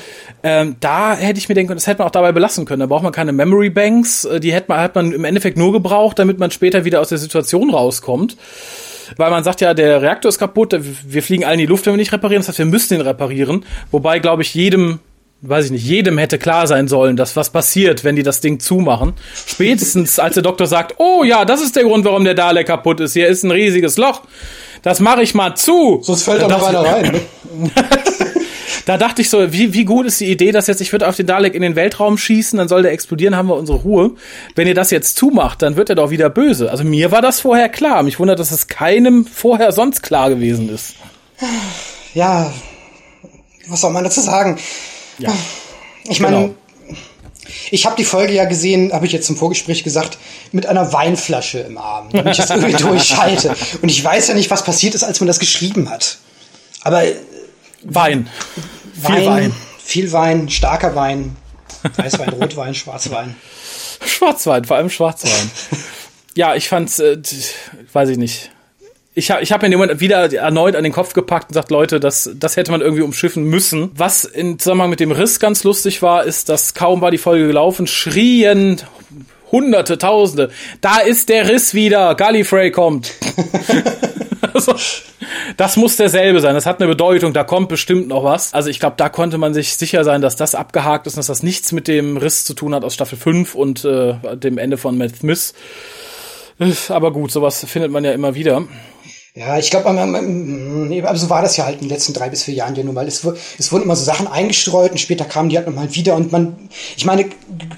Ähm, 0.45 0.76
da 0.80 1.14
hätte 1.14 1.38
ich 1.38 1.49
mir 1.49 1.55
denken 1.55 1.68
können, 1.68 1.78
das 1.78 1.86
hätte 1.86 1.99
man 1.99 2.09
auch 2.09 2.12
dabei 2.12 2.32
belassen 2.32 2.64
können. 2.64 2.80
Da 2.80 2.86
braucht 2.86 3.05
man 3.05 3.12
keine 3.12 3.32
Memory 3.32 3.70
Banks. 3.70 4.24
Äh, 4.24 4.40
die 4.40 4.53
hätte 4.53 4.66
man, 4.68 4.80
hat 4.80 4.95
man 4.95 5.12
im 5.12 5.24
Endeffekt 5.24 5.57
nur 5.57 5.72
gebraucht, 5.72 6.18
damit 6.18 6.38
man 6.38 6.51
später 6.51 6.84
wieder 6.84 7.01
aus 7.01 7.11
der 7.11 7.18
Situation 7.18 7.70
rauskommt. 7.70 8.36
Weil 9.16 9.30
man 9.30 9.45
sagt 9.45 9.61
ja, 9.61 9.74
der 9.74 10.01
Reaktor 10.03 10.28
ist 10.28 10.38
kaputt, 10.38 10.74
wir 11.07 11.22
fliegen 11.22 11.45
alle 11.45 11.55
in 11.55 11.61
die 11.61 11.66
Luft, 11.66 11.86
wenn 11.86 11.93
wir 11.93 11.99
nicht 11.99 12.12
reparieren. 12.12 12.40
Das 12.40 12.49
heißt, 12.49 12.59
wir 12.59 12.66
müssen 12.66 12.95
ihn 12.95 13.01
reparieren. 13.03 13.64
Wobei, 13.90 14.18
glaube 14.18 14.43
ich, 14.43 14.55
jedem 14.55 15.01
weiß 15.43 15.66
ich 15.66 15.70
nicht, 15.72 15.84
jedem 15.84 16.18
hätte 16.18 16.38
klar 16.38 16.68
sein 16.68 16.86
sollen, 16.86 17.16
dass 17.16 17.34
was 17.34 17.51
passiert, 17.51 18.05
wenn 18.05 18.14
die 18.14 18.22
das 18.22 18.40
Ding 18.40 18.61
zumachen. 18.61 19.14
Spätestens, 19.34 20.18
als 20.20 20.34
der 20.34 20.45
Doktor 20.45 20.66
sagt, 20.66 20.95
oh 20.99 21.24
ja, 21.24 21.45
das 21.45 21.61
ist 21.61 21.74
der 21.74 21.82
Grund, 21.82 22.05
warum 22.05 22.24
der 22.24 22.34
Dalek 22.34 22.68
kaputt 22.68 23.01
ist. 23.01 23.12
Hier 23.12 23.26
ist 23.26 23.43
ein 23.43 23.51
riesiges 23.51 23.97
Loch. 23.97 24.22
Das 24.82 25.01
mache 25.01 25.22
ich 25.22 25.34
mal 25.34 25.55
zu. 25.57 26.01
Sonst 26.03 26.22
fällt 26.22 26.43
da 26.43 26.49
noch 26.49 26.66
einer 26.66 26.84
rein. 26.84 27.12
Ne? 27.12 27.72
Da 28.85 28.97
dachte 28.97 29.22
ich 29.22 29.30
so, 29.30 29.53
wie, 29.53 29.74
wie 29.74 29.85
gut 29.85 30.07
ist 30.07 30.20
die 30.20 30.30
Idee, 30.30 30.53
dass 30.53 30.66
jetzt 30.66 30.80
ich 30.80 30.93
würde 30.93 31.09
auf 31.09 31.16
den 31.16 31.26
Dalek 31.26 31.55
in 31.55 31.62
den 31.62 31.76
Weltraum 31.76 32.18
schießen, 32.18 32.59
dann 32.59 32.68
soll 32.68 32.83
der 32.83 32.93
explodieren, 32.93 33.37
haben 33.37 33.49
wir 33.49 33.57
unsere 33.57 33.78
Ruhe. 33.78 34.12
Wenn 34.55 34.66
ihr 34.66 34.74
das 34.74 34.91
jetzt 34.91 35.16
zumacht, 35.16 35.62
dann 35.62 35.76
wird 35.76 35.89
er 35.89 35.95
doch 35.95 36.11
wieder 36.11 36.30
böse. 36.30 36.70
Also 36.70 36.85
mir 36.85 37.11
war 37.11 37.22
das 37.22 37.41
vorher 37.41 37.68
klar. 37.68 38.03
Mich 38.03 38.18
wundert, 38.18 38.39
dass 38.39 38.51
es 38.51 38.68
keinem 38.68 39.26
vorher 39.26 39.72
sonst 39.72 40.03
klar 40.03 40.30
gewesen 40.30 40.68
ist. 40.68 40.95
Ja, 42.14 42.53
was 43.68 43.80
soll 43.80 43.93
man 43.93 44.05
dazu 44.05 44.20
sagen? 44.20 44.59
Ja. 45.18 45.33
Ich 46.05 46.20
meine, 46.20 46.37
genau. 46.37 46.55
ich 47.70 47.87
habe 47.87 47.97
die 47.97 48.05
Folge 48.05 48.33
ja 48.33 48.45
gesehen, 48.45 48.93
habe 48.93 49.07
ich 49.07 49.12
jetzt 49.12 49.28
im 49.30 49.37
Vorgespräch 49.37 49.85
gesagt, 49.85 50.18
mit 50.51 50.66
einer 50.66 50.93
Weinflasche 50.93 51.61
im 51.61 51.78
Arm, 51.78 52.09
damit 52.12 52.33
ich 52.33 52.37
das 52.39 52.51
irgendwie 52.51 52.72
durchhalte. 52.83 53.55
Und 53.80 53.89
ich 53.89 54.03
weiß 54.03 54.28
ja 54.28 54.35
nicht, 54.35 54.51
was 54.51 54.64
passiert 54.64 54.95
ist, 54.95 55.05
als 55.05 55.20
man 55.20 55.28
das 55.28 55.39
geschrieben 55.39 55.91
hat. 55.91 56.18
Aber 56.83 57.03
Wein. 57.85 58.28
Wein 58.97 59.16
viel 59.16 59.26
Wein. 59.26 59.55
Viel 59.78 60.12
Wein, 60.12 60.49
starker 60.49 60.95
Wein. 60.95 61.37
Weißwein, 61.97 62.28
Rotwein, 62.41 62.74
Schwarzwein. 62.74 63.35
Schwarzwein, 64.05 64.64
vor 64.64 64.76
allem 64.76 64.91
Schwarzwein. 64.91 65.51
ja, 66.35 66.55
ich 66.55 66.68
fand's, 66.68 66.99
äh, 66.99 67.18
weiß 67.93 68.11
ich 68.11 68.18
nicht 68.18 68.51
ich 69.14 69.30
habe 69.30 69.43
ich 69.43 69.53
hab 69.53 69.61
mir 69.61 69.66
in 69.66 69.72
dem 69.72 69.80
Moment 69.80 70.01
wieder 70.01 70.33
erneut 70.33 70.74
an 70.74 70.85
den 70.85 70.93
Kopf 70.93 71.12
gepackt 71.12 71.51
und 71.51 71.55
sagt, 71.55 71.70
Leute, 71.70 72.01
das, 72.01 72.30
das 72.35 72.57
hätte 72.57 72.70
man 72.70 72.80
irgendwie 72.80 73.03
umschiffen 73.03 73.45
müssen. 73.45 73.91
Was 73.95 74.24
im 74.24 74.59
Zusammenhang 74.59 74.91
mit 74.91 75.01
dem 75.01 75.12
Riss 75.12 75.39
ganz 75.39 75.64
lustig 75.64 76.01
war, 76.01 76.24
ist, 76.24 76.49
dass 76.49 76.74
kaum 76.74 77.01
war 77.01 77.11
die 77.11 77.18
Folge 77.18 77.47
gelaufen, 77.47 77.87
schrien 77.87 78.80
Hunderte, 79.51 79.99
Tausende. 79.99 80.51
Da 80.80 80.99
ist 80.99 81.28
der 81.28 81.49
Riss 81.49 81.74
wieder. 81.74 82.14
Gallifrey 82.14 82.70
kommt. 82.70 83.12
also, 84.55 84.74
das 85.57 85.76
muss 85.76 85.96
derselbe 85.96 86.40
sein. 86.40 86.55
Das 86.55 86.66
hat 86.66 86.80
eine 86.80 86.88
Bedeutung. 86.88 87.32
Da 87.32 87.44
kommt 87.44 87.68
bestimmt 87.68 88.09
noch 88.09 88.24
was. 88.24 88.55
Also 88.55 88.68
ich 88.68 88.80
glaube, 88.80 88.94
da 88.96 89.09
konnte 89.09 89.38
man 89.38 89.55
sich 89.55 89.76
sicher 89.76 90.05
sein, 90.05 90.20
dass 90.20 90.36
das 90.36 90.55
abgehakt 90.55 91.07
ist 91.07 91.14
und 91.14 91.18
dass 91.18 91.26
das 91.26 91.42
nichts 91.42 91.72
mit 91.72 91.88
dem 91.88 92.16
Riss 92.16 92.44
zu 92.44 92.55
tun 92.55 92.74
hat 92.74 92.84
aus 92.84 92.94
Staffel 92.94 93.18
5 93.18 93.55
und 93.55 93.84
äh, 93.84 94.14
dem 94.36 94.59
Ende 94.59 94.78
von 94.78 94.96
Matt 94.98 95.16
Smith. 95.16 95.55
Aber 96.88 97.12
gut, 97.12 97.32
sowas 97.32 97.64
findet 97.66 97.90
man 97.90 98.05
ja 98.05 98.12
immer 98.12 98.34
wieder. 98.34 98.64
Ja, 99.34 99.59
ich 99.59 99.70
glaube, 99.70 99.88
aber 99.88 101.16
so 101.16 101.30
war 101.30 101.40
das 101.40 101.57
ja 101.57 101.64
halt 101.64 101.76
in 101.76 101.88
den 101.88 101.88
letzten 101.88 102.12
drei 102.12 102.28
bis 102.28 102.42
vier 102.42 102.53
Jahren 102.53 102.74
ja 102.74 102.84
nun 102.84 102.94
mal. 102.94 103.09
Es, 103.09 103.26
es 103.59 103.72
wurden 103.72 103.84
immer 103.84 103.96
so 103.96 104.05
Sachen 104.05 104.26
eingestreut 104.26 104.90
und 104.90 104.98
später 104.98 105.24
kamen 105.24 105.48
die 105.48 105.57
halt 105.57 105.66
nochmal 105.66 105.94
wieder 105.94 106.16
und 106.16 106.32
man, 106.32 106.68
ich 106.98 107.07
meine, 107.07 107.24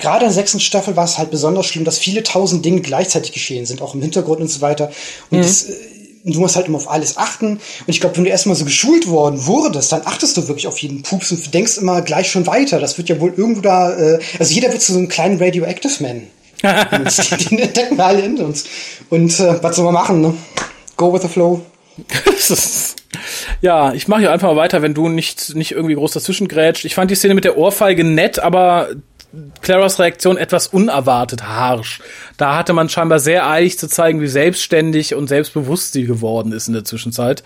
gerade 0.00 0.24
in 0.24 0.30
der 0.30 0.34
sechsten 0.34 0.58
Staffel 0.58 0.96
war 0.96 1.04
es 1.04 1.16
halt 1.16 1.30
besonders 1.30 1.66
schlimm, 1.66 1.84
dass 1.84 1.98
viele 1.98 2.24
tausend 2.24 2.64
Dinge 2.64 2.80
gleichzeitig 2.80 3.30
geschehen 3.30 3.66
sind, 3.66 3.82
auch 3.82 3.94
im 3.94 4.02
Hintergrund 4.02 4.40
und 4.40 4.48
so 4.48 4.62
weiter. 4.62 4.90
Und 5.30 5.38
mhm. 5.38 5.42
das, 5.42 5.68
du 6.32 6.40
musst 6.40 6.56
halt 6.56 6.68
immer 6.68 6.78
auf 6.78 6.90
alles 6.90 7.16
achten. 7.18 7.52
Und 7.52 7.60
ich 7.86 8.00
glaube, 8.00 8.16
wenn 8.16 8.24
du 8.24 8.30
erstmal 8.30 8.56
so 8.56 8.64
geschult 8.64 9.08
worden 9.08 9.46
wurdest, 9.46 9.92
dann 9.92 10.02
achtest 10.04 10.36
du 10.36 10.48
wirklich 10.48 10.66
auf 10.66 10.78
jeden 10.78 11.02
Pups 11.02 11.30
und 11.32 11.52
denkst 11.52 11.78
immer 11.78 12.02
gleich 12.02 12.30
schon 12.30 12.46
weiter. 12.46 12.80
Das 12.80 12.96
wird 12.96 13.08
ja 13.08 13.20
wohl 13.20 13.34
irgendwo 13.36 13.60
da, 13.60 13.96
äh, 13.96 14.18
also 14.38 14.52
jeder 14.54 14.72
wird 14.72 14.80
zu 14.80 14.92
so 14.92 14.98
einem 14.98 15.08
kleinen 15.08 15.40
Radioactive 15.42 16.02
Man. 16.02 16.22
den 16.64 17.58
entdecken 17.58 17.98
wir 17.98 18.06
alle 18.06 18.22
in 18.22 18.38
uns. 18.38 18.64
Und 19.10 19.38
äh, 19.38 19.62
was 19.62 19.76
soll 19.76 19.84
man 19.84 19.94
machen, 19.94 20.22
ne? 20.22 20.34
Go 20.96 21.12
with 21.12 21.22
the 21.22 21.28
flow. 21.28 21.60
ja, 23.60 23.92
ich 23.92 24.08
mache 24.08 24.20
hier 24.20 24.32
einfach 24.32 24.48
mal 24.48 24.56
weiter, 24.56 24.80
wenn 24.80 24.94
du 24.94 25.08
nicht, 25.08 25.54
nicht 25.54 25.72
irgendwie 25.72 25.94
groß 25.94 26.12
dazwischen 26.12 26.48
grätscht. 26.48 26.86
Ich 26.86 26.94
fand 26.94 27.10
die 27.10 27.16
Szene 27.16 27.34
mit 27.34 27.44
der 27.44 27.58
Ohrfeige 27.58 28.02
nett, 28.02 28.38
aber 28.38 28.88
Claras 29.62 29.98
Reaktion 29.98 30.36
etwas 30.36 30.68
unerwartet 30.68 31.44
harsch. 31.44 32.00
Da 32.36 32.56
hatte 32.56 32.72
man 32.72 32.88
scheinbar 32.88 33.18
sehr 33.18 33.48
eilig 33.48 33.78
zu 33.78 33.88
zeigen, 33.88 34.20
wie 34.20 34.28
selbstständig 34.28 35.14
und 35.14 35.28
selbstbewusst 35.28 35.92
sie 35.92 36.04
geworden 36.04 36.52
ist 36.52 36.68
in 36.68 36.74
der 36.74 36.84
Zwischenzeit. 36.84 37.42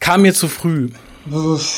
Kam 0.00 0.22
mir 0.22 0.34
zu 0.34 0.48
früh. 0.48 0.90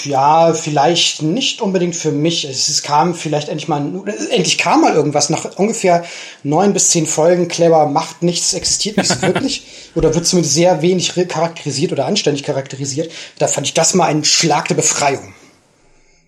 Ja, 0.04 0.54
vielleicht 0.54 1.22
nicht 1.22 1.60
unbedingt 1.60 1.96
für 1.96 2.12
mich. 2.12 2.44
Es 2.44 2.82
kam 2.82 3.14
vielleicht 3.14 3.48
endlich 3.48 3.68
mal, 3.68 3.82
endlich 4.30 4.56
kam 4.56 4.82
mal 4.82 4.94
irgendwas. 4.94 5.30
Nach 5.30 5.44
ungefähr 5.56 6.04
neun 6.44 6.72
bis 6.72 6.90
zehn 6.90 7.06
Folgen 7.06 7.48
Clever 7.48 7.86
macht 7.86 8.22
nichts, 8.22 8.54
existiert 8.54 8.96
nicht 8.96 9.08
so 9.08 9.20
wirklich. 9.22 9.64
oder 9.96 10.14
wird 10.14 10.26
zumindest 10.26 10.54
sehr 10.54 10.80
wenig 10.80 11.12
charakterisiert 11.28 11.92
oder 11.92 12.06
anständig 12.06 12.44
charakterisiert. 12.44 13.10
Da 13.38 13.48
fand 13.48 13.66
ich 13.66 13.74
das 13.74 13.94
mal 13.94 14.06
ein 14.06 14.24
Schlag 14.24 14.68
der 14.68 14.76
Befreiung. 14.76 15.34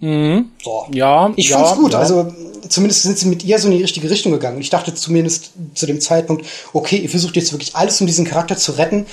Mhm. 0.01 0.51
So. 0.63 0.87
Ja. 0.93 1.33
Ich 1.37 1.49
ja, 1.49 1.59
fand's 1.59 1.79
gut. 1.79 1.93
Ja. 1.93 2.01
Also, 2.01 2.33
zumindest 2.69 3.03
sind 3.03 3.19
sie 3.19 3.27
mit 3.27 3.45
ihr 3.45 3.59
so 3.59 3.69
in 3.69 3.77
die 3.77 3.83
richtige 3.83 4.11
Richtung 4.11 4.33
gegangen. 4.33 4.61
Ich 4.61 4.71
dachte 4.71 4.95
zumindest 4.95 5.53
zu 5.75 5.87
dem 5.87 6.01
Zeitpunkt, 6.01 6.47
okay, 6.73 6.97
ihr 6.97 7.11
versucht 7.11 7.37
jetzt 7.37 7.53
wirklich 7.53 7.77
alles, 7.77 8.01
um 8.01 8.07
diesen 8.07 8.25
Charakter 8.25 8.57
zu 8.57 8.73
retten 8.73 9.07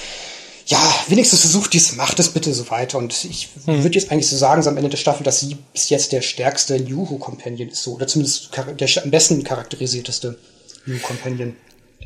ja, 0.72 0.80
wenigstens 1.08 1.42
versucht 1.42 1.74
dies, 1.74 1.96
macht 1.96 2.20
es 2.20 2.30
bitte 2.30 2.54
so 2.54 2.70
weiter. 2.70 2.98
Und 2.98 3.26
ich 3.26 3.50
hm. 3.66 3.84
würde 3.84 4.00
jetzt 4.00 4.12
eigentlich 4.12 4.28
so 4.28 4.38
sagen, 4.38 4.62
so 4.64 4.70
am 4.70 4.78
Ende 4.78 4.90
der 4.90 4.98
Staffel, 4.98 5.24
dass 5.24 5.40
sie 5.40 5.58
bis 5.74 5.90
jetzt 5.90 6.12
der 6.12 6.22
stärkste 6.22 6.80
New 6.80 7.10
Who 7.10 7.18
Companion 7.18 7.70
ist, 7.70 7.84
so, 7.84 7.94
oder 7.94 8.08
zumindest 8.08 8.52
der 8.56 9.04
am 9.04 9.12
besten 9.12 9.44
charakterisierteste 9.44 10.38
New 10.86 11.00
Companion. 11.00 11.56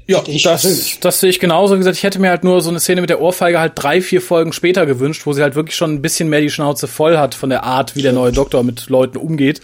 Ja, 0.07 0.21
das, 0.43 0.99
das 0.99 1.19
sehe 1.19 1.31
ich 1.31 1.39
genauso. 1.39 1.73
Wie 1.73 1.79
gesagt, 1.79 1.97
ich 1.97 2.03
hätte 2.03 2.19
mir 2.19 2.29
halt 2.29 2.43
nur 2.43 2.61
so 2.61 2.69
eine 2.69 2.79
Szene 2.79 3.01
mit 3.01 3.09
der 3.09 3.21
Ohrfeige 3.21 3.59
halt 3.59 3.73
drei, 3.75 4.01
vier 4.01 4.21
Folgen 4.21 4.53
später 4.53 4.85
gewünscht, 4.85 5.25
wo 5.25 5.33
sie 5.33 5.41
halt 5.41 5.55
wirklich 5.55 5.75
schon 5.75 5.93
ein 5.93 6.01
bisschen 6.01 6.29
mehr 6.29 6.41
die 6.41 6.51
Schnauze 6.51 6.87
voll 6.87 7.17
hat 7.17 7.33
von 7.33 7.49
der 7.49 7.63
Art, 7.63 7.95
wie 7.95 8.03
der 8.03 8.13
neue 8.13 8.31
Doktor 8.31 8.63
mit 8.63 8.87
Leuten 8.87 9.17
umgeht. 9.17 9.61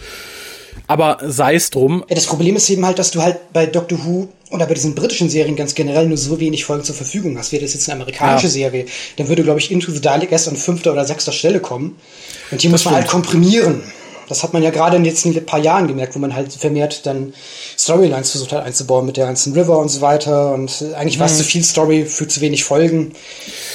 Aber 0.88 1.18
sei 1.22 1.54
es 1.54 1.70
drum. 1.70 2.04
Ja, 2.08 2.16
das 2.16 2.26
Problem 2.26 2.56
ist 2.56 2.68
eben 2.70 2.84
halt, 2.84 2.98
dass 2.98 3.12
du 3.12 3.22
halt 3.22 3.52
bei 3.52 3.66
Doctor 3.66 4.04
Who 4.04 4.28
oder 4.50 4.66
bei 4.66 4.74
diesen 4.74 4.94
britischen 4.94 5.30
Serien 5.30 5.54
ganz 5.54 5.74
generell 5.74 6.08
nur 6.08 6.18
so 6.18 6.40
wenig 6.40 6.64
Folgen 6.64 6.82
zur 6.82 6.94
Verfügung 6.94 7.38
hast. 7.38 7.52
Wäre 7.52 7.62
das 7.62 7.74
jetzt 7.74 7.88
eine 7.88 8.00
amerikanische 8.00 8.46
ja. 8.46 8.52
Serie, 8.52 8.86
dann 9.16 9.28
würde, 9.28 9.44
glaube 9.44 9.60
ich, 9.60 9.70
Into 9.70 9.92
the 9.92 10.00
Dalek 10.00 10.32
erst 10.32 10.48
an 10.48 10.56
fünfter 10.56 10.92
oder 10.92 11.04
sechster 11.04 11.32
Stelle 11.32 11.60
kommen. 11.60 11.96
Und 12.50 12.62
die 12.62 12.66
das 12.66 12.72
muss 12.72 12.84
man 12.84 12.94
halt 12.94 13.08
stimmt. 13.08 13.24
halt 13.24 13.32
komprimieren. 13.32 13.82
Das 14.32 14.42
hat 14.42 14.52
man 14.52 14.62
ja 14.62 14.70
gerade 14.70 14.96
in 14.96 15.04
den 15.04 15.10
letzten 15.10 15.46
paar 15.46 15.58
Jahren 15.58 15.88
gemerkt, 15.88 16.14
wo 16.14 16.18
man 16.18 16.34
halt 16.34 16.52
vermehrt 16.52 17.06
dann 17.06 17.34
Storylines 17.78 18.30
versucht 18.30 18.52
hat 18.52 18.64
einzubauen 18.64 19.06
mit 19.06 19.16
der 19.16 19.26
ganzen 19.26 19.52
River 19.52 19.78
und 19.78 19.88
so 19.88 20.00
weiter. 20.00 20.52
Und 20.52 20.84
eigentlich 20.94 21.18
war 21.18 21.26
es 21.26 21.34
mhm. 21.34 21.38
zu 21.38 21.44
viel 21.44 21.64
Story 21.64 22.04
für 22.06 22.26
zu 22.26 22.40
wenig 22.40 22.64
Folgen. 22.64 23.12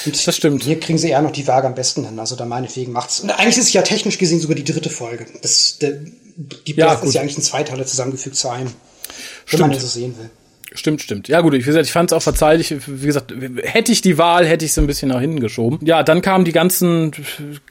Und 0.05 0.27
das 0.27 0.35
stimmt. 0.35 0.63
Hier 0.63 0.79
kriegen 0.79 0.97
sie 0.97 1.09
eher 1.09 1.21
noch 1.21 1.31
die 1.31 1.47
Waage 1.47 1.67
am 1.67 1.75
besten 1.75 2.05
hin. 2.05 2.19
Also 2.19 2.35
da 2.35 2.45
meinetwegen 2.45 2.91
macht's. 2.91 3.19
Und 3.19 3.29
eigentlich 3.31 3.57
ist 3.57 3.67
es 3.67 3.73
ja 3.73 3.81
technisch 3.81 4.17
gesehen 4.17 4.39
sogar 4.39 4.55
die 4.55 4.63
dritte 4.63 4.89
Folge. 4.89 5.25
Das, 5.41 5.77
der, 5.79 5.91
die 6.37 6.73
ja, 6.75 6.93
ist 6.93 7.13
ja 7.13 7.21
eigentlich 7.21 7.37
ein 7.37 7.43
Zweiteiler 7.43 7.85
zusammengefügt 7.85 8.35
zu 8.35 8.49
einem. 8.49 8.71
Wenn 9.49 9.59
man 9.59 9.71
das 9.71 9.93
sehen 9.93 10.17
will. 10.17 10.29
Stimmt, 10.77 11.01
stimmt. 11.01 11.27
Ja 11.27 11.41
gut, 11.41 11.53
wie 11.53 11.57
gesagt, 11.57 11.85
ich 11.85 11.91
fand 11.91 12.11
es 12.11 12.15
auch 12.15 12.21
verzeihlich. 12.21 12.73
Wie 12.85 13.05
gesagt, 13.05 13.33
hätte 13.63 13.91
ich 13.91 14.01
die 14.01 14.19
Wahl, 14.19 14.45
hätte 14.45 14.63
ich 14.63 14.71
es 14.71 14.77
ein 14.77 14.85
bisschen 14.85 15.09
nach 15.09 15.19
hinten 15.19 15.39
geschoben. 15.39 15.79
Ja, 15.81 16.03
dann 16.03 16.21
kamen 16.21 16.45
die 16.45 16.51
ganzen 16.51 17.11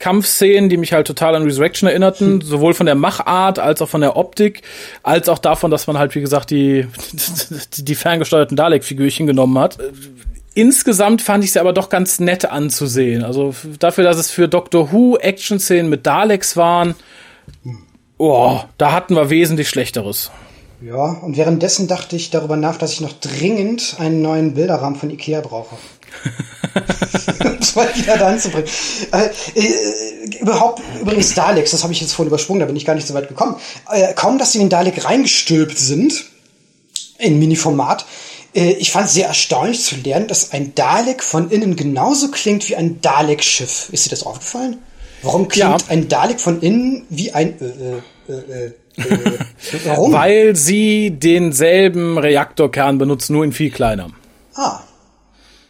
Kampfszenen, 0.01 0.69
die 0.69 0.77
mich 0.77 0.93
halt 0.93 1.07
total 1.07 1.37
an 1.37 1.45
Resurrection 1.45 1.89
erinnerten, 1.89 2.41
hm. 2.41 2.43
sowohl 2.43 2.75
von 2.75 2.87
der 2.87 2.97
Machart 2.97 3.61
als 3.61 3.81
auch 3.81 3.89
von 3.89 4.01
der 4.01 4.17
Optik, 4.17 4.63
als 5.05 5.29
auch 5.29 5.39
davon, 5.39 5.71
dass 5.71 5.87
man 5.87 5.99
halt, 5.99 6.17
wie 6.17 6.21
gesagt, 6.21 6.51
die, 6.51 6.89
die 7.77 7.95
ferngesteuerten 7.95 8.57
Dalek-Figürchen 8.57 9.29
genommen 9.29 9.57
hat. 9.59 9.79
Insgesamt 10.55 11.23
fand 11.23 11.45
ich 11.45 11.53
sie 11.53 11.61
aber 11.61 11.73
doch 11.73 11.91
ganz 11.91 12.19
nett 12.19 12.45
anzusehen. 12.47 13.23
Also 13.23 13.55
dafür, 13.79 14.03
dass 14.03 14.17
es 14.17 14.31
für 14.33 14.49
Doctor 14.49 14.91
Who 14.91 15.17
Action-Szenen 15.17 15.89
mit 15.89 16.07
Daleks 16.07 16.57
waren, 16.57 16.97
oh, 18.19 18.61
da 18.79 18.93
hatten 18.93 19.15
wir 19.15 19.31
wesentlich 19.31 19.69
Schlechteres. 19.69 20.33
Ja, 20.81 21.05
und 21.23 21.37
währenddessen 21.37 21.89
dachte 21.89 22.17
ich 22.17 22.31
darüber 22.31 22.57
nach, 22.57 22.77
dass 22.77 22.93
ich 22.93 23.01
noch 23.01 23.13
dringend 23.13 23.97
einen 23.99 24.21
neuen 24.21 24.55
Bilderrahmen 24.55 24.99
von 24.99 25.11
Ikea 25.11 25.41
brauche. 25.41 25.77
das 27.59 27.75
mal 27.75 27.89
wieder 27.95 28.19
da 28.19 28.29
anzubringen. 28.29 28.69
Äh, 29.13 29.29
äh, 29.59 30.39
überhaupt, 30.41 30.83
übrigens 31.01 31.35
Daleks, 31.35 31.71
das 31.71 31.83
habe 31.83 31.93
ich 31.93 32.01
jetzt 32.01 32.13
vorhin 32.13 32.29
übersprungen, 32.29 32.61
da 32.61 32.67
bin 32.67 32.77
ich 32.77 32.85
gar 32.85 32.95
nicht 32.95 33.07
so 33.07 33.15
weit 33.15 33.29
gekommen. 33.29 33.57
Äh, 33.91 34.13
kaum, 34.15 34.39
dass 34.39 34.53
sie 34.53 34.59
in 34.59 34.65
den 34.65 34.71
Dalek 34.71 35.05
reingestülpt 35.05 35.79
sind, 35.79 36.27
in 37.19 37.39
Mini-Format, 37.39 38.05
äh, 38.55 38.73
ich 38.73 38.91
fand 38.91 39.07
es 39.07 39.15
sehr 39.15 39.29
erstaunlich 39.29 39.83
zu 39.83 39.97
lernen, 39.97 40.29
dass 40.29 40.53
ein 40.53 40.75
Dalek 40.75 41.23
von 41.23 41.51
innen 41.51 41.77
genauso 41.77 42.31
klingt 42.31 42.69
wie 42.69 42.77
ein 42.77 43.01
Dalek-Schiff. 43.01 43.89
Ist 43.93 44.07
dir 44.07 44.11
das 44.11 44.25
aufgefallen? 44.25 44.79
Warum 45.23 45.49
klingt 45.49 45.83
ja. 45.83 45.89
ein 45.89 46.09
Dalek 46.09 46.41
von 46.41 46.61
innen 46.61 47.07
wie 47.09 47.33
ein 47.33 47.59
äh, 47.61 47.65
äh, 47.65 48.33
äh, 48.33 48.67
äh 48.67 48.73
Warum? 49.85 50.13
Weil 50.13 50.57
sie 50.57 51.11
denselben 51.11 52.19
Reaktorkern 52.19 52.99
benutzen, 52.99 53.35
nur 53.35 53.45
in 53.45 53.53
viel 53.53 53.71
kleiner. 53.71 54.09
Ah. 54.55 54.81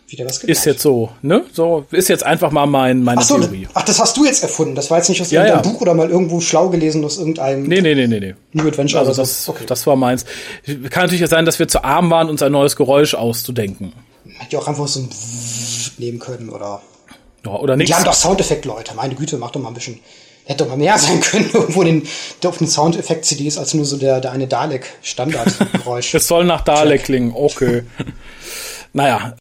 Wieder 0.09 0.25
was 0.25 0.39
gelernt. 0.39 0.59
Ist 0.59 0.65
jetzt 0.65 0.83
so, 0.83 1.11
ne? 1.23 1.45
So, 1.53 1.85
ist 1.91 2.09
jetzt 2.09 2.25
einfach 2.25 2.53
mal 2.53 2.67
mein, 2.67 3.03
meine 3.03 3.21
ach 3.21 3.25
so, 3.25 3.39
Theorie. 3.39 3.67
Ach, 3.75 3.83
das 3.83 3.99
hast 3.99 4.17
du 4.17 4.25
jetzt 4.25 4.43
erfunden. 4.45 4.77
Das 4.77 4.89
war 4.91 4.99
jetzt 4.99 5.09
nicht 5.09 5.21
aus 5.21 5.33
ja, 5.33 5.41
irgendeinem 5.41 5.65
ja. 5.65 5.73
Buch 5.73 5.81
oder 5.81 5.95
mal 5.95 6.09
irgendwo 6.09 6.41
schlau 6.41 6.69
gelesen 6.69 7.05
aus 7.05 7.19
irgendeinem. 7.19 7.65
Nee, 7.65 7.81
nee, 7.81 7.95
nee, 7.97 8.07
nee, 8.07 8.21
nee. 8.21 8.35
New 8.53 8.69
Adventure 8.69 9.01
also 9.01 9.13
das, 9.13 9.49
okay. 9.49 9.65
das 9.67 9.85
war 9.87 9.97
meins. 9.97 10.25
Kann 10.91 11.07
natürlich 11.07 11.29
sein, 11.29 11.45
dass 11.45 11.59
wir 11.59 11.67
zu 11.67 11.83
arm 11.83 12.11
waren, 12.11 12.29
uns 12.29 12.41
ein 12.43 12.53
neues 12.53 12.77
Geräusch 12.77 13.15
auszudenken. 13.15 13.93
Hätte 14.39 14.53
ja 14.53 14.59
auch 14.61 14.69
einfach 14.69 14.87
so 14.87 15.01
ein 15.01 15.09
nehmen 15.99 16.21
können 16.21 16.51
oder. 16.51 16.83
Ja, 17.45 17.53
oder 17.53 17.77
nichts. 17.77 17.91
Die 17.91 17.95
haben 17.95 18.05
doch 18.05 18.15
Soundeffekt-Leute. 18.15 18.95
Meine 18.95 19.15
Güte, 19.17 19.39
mach 19.39 19.51
doch 19.51 19.61
mal 19.61 19.69
ein 19.69 19.75
bisschen. 19.75 19.99
Hätte 20.47 20.65
doch 20.65 20.71
mal 20.71 20.79
mehr 20.79 20.99
sein 20.99 21.21
können, 21.21 21.51
irgendwo 21.53 21.85
den, 21.85 22.09
auf 22.45 22.59
den 22.59 22.67
Soundeffekt-CDs 22.67 23.59
als 23.59 23.75
nur 23.75 23.85
so 23.85 23.99
der, 23.99 24.21
der 24.21 24.33
eine 24.33 24.47
Dalek-Standardgeräusch. 24.47 26.15
Es 26.15 26.27
soll 26.27 26.45
nach 26.45 26.63
Dalek 26.63 27.05
klingen, 27.05 27.33
okay. 27.35 27.83
naja, 28.93 29.37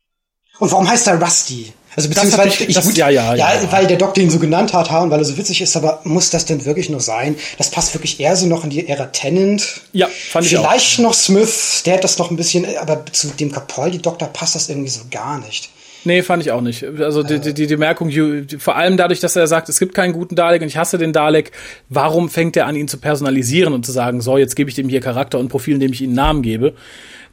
und 0.59 0.71
warum 0.71 0.87
heißt 0.87 1.07
er 1.07 1.21
Rusty? 1.21 1.73
Also 1.97 2.09
beziehungsweise 2.09 2.63
ich, 2.65 2.75
das, 2.75 2.97
ja, 2.97 3.09
ja, 3.09 3.35
ja, 3.35 3.53
ja, 3.53 3.71
weil 3.71 3.87
der 3.87 3.95
Doktor 3.97 4.21
ihn 4.21 4.29
so 4.29 4.37
genannt 4.37 4.73
hat, 4.73 4.91
und 4.91 5.11
weil 5.11 5.19
er 5.19 5.25
so 5.25 5.37
witzig 5.37 5.61
ist, 5.61 5.77
aber 5.77 6.01
muss 6.03 6.29
das 6.29 6.43
denn 6.43 6.65
wirklich 6.65 6.89
nur 6.89 6.99
sein? 6.99 7.37
Das 7.57 7.71
passt 7.71 7.93
wirklich 7.93 8.19
eher 8.19 8.35
so 8.35 8.47
noch 8.47 8.65
in 8.65 8.69
die 8.69 8.85
Ära 8.85 9.05
Tennant. 9.05 9.81
Ja, 9.93 10.07
fand 10.07 10.45
ich 10.45 10.51
Vielleicht 10.51 10.99
auch. 10.99 11.03
noch 11.03 11.13
Smith, 11.13 11.83
der 11.85 11.95
hat 11.95 12.03
das 12.03 12.17
noch 12.17 12.31
ein 12.31 12.35
bisschen, 12.35 12.65
aber 12.77 13.05
zu 13.13 13.29
dem 13.29 13.49
Capaldi-Doktor 13.49 14.27
passt 14.27 14.55
das 14.55 14.67
irgendwie 14.67 14.89
so 14.89 15.01
gar 15.09 15.39
nicht. 15.39 15.69
Nee, 16.05 16.21
fand 16.21 16.43
ich 16.43 16.51
auch 16.51 16.61
nicht. 16.61 16.83
Also 16.83 17.23
die, 17.23 17.39
die, 17.39 17.53
die, 17.53 17.67
die 17.67 17.77
Merkung, 17.77 18.11
vor 18.59 18.75
allem 18.75 18.95
dadurch, 18.95 19.19
dass 19.19 19.35
er 19.35 19.47
sagt, 19.47 19.69
es 19.69 19.79
gibt 19.79 19.95
keinen 19.95 20.13
guten 20.13 20.35
Dalek 20.35 20.61
und 20.61 20.67
ich 20.67 20.77
hasse 20.77 20.99
den 20.99 21.13
Dalek, 21.13 21.51
warum 21.89 22.29
fängt 22.29 22.55
er 22.55 22.67
an, 22.67 22.75
ihn 22.75 22.87
zu 22.87 22.99
personalisieren 22.99 23.73
und 23.73 23.85
zu 23.85 23.91
sagen, 23.91 24.21
so, 24.21 24.37
jetzt 24.37 24.55
gebe 24.55 24.69
ich 24.69 24.75
dem 24.75 24.87
hier 24.87 25.01
Charakter 25.01 25.39
und 25.39 25.49
Profil, 25.49 25.73
indem 25.75 25.93
ich 25.93 26.01
ihm 26.01 26.13
Namen 26.13 26.43
gebe? 26.43 26.75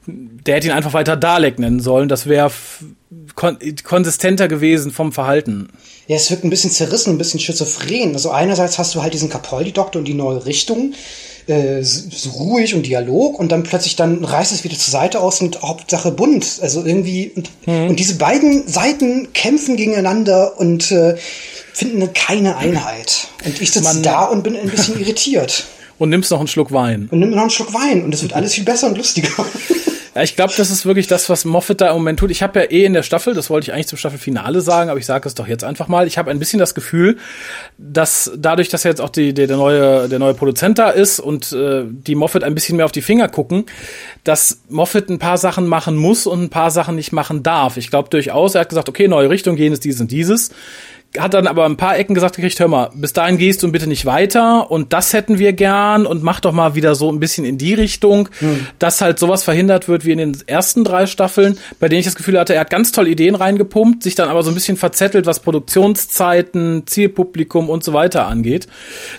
Der 0.07 0.57
hätte 0.57 0.67
ihn 0.67 0.73
einfach 0.73 0.95
weiter 0.95 1.17
Dalek 1.17 1.59
nennen 1.59 1.81
sollen. 1.81 2.09
Das 2.09 2.27
wäre 2.27 2.51
kon 3.37 3.59
konsistenter 3.85 4.49
gewesen 4.49 4.91
vom 4.91 5.13
Verhalten. 5.13 5.69
Ja, 6.09 6.17
es 6.17 6.31
wirkt 6.31 6.45
ein 6.45 6.51
bisschen 6.51 6.71
zerrissen, 6.71 7.15
ein 7.15 7.19
bisschen 7.19 7.39
schizophren. 7.39 8.15
Also 8.15 8.31
einerseits 8.31 8.79
hast 8.79 8.95
du 8.95 9.03
halt 9.03 9.15
diesen 9.15 9.29
Capaldi-Doktor 9.29 10.01
und 10.01 10.07
die 10.07 10.15
neue 10.15 10.45
Richtung, 10.47 10.95
äh, 11.47 11.83
so 11.83 12.31
ruhig 12.31 12.75
und 12.75 12.87
Dialog 12.87 13.39
und 13.39 13.51
dann 13.51 13.63
plötzlich 13.63 13.97
dann 13.97 14.25
reißt 14.25 14.53
es 14.53 14.65
wieder 14.65 14.79
zur 14.79 14.93
Seite 14.93 15.21
aus 15.21 15.41
und 15.41 15.63
Hauptsache 15.63 16.11
bunt. 16.11 16.61
Also 16.63 16.85
irgendwie 16.85 17.33
und, 17.35 17.51
mhm. 17.67 17.89
und 17.91 17.99
diese 17.99 18.17
beiden 18.17 18.69
Seiten 18.69 19.33
kämpfen 19.33 19.77
gegeneinander 19.77 20.59
und 20.59 20.91
äh, 20.93 21.17
finden 21.73 22.13
keine 22.13 22.57
Einheit. 22.57 23.29
Und 23.45 23.61
ich 23.61 23.73
sitze 23.73 24.03
da 24.03 24.25
und 24.25 24.43
bin 24.43 24.57
ein 24.57 24.69
bisschen 24.69 25.01
irritiert. 25.01 25.65
Und 25.99 26.11
nimmst 26.11 26.31
noch 26.31 26.39
einen 26.39 26.49
Schluck 26.49 26.73
Wein. 26.73 27.09
Und 27.11 27.21
nimm 27.21 27.31
noch 27.31 27.43
einen 27.43 27.51
Schluck 27.51 27.75
Wein 27.75 28.05
und 28.05 28.15
es 28.15 28.23
wird 28.23 28.33
alles 28.33 28.55
viel 28.55 28.65
besser 28.65 28.89
und 28.89 28.97
lustiger. 28.97 29.29
Ja, 30.15 30.23
ich 30.23 30.37
glaube, 30.37 30.53
das 30.55 30.71
ist 30.71 30.85
wirklich 30.85 31.07
das, 31.07 31.31
was 31.31 31.47
Moffat 31.47 31.81
da 31.81 31.89
im 31.89 31.95
Moment 31.95 32.19
tut. 32.19 32.31
Ich 32.31 32.43
habe 32.43 32.61
ja 32.61 32.71
eh 32.71 32.85
in 32.85 32.93
der 32.93 33.03
Staffel, 33.03 33.33
das 33.33 33.49
wollte 33.49 33.65
ich 33.65 33.73
eigentlich 33.73 33.87
zum 33.87 33.97
Staffelfinale 33.97 34.61
sagen, 34.61 34.91
aber 34.91 34.99
ich 34.99 35.07
sage 35.07 35.27
es 35.27 35.35
doch 35.35 35.49
jetzt 35.49 35.65
einfach 35.65 35.89
mal. 35.89 36.07
Ich 36.07 36.19
habe 36.19 36.31
ein 36.31 36.39
bisschen 36.39 36.59
das 36.59 36.75
Gefühl, 36.75 37.17
dass 37.79 38.31
dadurch, 38.37 38.69
dass 38.69 38.85
jetzt 38.85 39.01
auch 39.01 39.09
die, 39.09 39.33
der, 39.33 39.47
der 39.47 39.57
neue 39.57 40.11
der 40.11 40.19
neue 40.19 40.35
Produzent 40.35 40.79
da 40.79 40.91
ist 40.91 41.19
und 41.19 41.53
äh, 41.53 41.85
die 41.87 42.15
Moffat 42.15 42.45
ein 42.45 42.55
bisschen 42.55 42.77
mehr 42.77 42.85
auf 42.85 42.93
die 42.93 43.01
Finger 43.01 43.29
gucken, 43.29 43.65
dass 44.23 44.61
Moffat 44.69 45.09
ein 45.09 45.19
paar 45.19 45.39
Sachen 45.39 45.67
machen 45.67 45.97
muss 45.97 46.27
und 46.27 46.43
ein 46.43 46.51
paar 46.51 46.71
Sachen 46.71 46.95
nicht 46.95 47.13
machen 47.13 47.43
darf. 47.43 47.79
Ich 47.79 47.89
glaube 47.89 48.11
durchaus, 48.11 48.55
er 48.55 48.63
hat 48.63 48.69
gesagt, 48.69 48.91
okay, 48.91 49.09
neue 49.09 49.31
Richtung, 49.31 49.57
jenes, 49.57 49.81
dieses 49.81 50.03
und 50.03 50.11
dieses 50.11 50.51
hat 51.19 51.35
dann 51.35 51.47
aber 51.47 51.67
ein 51.67 51.77
paar 51.77 51.99
Ecken 51.99 52.15
gesagt 52.15 52.37
gekriegt, 52.37 52.59
hör 52.59 52.69
mal, 52.69 52.91
bis 52.95 53.13
dahin 53.13 53.37
gehst 53.37 53.63
du 53.63 53.71
bitte 53.71 53.87
nicht 53.87 54.07
weiter 54.07 54.71
und 54.71 54.93
das 54.95 55.13
hätten 55.13 55.39
wir 55.39 55.53
gern 55.53 56.07
und 56.07 56.23
mach 56.23 56.41
doch 56.41 56.53
mal 56.53 56.75
wieder 56.75 56.95
so 56.95 57.11
ein 57.13 57.21
bisschen 57.21 57.45
in 57.45 57.59
die 57.59 57.75
Richtung, 57.75 58.31
mhm. 58.41 58.67
dass 58.79 59.01
halt 59.03 59.19
sowas 59.19 59.45
verhindert 59.45 59.89
wird 59.89 60.07
wie 60.07 60.13
in 60.13 60.19
den 60.19 60.37
ersten 60.47 60.85
drei 60.85 61.07
Staffeln, 61.07 61.59
bei 61.81 61.89
denen 61.89 62.01
ich 62.01 62.07
das 62.07 62.15
Gefühl 62.15 62.39
hatte, 62.39 62.55
er 62.55 62.61
hat 62.61 62.71
ganz 62.71 62.93
tolle 62.93 63.11
Ideen 63.11 63.35
reingepumpt, 63.35 64.03
sich 64.03 64.15
dann 64.15 64.31
aber 64.31 64.43
so 64.43 64.51
ein 64.51 64.55
bisschen 64.55 64.79
verzettelt, 64.79 65.27
was 65.27 65.41
Produktionszeiten, 65.41 66.87
Zielpublikum 66.87 67.69
und 67.69 67.85
so 67.85 67.93
weiter 67.93 68.27
angeht, 68.27 68.67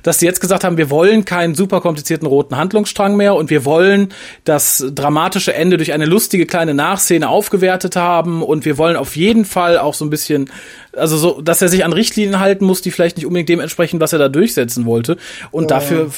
dass 0.01 0.19
sie 0.19 0.25
jetzt 0.25 0.41
gesagt 0.41 0.63
haben, 0.63 0.77
wir 0.77 0.89
wollen 0.89 1.25
keinen 1.25 1.53
super 1.53 1.79
komplizierten 1.79 2.27
roten 2.27 2.57
Handlungsstrang 2.57 3.15
mehr 3.15 3.35
und 3.35 3.51
wir 3.51 3.65
wollen 3.65 4.09
das 4.45 4.83
dramatische 4.93 5.53
Ende 5.53 5.77
durch 5.77 5.93
eine 5.93 6.05
lustige 6.05 6.47
kleine 6.47 6.73
Nachszene 6.73 7.29
aufgewertet 7.29 7.95
haben 7.95 8.41
und 8.41 8.65
wir 8.65 8.79
wollen 8.79 8.95
auf 8.95 9.15
jeden 9.15 9.45
Fall 9.45 9.77
auch 9.77 9.93
so 9.93 10.05
ein 10.05 10.09
bisschen 10.09 10.49
also 10.95 11.17
so, 11.17 11.41
dass 11.41 11.61
er 11.61 11.69
sich 11.69 11.85
an 11.85 11.93
Richtlinien 11.93 12.39
halten 12.39 12.65
muss, 12.65 12.81
die 12.81 12.91
vielleicht 12.91 13.17
nicht 13.17 13.25
unbedingt 13.25 13.49
dem 13.49 13.59
entsprechen, 13.59 13.99
was 13.99 14.13
er 14.13 14.19
da 14.19 14.29
durchsetzen 14.29 14.85
wollte. 14.85 15.17
Und 15.51 15.65
oh. 15.65 15.67
dafür 15.67 16.11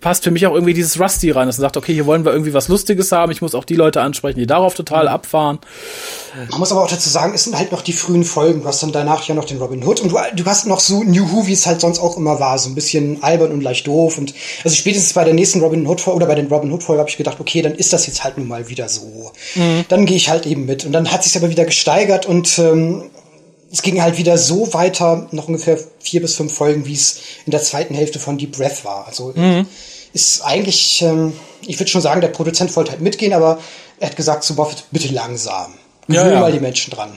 passt 0.00 0.24
für 0.24 0.30
mich 0.30 0.46
auch 0.46 0.54
irgendwie 0.54 0.74
dieses 0.74 0.98
Rusty 0.98 1.30
rein, 1.30 1.46
dass 1.46 1.58
er 1.58 1.62
sagt, 1.62 1.76
okay, 1.76 1.92
hier 1.92 2.06
wollen 2.06 2.24
wir 2.24 2.32
irgendwie 2.32 2.54
was 2.54 2.68
Lustiges 2.68 3.12
haben, 3.12 3.30
ich 3.32 3.42
muss 3.42 3.54
auch 3.54 3.64
die 3.64 3.74
Leute 3.74 4.00
ansprechen, 4.00 4.38
die 4.38 4.46
darauf 4.46 4.74
total 4.74 5.04
mhm. 5.04 5.10
abfahren. 5.10 5.58
Man 6.50 6.58
muss 6.58 6.72
aber 6.72 6.82
auch 6.82 6.90
dazu 6.90 7.08
sagen, 7.08 7.34
es 7.34 7.44
sind 7.44 7.56
halt 7.58 7.72
noch 7.72 7.82
die 7.82 7.92
frühen 7.92 8.24
Folgen, 8.24 8.62
du 8.62 8.66
hast 8.66 8.82
dann 8.82 8.92
danach 8.92 9.22
ja 9.24 9.34
noch 9.34 9.44
den 9.44 9.58
Robin 9.58 9.84
Hood 9.86 10.00
und 10.00 10.12
du, 10.12 10.18
du 10.34 10.44
hast 10.46 10.66
noch 10.66 10.80
so 10.80 11.02
New 11.02 11.30
Who, 11.30 11.46
wie 11.46 11.52
es 11.52 11.66
halt 11.66 11.80
sonst 11.80 11.98
auch 11.98 12.16
immer 12.16 12.40
war, 12.40 12.58
so 12.58 12.70
ein 12.70 12.74
bisschen 12.74 13.22
albern 13.22 13.52
und 13.52 13.62
leicht 13.62 13.86
doof 13.86 14.18
und 14.18 14.34
also 14.64 14.74
spätestens 14.74 15.12
bei 15.12 15.24
der 15.24 15.34
nächsten 15.34 15.60
Robin 15.60 15.86
Hood 15.86 16.00
Folge 16.00 16.16
oder 16.16 16.26
bei 16.26 16.34
den 16.34 16.46
Robin 16.46 16.72
Hood 16.72 16.82
Folgen 16.82 17.00
habe 17.00 17.10
ich 17.10 17.16
gedacht, 17.16 17.38
okay, 17.38 17.62
dann 17.62 17.74
ist 17.74 17.92
das 17.92 18.06
jetzt 18.06 18.24
halt 18.24 18.38
nun 18.38 18.48
mal 18.48 18.68
wieder 18.68 18.88
so. 18.88 19.32
Mhm. 19.54 19.84
Dann 19.88 20.06
gehe 20.06 20.16
ich 20.16 20.30
halt 20.30 20.46
eben 20.46 20.64
mit 20.66 20.84
und 20.84 20.92
dann 20.92 21.10
hat 21.12 21.24
sich 21.24 21.36
aber 21.36 21.50
wieder 21.50 21.64
gesteigert 21.64 22.26
und 22.26 22.58
ähm, 22.58 23.10
es 23.72 23.82
ging 23.82 24.02
halt 24.02 24.18
wieder 24.18 24.36
so 24.36 24.72
weiter, 24.74 25.28
noch 25.30 25.48
ungefähr 25.48 25.78
vier 26.00 26.20
bis 26.20 26.34
fünf 26.34 26.52
Folgen, 26.52 26.86
wie 26.86 26.94
es 26.94 27.20
in 27.46 27.52
der 27.52 27.62
zweiten 27.62 27.94
Hälfte 27.94 28.18
von 28.18 28.36
Deep 28.36 28.56
Breath 28.56 28.84
war. 28.84 29.06
Also 29.06 29.32
mhm. 29.34 29.66
ist 30.12 30.42
eigentlich, 30.42 31.02
ähm, 31.02 31.32
ich 31.66 31.78
würde 31.78 31.90
schon 31.90 32.00
sagen, 32.00 32.20
der 32.20 32.28
Produzent 32.28 32.74
wollte 32.74 32.90
halt 32.90 33.00
mitgehen, 33.00 33.32
aber 33.32 33.60
er 34.00 34.08
hat 34.08 34.16
gesagt 34.16 34.44
zu 34.44 34.56
Buffett, 34.56 34.84
bitte 34.90 35.08
langsam. 35.08 35.74
Gewöhn 36.06 36.26
ja, 36.26 36.32
ja. 36.32 36.40
mal 36.40 36.52
die 36.52 36.60
Menschen 36.60 36.90
dran. 36.90 37.16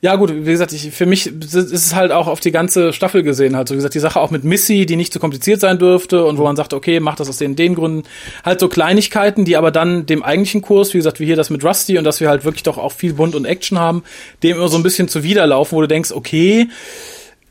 Ja, 0.00 0.14
gut, 0.14 0.32
wie 0.32 0.44
gesagt, 0.44 0.72
ich, 0.72 0.92
für 0.92 1.06
mich 1.06 1.26
ist 1.26 1.54
es 1.54 1.92
halt 1.92 2.12
auch 2.12 2.28
auf 2.28 2.38
die 2.38 2.52
ganze 2.52 2.92
Staffel 2.92 3.24
gesehen. 3.24 3.56
Halt, 3.56 3.66
so 3.66 3.74
wie 3.74 3.78
gesagt, 3.78 3.94
die 3.94 3.98
Sache 3.98 4.20
auch 4.20 4.30
mit 4.30 4.44
Missy, 4.44 4.86
die 4.86 4.94
nicht 4.94 5.12
zu 5.12 5.18
kompliziert 5.18 5.60
sein 5.60 5.80
dürfte 5.80 6.24
und 6.24 6.38
wo 6.38 6.44
man 6.44 6.54
sagt, 6.54 6.72
okay, 6.72 7.00
mach 7.00 7.16
das 7.16 7.28
aus 7.28 7.38
den, 7.38 7.56
den 7.56 7.74
Gründen. 7.74 8.04
Halt 8.44 8.60
so 8.60 8.68
Kleinigkeiten, 8.68 9.44
die 9.44 9.56
aber 9.56 9.72
dann 9.72 10.06
dem 10.06 10.22
eigentlichen 10.22 10.62
Kurs, 10.62 10.94
wie 10.94 10.98
gesagt, 10.98 11.18
wie 11.18 11.24
hier 11.26 11.34
das 11.34 11.50
mit 11.50 11.64
Rusty 11.64 11.98
und 11.98 12.04
dass 12.04 12.20
wir 12.20 12.28
halt 12.28 12.44
wirklich 12.44 12.62
doch 12.62 12.78
auch 12.78 12.92
viel 12.92 13.14
Bunt 13.14 13.34
und 13.34 13.44
Action 13.44 13.80
haben, 13.80 14.04
dem 14.44 14.58
immer 14.58 14.68
so 14.68 14.76
ein 14.76 14.84
bisschen 14.84 15.08
zuwiderlaufen, 15.08 15.76
wo 15.76 15.80
du 15.80 15.88
denkst, 15.88 16.12
okay, 16.12 16.68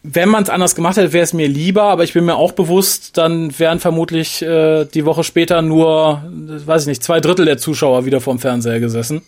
wenn 0.03 0.29
man 0.29 0.43
es 0.43 0.49
anders 0.49 0.73
gemacht 0.73 0.95
hätte, 0.95 1.11
wäre 1.11 1.25
es 1.25 1.33
mir 1.33 1.49
lieber, 1.49 1.83
aber 1.83 2.05
ich 2.05 2.13
bin 2.13 2.23
mir 2.23 2.35
auch 2.35 2.53
bewusst, 2.53 3.17
dann 3.17 3.59
wären 3.59 3.81
vermutlich 3.81 4.41
äh, 4.41 4.85
die 4.85 5.03
Woche 5.03 5.25
später 5.25 5.61
nur, 5.61 6.23
weiß 6.31 6.83
ich 6.83 6.87
nicht, 6.87 7.03
zwei 7.03 7.19
Drittel 7.19 7.45
der 7.45 7.57
Zuschauer 7.57 8.05
wieder 8.05 8.21
vorm 8.21 8.39
Fernseher 8.39 8.79
gesessen. 8.79 9.21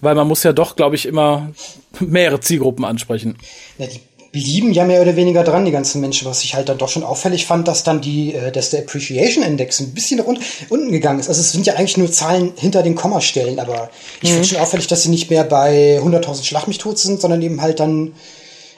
Weil 0.00 0.14
man 0.14 0.28
muss 0.28 0.42
ja 0.42 0.52
doch, 0.52 0.76
glaube 0.76 0.96
ich, 0.96 1.06
immer 1.06 1.50
mehrere 2.00 2.40
Zielgruppen 2.40 2.84
ansprechen. 2.84 3.36
Ja, 3.78 3.86
die 3.86 4.00
blieben 4.32 4.72
ja 4.72 4.84
mehr 4.84 5.02
oder 5.02 5.14
weniger 5.14 5.44
dran, 5.44 5.66
die 5.66 5.70
ganzen 5.70 6.00
Menschen, 6.00 6.26
was 6.26 6.42
ich 6.42 6.54
halt 6.54 6.70
dann 6.70 6.78
doch 6.78 6.88
schon 6.88 7.02
auffällig 7.02 7.44
fand, 7.44 7.68
dass 7.68 7.84
dann 7.84 8.00
die, 8.00 8.34
äh, 8.34 8.50
dass 8.50 8.70
der 8.70 8.80
Appreciation 8.80 9.44
Index 9.44 9.78
ein 9.80 9.92
bisschen 9.92 10.18
nach 10.18 10.26
unten 10.26 10.90
gegangen 10.90 11.20
ist. 11.20 11.28
Also 11.28 11.42
es 11.42 11.52
sind 11.52 11.66
ja 11.66 11.74
eigentlich 11.74 11.98
nur 11.98 12.10
Zahlen 12.10 12.52
hinter 12.56 12.82
den 12.82 12.94
Kommastellen, 12.94 13.60
aber 13.60 13.90
ich 14.22 14.30
mhm. 14.30 14.34
finde 14.34 14.48
schon 14.48 14.58
auffällig, 14.58 14.86
dass 14.86 15.02
sie 15.02 15.10
nicht 15.10 15.28
mehr 15.28 15.44
bei 15.44 16.00
100.000 16.00 16.44
Schlag 16.44 16.66
mich 16.66 16.78
tot 16.78 16.98
sind, 16.98 17.20
sondern 17.20 17.42
eben 17.42 17.60
halt 17.60 17.78
dann 17.78 18.14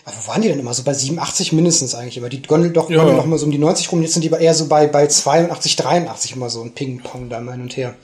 aber 0.06 0.16
wo 0.22 0.28
waren 0.28 0.42
die 0.42 0.48
denn 0.48 0.58
immer? 0.58 0.74
So 0.74 0.82
bei 0.82 0.92
87 0.92 1.52
mindestens 1.52 1.94
eigentlich 1.94 2.18
immer. 2.18 2.28
Die 2.28 2.42
Gondel 2.42 2.72
doch 2.72 2.90
ja. 2.90 3.02
noch 3.04 3.24
mal 3.24 3.38
so 3.38 3.46
um 3.46 3.52
die 3.52 3.58
90 3.58 3.90
rum. 3.90 4.02
Jetzt 4.02 4.12
sind 4.12 4.22
die 4.22 4.30
eher 4.30 4.52
so 4.52 4.66
bei, 4.68 4.86
bei 4.86 5.06
82, 5.06 5.76
83 5.76 6.36
immer 6.36 6.50
so 6.50 6.62
ein 6.62 6.74
Ping-Pong 6.74 7.30
da 7.30 7.38
hin 7.38 7.62
und 7.62 7.74
her. 7.76 7.94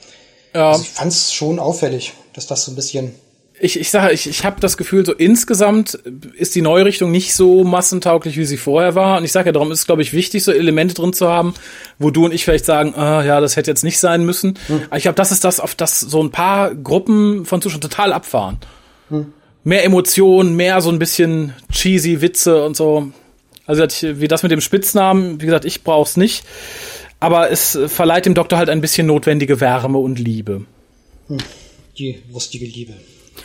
Ja. 0.53 0.71
Also 0.71 0.83
ich 0.83 0.89
fand 0.89 1.11
es 1.11 1.33
schon 1.33 1.59
auffällig, 1.59 2.13
dass 2.33 2.47
das 2.47 2.65
so 2.65 2.71
ein 2.71 2.75
bisschen. 2.75 3.13
Ich, 3.63 3.79
ich 3.79 3.91
sage, 3.91 4.11
ich, 4.11 4.27
ich 4.27 4.43
habe 4.43 4.59
das 4.59 4.75
Gefühl, 4.75 5.05
so 5.05 5.13
insgesamt 5.13 5.93
ist 6.33 6.55
die 6.55 6.63
Neurichtung 6.63 7.11
nicht 7.11 7.35
so 7.35 7.63
massentauglich, 7.63 8.35
wie 8.35 8.45
sie 8.45 8.57
vorher 8.57 8.95
war. 8.95 9.19
Und 9.19 9.23
ich 9.23 9.31
sage 9.31 9.49
ja, 9.49 9.51
darum 9.51 9.71
ist 9.71 9.79
es, 9.79 9.85
glaube 9.85 10.01
ich, 10.01 10.13
wichtig, 10.13 10.43
so 10.43 10.51
Elemente 10.51 10.95
drin 10.95 11.13
zu 11.13 11.27
haben, 11.27 11.53
wo 11.99 12.09
du 12.09 12.25
und 12.25 12.33
ich 12.33 12.43
vielleicht 12.43 12.65
sagen, 12.65 12.95
ah, 12.95 13.23
ja, 13.23 13.39
das 13.39 13.57
hätte 13.57 13.69
jetzt 13.69 13.83
nicht 13.83 13.99
sein 13.99 14.25
müssen. 14.25 14.57
Hm. 14.65 14.81
Aber 14.87 14.97
ich 14.97 15.03
glaube, 15.03 15.15
das 15.15 15.31
ist 15.31 15.43
das, 15.43 15.59
auf 15.59 15.75
das 15.75 15.99
so 15.99 16.23
ein 16.23 16.31
paar 16.31 16.73
Gruppen 16.73 17.45
von 17.45 17.61
Zuschauern 17.61 17.81
total 17.81 18.13
abfahren. 18.13 18.57
Hm. 19.09 19.31
Mehr 19.63 19.83
Emotionen, 19.83 20.55
mehr 20.55 20.81
so 20.81 20.89
ein 20.89 20.97
bisschen 20.97 21.53
cheesy 21.71 22.21
Witze 22.21 22.65
und 22.65 22.75
so. 22.75 23.11
Also 23.67 23.83
wie 24.01 24.27
das 24.27 24.41
mit 24.41 24.51
dem 24.51 24.59
Spitznamen, 24.59 25.39
wie 25.39 25.45
gesagt, 25.45 25.65
ich 25.65 25.83
brauch's 25.83 26.17
nicht 26.17 26.43
aber 27.21 27.51
es 27.51 27.79
verleiht 27.87 28.25
dem 28.25 28.33
Doktor 28.33 28.57
halt 28.57 28.67
ein 28.67 28.81
bisschen 28.81 29.07
notwendige 29.07 29.61
Wärme 29.61 29.99
und 29.99 30.19
Liebe. 30.19 30.65
Hm, 31.27 31.37
die 31.97 32.21
rustige 32.33 32.65
Liebe. 32.65 32.93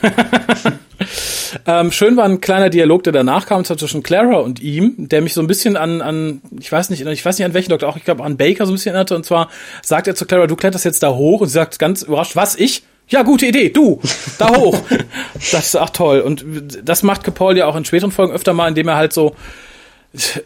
ähm, 1.67 1.91
schön 1.91 2.17
war 2.17 2.25
ein 2.25 2.41
kleiner 2.41 2.69
Dialog, 2.69 3.03
der 3.03 3.13
danach 3.13 3.45
kam 3.45 3.63
zwischen 3.63 4.01
Clara 4.03 4.37
und 4.37 4.59
ihm, 4.59 4.95
der 4.97 5.21
mich 5.21 5.33
so 5.33 5.41
ein 5.41 5.47
bisschen 5.47 5.77
an, 5.77 6.01
an 6.01 6.41
ich 6.59 6.71
weiß 6.71 6.89
nicht, 6.89 7.05
ich 7.05 7.23
weiß 7.23 7.37
nicht 7.37 7.45
an 7.45 7.53
welchen 7.53 7.69
Doktor, 7.69 7.87
auch 7.87 7.97
ich 7.97 8.03
glaube 8.03 8.23
an 8.23 8.35
Baker 8.35 8.65
so 8.65 8.71
ein 8.71 8.75
bisschen 8.75 8.93
erinnerte. 8.93 9.15
Und 9.15 9.25
zwar 9.25 9.49
sagt 9.83 10.07
er 10.07 10.15
zu 10.15 10.25
Clara, 10.25 10.47
du 10.47 10.55
kletterst 10.55 10.83
jetzt 10.83 11.03
da 11.03 11.13
hoch 11.13 11.41
und 11.41 11.47
sie 11.47 11.53
sagt 11.53 11.77
ganz 11.77 12.01
überrascht, 12.01 12.35
was 12.35 12.55
ich? 12.55 12.83
Ja, 13.09 13.21
gute 13.21 13.45
Idee, 13.45 13.69
du, 13.69 14.01
da 14.39 14.55
hoch. 14.55 14.77
das 15.51 15.67
ist 15.67 15.75
ach 15.75 15.91
toll. 15.91 16.19
Und 16.21 16.43
das 16.83 17.03
macht 17.03 17.23
Capaldi 17.23 17.59
ja 17.59 17.67
auch 17.67 17.75
in 17.75 17.85
späteren 17.85 18.11
Folgen 18.11 18.33
öfter 18.33 18.53
mal, 18.53 18.67
indem 18.67 18.87
er 18.87 18.95
halt 18.95 19.13
so 19.13 19.35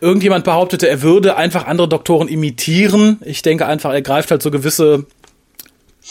irgendjemand 0.02 0.46
behauptete, 0.46 0.88
er 0.88 1.02
würde 1.02 1.36
einfach 1.36 1.68
andere 1.68 1.88
Doktoren 1.88 2.28
imitieren. 2.28 3.20
Ich 3.24 3.42
denke 3.42 3.66
einfach, 3.66 3.94
er 3.94 4.02
greift 4.02 4.32
halt 4.32 4.42
so 4.42 4.52
gewisse 4.52 5.06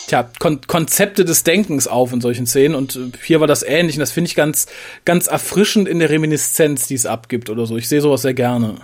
tja, 0.07 0.31
Kon 0.39 0.61
Konzepte 0.67 1.25
des 1.25 1.45
Denkens 1.45 1.89
auf 1.89 2.13
in 2.13 2.21
solchen 2.21 2.47
Szenen 2.47 2.75
und 2.75 2.97
äh, 2.97 3.11
hier 3.25 3.41
war 3.41 3.47
das 3.47 3.63
ähnlich 3.63 3.97
und 3.97 4.01
das 4.01 4.13
finde 4.13 4.29
ich 4.29 4.35
ganz, 4.35 4.67
ganz 5.05 5.27
erfrischend 5.27 5.89
in 5.89 5.99
der 5.99 6.11
Reminiszenz, 6.11 6.87
die 6.87 6.95
es 6.95 7.07
abgibt 7.07 7.51
oder 7.51 7.67
so. 7.67 7.77
Ich 7.77 7.89
sehe 7.89 8.01
sowas 8.01 8.23
sehr 8.23 8.35
gerne. 8.35 8.77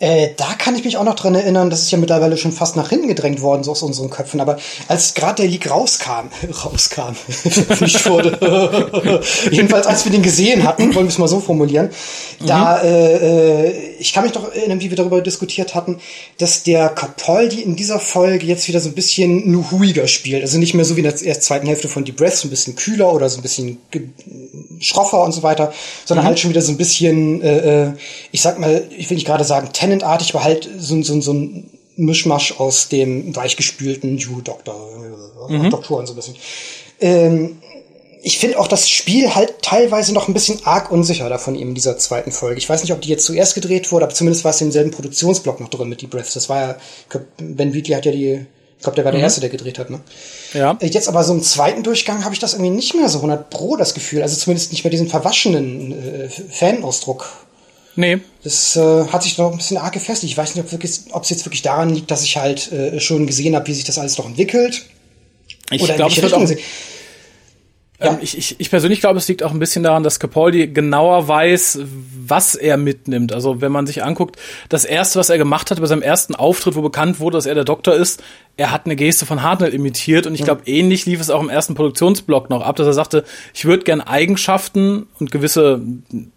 Äh, 0.00 0.30
da 0.38 0.54
kann 0.54 0.74
ich 0.76 0.84
mich 0.84 0.96
auch 0.96 1.04
noch 1.04 1.14
dran 1.14 1.34
erinnern, 1.34 1.68
das 1.68 1.82
ist 1.82 1.90
ja 1.90 1.98
mittlerweile 1.98 2.38
schon 2.38 2.52
fast 2.52 2.74
nach 2.74 2.88
hinten 2.88 3.06
gedrängt 3.06 3.42
worden, 3.42 3.62
so 3.62 3.72
aus 3.72 3.82
unseren 3.82 4.08
Köpfen. 4.08 4.40
Aber 4.40 4.56
als 4.88 5.12
gerade 5.12 5.42
der 5.42 5.50
Leak 5.50 5.70
rauskam, 5.70 6.30
rauskam, 6.64 7.14
nicht 7.80 8.06
wurde, 8.06 9.20
jedenfalls 9.50 9.86
als 9.86 10.06
wir 10.06 10.12
den 10.12 10.22
gesehen 10.22 10.64
hatten, 10.64 10.94
wollen 10.94 11.04
wir 11.04 11.10
es 11.10 11.18
mal 11.18 11.28
so 11.28 11.38
formulieren, 11.38 11.90
mhm. 12.40 12.46
da, 12.46 12.80
äh, 12.82 13.66
äh, 13.66 13.72
ich 13.98 14.14
kann 14.14 14.24
mich 14.24 14.32
noch 14.32 14.50
erinnern, 14.50 14.80
wie 14.80 14.88
wir 14.88 14.96
darüber 14.96 15.20
diskutiert 15.20 15.74
hatten, 15.74 16.00
dass 16.38 16.62
der 16.62 16.88
Capaldi 16.88 17.60
in 17.60 17.76
dieser 17.76 18.00
Folge 18.00 18.46
jetzt 18.46 18.68
wieder 18.68 18.80
so 18.80 18.88
ein 18.88 18.94
bisschen 18.94 19.52
nuhuiger 19.52 20.08
spielt. 20.08 20.40
Also 20.40 20.58
nicht 20.58 20.72
mehr 20.72 20.86
so 20.86 20.96
wie 20.96 21.00
in 21.00 21.04
der 21.04 21.12
ersten, 21.12 21.42
zweiten 21.42 21.66
Hälfte 21.66 21.88
von 21.88 22.06
Deep 22.06 22.16
Breath, 22.16 22.36
so 22.36 22.48
ein 22.48 22.50
bisschen 22.50 22.74
kühler 22.74 23.12
oder 23.12 23.28
so 23.28 23.38
ein 23.38 23.42
bisschen 23.42 23.78
schroffer 24.80 25.22
und 25.22 25.32
so 25.32 25.42
weiter, 25.42 25.74
sondern 26.06 26.24
mhm. 26.24 26.28
halt 26.28 26.40
schon 26.40 26.50
wieder 26.50 26.62
so 26.62 26.72
ein 26.72 26.78
bisschen, 26.78 27.42
äh, 27.42 27.82
äh 27.82 27.92
ich 28.32 28.40
sag 28.40 28.58
mal, 28.58 28.84
ich 28.96 29.10
will 29.10 29.16
nicht 29.16 29.26
gerade 29.26 29.44
sagen, 29.44 29.68
Tennant-artig, 29.90 30.34
aber 30.34 30.44
halt 30.44 30.68
so, 30.78 31.02
so, 31.02 31.20
so 31.20 31.32
ein 31.32 31.70
Mischmasch 31.96 32.58
aus 32.58 32.88
dem 32.88 33.34
weichgespülten 33.36 34.16
Ju-Doktor, 34.18 34.88
äh, 35.48 35.58
mhm. 35.58 35.70
Doktoren 35.70 36.06
so 36.06 36.12
ein 36.12 36.16
bisschen. 36.16 36.36
Ähm, 37.00 37.58
ich 38.22 38.38
finde 38.38 38.58
auch 38.58 38.68
das 38.68 38.88
Spiel 38.88 39.34
halt 39.34 39.62
teilweise 39.62 40.12
noch 40.12 40.28
ein 40.28 40.34
bisschen 40.34 40.64
arg 40.64 40.90
unsicher 40.90 41.28
da 41.28 41.38
von 41.38 41.54
ihm 41.54 41.68
in 41.68 41.74
dieser 41.74 41.96
zweiten 41.98 42.32
Folge. 42.32 42.58
Ich 42.58 42.68
weiß 42.68 42.82
nicht, 42.82 42.92
ob 42.92 43.00
die 43.00 43.08
jetzt 43.08 43.24
zuerst 43.24 43.54
gedreht 43.54 43.90
wurde, 43.92 44.04
aber 44.04 44.14
zumindest 44.14 44.44
war 44.44 44.50
es 44.50 44.60
im 44.60 44.72
selben 44.72 44.90
Produktionsblock 44.90 45.60
noch 45.60 45.68
drin 45.68 45.88
mit 45.88 46.02
die 46.02 46.06
Breaths. 46.06 46.34
Das 46.34 46.48
war 46.48 46.60
ja, 46.60 46.76
Ben 47.38 47.72
Wheatley 47.72 47.94
hat 47.94 48.04
ja 48.04 48.12
die, 48.12 48.46
ich 48.76 48.82
glaube, 48.82 48.96
der 48.96 49.04
war 49.04 49.12
der 49.12 49.20
mhm. 49.20 49.24
Erste, 49.24 49.40
der 49.40 49.48
gedreht 49.48 49.78
hat, 49.78 49.88
ne? 49.88 50.00
Ja. 50.52 50.76
Äh, 50.80 50.86
jetzt 50.86 51.08
aber 51.08 51.24
so 51.24 51.32
im 51.32 51.42
zweiten 51.42 51.82
Durchgang 51.82 52.24
habe 52.24 52.34
ich 52.34 52.40
das 52.40 52.52
irgendwie 52.52 52.70
nicht 52.70 52.94
mehr 52.94 53.08
so 53.08 53.18
100 53.18 53.48
pro 53.48 53.76
das 53.76 53.94
Gefühl. 53.94 54.22
Also 54.22 54.36
zumindest 54.36 54.72
nicht 54.72 54.84
mehr 54.84 54.90
diesen 54.90 55.08
verwaschenen 55.08 55.92
äh, 55.92 56.28
Fanausdruck 56.28 57.30
Nee. 58.00 58.18
Das 58.42 58.76
äh, 58.76 59.04
hat 59.08 59.22
sich 59.22 59.36
noch 59.36 59.52
ein 59.52 59.58
bisschen 59.58 59.76
arg 59.76 59.92
gefestigt. 59.92 60.32
Ich 60.32 60.38
weiß 60.38 60.54
nicht, 60.54 60.64
ob 61.12 61.22
es 61.22 61.30
jetzt 61.30 61.44
wirklich 61.44 61.60
daran 61.60 61.90
liegt, 61.90 62.10
dass 62.10 62.24
ich 62.24 62.38
halt 62.38 62.72
äh, 62.72 62.98
schon 62.98 63.26
gesehen 63.26 63.54
habe, 63.54 63.66
wie 63.66 63.74
sich 63.74 63.84
das 63.84 63.98
alles 63.98 64.16
noch 64.16 64.24
entwickelt. 64.24 64.86
Ich 65.70 65.84
glaube, 65.84 66.10
es 66.10 66.22
wird 66.22 66.32
auch, 66.32 66.48
ja. 68.00 68.12
Ähm, 68.12 68.18
ich, 68.22 68.38
ich, 68.38 68.58
ich 68.58 68.70
persönlich 68.70 69.00
glaube, 69.00 69.18
es 69.18 69.28
liegt 69.28 69.42
auch 69.42 69.50
ein 69.52 69.58
bisschen 69.58 69.82
daran, 69.82 70.02
dass 70.02 70.18
Capaldi 70.18 70.68
genauer 70.68 71.28
weiß, 71.28 71.80
was 72.26 72.54
er 72.54 72.78
mitnimmt. 72.78 73.34
Also 73.34 73.60
wenn 73.60 73.70
man 73.70 73.86
sich 73.86 74.02
anguckt, 74.02 74.36
das 74.70 74.86
erste, 74.86 75.18
was 75.18 75.28
er 75.28 75.36
gemacht 75.36 75.70
hat 75.70 75.78
bei 75.78 75.86
seinem 75.86 76.00
ersten 76.00 76.34
Auftritt, 76.34 76.76
wo 76.76 76.80
bekannt 76.80 77.20
wurde, 77.20 77.36
dass 77.36 77.44
er 77.44 77.54
der 77.54 77.64
Doktor 77.64 77.94
ist, 77.94 78.22
er 78.60 78.72
hat 78.72 78.84
eine 78.84 78.94
Geste 78.94 79.24
von 79.24 79.42
Hartnell 79.42 79.72
imitiert 79.72 80.26
und 80.26 80.34
ich 80.34 80.44
glaube, 80.44 80.64
ähnlich 80.66 81.06
lief 81.06 81.18
es 81.18 81.30
auch 81.30 81.40
im 81.40 81.48
ersten 81.48 81.74
Produktionsblock 81.74 82.50
noch 82.50 82.60
ab, 82.60 82.76
dass 82.76 82.86
er 82.86 82.92
sagte, 82.92 83.24
ich 83.54 83.64
würde 83.64 83.84
gern 83.84 84.02
Eigenschaften 84.02 85.06
und 85.18 85.30
gewisse 85.30 85.80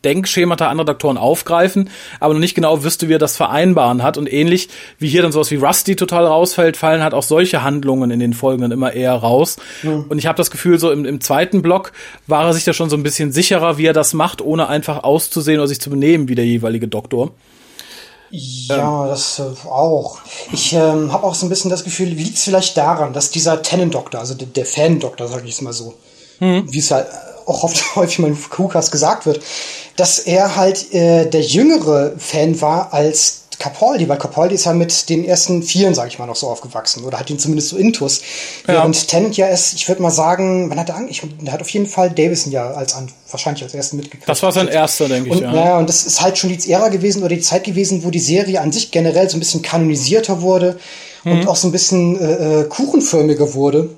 Denkschemata 0.05 0.69
anderer 0.69 0.85
Doktoren 0.85 1.17
aufgreifen, 1.17 1.89
aber 2.21 2.33
noch 2.33 2.39
nicht 2.39 2.55
genau 2.55 2.81
wüsste, 2.85 3.09
wie 3.09 3.15
er 3.15 3.19
das 3.19 3.35
vereinbaren 3.35 4.03
hat. 4.03 4.17
Und 4.17 4.31
ähnlich 4.31 4.69
wie 4.99 5.09
hier 5.09 5.21
dann 5.21 5.33
sowas 5.33 5.51
wie 5.51 5.57
Rusty 5.57 5.97
total 5.97 6.25
rausfällt, 6.25 6.77
fallen 6.77 7.03
halt 7.03 7.13
auch 7.13 7.23
solche 7.23 7.61
Handlungen 7.61 8.09
in 8.09 8.21
den 8.21 8.33
Folgen 8.33 8.61
dann 8.61 8.71
immer 8.71 8.93
eher 8.93 9.15
raus. 9.15 9.57
Mhm. 9.81 10.05
Und 10.07 10.17
ich 10.17 10.25
habe 10.25 10.37
das 10.37 10.49
Gefühl, 10.49 10.79
so 10.79 10.91
im, 10.91 11.03
im 11.03 11.19
zweiten 11.19 11.61
Block 11.61 11.91
war 12.25 12.45
er 12.45 12.53
sich 12.53 12.63
da 12.63 12.71
schon 12.71 12.89
so 12.89 12.95
ein 12.95 13.03
bisschen 13.03 13.33
sicherer, 13.33 13.77
wie 13.77 13.87
er 13.87 13.93
das 13.93 14.13
macht, 14.13 14.41
ohne 14.41 14.69
einfach 14.69 15.03
auszusehen 15.03 15.59
oder 15.59 15.67
sich 15.67 15.81
zu 15.81 15.89
benehmen 15.89 16.29
wie 16.29 16.35
der 16.35 16.45
jeweilige 16.45 16.87
Doktor. 16.87 17.33
Ja, 18.35 19.03
ähm. 19.03 19.09
das 19.09 19.37
äh, 19.37 19.67
auch. 19.67 20.17
Ich 20.51 20.73
ähm, 20.73 21.11
habe 21.13 21.23
auch 21.23 21.35
so 21.35 21.45
ein 21.45 21.49
bisschen 21.49 21.69
das 21.69 21.83
Gefühl, 21.83 22.07
liegt 22.07 22.37
es 22.37 22.43
vielleicht 22.43 22.75
daran, 22.75 23.13
dass 23.13 23.29
dieser 23.29 23.61
Tenant-Doktor, 23.61 24.19
also 24.19 24.33
der, 24.33 24.47
der 24.47 24.65
Fan-Doktor, 24.65 25.27
sage 25.27 25.47
ich 25.47 25.53
es 25.53 25.61
mal 25.61 25.71
so, 25.71 25.93
hm. 26.39 26.65
wie 26.67 26.79
es 26.79 26.89
halt 26.89 27.07
auch 27.45 27.63
oft, 27.63 27.83
häufig 27.95 28.17
mal 28.19 28.29
im 28.29 28.49
Kukas 28.49 28.89
gesagt 28.89 29.27
wird, 29.27 29.39
dass 29.97 30.17
er 30.17 30.55
halt 30.55 30.91
äh, 30.93 31.29
der 31.29 31.41
jüngere 31.41 32.13
Fan 32.17 32.59
war 32.59 32.91
als 32.91 33.42
Capaldi, 33.59 34.07
weil 34.09 34.17
Capaldi 34.17 34.55
ist 34.55 34.65
ja 34.65 34.73
mit 34.73 35.09
den 35.09 35.25
ersten 35.25 35.63
Vieren, 35.63 35.93
sage 35.93 36.09
ich 36.09 36.19
mal, 36.19 36.25
noch 36.25 36.35
so 36.35 36.47
aufgewachsen 36.47 37.03
oder 37.03 37.19
hat 37.19 37.29
ihn 37.29 37.39
zumindest 37.39 37.69
so 37.69 37.77
intus. 37.77 38.21
Ja. 38.67 38.75
Während 38.75 39.07
Tennant 39.07 39.37
ja 39.37 39.47
ist, 39.47 39.73
ich 39.73 39.87
würde 39.87 40.01
mal 40.01 40.11
sagen, 40.11 40.69
wann 40.69 40.79
hat 40.79 40.89
er 40.89 40.95
angefangen? 40.95 41.39
Er 41.45 41.53
hat 41.53 41.61
auf 41.61 41.69
jeden 41.69 41.85
Fall 41.85 42.09
Davison 42.09 42.51
ja 42.51 42.71
als 42.71 42.93
an, 42.95 43.11
wahrscheinlich 43.29 43.63
als 43.63 43.73
ersten 43.73 43.97
mitgekriegt. 43.97 44.27
Das 44.27 44.43
war 44.43 44.51
sein 44.51 44.67
erster, 44.67 45.07
denke 45.07 45.29
ich. 45.29 45.35
Und, 45.35 45.41
ja. 45.43 45.51
Naja, 45.51 45.77
und 45.77 45.87
das 45.87 46.05
ist 46.05 46.21
halt 46.21 46.37
schon 46.37 46.49
die 46.49 46.71
Ära 46.71 46.89
gewesen 46.89 47.23
oder 47.23 47.35
die 47.35 47.41
Zeit 47.41 47.63
gewesen, 47.63 48.03
wo 48.03 48.09
die 48.09 48.19
Serie 48.19 48.61
an 48.61 48.71
sich 48.71 48.91
generell 48.91 49.29
so 49.29 49.37
ein 49.37 49.39
bisschen 49.39 49.61
kanonisierter 49.61 50.41
wurde 50.41 50.79
mhm. 51.23 51.31
und 51.31 51.47
auch 51.47 51.55
so 51.55 51.67
ein 51.67 51.71
bisschen 51.71 52.19
äh, 52.19 52.61
äh 52.61 52.63
kuchenförmiger 52.65 53.53
wurde 53.53 53.89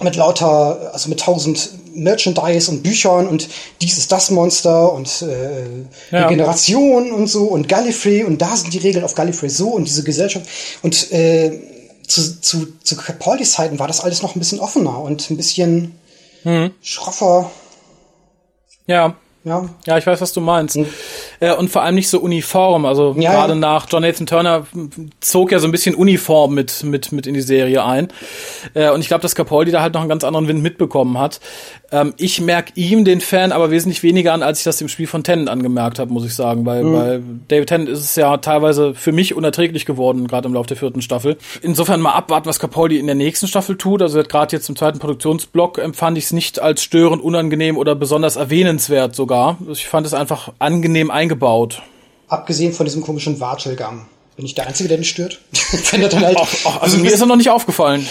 mit 0.00 0.16
lauter, 0.16 0.90
also 0.92 1.08
mit 1.08 1.20
tausend 1.20 1.70
Merchandise 1.98 2.70
und 2.70 2.82
Büchern 2.82 3.28
und 3.28 3.48
dies 3.80 3.98
ist 3.98 4.10
das 4.12 4.30
Monster 4.30 4.92
und 4.92 5.22
äh, 5.22 5.64
ja. 6.10 6.26
Regeneration 6.26 7.12
und 7.12 7.26
so 7.26 7.44
und 7.44 7.68
Gallifrey 7.68 8.24
und 8.24 8.40
da 8.40 8.56
sind 8.56 8.72
die 8.72 8.78
Regeln 8.78 9.04
auf 9.04 9.14
Gallifrey 9.14 9.50
so 9.50 9.68
und 9.68 9.84
diese 9.84 10.04
Gesellschaft 10.04 10.46
und 10.82 11.12
äh, 11.12 11.58
zu, 12.06 12.40
zu, 12.40 12.66
zu 12.82 12.96
Capaldis 12.96 13.52
Zeiten 13.52 13.78
war 13.78 13.86
das 13.86 14.00
alles 14.00 14.22
noch 14.22 14.34
ein 14.34 14.38
bisschen 14.38 14.60
offener 14.60 14.98
und 15.00 15.30
ein 15.30 15.36
bisschen 15.36 15.98
mhm. 16.44 16.72
schroffer. 16.82 17.50
Ja. 18.86 19.14
Ja. 19.44 19.68
Ja, 19.86 19.98
ich 19.98 20.06
weiß, 20.06 20.20
was 20.20 20.32
du 20.32 20.40
meinst. 20.40 20.76
Mhm. 20.76 20.86
Äh, 21.40 21.54
und 21.54 21.70
vor 21.70 21.82
allem 21.82 21.94
nicht 21.94 22.08
so 22.08 22.20
uniform. 22.20 22.84
Also 22.84 23.14
ja, 23.18 23.32
gerade 23.32 23.52
ja. 23.54 23.58
nach 23.58 23.86
John 23.88 24.02
Nathan 24.02 24.26
Turner 24.26 24.66
zog 25.20 25.52
ja 25.52 25.58
so 25.58 25.68
ein 25.68 25.72
bisschen 25.72 25.94
Uniform 25.94 26.54
mit, 26.54 26.82
mit, 26.84 27.12
mit 27.12 27.26
in 27.26 27.34
die 27.34 27.40
Serie 27.40 27.84
ein. 27.84 28.08
Äh, 28.74 28.90
und 28.90 29.00
ich 29.00 29.08
glaube, 29.08 29.22
dass 29.22 29.34
Capaldi 29.34 29.70
da 29.70 29.82
halt 29.82 29.94
noch 29.94 30.00
einen 30.00 30.08
ganz 30.08 30.24
anderen 30.24 30.48
Wind 30.48 30.62
mitbekommen 30.62 31.18
hat. 31.18 31.40
Ähm, 31.90 32.14
ich 32.16 32.40
merke 32.40 32.72
ihm 32.74 33.04
den 33.04 33.20
Fan 33.20 33.52
aber 33.52 33.70
wesentlich 33.70 34.02
weniger 34.02 34.32
an, 34.32 34.42
als 34.42 34.58
ich 34.58 34.64
das 34.64 34.80
im 34.80 34.88
Spiel 34.88 35.06
von 35.06 35.24
Tennant 35.24 35.48
angemerkt 35.48 35.98
habe, 35.98 36.12
muss 36.12 36.24
ich 36.24 36.34
sagen. 36.34 36.66
Weil 36.66 36.84
mhm. 36.84 36.92
bei 36.92 37.20
David 37.48 37.68
Tennant 37.68 37.88
ist 37.88 38.00
es 38.00 38.16
ja 38.16 38.36
teilweise 38.38 38.94
für 38.94 39.12
mich 39.12 39.34
unerträglich 39.34 39.86
geworden, 39.86 40.26
gerade 40.26 40.48
im 40.48 40.54
Laufe 40.54 40.68
der 40.68 40.76
vierten 40.76 41.02
Staffel. 41.02 41.36
Insofern 41.62 42.00
mal 42.00 42.12
abwarten, 42.12 42.48
was 42.48 42.58
Capaldi 42.58 42.98
in 42.98 43.06
der 43.06 43.14
nächsten 43.14 43.46
Staffel 43.46 43.76
tut. 43.76 44.02
Also 44.02 44.22
gerade 44.22 44.54
jetzt 44.54 44.68
im 44.68 44.76
zweiten 44.76 44.98
Produktionsblock 44.98 45.78
empfand 45.78 46.18
ich 46.18 46.24
es 46.24 46.32
nicht 46.32 46.60
als 46.60 46.82
störend, 46.82 47.22
unangenehm 47.22 47.76
oder 47.76 47.94
besonders 47.94 48.36
erwähnenswert 48.36 49.14
sogar. 49.14 49.56
Ich 49.70 49.86
fand 49.86 50.06
es 50.06 50.14
einfach 50.14 50.52
angenehm 50.58 51.10
eingebaut 51.10 51.27
eingebaut. 51.28 51.82
Abgesehen 52.28 52.72
von 52.72 52.86
diesem 52.86 53.02
komischen 53.02 53.38
Watschelgang. 53.40 54.06
Bin 54.36 54.46
ich 54.46 54.54
der 54.54 54.68
Einzige, 54.68 54.88
der 54.88 54.98
den 54.98 55.04
stört? 55.04 55.40
wenn 55.90 56.00
er 56.00 56.08
dann 56.08 56.24
halt. 56.24 56.38
Ach, 56.40 56.48
ach, 56.64 56.82
also 56.82 56.98
mir 56.98 57.10
ist 57.10 57.20
er 57.20 57.26
noch 57.26 57.34
nicht 57.34 57.50
aufgefallen. 57.50 58.06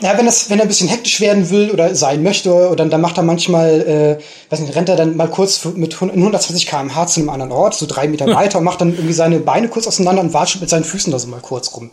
Ja, 0.00 0.16
wenn 0.16 0.26
das, 0.26 0.48
wenn 0.48 0.58
er 0.60 0.64
ein 0.64 0.68
bisschen 0.68 0.88
hektisch 0.88 1.20
werden 1.20 1.50
will 1.50 1.72
oder 1.72 1.96
sein 1.96 2.22
möchte, 2.22 2.52
oder 2.52 2.86
dann 2.86 3.00
macht 3.00 3.16
er 3.16 3.24
manchmal, 3.24 4.18
äh, 4.20 4.52
weiß 4.52 4.60
nicht, 4.60 4.76
rennt 4.76 4.88
er 4.88 4.94
dann 4.94 5.16
mal 5.16 5.28
kurz 5.28 5.64
mit 5.64 6.00
120 6.00 6.66
km/h 6.66 7.08
zu 7.08 7.20
einem 7.20 7.30
anderen 7.30 7.50
Ort, 7.50 7.74
so 7.74 7.86
drei 7.86 8.06
Meter 8.06 8.26
weiter 8.34 8.58
und 8.58 8.64
macht 8.64 8.80
dann 8.80 8.92
irgendwie 8.92 9.12
seine 9.12 9.40
Beine 9.40 9.68
kurz 9.68 9.88
auseinander 9.88 10.22
und 10.22 10.32
watschelt 10.32 10.60
mit 10.60 10.70
seinen 10.70 10.84
Füßen 10.84 11.10
da 11.10 11.18
so 11.18 11.26
mal 11.26 11.40
kurz 11.40 11.74
rum. 11.74 11.90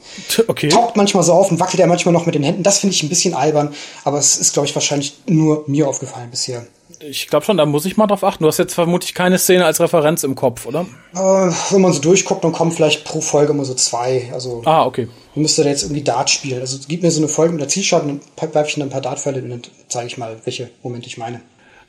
Okay. 0.47 0.69
Taucht 0.69 0.95
manchmal 0.95 1.23
so 1.23 1.33
auf 1.33 1.49
und 1.49 1.59
wackelt 1.59 1.79
er 1.79 1.87
manchmal 1.87 2.13
noch 2.13 2.27
mit 2.27 2.35
den 2.35 2.43
Händen. 2.43 2.61
Das 2.61 2.79
finde 2.79 2.93
ich 2.93 3.01
ein 3.01 3.09
bisschen 3.09 3.33
albern, 3.33 3.73
aber 4.03 4.19
es 4.19 4.37
ist, 4.37 4.53
glaube 4.53 4.67
ich, 4.67 4.75
wahrscheinlich 4.75 5.17
nur 5.25 5.63
mir 5.65 5.87
aufgefallen 5.87 6.29
bisher. 6.29 6.63
Ich 7.01 7.27
glaube 7.27 7.45
schon, 7.45 7.57
da 7.57 7.65
muss 7.65 7.85
ich 7.85 7.95
mal 7.95 8.07
drauf 8.07 8.23
achten. 8.23 8.43
Du 8.43 8.47
hast 8.49 8.57
jetzt 8.57 8.73
vermutlich 8.73 9.13
keine 9.13 9.37
Szene 9.37 9.65
als 9.65 9.79
Referenz 9.79 10.23
im 10.23 10.35
Kopf, 10.35 10.65
oder? 10.65 10.85
Äh, 11.13 11.17
wenn 11.17 11.81
man 11.81 11.93
so 11.93 12.01
durchguckt, 12.01 12.43
dann 12.43 12.51
kommen 12.51 12.71
vielleicht 12.71 13.05
pro 13.05 13.21
Folge 13.21 13.53
immer 13.53 13.63
so 13.63 13.73
zwei. 13.73 14.29
Also 14.33 14.61
ah, 14.65 14.85
okay. 14.85 15.07
Man 15.35 15.43
müsste 15.43 15.63
da 15.63 15.69
jetzt 15.69 15.83
irgendwie 15.83 16.03
Dart 16.03 16.29
spielen. 16.29 16.59
Also 16.59 16.77
gib 16.87 17.01
mir 17.01 17.11
so 17.11 17.21
eine 17.21 17.29
Folge 17.29 17.53
mit 17.53 17.61
der 17.61 17.69
Zielscheibe, 17.69 18.19
dann 18.35 18.53
werfe 18.53 18.69
ich 18.69 18.77
ein 18.77 18.89
paar 18.89 19.01
Dartfälle 19.01 19.41
und 19.41 19.49
dann 19.49 19.61
zeige 19.87 20.07
ich 20.07 20.17
mal, 20.17 20.37
welche 20.43 20.69
Momente 20.83 21.07
ich 21.07 21.17
meine. 21.17 21.41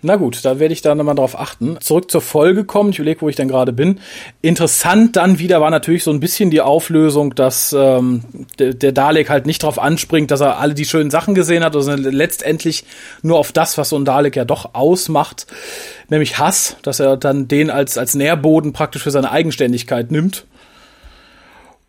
Na 0.02 0.16
gut, 0.16 0.44
da 0.44 0.58
werde 0.58 0.72
ich 0.72 0.80
da 0.80 0.94
nochmal 0.94 1.14
drauf 1.14 1.38
achten. 1.38 1.78
Zurück 1.80 2.10
zur 2.10 2.22
Folge 2.22 2.64
kommen. 2.64 2.90
Ich 2.90 2.98
überlege, 2.98 3.20
wo 3.20 3.28
ich 3.28 3.36
dann 3.36 3.48
gerade 3.48 3.72
bin. 3.72 4.00
Interessant 4.40 5.16
dann 5.16 5.38
wieder 5.38 5.60
war 5.60 5.70
natürlich 5.70 6.04
so 6.04 6.10
ein 6.10 6.20
bisschen 6.20 6.50
die 6.50 6.62
Auflösung, 6.62 7.34
dass 7.34 7.74
ähm, 7.78 8.22
der, 8.58 8.72
der 8.72 8.92
Dalek 8.92 9.28
halt 9.28 9.46
nicht 9.46 9.62
darauf 9.62 9.78
anspringt, 9.78 10.30
dass 10.30 10.40
er 10.40 10.58
alle 10.58 10.74
die 10.74 10.86
schönen 10.86 11.10
Sachen 11.10 11.34
gesehen 11.34 11.62
hat, 11.62 11.74
sondern 11.74 12.12
letztendlich 12.12 12.84
nur 13.22 13.38
auf 13.38 13.52
das, 13.52 13.76
was 13.76 13.90
so 13.90 13.96
ein 13.96 14.06
Dalek 14.06 14.36
ja 14.36 14.46
doch 14.46 14.74
ausmacht, 14.74 15.46
nämlich 16.08 16.38
Hass, 16.38 16.76
dass 16.82 17.00
er 17.00 17.16
dann 17.16 17.46
den 17.46 17.70
als, 17.70 17.98
als 17.98 18.14
Nährboden 18.14 18.72
praktisch 18.72 19.02
für 19.02 19.10
seine 19.10 19.30
Eigenständigkeit 19.30 20.10
nimmt. 20.10 20.46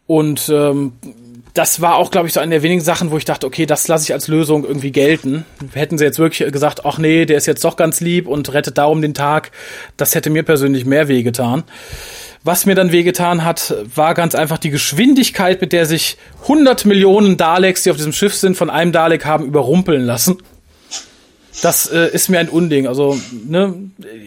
Und 0.05 0.49
ähm, 0.49 0.93
das 1.53 1.81
war 1.81 1.95
auch, 1.95 2.11
glaube 2.11 2.27
ich, 2.27 2.33
so 2.33 2.39
eine 2.39 2.55
der 2.55 2.63
wenigen 2.63 2.81
Sachen, 2.81 3.11
wo 3.11 3.17
ich 3.17 3.25
dachte, 3.25 3.45
okay, 3.45 3.65
das 3.65 3.87
lasse 3.87 4.05
ich 4.05 4.13
als 4.13 4.27
Lösung 4.27 4.63
irgendwie 4.63 4.91
gelten. 4.91 5.45
Hätten 5.73 5.97
sie 5.97 6.05
jetzt 6.05 6.19
wirklich 6.19 6.51
gesagt, 6.51 6.85
ach 6.85 6.97
nee, 6.97 7.25
der 7.25 7.37
ist 7.37 7.45
jetzt 7.45 7.63
doch 7.63 7.75
ganz 7.75 7.99
lieb 7.99 8.27
und 8.27 8.53
rettet 8.53 8.77
darum 8.77 9.01
den 9.01 9.13
Tag, 9.13 9.51
das 9.97 10.15
hätte 10.15 10.29
mir 10.29 10.43
persönlich 10.43 10.85
mehr 10.85 11.07
wehgetan. 11.07 11.63
Was 12.43 12.65
mir 12.65 12.73
dann 12.73 12.91
wehgetan 12.91 13.45
hat, 13.45 13.75
war 13.93 14.15
ganz 14.15 14.33
einfach 14.33 14.57
die 14.57 14.71
Geschwindigkeit, 14.71 15.61
mit 15.61 15.73
der 15.73 15.85
sich 15.85 16.17
100 16.43 16.85
Millionen 16.85 17.37
Daleks, 17.37 17.83
die 17.83 17.91
auf 17.91 17.97
diesem 17.97 18.13
Schiff 18.13 18.33
sind, 18.33 18.57
von 18.57 18.69
einem 18.69 18.91
Dalek 18.91 19.25
haben 19.25 19.45
überrumpeln 19.45 20.03
lassen. 20.03 20.37
Das 21.61 21.91
äh, 21.91 22.07
ist 22.07 22.29
mir 22.29 22.39
ein 22.39 22.49
Unding. 22.49 22.87
Also, 22.87 23.19
ne, 23.45 23.75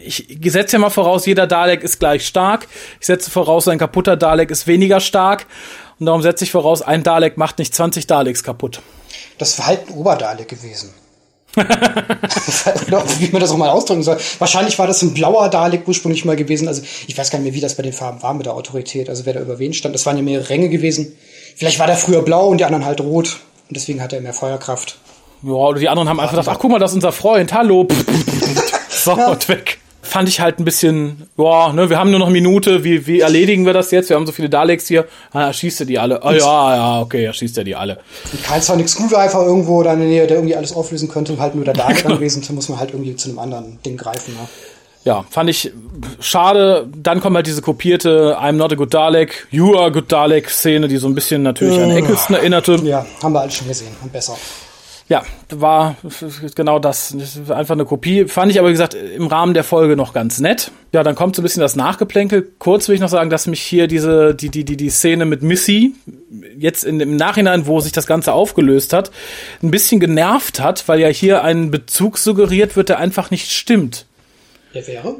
ich 0.04 0.26
setze 0.44 0.76
ja 0.76 0.78
mal 0.78 0.90
voraus, 0.90 1.26
jeder 1.26 1.46
Dalek 1.46 1.82
ist 1.82 1.98
gleich 1.98 2.26
stark. 2.26 2.68
Ich 3.00 3.06
setze 3.06 3.30
voraus, 3.30 3.66
ein 3.66 3.78
kaputter 3.78 4.16
Dalek 4.16 4.50
ist 4.50 4.66
weniger 4.66 5.00
stark. 5.00 5.46
Und 5.98 6.06
darum 6.06 6.22
setze 6.22 6.44
ich 6.44 6.50
voraus, 6.50 6.82
ein 6.82 7.02
Dalek 7.02 7.36
macht 7.36 7.58
nicht 7.58 7.74
20 7.74 8.06
Daleks 8.06 8.42
kaputt. 8.42 8.80
Das 9.38 9.58
war 9.58 9.66
halt 9.66 9.88
ein 9.88 9.94
Oberdalek 9.94 10.48
gewesen. 10.48 10.92
Wie 11.54 13.30
man 13.30 13.40
das 13.40 13.52
auch 13.52 13.56
mal 13.56 13.70
ausdrücken 13.70 14.02
soll. 14.02 14.18
Wahrscheinlich 14.38 14.78
war 14.78 14.88
das 14.88 15.02
ein 15.02 15.14
blauer 15.14 15.48
Dalek 15.48 15.86
ursprünglich 15.86 16.24
mal 16.24 16.36
gewesen. 16.36 16.66
Also 16.66 16.82
ich 17.06 17.16
weiß 17.16 17.30
gar 17.30 17.38
nicht 17.38 17.44
mehr, 17.44 17.54
wie 17.54 17.60
das 17.60 17.76
bei 17.76 17.82
den 17.82 17.92
Farben 17.92 18.22
war 18.22 18.34
mit 18.34 18.46
der 18.46 18.54
Autorität. 18.54 19.08
Also 19.08 19.24
wer 19.24 19.34
da 19.34 19.40
über 19.40 19.58
wen 19.58 19.72
stand. 19.72 19.94
Das 19.94 20.04
waren 20.06 20.16
ja 20.16 20.22
mehrere 20.22 20.48
Ränge 20.48 20.68
gewesen. 20.68 21.16
Vielleicht 21.54 21.78
war 21.78 21.86
der 21.86 21.96
früher 21.96 22.22
blau 22.22 22.48
und 22.48 22.58
die 22.58 22.64
anderen 22.64 22.84
halt 22.84 23.00
rot. 23.00 23.38
Und 23.68 23.76
deswegen 23.76 24.02
hat 24.02 24.12
er 24.12 24.20
mehr 24.20 24.34
Feuerkraft. 24.34 24.98
Ja, 25.42 25.52
oder 25.52 25.78
die 25.78 25.88
anderen 25.88 26.08
haben 26.08 26.18
einfach 26.18 26.32
gedacht, 26.32 26.48
ach 26.48 26.58
guck 26.58 26.70
mal, 26.70 26.78
das 26.78 26.90
ist 26.90 26.96
unser 26.96 27.12
Freund, 27.12 27.52
hallo. 27.52 27.86
so, 28.88 29.16
ja. 29.16 29.28
und 29.28 29.48
weg. 29.48 29.78
Fand 30.14 30.28
ich 30.28 30.38
halt 30.38 30.60
ein 30.60 30.64
bisschen, 30.64 31.28
boah, 31.34 31.72
ne, 31.72 31.90
wir 31.90 31.98
haben 31.98 32.12
nur 32.12 32.20
noch 32.20 32.28
eine 32.28 32.34
Minute, 32.34 32.84
wie, 32.84 33.04
wie 33.08 33.18
erledigen 33.18 33.66
wir 33.66 33.72
das 33.72 33.90
jetzt? 33.90 34.10
Wir 34.10 34.16
haben 34.16 34.26
so 34.26 34.30
viele 34.30 34.48
Daleks 34.48 34.86
hier. 34.86 35.06
Ah, 35.32 35.46
erschießt 35.48 35.80
er 35.80 35.86
die 35.86 35.98
alle? 35.98 36.22
Ah, 36.22 36.32
ja, 36.32 36.76
ja, 36.76 37.00
okay, 37.00 37.24
erschießt 37.24 37.58
er 37.58 37.64
die 37.64 37.74
alle. 37.74 37.98
Und 38.32 38.44
kein 38.44 38.62
Sonic 38.62 38.88
Screwdriver 38.88 39.44
irgendwo 39.44 39.82
da 39.82 39.92
in 39.92 39.98
der 39.98 40.08
Nähe, 40.08 40.26
der 40.28 40.36
irgendwie 40.36 40.54
alles 40.54 40.72
auflösen 40.72 41.08
könnte, 41.08 41.36
halt 41.40 41.56
nur 41.56 41.64
der 41.64 41.74
Dalek 41.74 42.06
anwesend, 42.06 42.48
dann 42.48 42.54
muss 42.54 42.68
man 42.68 42.78
halt 42.78 42.90
irgendwie 42.92 43.16
zu 43.16 43.28
einem 43.28 43.40
anderen 43.40 43.82
Ding 43.82 43.96
greifen, 43.96 44.34
ne? 44.34 44.48
ja, 45.02 45.24
fand 45.28 45.50
ich 45.50 45.72
schade. 46.20 46.86
Dann 46.96 47.20
kommt 47.20 47.34
halt 47.34 47.48
diese 47.48 47.60
kopierte 47.60 48.36
I'm 48.38 48.52
not 48.52 48.70
a 48.70 48.76
good 48.76 48.94
Dalek, 48.94 49.48
you 49.50 49.76
are 49.76 49.86
a 49.86 49.90
good 49.90 50.12
Dalek 50.12 50.48
Szene, 50.48 50.86
die 50.86 50.98
so 50.98 51.08
ein 51.08 51.16
bisschen 51.16 51.42
natürlich 51.42 51.80
an 51.80 51.90
Eccleston 51.90 52.36
erinnerte. 52.36 52.76
Ja, 52.84 53.04
haben 53.20 53.32
wir 53.32 53.40
alles 53.40 53.54
schon 53.54 53.66
gesehen 53.66 53.90
und 54.00 54.12
besser. 54.12 54.36
Ja, 55.06 55.22
war 55.50 55.96
genau 56.54 56.78
das. 56.78 57.14
Einfach 57.50 57.74
eine 57.74 57.84
Kopie. 57.84 58.24
Fand 58.26 58.50
ich 58.50 58.58
aber, 58.58 58.68
wie 58.68 58.72
gesagt, 58.72 58.94
im 58.94 59.26
Rahmen 59.26 59.52
der 59.52 59.64
Folge 59.64 59.96
noch 59.96 60.14
ganz 60.14 60.40
nett. 60.40 60.70
Ja, 60.92 61.02
dann 61.02 61.14
kommt 61.14 61.36
so 61.36 61.42
ein 61.42 61.44
bisschen 61.44 61.60
das 61.60 61.76
Nachgeplänkel. 61.76 62.50
Kurz 62.58 62.88
will 62.88 62.94
ich 62.94 63.02
noch 63.02 63.10
sagen, 63.10 63.28
dass 63.28 63.46
mich 63.46 63.60
hier 63.60 63.86
diese, 63.86 64.34
die, 64.34 64.48
die, 64.48 64.64
die, 64.64 64.78
die 64.78 64.88
Szene 64.88 65.26
mit 65.26 65.42
Missy, 65.42 65.92
jetzt 66.56 66.84
in, 66.84 67.00
im 67.00 67.16
Nachhinein, 67.16 67.66
wo 67.66 67.80
sich 67.80 67.92
das 67.92 68.06
Ganze 68.06 68.32
aufgelöst 68.32 68.94
hat, 68.94 69.10
ein 69.62 69.70
bisschen 69.70 70.00
genervt 70.00 70.60
hat, 70.60 70.88
weil 70.88 71.00
ja 71.00 71.08
hier 71.08 71.44
ein 71.44 71.70
Bezug 71.70 72.16
suggeriert 72.16 72.74
wird, 72.74 72.88
der 72.88 72.98
einfach 72.98 73.30
nicht 73.30 73.52
stimmt. 73.52 74.06
Der 74.72 74.86
wäre? 74.86 75.16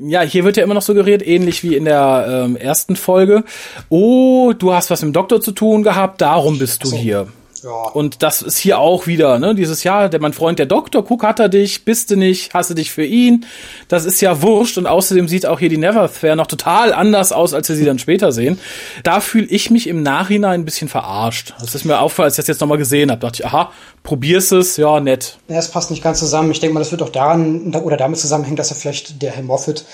ja, 0.00 0.22
hier 0.22 0.44
wird 0.44 0.56
ja 0.56 0.62
immer 0.62 0.74
noch 0.74 0.82
suggeriert, 0.82 1.26
ähnlich 1.26 1.62
wie 1.62 1.76
in 1.76 1.84
der 1.84 2.44
ähm, 2.46 2.56
ersten 2.56 2.96
Folge. 2.96 3.44
Oh, 3.88 4.52
du 4.52 4.72
hast 4.72 4.90
was 4.90 5.02
mit 5.02 5.10
dem 5.10 5.12
Doktor 5.12 5.40
zu 5.40 5.52
tun 5.52 5.82
gehabt, 5.82 6.20
darum 6.20 6.58
bist 6.58 6.84
du 6.84 6.88
so. 6.88 6.96
hier. 6.96 7.28
Ja. 7.64 7.70
Und 7.70 8.22
das 8.22 8.42
ist 8.42 8.58
hier 8.58 8.78
auch 8.78 9.06
wieder, 9.06 9.38
ne? 9.38 9.54
Dieses 9.54 9.84
Jahr, 9.84 10.08
der 10.08 10.20
mein 10.20 10.32
Freund, 10.32 10.58
der 10.58 10.66
Doktor, 10.66 11.04
guck, 11.04 11.22
hat 11.24 11.40
er 11.40 11.48
dich, 11.48 11.84
bist 11.84 12.10
du 12.10 12.16
nicht, 12.16 12.54
hast 12.54 12.70
du 12.70 12.74
dich 12.74 12.90
für 12.90 13.04
ihn. 13.04 13.46
Das 13.88 14.04
ist 14.04 14.20
ja 14.20 14.42
wurscht 14.42 14.78
und 14.78 14.86
außerdem 14.86 15.28
sieht 15.28 15.46
auch 15.46 15.58
hier 15.58 15.68
die 15.68 15.76
Neverfair 15.78 16.36
noch 16.36 16.46
total 16.46 16.92
anders 16.92 17.32
aus, 17.32 17.54
als 17.54 17.68
wir 17.68 17.76
sie 17.76 17.84
dann 17.84 17.98
später 17.98 18.32
sehen. 18.32 18.58
Da 19.02 19.20
fühle 19.20 19.46
ich 19.46 19.70
mich 19.70 19.86
im 19.86 20.02
Nachhinein 20.02 20.60
ein 20.60 20.64
bisschen 20.64 20.88
verarscht. 20.88 21.54
Das 21.60 21.74
ist 21.74 21.84
mir 21.84 22.00
aufgefallen, 22.00 22.26
als 22.26 22.34
ich 22.34 22.42
das 22.42 22.48
jetzt 22.48 22.60
nochmal 22.60 22.78
gesehen 22.78 23.10
habe. 23.10 23.20
Dachte 23.20 23.42
ich, 23.42 23.46
aha, 23.46 23.72
probierst 24.02 24.52
es, 24.52 24.76
ja, 24.76 25.00
nett. 25.00 25.38
Ja, 25.48 25.58
es 25.58 25.68
passt 25.68 25.90
nicht 25.90 26.02
ganz 26.02 26.18
zusammen. 26.18 26.50
Ich 26.50 26.60
denke 26.60 26.74
mal, 26.74 26.80
das 26.80 26.90
wird 26.90 27.02
auch 27.02 27.10
daran 27.10 27.74
oder 27.74 27.96
damit 27.96 28.18
zusammenhängen, 28.18 28.56
dass 28.56 28.70
er 28.70 28.76
vielleicht 28.76 29.20
der 29.22 29.32
Herr 29.32 29.42
Moffat 29.42 29.84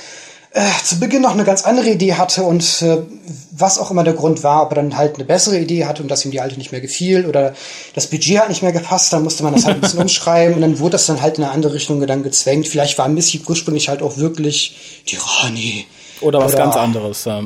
äh, 0.55 0.63
zu 0.85 1.01
Beginn 1.01 1.23
noch 1.23 1.33
eine 1.33 1.43
ganz 1.43 1.65
andere 1.65 1.91
Idee 1.91 2.15
hatte 2.15 2.45
und 2.45 2.81
äh, 2.83 2.99
was 3.51 3.79
auch 3.81 3.91
immer 3.91 4.05
der 4.05 4.15
Grund 4.15 4.45
war, 4.45 4.63
ob 4.63 4.71
er 4.71 4.77
dann 4.77 4.97
halt 4.97 5.17
eine 5.17 5.25
bessere 5.25 5.59
Idee 5.59 5.85
hatte 5.85 6.01
und 6.01 6.09
dass 6.09 6.25
ihm 6.25 6.31
die 6.31 6.41
alte 6.41 6.57
nicht 6.59 6.71
mehr 6.71 6.81
gefiel 6.81 7.27
oder 7.27 7.55
das 7.95 8.07
Budget 8.07 8.39
hat 8.39 8.49
nicht 8.49 8.63
mehr 8.63 8.71
gepasst, 8.71 9.13
dann 9.13 9.25
musste 9.25 9.43
man 9.43 9.53
das 9.53 9.65
halt 9.65 9.77
ein 9.77 9.81
bisschen 9.81 9.99
umschreiben 10.03 10.55
und 10.55 10.61
dann 10.61 10.79
wurde 10.79 10.93
das 10.93 11.07
dann 11.07 11.21
halt 11.21 11.39
in 11.39 11.45
eine 11.45 11.53
andere 11.53 11.75
Richtung 11.75 12.05
dann 12.07 12.23
gezwängt. 12.23 12.69
Vielleicht 12.69 12.97
war 12.99 13.09
Missy 13.09 13.43
ursprünglich 13.47 13.89
halt 13.89 14.01
auch 14.01 14.17
wirklich 14.17 15.03
die 15.09 15.17
Rani. 15.17 15.87
Oder 16.21 16.39
was 16.39 16.55
oder, 16.55 16.63
ganz 16.63 16.77
anderes. 16.77 17.25
Ja, 17.25 17.43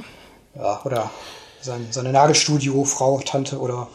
ja 0.54 0.80
oder 0.84 1.10
sein, 1.62 1.86
seine 1.90 2.12
Nagelstudio, 2.12 2.84
Frau, 2.84 3.20
Tante 3.24 3.58
oder 3.58 3.88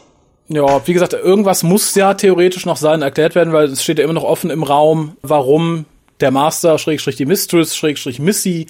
ja, 0.50 0.86
wie 0.86 0.94
gesagt, 0.94 1.14
irgendwas 1.14 1.64
muss 1.64 1.96
ja 1.96 2.16
theoretisch 2.16 2.66
noch 2.66 2.76
sein, 2.76 3.02
erklärt 3.02 3.34
werden, 3.34 3.54
weil 3.54 3.68
es 3.68 3.82
steht 3.82 3.98
ja 3.98 4.04
immer 4.04 4.14
noch 4.14 4.26
offen 4.26 4.50
im 4.50 4.64
Raum, 4.64 5.16
warum 5.22 5.86
der 6.20 6.32
Master, 6.32 6.78
Schrägstrich 6.78 7.16
die 7.16 7.26
Mistress, 7.26 7.76
Schrägstrich 7.76 8.20
Missy, 8.20 8.68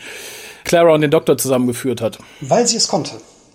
Clara 0.63 0.93
und 0.93 1.01
den 1.01 1.11
Doktor 1.11 1.37
zusammengeführt 1.37 2.01
hat. 2.01 2.19
Weil 2.41 2.67
sie 2.67 2.77
es 2.77 2.87
konnte. 2.87 3.11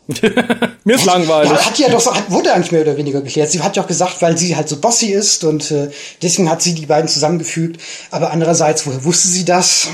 Mir 0.84 0.96
ist 0.96 1.04
langweilig. 1.04 1.52
Ja, 1.52 1.66
hat 1.66 1.78
ja 1.78 1.88
doch 1.90 2.00
so, 2.00 2.14
hat, 2.14 2.30
wurde 2.30 2.52
eigentlich 2.52 2.72
mehr 2.72 2.80
oder 2.80 2.96
weniger 2.96 3.20
geklärt. 3.20 3.50
Sie 3.50 3.60
hat 3.60 3.76
ja 3.76 3.82
auch 3.82 3.86
gesagt, 3.86 4.22
weil 4.22 4.38
sie 4.38 4.56
halt 4.56 4.68
so 4.68 4.78
bossy 4.78 5.06
ist 5.06 5.44
und 5.44 5.70
äh, 5.70 5.90
deswegen 6.22 6.48
hat 6.48 6.62
sie 6.62 6.74
die 6.74 6.86
beiden 6.86 7.08
zusammengefügt. 7.08 7.80
Aber 8.10 8.30
andererseits, 8.30 8.86
woher 8.86 9.04
wusste 9.04 9.28
sie 9.28 9.44
das? 9.44 9.88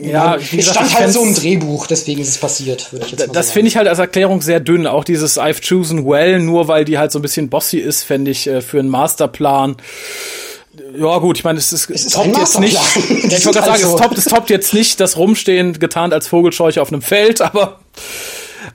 Ja, 0.00 0.36
gesagt, 0.36 0.64
stand 0.64 0.98
halt 0.98 1.12
so 1.12 1.22
im 1.22 1.34
Drehbuch, 1.34 1.86
deswegen 1.86 2.20
ist 2.20 2.28
es 2.28 2.38
passiert, 2.38 2.92
würde 2.92 3.04
ich 3.04 3.12
jetzt 3.12 3.28
mal 3.28 3.32
Das 3.32 3.52
finde 3.52 3.68
ich 3.68 3.76
halt 3.76 3.86
als 3.86 4.00
Erklärung 4.00 4.42
sehr 4.42 4.58
dünn. 4.58 4.86
Auch 4.86 5.04
dieses 5.04 5.38
I've 5.38 5.60
chosen 5.60 6.04
well, 6.06 6.40
nur 6.40 6.66
weil 6.66 6.84
die 6.84 6.98
halt 6.98 7.12
so 7.12 7.20
ein 7.20 7.22
bisschen 7.22 7.48
bossy 7.48 7.78
ist, 7.78 8.02
fände 8.02 8.30
ich 8.30 8.46
äh, 8.46 8.60
für 8.60 8.80
einen 8.80 8.88
Masterplan 8.88 9.76
ja, 10.96 11.18
gut, 11.18 11.38
ich 11.38 11.44
meine, 11.44 11.58
es 11.58 11.72
ist, 11.72 11.90
es 11.90 12.08
toppt 12.08 12.36
jetzt 12.36 12.60
nicht. 12.60 12.78
ich 13.08 13.46
wollte 13.46 13.60
gerade 13.60 13.78
sagen, 13.78 13.82
es 13.82 13.96
toppt, 13.96 14.18
es 14.18 14.24
toppt 14.24 14.50
jetzt 14.50 14.74
nicht 14.74 15.00
das 15.00 15.16
Rumstehen 15.16 15.78
getarnt 15.78 16.12
als 16.12 16.28
Vogelscheuche 16.28 16.80
auf 16.80 16.92
einem 16.92 17.02
Feld, 17.02 17.40
aber 17.40 17.80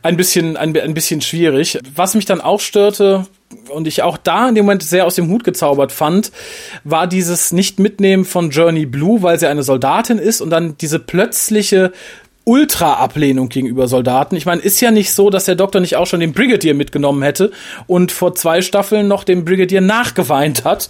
ein 0.02 0.18
bisschen, 0.18 0.58
ein, 0.58 0.76
ein 0.78 0.94
bisschen 0.94 1.22
schwierig. 1.22 1.80
Was 1.96 2.16
mich 2.16 2.26
dann 2.26 2.42
auch 2.42 2.60
störte 2.60 3.26
und 3.70 3.88
ich 3.88 4.04
auch 4.04 4.18
da 4.18 4.50
in 4.50 4.56
dem 4.56 4.66
Moment 4.66 4.84
sehr 4.84 5.06
aus 5.06 5.16
dem 5.16 5.30
Hut 5.30 5.44
gezaubert 5.44 5.92
fand, 5.92 6.32
war 6.84 7.08
dieses 7.08 7.52
Nicht-Mitnehmen 7.52 8.26
von 8.26 8.52
Journey 8.52 8.86
Blue, 8.86 9.22
weil 9.24 9.40
sie 9.40 9.48
eine 9.48 9.64
Soldatin 9.64 10.20
ist 10.20 10.42
und 10.42 10.52
dann 10.52 10.78
diese 10.78 11.00
plötzliche 11.00 11.92
Ultra-Ablehnung 12.46 13.50
gegenüber 13.50 13.88
Soldaten. 13.88 14.36
Ich 14.36 14.46
meine, 14.46 14.62
ist 14.62 14.82
ja 14.82 14.90
nicht 14.90 15.14
so, 15.14 15.30
dass 15.30 15.46
der 15.46 15.56
Doktor 15.56 15.82
nicht 15.82 15.98
auch 15.98 16.08
schon 16.08 16.20
den 16.20 16.34
Brigadier 16.34 16.74
mitgenommen 16.74 17.22
hätte 17.22 17.52
und 17.86 18.12
vor 18.12 18.34
zwei 18.34 18.62
Staffeln 18.62 19.08
noch 19.08 19.24
dem 19.24 19.46
Brigadier 19.46 19.82
nachgeweint 19.82 20.64
hat. 20.64 20.90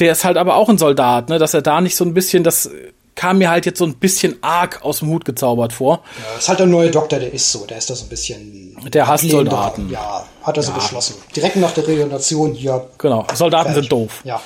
Der 0.00 0.12
ist 0.12 0.24
halt 0.24 0.36
aber 0.36 0.56
auch 0.56 0.68
ein 0.68 0.78
Soldat, 0.78 1.28
ne? 1.28 1.38
Dass 1.38 1.54
er 1.54 1.62
da 1.62 1.80
nicht 1.80 1.96
so 1.96 2.04
ein 2.04 2.14
bisschen 2.14 2.44
das 2.44 2.70
kam 3.18 3.38
mir 3.38 3.50
halt 3.50 3.66
jetzt 3.66 3.80
so 3.80 3.84
ein 3.84 3.94
bisschen 3.94 4.36
arg 4.42 4.84
aus 4.84 5.00
dem 5.00 5.08
Hut 5.08 5.24
gezaubert 5.24 5.72
vor. 5.72 6.04
Ja, 6.18 6.38
ist 6.38 6.48
halt 6.48 6.60
der 6.60 6.66
neue 6.66 6.88
Doktor, 6.88 7.18
der 7.18 7.34
ist 7.34 7.50
so, 7.50 7.66
der 7.66 7.78
ist 7.78 7.90
da 7.90 7.96
so 7.96 8.04
ein 8.04 8.08
bisschen. 8.08 8.76
Der 8.92 9.08
hasst 9.08 9.28
Soldaten. 9.28 9.90
Ja, 9.90 10.24
hat 10.44 10.56
er 10.56 10.62
so 10.62 10.70
ja. 10.70 10.76
beschlossen. 10.76 11.16
Direkt 11.34 11.56
nach 11.56 11.72
der 11.72 11.88
Regeneration 11.88 12.54
hier. 12.54 12.86
Genau, 12.96 13.26
Soldaten 13.34 13.72
fertig. 13.72 13.90
sind 13.90 13.92
doof. 13.92 14.20
Ja. 14.22 14.40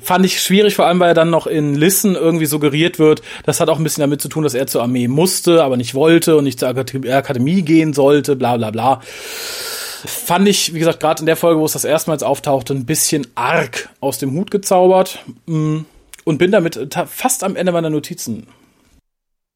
Fand 0.00 0.24
ich 0.24 0.40
schwierig, 0.40 0.76
vor 0.76 0.86
allem, 0.86 0.98
weil 0.98 1.08
er 1.08 1.14
dann 1.14 1.28
noch 1.28 1.46
in 1.46 1.74
Lissen 1.74 2.14
irgendwie 2.14 2.46
suggeriert 2.46 2.98
wird. 2.98 3.20
Das 3.44 3.60
hat 3.60 3.68
auch 3.68 3.76
ein 3.76 3.84
bisschen 3.84 4.00
damit 4.00 4.22
zu 4.22 4.28
tun, 4.28 4.44
dass 4.44 4.54
er 4.54 4.66
zur 4.66 4.82
Armee 4.82 5.08
musste, 5.08 5.62
aber 5.62 5.76
nicht 5.76 5.94
wollte 5.94 6.38
und 6.38 6.44
nicht 6.44 6.58
zur 6.58 6.70
Akademie 6.70 7.60
gehen 7.60 7.92
sollte, 7.92 8.34
bla 8.34 8.56
bla 8.56 8.70
bla 8.70 9.02
fand 10.06 10.48
ich, 10.48 10.74
wie 10.74 10.78
gesagt, 10.78 11.00
gerade 11.00 11.20
in 11.20 11.26
der 11.26 11.36
Folge, 11.36 11.60
wo 11.60 11.64
es 11.64 11.72
das 11.72 11.84
erstmals 11.84 12.22
auftauchte, 12.22 12.74
ein 12.74 12.86
bisschen 12.86 13.26
arg 13.34 13.88
aus 14.00 14.18
dem 14.18 14.32
Hut 14.32 14.50
gezaubert 14.50 15.20
mm, 15.46 15.80
und 16.24 16.38
bin 16.38 16.50
damit 16.50 16.78
fast 17.08 17.44
am 17.44 17.56
Ende 17.56 17.72
meiner 17.72 17.90
Notizen. 17.90 18.46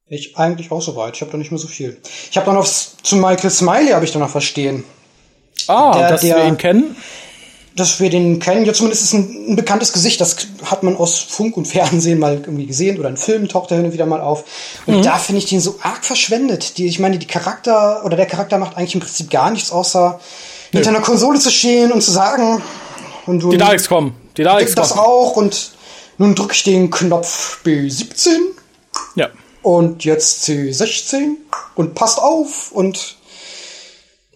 Ich 0.06 0.36
eigentlich 0.36 0.72
auch 0.72 0.82
soweit. 0.82 1.14
Ich 1.14 1.20
habe 1.20 1.30
da 1.30 1.38
nicht 1.38 1.52
mehr 1.52 1.58
so 1.58 1.68
viel. 1.68 2.00
Ich 2.30 2.36
habe 2.36 2.46
dann 2.46 2.56
noch 2.56 2.66
zu 2.66 3.16
Michael 3.16 3.50
Smiley 3.50 3.90
habe 3.90 4.04
ich 4.04 4.10
dann 4.10 4.22
noch 4.22 4.30
verstehen. 4.30 4.82
Ah, 5.68 5.96
der, 5.96 6.08
dass 6.08 6.20
der, 6.22 6.36
wir 6.36 6.46
ihn 6.46 6.56
kennen? 6.56 6.96
Dass 7.76 8.00
wir 8.00 8.10
den 8.10 8.40
kennen. 8.40 8.64
Ja, 8.64 8.72
zumindest 8.72 9.04
ist 9.04 9.12
ein, 9.12 9.50
ein 9.50 9.56
bekanntes 9.56 9.92
Gesicht. 9.92 10.20
Das 10.20 10.36
hat 10.64 10.82
man 10.82 10.96
aus 10.96 11.18
Funk 11.18 11.56
und 11.56 11.66
Fernsehen 11.66 12.18
mal 12.18 12.34
irgendwie 12.34 12.66
gesehen 12.66 12.98
oder 12.98 13.08
in 13.08 13.16
Filmen 13.16 13.48
taucht 13.48 13.70
er 13.70 13.76
hin 13.76 13.86
und 13.86 13.92
wieder 13.92 14.06
mal 14.06 14.20
auf. 14.20 14.44
Und 14.86 14.98
mhm. 14.98 15.02
da 15.02 15.18
finde 15.18 15.38
ich 15.38 15.46
den 15.48 15.60
so 15.60 15.76
arg 15.80 16.04
verschwendet. 16.04 16.78
Die, 16.78 16.86
ich 16.86 16.98
meine, 16.98 17.18
die 17.18 17.26
Charakter 17.26 18.04
oder 18.04 18.16
der 18.16 18.26
Charakter 18.26 18.58
macht 18.58 18.76
eigentlich 18.76 18.94
im 18.94 19.00
Prinzip 19.00 19.30
gar 19.30 19.50
nichts 19.50 19.70
außer 19.70 20.20
Nö. 20.72 20.78
hinter 20.78 20.90
einer 20.90 21.00
Konsole 21.00 21.38
zu 21.38 21.50
stehen 21.50 21.92
und 21.92 22.02
zu 22.02 22.10
sagen. 22.10 22.60
Und 23.26 23.44
die 23.52 23.56
Daleks 23.56 23.88
kommen. 23.88 24.14
Die 24.36 24.42
Daleks 24.42 24.74
Das 24.74 24.90
kommen. 24.90 25.06
auch 25.06 25.36
und 25.36 25.72
nun 26.18 26.34
drücke 26.34 26.54
ich 26.54 26.64
den 26.64 26.90
Knopf 26.90 27.60
B17. 27.64 28.28
Ja. 29.14 29.28
Und 29.62 30.04
jetzt 30.04 30.44
C16 30.44 31.36
und 31.74 31.94
passt 31.94 32.18
auf 32.18 32.72
und 32.72 33.16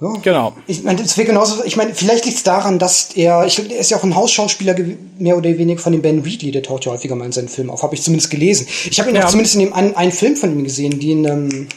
ja. 0.04 0.20
Genau. 0.22 0.52
Ich 0.66 0.82
meine, 0.82 1.00
es 1.02 1.16
wäre 1.16 1.26
genauso, 1.26 1.64
ich 1.64 1.76
meine, 1.76 1.94
vielleicht 1.94 2.24
liegt 2.24 2.36
es 2.36 2.42
daran, 2.42 2.78
dass 2.78 3.10
er, 3.14 3.46
ich, 3.46 3.58
er 3.58 3.78
ist 3.78 3.90
ja 3.90 3.96
auch 3.96 4.04
ein 4.04 4.14
Hausschauspieler 4.14 4.76
mehr 5.18 5.36
oder 5.36 5.56
weniger 5.56 5.80
von 5.80 5.92
dem 5.92 6.02
Ben 6.02 6.24
Wheatley, 6.24 6.50
der 6.50 6.62
taucht 6.62 6.84
ja 6.84 6.92
häufiger 6.92 7.16
mal 7.16 7.26
in 7.26 7.32
seinen 7.32 7.48
Filmen 7.48 7.70
auf, 7.70 7.82
habe 7.82 7.94
ich 7.94 8.02
zumindest 8.02 8.30
gelesen. 8.30 8.66
Ich 8.90 8.98
habe 9.00 9.10
ihn 9.10 9.16
ja. 9.16 9.24
auch 9.24 9.28
zumindest 9.28 9.54
in 9.54 9.60
dem 9.62 9.72
einen, 9.72 9.94
einen 9.96 10.12
Film 10.12 10.36
von 10.36 10.52
ihm 10.52 10.64
gesehen, 10.64 10.98
den 10.98 11.24
ähm, 11.24 11.68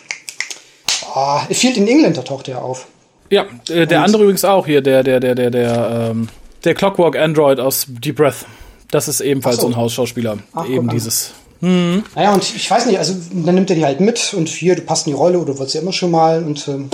oh, 1.16 1.40
Field 1.52 1.78
in 1.78 1.88
England, 1.88 2.18
da 2.18 2.22
taucht 2.22 2.48
er 2.48 2.64
auf. 2.64 2.88
Ja, 3.30 3.46
äh, 3.70 3.86
der 3.86 4.00
Und 4.00 4.06
andere 4.06 4.24
übrigens 4.24 4.46
auch 4.46 4.66
hier, 4.66 4.82
der, 4.82 5.04
der, 5.04 5.20
der, 5.20 5.36
der, 5.36 5.52
der, 5.52 6.10
ähm, 6.12 6.30
der 6.64 6.74
Clockwork 6.74 7.18
Android 7.18 7.60
aus 7.60 7.86
Deep 7.88 8.16
Breath. 8.16 8.46
Das 8.92 9.08
ist 9.08 9.20
ebenfalls 9.22 9.58
so. 9.58 9.64
so. 9.64 9.68
ein 9.68 9.76
Hausschauspieler. 9.76 10.38
Ach, 10.54 10.68
Eben 10.68 10.88
dieses. 10.90 11.32
Hm. 11.60 12.04
Naja, 12.16 12.34
und 12.34 12.44
ich 12.44 12.70
weiß 12.70 12.86
nicht, 12.86 13.00
also 13.00 13.16
dann 13.32 13.56
nimmt 13.56 13.70
er 13.70 13.76
die 13.76 13.84
halt 13.84 14.00
mit 14.00 14.34
und 14.34 14.48
hier, 14.48 14.76
du 14.76 14.82
passt 14.82 15.08
in 15.08 15.14
die 15.14 15.18
Rolle 15.18 15.40
oder 15.40 15.54
du 15.54 15.60
wolltest 15.60 15.76
ja 15.76 15.82
immer 15.82 15.94
schon 15.94 16.12
mal 16.12 16.44
und 16.44 16.68
ähm, 16.68 16.90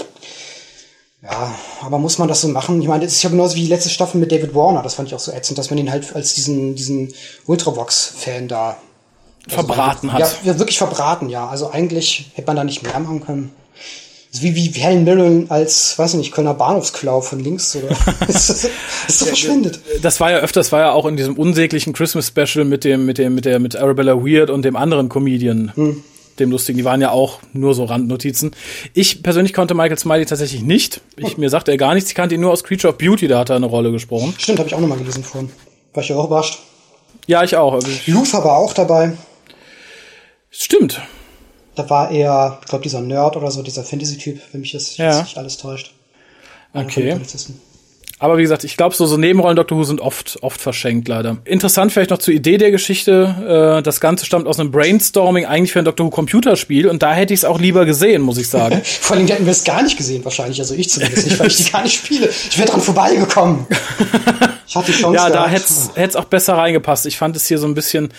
Ja, 1.24 1.56
aber 1.82 2.00
muss 2.00 2.18
man 2.18 2.28
das 2.28 2.42
so 2.42 2.50
machen? 2.50 2.82
Ich 2.82 2.88
meine, 2.88 3.06
das 3.06 3.14
ist 3.14 3.24
ja 3.24 3.30
genauso 3.30 3.56
wie 3.56 3.62
die 3.62 3.68
letzte 3.68 3.90
Staffel 3.90 4.20
mit 4.20 4.32
David 4.32 4.54
Warner. 4.54 4.82
Das 4.84 4.96
fand 4.96 5.08
ich 5.08 5.16
auch 5.16 5.20
so 5.20 5.32
ätzend, 5.32 5.58
dass 5.58 5.70
man 5.70 5.80
ihn 5.80 5.90
halt 5.90 6.14
als 6.16 6.34
diesen, 6.34 6.76
diesen 6.76 7.14
Ultravox-Fan 7.46 8.50
da 8.50 8.78
verbraten 9.48 10.10
also, 10.10 10.36
hat. 10.36 10.46
Ja, 10.46 10.60
wirklich 10.60 10.78
verbraten, 10.78 11.30
ja. 11.30 11.48
Also 11.48 11.72
eigentlich 11.72 12.32
hätte 12.34 12.48
man 12.48 12.58
da 12.58 12.64
nicht 12.66 12.84
mehr 12.84 13.00
machen 13.00 13.26
können. 13.26 13.52
Wie, 14.34 14.56
wie 14.56 14.68
Helen 14.72 15.04
Mirren 15.06 15.50
als, 15.50 15.98
weiß 15.98 16.14
ich 16.14 16.18
nicht, 16.18 16.32
Kölner 16.34 16.56
Bahnhofsklau 16.56 17.22
von 17.22 17.40
links 17.40 17.76
oder 17.76 17.96
ist, 18.28 18.50
ist, 18.50 18.70
ist 19.08 19.20
so 19.20 19.26
verschwindet. 19.26 19.80
Das 20.02 20.20
war 20.20 20.32
ja 20.32 20.38
öfters, 20.40 20.72
war 20.72 20.82
ja 20.82 20.92
auch 20.92 21.06
in 21.06 21.16
diesem 21.16 21.38
unsäglichen 21.38 21.94
Christmas 21.94 22.28
Special 22.28 22.66
mit 22.66 22.84
dem, 22.84 23.06
mit 23.06 23.18
dem, 23.18 23.36
mit 23.36 23.46
der, 23.46 23.60
mit 23.60 23.76
Arabella 23.76 24.16
Weird 24.16 24.50
und 24.50 24.64
dem 24.64 24.76
anderen 24.76 25.08
Comedian. 25.08 25.72
Hm 25.76 26.04
dem 26.40 26.52
lustigen, 26.52 26.78
die 26.78 26.86
waren 26.86 27.02
ja 27.02 27.12
auch 27.12 27.40
nur 27.54 27.74
so 27.74 27.86
Randnotizen. 27.86 28.52
Ich 28.94 29.24
persönlich 29.24 29.54
konnte 29.54 29.74
Michael 29.74 29.98
Smiley 29.98 30.26
tatsächlich 30.26 30.62
nicht. 30.62 31.02
Ich, 31.18 31.38
mir 31.38 31.50
sagte 31.50 31.72
er 31.72 31.78
gar 31.78 31.94
nichts. 31.94 32.10
Ich 32.10 32.16
kannte 32.16 32.36
ihn 32.36 32.42
nur 32.42 32.52
aus 32.52 32.64
Creature 32.64 32.94
of 32.94 32.98
Beauty, 32.98 33.28
da 33.28 33.40
hat 33.40 33.50
er 33.50 33.58
eine 33.58 33.66
Rolle 33.66 33.92
gesprochen. 33.92 34.34
Stimmt, 34.38 34.60
habe 34.60 34.68
ich 34.68 34.76
auch 34.76 34.80
nochmal 34.80 34.98
gelesen 34.98 35.24
vorhin. 35.24 35.52
War 35.94 36.04
ich 36.04 36.10
ja 36.10 36.16
auch 36.16 36.26
überrascht. 36.26 36.60
Ja, 37.28 37.44
ich 37.44 37.56
auch. 37.56 37.74
Also 37.74 37.88
Luther 38.08 38.44
war 38.44 38.58
auch 38.58 38.74
dabei. 38.74 39.14
Stimmt. 40.50 41.02
Da 41.76 41.90
war 41.90 42.12
er, 42.12 42.60
ich 42.62 42.70
glaube, 42.70 42.84
dieser 42.84 43.02
Nerd 43.02 43.36
oder 43.36 43.50
so, 43.50 43.64
dieser 43.64 43.84
Fantasy-Typ, 43.84 44.40
wenn 44.52 44.62
mich 44.62 44.74
das 44.74 44.98
ja. 44.98 45.22
nicht 45.22 45.38
alles 45.38 45.58
täuscht. 45.58 45.94
Okay. 46.74 47.20
Aber 48.24 48.38
wie 48.38 48.42
gesagt, 48.42 48.64
ich 48.64 48.78
glaube, 48.78 48.96
so, 48.96 49.06
so 49.06 49.18
Nebenrollen 49.18 49.58
Doctor 49.58 49.78
Who 49.78 49.84
sind 49.84 50.00
oft, 50.00 50.38
oft 50.40 50.62
verschenkt, 50.62 51.10
leider. 51.10 51.40
Interessant 51.44 51.92
vielleicht 51.92 52.10
noch 52.10 52.20
zur 52.20 52.34
Idee 52.34 52.58
der 52.58 52.72
Geschichte. 52.72 53.80
Äh, 53.80 53.84
das 53.84 54.00
Ganze 54.00 54.26
stammt 54.26 54.48
aus 54.48 54.62
einem 54.62 54.72
Brainstorming 54.72 55.44
eigentlich 55.44 55.74
für 55.74 55.80
ein 55.80 55.84
Doctor 55.84 56.06
Who 56.06 56.10
Computerspiel 56.10 56.88
und 56.88 57.04
da 57.04 57.12
hätte 57.12 57.34
ich 57.34 57.42
es 57.42 57.44
auch 57.44 57.60
lieber 57.60 57.86
gesehen, 57.86 58.22
muss 58.22 58.38
ich 58.38 58.48
sagen. 58.48 58.82
Vor 59.02 59.18
allem 59.18 59.28
hätten 59.28 59.44
wir 59.44 59.52
es 59.52 59.66
gar 59.66 59.84
nicht 59.84 59.98
gesehen, 59.98 60.24
wahrscheinlich. 60.24 60.62
Also 60.62 60.74
ich 60.74 60.90
zumindest 60.90 61.28
nicht, 61.28 61.38
weil 61.38 61.48
ich 61.48 61.58
die 61.58 61.70
gar 61.70 61.84
nicht 61.84 61.96
spiele. 61.98 62.30
Ich 62.30 62.58
wäre 62.58 62.70
dran 62.70 62.80
vorbeigekommen. 62.80 63.68
Ich 64.68 64.76
hatte 64.76 64.92
Chance. 64.92 65.16
Ja, 65.16 65.30
da 65.30 65.48
hätte 65.48 65.66
es 65.96 66.16
auch 66.16 66.26
besser 66.26 66.56
reingepasst. 66.56 67.06
Ich 67.06 67.18
fand 67.18 67.36
es 67.36 67.46
hier 67.48 67.58
so 67.58 67.68
ein 67.68 67.74
bisschen. 67.74 68.10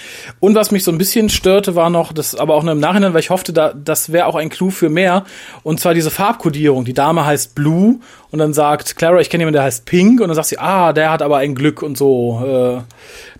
Und 0.41 0.55
was 0.55 0.71
mich 0.71 0.85
so 0.85 0.91
ein 0.91 0.99
bisschen 0.99 1.29
störte, 1.29 1.75
war 1.75 1.91
noch, 1.91 2.13
das 2.13 2.35
aber 2.35 2.55
auch 2.55 2.63
nur 2.63 2.73
im 2.73 2.81
Nachhinein, 2.81 3.15
weil 3.15 3.21
ich 3.21 3.31
hoffte, 3.31 3.53
da, 3.53 3.73
das 3.73 4.13
wäre 4.13 4.27
auch 4.27 4.35
ein 4.35 4.51
Clou 4.51 4.71
für 4.71 4.89
mehr. 4.89 5.25
Und 5.63 5.81
zwar 5.81 5.95
diese 5.95 6.11
Farbkodierung. 6.11 6.85
Die 6.85 6.95
Dame 6.95 7.25
heißt 7.25 7.55
Blue 7.55 7.97
und 8.31 8.39
dann 8.39 8.53
sagt 8.53 8.97
Clara, 8.97 9.21
ich 9.21 9.31
kenne 9.31 9.43
jemanden, 9.43 9.57
der 9.57 9.65
heißt 9.65 9.85
Pink 9.87 10.21
und 10.21 10.29
dann 10.29 10.35
sagt 10.35 10.49
sie, 10.49 10.59
ah, 10.59 10.93
der 10.93 11.11
hat 11.11 11.23
aber 11.23 11.39
ein 11.39 11.55
Glück 11.55 11.83
und 11.83 11.97
so. 11.97 12.43
Äh, 12.45 12.83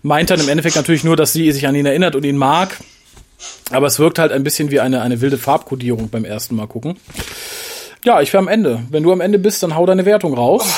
meint 0.01 0.29
dann 0.29 0.39
im 0.39 0.49
Endeffekt 0.49 0.75
natürlich 0.75 1.03
nur, 1.03 1.15
dass 1.15 1.33
sie 1.33 1.51
sich 1.51 1.67
an 1.67 1.75
ihn 1.75 1.85
erinnert 1.85 2.15
und 2.15 2.25
ihn 2.25 2.37
mag. 2.37 2.77
Aber 3.71 3.87
es 3.87 3.99
wirkt 3.99 4.19
halt 4.19 4.31
ein 4.31 4.43
bisschen 4.43 4.71
wie 4.71 4.79
eine, 4.79 5.01
eine 5.01 5.21
wilde 5.21 5.37
Farbkodierung 5.37 6.09
beim 6.09 6.25
ersten 6.25 6.55
Mal 6.55 6.67
gucken. 6.67 6.97
Ja, 8.03 8.21
ich 8.21 8.31
wäre 8.33 8.41
am 8.41 8.47
Ende. 8.47 8.83
Wenn 8.89 9.03
du 9.03 9.11
am 9.11 9.21
Ende 9.21 9.39
bist, 9.39 9.63
dann 9.63 9.75
hau 9.75 9.85
deine 9.85 10.05
Wertung 10.05 10.35
raus. 10.35 10.71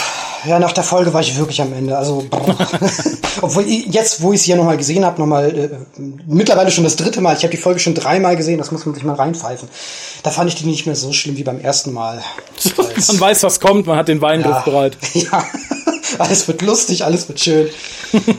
Ja, 0.46 0.60
nach 0.60 0.72
der 0.72 0.84
Folge 0.84 1.14
war 1.14 1.22
ich 1.22 1.38
wirklich 1.38 1.62
am 1.62 1.74
Ende. 1.74 1.98
Also, 1.98 2.26
obwohl 3.42 3.64
jetzt, 3.66 4.22
wo 4.22 4.34
ich 4.34 4.42
sie 4.42 4.52
ja 4.52 4.58
nochmal 4.58 4.78
gesehen 4.78 5.04
habe, 5.04 5.20
nochmal 5.20 5.58
äh, 5.58 5.70
mittlerweile 6.28 6.72
schon 6.72 6.84
das 6.84 6.96
dritte 6.96 7.22
Mal. 7.22 7.36
Ich 7.36 7.44
habe 7.44 7.52
die 7.52 7.58
Folge 7.58 7.80
schon 7.80 7.96
dreimal 7.96 8.36
gesehen. 8.36 8.58
Das 8.58 8.72
muss 8.72 8.86
man 8.86 8.94
sich 8.96 9.04
mal 9.04 9.16
reinpfeifen. 9.16 9.68
Da 10.24 10.30
fand 10.30 10.50
ich 10.50 10.56
die 10.56 10.66
nicht 10.66 10.86
mehr 10.86 10.96
so 10.96 11.12
schlimm 11.14 11.38
wie 11.38 11.44
beim 11.44 11.60
ersten 11.60 11.92
Mal. 11.92 12.22
man 12.78 13.20
weiß, 13.20 13.44
was 13.44 13.60
kommt. 13.60 13.88
Man 13.88 13.98
hat 13.98 14.08
den 14.08 14.22
Wein 14.22 14.42
ja, 14.42 14.62
bereit. 14.62 14.98
Ja, 15.14 15.44
alles 16.20 16.48
wird 16.48 16.62
lustig, 16.62 17.04
alles 17.04 17.28
wird 17.28 17.40
schön. 17.40 17.70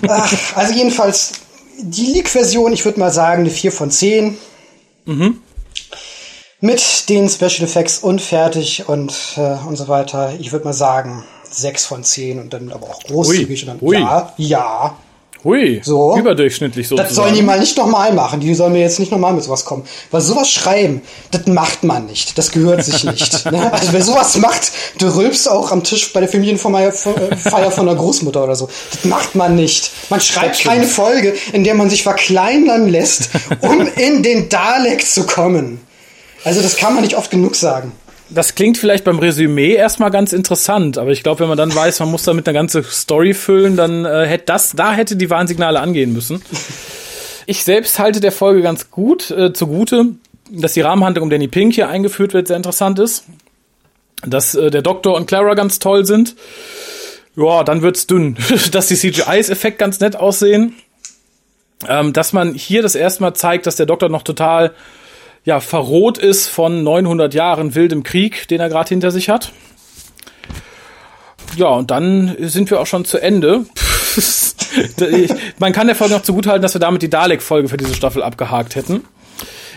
Ach, 0.09 0.33
also 0.55 0.73
jedenfalls 0.73 1.33
die 1.81 2.07
Leak-Version. 2.07 2.73
Ich 2.73 2.85
würde 2.85 3.01
mal 3.01 3.13
sagen 3.13 3.41
eine 3.41 3.51
4 3.51 3.73
von 3.73 3.91
10. 3.91 4.39
Mhm 5.07 5.43
mit 6.61 7.09
den 7.09 7.29
Special 7.29 7.63
Effects 7.63 7.99
und 7.99 8.21
fertig 8.21 8.89
und, 8.89 9.15
äh, 9.37 9.57
und 9.67 9.77
so 9.77 9.89
weiter. 9.89 10.33
Ich 10.39 10.53
würde 10.53 10.65
mal 10.65 10.73
sagen, 10.73 11.25
sechs 11.51 11.85
von 11.85 12.05
zehn 12.05 12.39
und 12.39 12.53
dann 12.53 12.73
aber 12.73 12.89
auch 12.89 13.03
großzügig. 13.05 13.65
Ui. 13.65 13.71
Und 13.71 13.81
dann, 13.81 13.89
Ui. 13.89 13.99
Ja, 13.99 14.33
ja. 14.37 14.97
Hui, 15.45 15.81
so. 15.85 16.17
überdurchschnittlich 16.17 16.89
so. 16.89 16.97
Das 16.97 17.15
sollen 17.15 17.35
die 17.35 17.43
mal 17.43 17.61
nicht 17.61 17.77
nochmal 17.77 18.13
machen. 18.13 18.41
Die 18.41 18.53
sollen 18.55 18.73
mir 18.73 18.81
jetzt 18.81 18.99
nicht 18.99 19.13
nochmal 19.13 19.33
mit 19.33 19.45
sowas 19.45 19.65
kommen. 19.65 19.85
Weil 20.11 20.21
sowas 20.21 20.51
schreiben, 20.51 21.01
das 21.31 21.47
macht 21.47 21.85
man 21.85 22.07
nicht. 22.07 22.37
Das 22.37 22.51
gehört 22.51 22.85
sich 22.85 23.05
nicht. 23.05 23.45
ne? 23.53 23.73
Also 23.73 23.93
wer 23.93 24.03
sowas 24.03 24.37
macht, 24.39 24.73
du 24.99 25.15
rülpst 25.15 25.49
auch 25.49 25.71
am 25.71 25.85
Tisch 25.85 26.13
bei 26.13 26.21
der 26.21 26.29
Familienfeier 26.29 26.91
von 26.93 27.87
der 27.87 27.95
Großmutter 27.95 28.43
oder 28.43 28.57
so. 28.57 28.69
Das 28.91 29.05
macht 29.05 29.37
man 29.37 29.55
nicht. 29.55 29.93
Man 30.11 30.21
schreibt 30.21 30.59
keine 30.61 30.87
Folge, 30.87 31.35
in 31.53 31.63
der 31.63 31.75
man 31.75 31.89
sich 31.89 32.03
verkleinern 32.03 32.89
lässt, 32.89 33.31
um 33.61 33.87
in 33.97 34.25
den 34.25 34.49
Dalek 34.49 35.07
zu 35.07 35.25
kommen. 35.25 35.81
Also 36.43 36.63
das 36.63 36.77
kann 36.77 36.95
man 36.95 37.05
nicht 37.05 37.17
oft 37.17 37.31
genug 37.31 37.55
sagen 37.55 37.93
das 38.31 38.55
klingt 38.55 38.79
vielleicht 38.79 39.05
beim 39.05 39.19
Resümee 39.19 39.75
erstmal 39.75 40.11
ganz 40.11 40.33
interessant, 40.33 40.99
aber 40.99 41.11
ich 41.11 41.23
glaube, 41.23 41.41
wenn 41.41 41.49
man 41.49 41.59
dann 41.59 41.75
weiß, 41.75 42.01
man 42.01 42.11
muss 42.11 42.25
damit 42.25 42.47
eine 42.47 42.57
ganze 42.57 42.83
Story 42.83 43.35
füllen, 43.35 43.77
dann 43.77 44.05
äh, 44.05 44.27
hätte 44.27 44.45
das, 44.47 44.73
da 44.73 44.93
hätte 44.93 45.17
die 45.17 45.31
Warnsignale 45.31 45.81
angehen 45.81 46.13
müssen. 46.13 46.43
Ich 47.47 47.65
selbst 47.65 47.99
halte 47.99 48.21
der 48.21 48.33
Folge 48.33 48.61
ganz 48.61 48.91
gut 48.91 49.31
äh, 49.31 49.55
zugute, 49.55 50.17
dass 50.51 50.75
die 50.75 50.83
Rahmenhandlung 50.83 51.25
um 51.25 51.31
Danny 51.31 51.49
Pink 51.49 51.75
hier 51.75 51.89
eingeführt 51.89 52.35
wird, 52.35 52.49
sehr 52.49 52.57
interessant 52.57 52.99
ist. 52.99 53.25
Dass 54.27 54.55
äh, 54.55 54.71
der 54.71 54.83
Doktor 54.83 55.15
und 55.15 55.27
Clara 55.27 55.55
ganz 55.55 55.79
toll 55.79 56.05
sind. 56.05 56.37
Ja, 57.37 57.65
dann 57.65 57.83
wird's 57.83 58.07
dünn. 58.07 58.37
dass 58.73 58.89
die 58.89 58.97
CGIs-Effekt 58.97 59.79
ganz 59.79 60.01
nett 60.01 60.17
aussehen. 60.17 60.75
Ähm, 61.89 62.13
dass 62.13 62.33
man 62.33 62.55
hier 62.55 62.83
das 62.83 62.95
erste 62.95 63.23
Mal 63.23 63.35
zeigt, 63.35 63.67
dass 63.67 63.77
der 63.77 63.87
Doktor 63.87 64.09
noch 64.09 64.23
total 64.23 64.75
ja, 65.49 65.61
verroht 65.61 66.19
ist 66.19 66.49
von 66.49 66.83
900 66.83 67.33
Jahren 67.33 67.75
wildem 67.75 68.03
Krieg, 68.03 68.47
den 68.49 68.61
er 68.61 68.69
gerade 68.69 68.91
hinter 68.91 69.11
sich 69.11 69.31
hat. 69.31 69.53
Ja, 71.57 71.69
und 71.69 71.91
dann 71.91 72.37
sind 72.39 72.71
wir 72.71 72.79
auch 72.81 72.87
schon 72.87 73.07
zu 73.07 73.17
Ende. 73.17 73.65
Man 75.59 75.73
kann 75.73 75.87
der 75.87 75.97
Folge 75.97 76.13
noch 76.13 76.23
zugutehalten, 76.23 76.61
dass 76.61 76.75
wir 76.75 76.83
damit 76.83 77.01
die 77.01 77.09
Dalek-Folge 77.09 77.71
für 77.71 77.79
diese 77.79 77.95
Staffel 77.95 78.23
abgehakt 78.23 78.77
hätten. 78.77 79.05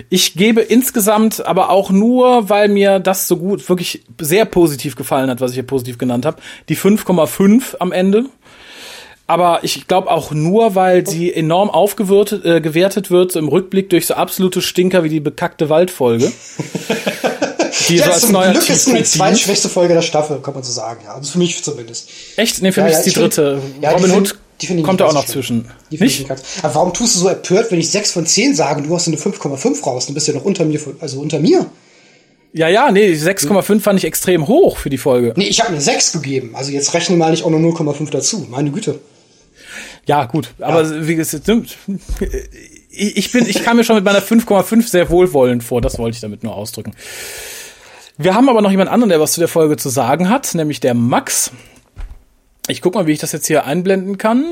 Ich 0.09 0.33
gebe 0.33 0.59
insgesamt 0.59 1.45
aber 1.45 1.69
auch 1.69 1.89
nur, 1.89 2.49
weil 2.49 2.67
mir 2.67 2.99
das 2.99 3.29
so 3.29 3.37
gut, 3.37 3.69
wirklich 3.69 4.03
sehr 4.19 4.43
positiv 4.43 4.97
gefallen 4.97 5.29
hat, 5.29 5.39
was 5.39 5.51
ich 5.51 5.55
hier 5.55 5.63
positiv 5.63 5.97
genannt 5.97 6.25
habe, 6.25 6.41
die 6.67 6.75
5,5 6.75 7.77
am 7.79 7.93
Ende 7.93 8.25
aber 9.31 9.63
ich 9.63 9.87
glaube 9.87 10.11
auch 10.11 10.31
nur, 10.31 10.75
weil 10.75 11.07
sie 11.07 11.33
enorm 11.33 11.69
aufgewertet 11.69 12.43
äh, 12.43 12.59
gewertet 12.59 13.11
wird 13.11 13.31
so 13.31 13.39
im 13.39 13.47
Rückblick 13.47 13.89
durch 13.89 14.05
so 14.05 14.15
absolute 14.15 14.61
Stinker 14.61 15.05
wie 15.05 15.09
die 15.09 15.21
bekackte 15.21 15.69
Waldfolge. 15.69 16.33
die 17.87 17.95
ja, 17.95 18.03
so 18.03 18.11
als 18.11 18.21
zum 18.23 18.33
neuer 18.33 18.51
Glück 18.51 18.69
ist 18.69 18.91
die 18.91 19.03
zweitschwächste 19.03 19.69
Folge 19.69 19.93
der 19.93 20.01
Staffel, 20.01 20.41
kann 20.41 20.53
man 20.53 20.63
so 20.63 20.73
sagen. 20.73 20.99
Ja, 21.05 21.13
also 21.13 21.31
für 21.31 21.37
mich 21.37 21.63
zumindest. 21.63 22.09
Echt? 22.35 22.61
Nee, 22.61 22.73
für 22.73 22.81
ja, 22.81 22.87
mich 22.87 22.93
ja, 22.93 22.99
ist 22.99 23.05
die 23.05 23.13
dritte. 23.13 23.61
Find, 23.61 23.93
Robin 23.93 24.11
Hood 24.11 24.35
kommt 24.83 24.99
da 24.99 25.05
auch 25.05 25.13
noch 25.13 25.25
zwischen. 25.25 25.71
Die 25.91 25.97
nicht? 25.97 26.29
Aber 26.29 26.75
warum 26.75 26.93
tust 26.93 27.15
du 27.15 27.19
so 27.21 27.29
empört, 27.29 27.71
wenn 27.71 27.79
ich 27.79 27.89
6 27.89 28.11
von 28.11 28.25
10 28.25 28.53
sage 28.53 28.81
und 28.81 28.89
du 28.89 28.93
hast 28.93 29.07
eine 29.07 29.15
5,5 29.15 29.81
raus? 29.85 30.07
Du 30.07 30.13
bist 30.13 30.27
ja 30.27 30.33
noch 30.33 30.43
unter 30.43 30.65
mir, 30.65 30.81
also 30.99 31.21
unter 31.21 31.39
mir. 31.39 31.67
Ja, 32.51 32.67
ja, 32.67 32.91
nee, 32.91 33.13
6,5 33.13 33.79
fand 33.79 33.97
ich 33.97 34.03
extrem 34.03 34.49
hoch 34.49 34.75
für 34.75 34.89
die 34.89 34.97
Folge. 34.97 35.33
Nee, 35.37 35.45
ich 35.45 35.61
habe 35.61 35.69
eine 35.69 35.79
6 35.79 36.11
gegeben. 36.11 36.51
Also 36.53 36.73
jetzt 36.73 36.93
rechne 36.93 37.15
mal 37.15 37.31
nicht 37.31 37.45
auch 37.45 37.49
noch 37.49 37.59
0,5 37.59 38.09
dazu. 38.11 38.45
Meine 38.49 38.71
Güte. 38.71 38.99
Ja, 40.11 40.25
gut, 40.25 40.53
aber 40.59 40.83
ja. 40.83 41.07
wie 41.07 41.15
gesagt, 41.15 41.47
ich 42.89 43.31
bin, 43.31 43.45
ich 43.45 43.63
kam 43.63 43.77
mir 43.77 43.85
schon 43.85 43.95
mit 43.95 44.03
meiner 44.03 44.21
5,5 44.21 44.85
sehr 44.85 45.09
wohlwollend 45.09 45.63
vor, 45.63 45.79
das 45.79 45.97
wollte 45.99 46.15
ich 46.15 46.19
damit 46.19 46.43
nur 46.43 46.53
ausdrücken. 46.53 46.91
Wir 48.17 48.35
haben 48.35 48.49
aber 48.49 48.61
noch 48.61 48.71
jemand 48.71 48.89
anderen, 48.89 49.07
der 49.07 49.21
was 49.21 49.31
zu 49.31 49.39
der 49.39 49.47
Folge 49.47 49.77
zu 49.77 49.87
sagen 49.87 50.27
hat, 50.27 50.53
nämlich 50.53 50.81
der 50.81 50.95
Max. 50.95 51.51
Ich 52.67 52.81
guck 52.81 52.95
mal, 52.95 53.07
wie 53.07 53.13
ich 53.13 53.19
das 53.19 53.31
jetzt 53.31 53.47
hier 53.47 53.65
einblenden 53.65 54.17
kann 54.17 54.43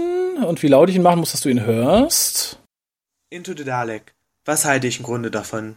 und 0.47 0.63
wie 0.63 0.69
laut 0.69 0.87
ich 0.87 0.95
ihn 0.95 1.01
machen 1.01 1.19
muss, 1.19 1.33
dass 1.33 1.41
du 1.41 1.49
ihn 1.49 1.65
hörst. 1.65 2.57
Into 3.29 3.51
the 3.53 3.65
Dalek. 3.65 4.13
Was 4.45 4.63
halte 4.63 4.87
ich 4.87 4.99
im 4.99 5.03
Grunde 5.03 5.29
davon? 5.29 5.75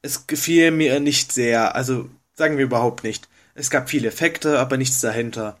Es 0.00 0.26
gefiel 0.26 0.70
mir 0.70 1.00
nicht 1.00 1.32
sehr, 1.32 1.76
also 1.76 2.08
sagen 2.32 2.56
wir 2.56 2.64
überhaupt 2.64 3.04
nicht. 3.04 3.28
Es 3.54 3.68
gab 3.68 3.90
viele 3.90 4.08
Effekte, 4.08 4.58
aber 4.58 4.78
nichts 4.78 5.02
dahinter. 5.02 5.58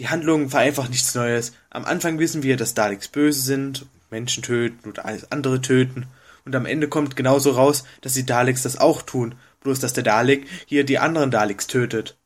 Die 0.00 0.08
Handlung 0.08 0.50
war 0.50 0.60
einfach 0.60 0.88
nichts 0.88 1.14
Neues. 1.14 1.52
Am 1.68 1.84
Anfang 1.84 2.18
wissen 2.18 2.42
wir, 2.42 2.56
dass 2.56 2.72
Daleks 2.72 3.08
böse 3.08 3.42
sind, 3.42 3.84
Menschen 4.08 4.42
töten 4.42 4.88
und 4.88 5.04
alles 5.04 5.30
andere 5.30 5.60
töten. 5.60 6.06
Und 6.46 6.56
am 6.56 6.64
Ende 6.64 6.88
kommt 6.88 7.16
genauso 7.16 7.50
raus, 7.50 7.84
dass 8.00 8.14
die 8.14 8.24
Daleks 8.24 8.62
das 8.62 8.78
auch 8.78 9.02
tun, 9.02 9.34
bloß 9.60 9.78
dass 9.78 9.92
der 9.92 10.02
Dalek 10.02 10.46
hier 10.64 10.84
die 10.84 10.98
anderen 10.98 11.30
Daleks 11.30 11.66
tötet. 11.66 12.16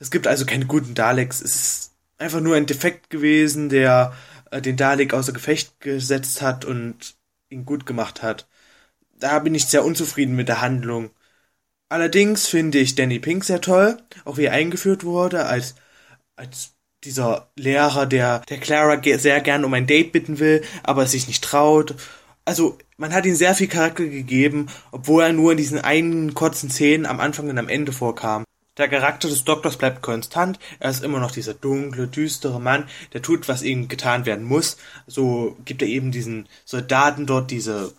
Es 0.00 0.10
gibt 0.10 0.26
also 0.26 0.44
keine 0.44 0.66
guten 0.66 0.96
Daleks, 0.96 1.40
es 1.40 1.54
ist 1.54 1.92
einfach 2.18 2.40
nur 2.40 2.56
ein 2.56 2.66
Defekt 2.66 3.10
gewesen, 3.10 3.68
der 3.68 4.12
äh, 4.50 4.60
den 4.60 4.76
Dalek 4.76 5.14
außer 5.14 5.32
Gefecht 5.32 5.78
gesetzt 5.78 6.42
hat 6.42 6.64
und 6.64 7.14
ihn 7.48 7.64
gut 7.64 7.86
gemacht 7.86 8.24
hat. 8.24 8.48
Da 9.20 9.38
bin 9.38 9.54
ich 9.54 9.66
sehr 9.66 9.84
unzufrieden 9.84 10.34
mit 10.34 10.48
der 10.48 10.62
Handlung. 10.62 11.10
Allerdings 11.88 12.48
finde 12.48 12.78
ich 12.78 12.96
Danny 12.96 13.20
Pink 13.20 13.44
sehr 13.44 13.60
toll, 13.60 13.98
auch 14.24 14.36
wie 14.36 14.46
er 14.46 14.52
eingeführt 14.52 15.04
wurde, 15.04 15.46
als, 15.46 15.76
als 16.34 16.73
dieser 17.04 17.48
Lehrer, 17.56 18.06
der, 18.06 18.40
der 18.48 18.58
Clara 18.58 19.00
sehr 19.18 19.40
gern 19.40 19.64
um 19.64 19.74
ein 19.74 19.86
Date 19.86 20.12
bitten 20.12 20.38
will, 20.38 20.62
aber 20.82 21.06
sich 21.06 21.26
nicht 21.26 21.44
traut. 21.44 21.94
Also, 22.44 22.78
man 22.96 23.12
hat 23.12 23.26
ihm 23.26 23.34
sehr 23.34 23.54
viel 23.54 23.68
Charakter 23.68 24.04
gegeben, 24.04 24.68
obwohl 24.92 25.22
er 25.22 25.32
nur 25.32 25.52
in 25.52 25.58
diesen 25.58 25.80
einen 25.80 26.34
kurzen 26.34 26.70
Szenen 26.70 27.06
am 27.06 27.20
Anfang 27.20 27.48
und 27.48 27.58
am 27.58 27.68
Ende 27.68 27.92
vorkam. 27.92 28.44
Der 28.76 28.88
Charakter 28.88 29.28
des 29.28 29.44
Doktors 29.44 29.76
bleibt 29.76 30.02
konstant. 30.02 30.58
Er 30.80 30.90
ist 30.90 31.04
immer 31.04 31.20
noch 31.20 31.30
dieser 31.30 31.54
dunkle, 31.54 32.08
düstere 32.08 32.60
Mann, 32.60 32.88
der 33.12 33.22
tut, 33.22 33.48
was 33.48 33.62
ihm 33.62 33.86
getan 33.86 34.26
werden 34.26 34.44
muss. 34.44 34.78
So 35.06 35.56
gibt 35.64 35.82
er 35.82 35.88
eben 35.88 36.10
diesen 36.10 36.48
Soldaten 36.64 37.26
dort 37.26 37.52
diese 37.52 37.92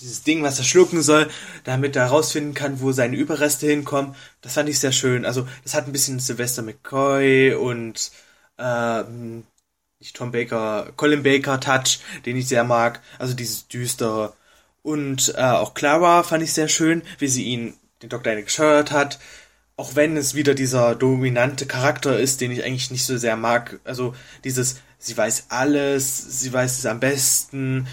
dieses 0.00 0.22
Ding, 0.22 0.42
was 0.42 0.58
er 0.58 0.64
schlucken 0.64 1.02
soll, 1.02 1.28
damit 1.64 1.96
er 1.96 2.04
herausfinden 2.04 2.54
kann, 2.54 2.80
wo 2.80 2.92
seine 2.92 3.16
Überreste 3.16 3.66
hinkommen. 3.66 4.14
Das 4.40 4.54
fand 4.54 4.68
ich 4.68 4.78
sehr 4.78 4.92
schön. 4.92 5.24
Also, 5.24 5.46
das 5.64 5.74
hat 5.74 5.86
ein 5.86 5.92
bisschen 5.92 6.20
Sylvester 6.20 6.62
McCoy 6.62 7.54
und 7.54 8.10
ähm, 8.58 9.44
nicht 10.00 10.14
Tom 10.14 10.30
Baker, 10.30 10.92
Colin 10.96 11.22
Baker 11.22 11.60
Touch, 11.60 12.00
den 12.24 12.36
ich 12.36 12.48
sehr 12.48 12.64
mag. 12.64 13.00
Also 13.18 13.34
dieses 13.34 13.68
düstere. 13.68 14.34
Und 14.82 15.34
äh, 15.36 15.42
auch 15.42 15.74
Clara 15.74 16.22
fand 16.22 16.42
ich 16.42 16.52
sehr 16.52 16.68
schön, 16.68 17.02
wie 17.18 17.28
sie 17.28 17.44
ihn, 17.44 17.74
den 18.02 18.08
Doktor 18.08 18.30
eine 18.30 18.44
gescheuert 18.44 18.92
hat. 18.92 19.18
Auch 19.76 19.94
wenn 19.96 20.16
es 20.16 20.34
wieder 20.34 20.54
dieser 20.54 20.94
dominante 20.94 21.66
Charakter 21.66 22.18
ist, 22.18 22.40
den 22.40 22.50
ich 22.50 22.64
eigentlich 22.64 22.90
nicht 22.90 23.06
so 23.06 23.16
sehr 23.16 23.36
mag. 23.36 23.80
Also 23.84 24.14
dieses, 24.44 24.76
sie 24.98 25.16
weiß 25.16 25.46
alles, 25.50 26.40
sie 26.40 26.52
weiß 26.52 26.78
es 26.78 26.86
am 26.86 27.00
besten, 27.00 27.86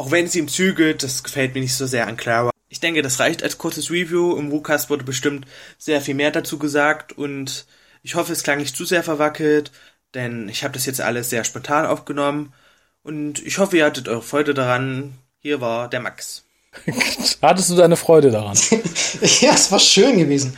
auch 0.00 0.10
wenn 0.10 0.28
sie 0.28 0.38
ihm 0.38 0.48
zügelt, 0.48 1.02
das 1.02 1.22
gefällt 1.22 1.52
mir 1.52 1.60
nicht 1.60 1.74
so 1.74 1.84
sehr 1.84 2.06
an 2.06 2.16
Clara. 2.16 2.50
Ich 2.70 2.80
denke, 2.80 3.02
das 3.02 3.20
reicht 3.20 3.42
als 3.42 3.58
kurzes 3.58 3.90
Review. 3.90 4.34
Im 4.34 4.50
WooCast 4.50 4.88
wurde 4.88 5.04
bestimmt 5.04 5.46
sehr 5.76 6.00
viel 6.00 6.14
mehr 6.14 6.30
dazu 6.30 6.58
gesagt 6.58 7.12
und 7.12 7.66
ich 8.02 8.14
hoffe, 8.14 8.32
es 8.32 8.42
klang 8.42 8.56
nicht 8.56 8.74
zu 8.74 8.86
sehr 8.86 9.02
verwackelt, 9.02 9.72
denn 10.14 10.48
ich 10.48 10.64
habe 10.64 10.72
das 10.72 10.86
jetzt 10.86 11.02
alles 11.02 11.28
sehr 11.28 11.44
spontan 11.44 11.84
aufgenommen 11.84 12.54
und 13.02 13.44
ich 13.44 13.58
hoffe, 13.58 13.76
ihr 13.76 13.84
hattet 13.84 14.08
eure 14.08 14.22
Freude 14.22 14.54
daran. 14.54 15.18
Hier 15.38 15.60
war 15.60 15.90
der 15.90 16.00
Max. 16.00 16.44
Hattest 17.42 17.68
du 17.68 17.76
deine 17.76 17.96
Freude 17.96 18.30
daran? 18.30 18.56
ja, 19.40 19.52
es 19.52 19.70
war 19.70 19.80
schön 19.80 20.18
gewesen. 20.18 20.56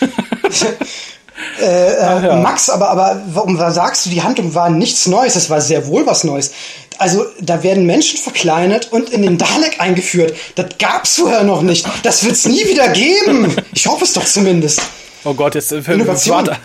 äh, 1.60 1.64
äh, 1.64 1.98
ja. 1.98 2.36
Max, 2.36 2.70
aber, 2.70 2.90
aber 2.90 3.22
warum 3.28 3.58
sagst 3.58 4.06
du, 4.06 4.10
die 4.10 4.22
Handlung 4.22 4.54
war 4.54 4.70
nichts 4.70 5.06
Neues? 5.06 5.36
Es 5.36 5.50
war 5.50 5.60
sehr 5.60 5.86
wohl 5.86 6.06
was 6.06 6.24
Neues 6.24 6.52
also 6.98 7.26
da 7.40 7.62
werden 7.62 7.86
Menschen 7.86 8.18
verkleinert 8.18 8.92
und 8.92 9.10
in 9.10 9.22
den 9.22 9.38
Dalek 9.38 9.80
eingeführt. 9.80 10.34
Das 10.54 10.66
gab's 10.78 11.16
vorher 11.16 11.42
noch 11.42 11.62
nicht. 11.62 11.86
Das 12.02 12.24
wird's 12.24 12.46
nie 12.46 12.66
wieder 12.66 12.88
geben. 12.88 13.54
Ich 13.72 13.86
hoffe 13.86 14.04
es 14.04 14.12
doch 14.12 14.24
zumindest. 14.24 14.80
Oh 15.24 15.34
Gott, 15.34 15.54
jetzt 15.54 15.72
äh, 15.72 15.78
Innovation. 15.92 16.46
Wart, 16.46 16.58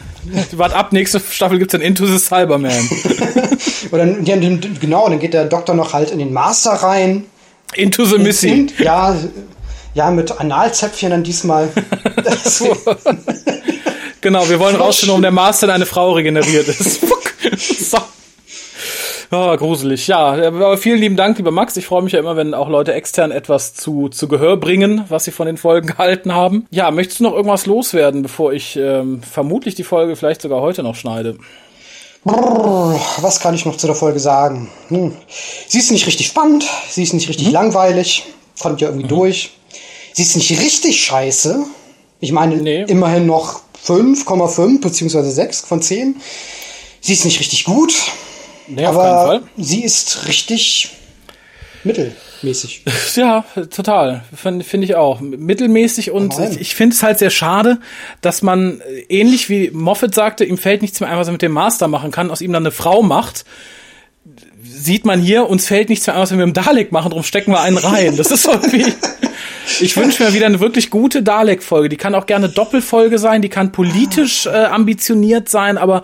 wart 0.54 0.74
ab, 0.74 0.94
nächste 0.94 1.20
Staffel 1.20 1.58
gibt's 1.58 1.72
dann 1.72 1.82
Into 1.82 2.06
the 2.06 2.18
Cyberman. 2.18 2.72
Oder 3.92 4.06
ja, 4.22 4.38
genau, 4.38 5.10
dann 5.10 5.20
geht 5.20 5.34
der 5.34 5.46
Doktor 5.46 5.74
noch 5.74 5.94
halt 5.94 6.12
in 6.12 6.20
den 6.20 6.32
Master 6.32 6.72
rein. 6.72 7.26
Into 7.74 8.06
the 8.06 8.18
Missy. 8.18 8.50
In, 8.50 8.72
ja, 8.80 9.16
ja, 9.94 10.12
mit 10.12 10.32
Analzäpfchen 10.40 11.10
dann 11.10 11.24
diesmal. 11.24 11.70
genau, 14.22 14.48
wir 14.50 14.60
wollen 14.60 14.76
rausfinden, 14.76 15.10
warum 15.10 15.22
der 15.22 15.32
Master 15.32 15.68
in 15.68 15.72
eine 15.74 15.86
Frau 15.86 16.14
regeneriert 16.14 16.68
ist. 16.68 16.98
Fuck. 17.06 17.34
so. 17.58 17.98
Oh, 19.34 19.56
gruselig. 19.56 20.08
Ja, 20.08 20.18
aber 20.20 20.78
vielen 20.78 21.00
lieben 21.00 21.16
Dank, 21.16 21.38
lieber 21.38 21.52
Max. 21.52 21.78
Ich 21.78 21.86
freue 21.86 22.02
mich 22.02 22.12
ja 22.12 22.20
immer, 22.20 22.36
wenn 22.36 22.54
auch 22.54 22.68
Leute 22.68 22.94
extern 22.94 23.32
etwas 23.32 23.74
zu, 23.74 24.10
zu 24.10 24.28
Gehör 24.28 24.58
bringen, 24.58 25.06
was 25.08 25.24
sie 25.24 25.32
von 25.32 25.46
den 25.46 25.56
Folgen 25.56 25.88
gehalten 25.98 26.36
haben. 26.36 26.68
Ja, 26.70 26.92
möchtest 26.92 27.22
du 27.22 27.24
noch 27.24 27.34
irgendwas 27.34 27.66
loswerden, 27.66 28.24
bevor 28.24 28.52
ich 28.52 28.76
ähm, 28.76 29.22
vermutlich 29.24 29.76
die 29.76 29.86
Folge 29.86 30.18
vielleicht 30.18 30.42
sogar 30.42 30.62
heute 30.62 30.84
noch 30.84 30.96
schneide? 30.96 31.38
Was 32.24 33.40
kann 33.40 33.56
ich 33.56 33.66
noch 33.66 33.78
zu 33.78 33.88
der 33.88 33.96
Folge 33.96 34.20
sagen? 34.20 34.70
Hm. 34.90 35.14
Sie 35.68 35.80
ist 35.80 35.92
nicht 35.92 36.06
richtig 36.06 36.28
spannend, 36.28 36.66
sie 36.90 37.02
ist 37.02 37.14
nicht 37.14 37.30
richtig 37.30 37.48
hm. 37.48 37.54
langweilig, 37.54 38.26
kommt 38.60 38.82
ja 38.82 38.90
irgendwie 38.90 39.06
mhm. 39.06 39.10
durch. 39.10 39.52
Sie 40.14 40.24
ist 40.24 40.36
nicht 40.36 40.52
richtig 40.60 41.02
scheiße. 41.04 41.64
Ich 42.20 42.32
meine, 42.34 42.58
nee. 42.58 42.84
immerhin 42.84 43.26
noch 43.26 43.62
5,5 43.86 44.82
beziehungsweise 44.82 45.32
6 45.32 45.62
von 45.62 45.82
10. 45.82 46.22
Sie 47.02 47.14
ist 47.14 47.26
nicht 47.26 47.40
richtig 47.40 47.64
gut. 47.64 47.94
Nee, 48.68 48.86
aber 48.86 49.42
sie 49.58 49.84
ist 49.84 50.28
richtig 50.28 50.92
mittelmäßig. 51.84 52.84
Ja, 53.16 53.44
total. 53.70 54.24
Finde 54.34 54.64
find 54.64 54.84
ich 54.84 54.96
auch. 54.96 55.20
Mittelmäßig 55.20 56.12
und 56.12 56.38
Nein. 56.38 56.58
ich 56.60 56.76
finde 56.76 56.96
es 56.96 57.04
halt 57.04 57.20
sehr 57.20 57.30
schade, 57.30 57.80
dass 58.22 58.42
man 58.42 58.82
ähnlich 59.10 59.50
wie 59.50 59.70
Moffat 59.72 60.16
sagte, 60.16 60.46
ihm 60.46 60.58
fällt 60.58 60.82
nichts 60.82 61.00
mehr 61.02 61.10
ein, 61.10 61.18
was 61.18 61.28
er 61.28 61.34
mit 61.34 61.42
dem 61.42 61.52
Master 61.52 61.88
machen 61.88 62.12
kann, 62.12 62.32
aus 62.32 62.42
ihm 62.42 62.54
dann 62.54 62.64
eine 62.64 62.72
Frau 62.72 63.02
macht. 63.02 63.44
Sieht 64.64 65.06
man 65.06 65.22
hier, 65.22 65.50
uns 65.50 65.68
fällt 65.68 65.90
nichts 65.90 66.08
mehr 66.08 66.16
ein, 66.16 66.22
was 66.22 66.32
wir 66.32 66.38
mit 66.38 66.46
dem 66.46 66.54
Dalek 66.54 66.92
machen, 66.92 67.10
darum 67.10 67.24
stecken 67.24 67.52
wir 67.52 67.62
einen 67.62 67.78
rein. 67.78 68.16
Das 68.16 68.32
ist 68.32 68.46
irgendwie. 68.48 68.94
Ich 69.80 69.96
wünsche 69.96 70.24
mir 70.24 70.34
wieder 70.34 70.46
eine 70.46 70.60
wirklich 70.60 70.90
gute 70.90 71.24
Dalek-Folge. 71.24 71.90
Die 71.90 71.98
kann 71.98 72.16
auch 72.16 72.26
gerne 72.26 72.50
Doppelfolge 72.50 73.18
sein, 73.18 73.42
die 73.42 73.50
kann 73.50 73.72
politisch 73.72 74.46
äh, 74.46 74.50
ambitioniert 74.50 75.50
sein, 75.50 75.78
aber 75.78 76.04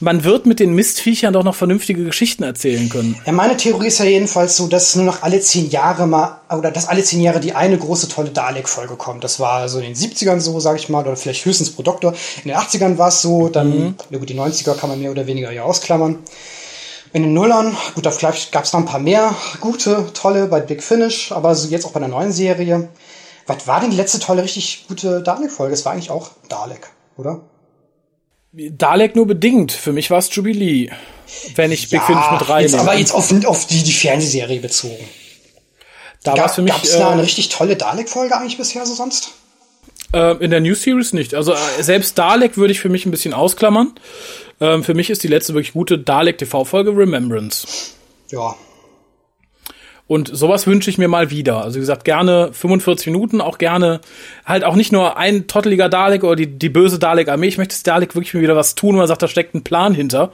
man 0.00 0.24
wird 0.24 0.46
mit 0.46 0.60
den 0.60 0.74
Mistviechern 0.74 1.32
doch 1.32 1.44
noch 1.44 1.54
vernünftige 1.54 2.04
Geschichten 2.04 2.42
erzählen 2.42 2.88
können. 2.88 3.16
Ja, 3.26 3.32
meine 3.32 3.56
Theorie 3.56 3.86
ist 3.86 3.98
ja 3.98 4.04
jedenfalls 4.04 4.56
so, 4.56 4.66
dass 4.66 4.96
nur 4.96 5.04
noch 5.04 5.22
alle 5.22 5.40
zehn 5.40 5.70
Jahre 5.70 6.06
mal, 6.06 6.40
oder 6.50 6.70
dass 6.70 6.88
alle 6.88 7.02
zehn 7.02 7.20
Jahre 7.20 7.40
die 7.40 7.54
eine 7.54 7.78
große 7.78 8.08
tolle 8.08 8.30
Dalek-Folge 8.30 8.96
kommt. 8.96 9.24
Das 9.24 9.38
war 9.38 9.68
so 9.68 9.78
in 9.78 9.84
den 9.84 9.94
70ern 9.94 10.40
so, 10.40 10.58
sag 10.60 10.76
ich 10.76 10.88
mal, 10.88 11.04
oder 11.04 11.16
vielleicht 11.16 11.44
höchstens 11.44 11.70
pro 11.70 11.82
Doktor. 11.82 12.14
In 12.44 12.50
den 12.50 12.56
80ern 12.56 12.98
war 12.98 13.08
es 13.08 13.22
so, 13.22 13.48
dann, 13.48 13.68
mhm. 13.68 13.94
ja 14.10 14.18
gut, 14.18 14.28
die 14.28 14.38
90er 14.38 14.74
kann 14.74 14.90
man 14.90 15.00
mehr 15.00 15.10
oder 15.10 15.26
weniger 15.26 15.52
ja 15.52 15.62
ausklammern. 15.62 16.18
In 17.12 17.22
den 17.22 17.32
Nullern, 17.32 17.76
gut, 17.94 18.04
da 18.04 18.10
gab 18.10 18.64
es 18.64 18.72
noch 18.72 18.80
ein 18.80 18.86
paar 18.86 18.98
mehr 18.98 19.36
gute, 19.60 20.06
tolle 20.14 20.46
bei 20.48 20.60
Big 20.60 20.82
Finish, 20.82 21.30
aber 21.30 21.54
so 21.54 21.68
jetzt 21.68 21.86
auch 21.86 21.92
bei 21.92 22.00
der 22.00 22.08
neuen 22.08 22.32
Serie. 22.32 22.88
Was 23.46 23.66
war 23.66 23.80
denn 23.80 23.90
die 23.90 23.96
letzte 23.96 24.18
tolle, 24.18 24.42
richtig 24.42 24.86
gute 24.88 25.22
Dalek-Folge? 25.22 25.74
Es 25.74 25.84
war 25.84 25.92
eigentlich 25.92 26.10
auch 26.10 26.30
Dalek, 26.48 26.88
oder? 27.16 27.42
Dalek 28.52 29.16
nur 29.16 29.26
bedingt. 29.26 29.72
Für 29.72 29.92
mich 29.92 30.10
war 30.10 30.18
es 30.18 30.34
Jubilee. 30.34 30.90
Wenn 31.56 31.72
ich 31.72 31.90
ja, 31.90 31.98
Big 31.98 32.06
Finish 32.06 32.30
mit 32.30 32.48
rein. 32.48 32.62
Jetzt 32.62 32.74
aber 32.74 32.96
jetzt 32.96 33.12
auf, 33.12 33.32
auf 33.46 33.66
die, 33.66 33.82
die 33.82 33.92
Fernsehserie 33.92 34.60
bezogen. 34.60 35.08
Da 36.22 36.36
war 36.36 36.46
es 36.46 36.54
für 36.54 36.62
mich. 36.62 36.72
Gab 36.72 36.84
es 36.84 36.92
da 36.92 37.10
äh, 37.10 37.12
eine 37.12 37.22
richtig 37.22 37.48
tolle 37.48 37.76
Dalek-Folge 37.76 38.36
eigentlich 38.36 38.56
bisher 38.56 38.86
so 38.86 38.94
sonst? 38.94 39.32
Äh, 40.12 40.36
in 40.36 40.50
der 40.50 40.60
New 40.60 40.74
Series 40.74 41.12
nicht. 41.12 41.34
Also 41.34 41.52
äh, 41.52 41.82
selbst 41.82 42.16
Dalek 42.16 42.56
würde 42.56 42.72
ich 42.72 42.80
für 42.80 42.88
mich 42.88 43.04
ein 43.04 43.10
bisschen 43.10 43.34
ausklammern. 43.34 43.94
Ähm, 44.60 44.84
für 44.84 44.94
mich 44.94 45.10
ist 45.10 45.22
die 45.22 45.28
letzte 45.28 45.54
wirklich 45.54 45.72
gute 45.72 45.98
Dalek 45.98 46.38
TV-Folge 46.38 46.96
Remembrance. 46.96 47.66
Ja. 48.30 48.54
Und 50.06 50.28
sowas 50.34 50.66
wünsche 50.66 50.90
ich 50.90 50.98
mir 50.98 51.08
mal 51.08 51.30
wieder. 51.30 51.62
Also 51.62 51.76
wie 51.76 51.80
gesagt, 51.80 52.04
gerne 52.04 52.50
45 52.52 53.06
Minuten, 53.06 53.40
auch 53.40 53.56
gerne 53.56 54.00
halt 54.44 54.62
auch 54.64 54.76
nicht 54.76 54.92
nur 54.92 55.16
ein 55.16 55.46
totteliger 55.46 55.88
Dalek 55.88 56.24
oder 56.24 56.36
die, 56.36 56.46
die 56.46 56.68
böse 56.68 56.98
Dalek-Armee. 56.98 57.48
Ich 57.48 57.56
möchte 57.56 57.74
das 57.74 57.82
Dalek 57.84 58.14
wirklich 58.14 58.34
mir 58.34 58.42
wieder 58.42 58.56
was 58.56 58.74
tun, 58.74 58.94
wo 58.94 58.98
man 58.98 59.06
sagt, 59.06 59.22
da 59.22 59.28
steckt 59.28 59.54
ein 59.54 59.64
Plan 59.64 59.94
hinter. 59.94 60.30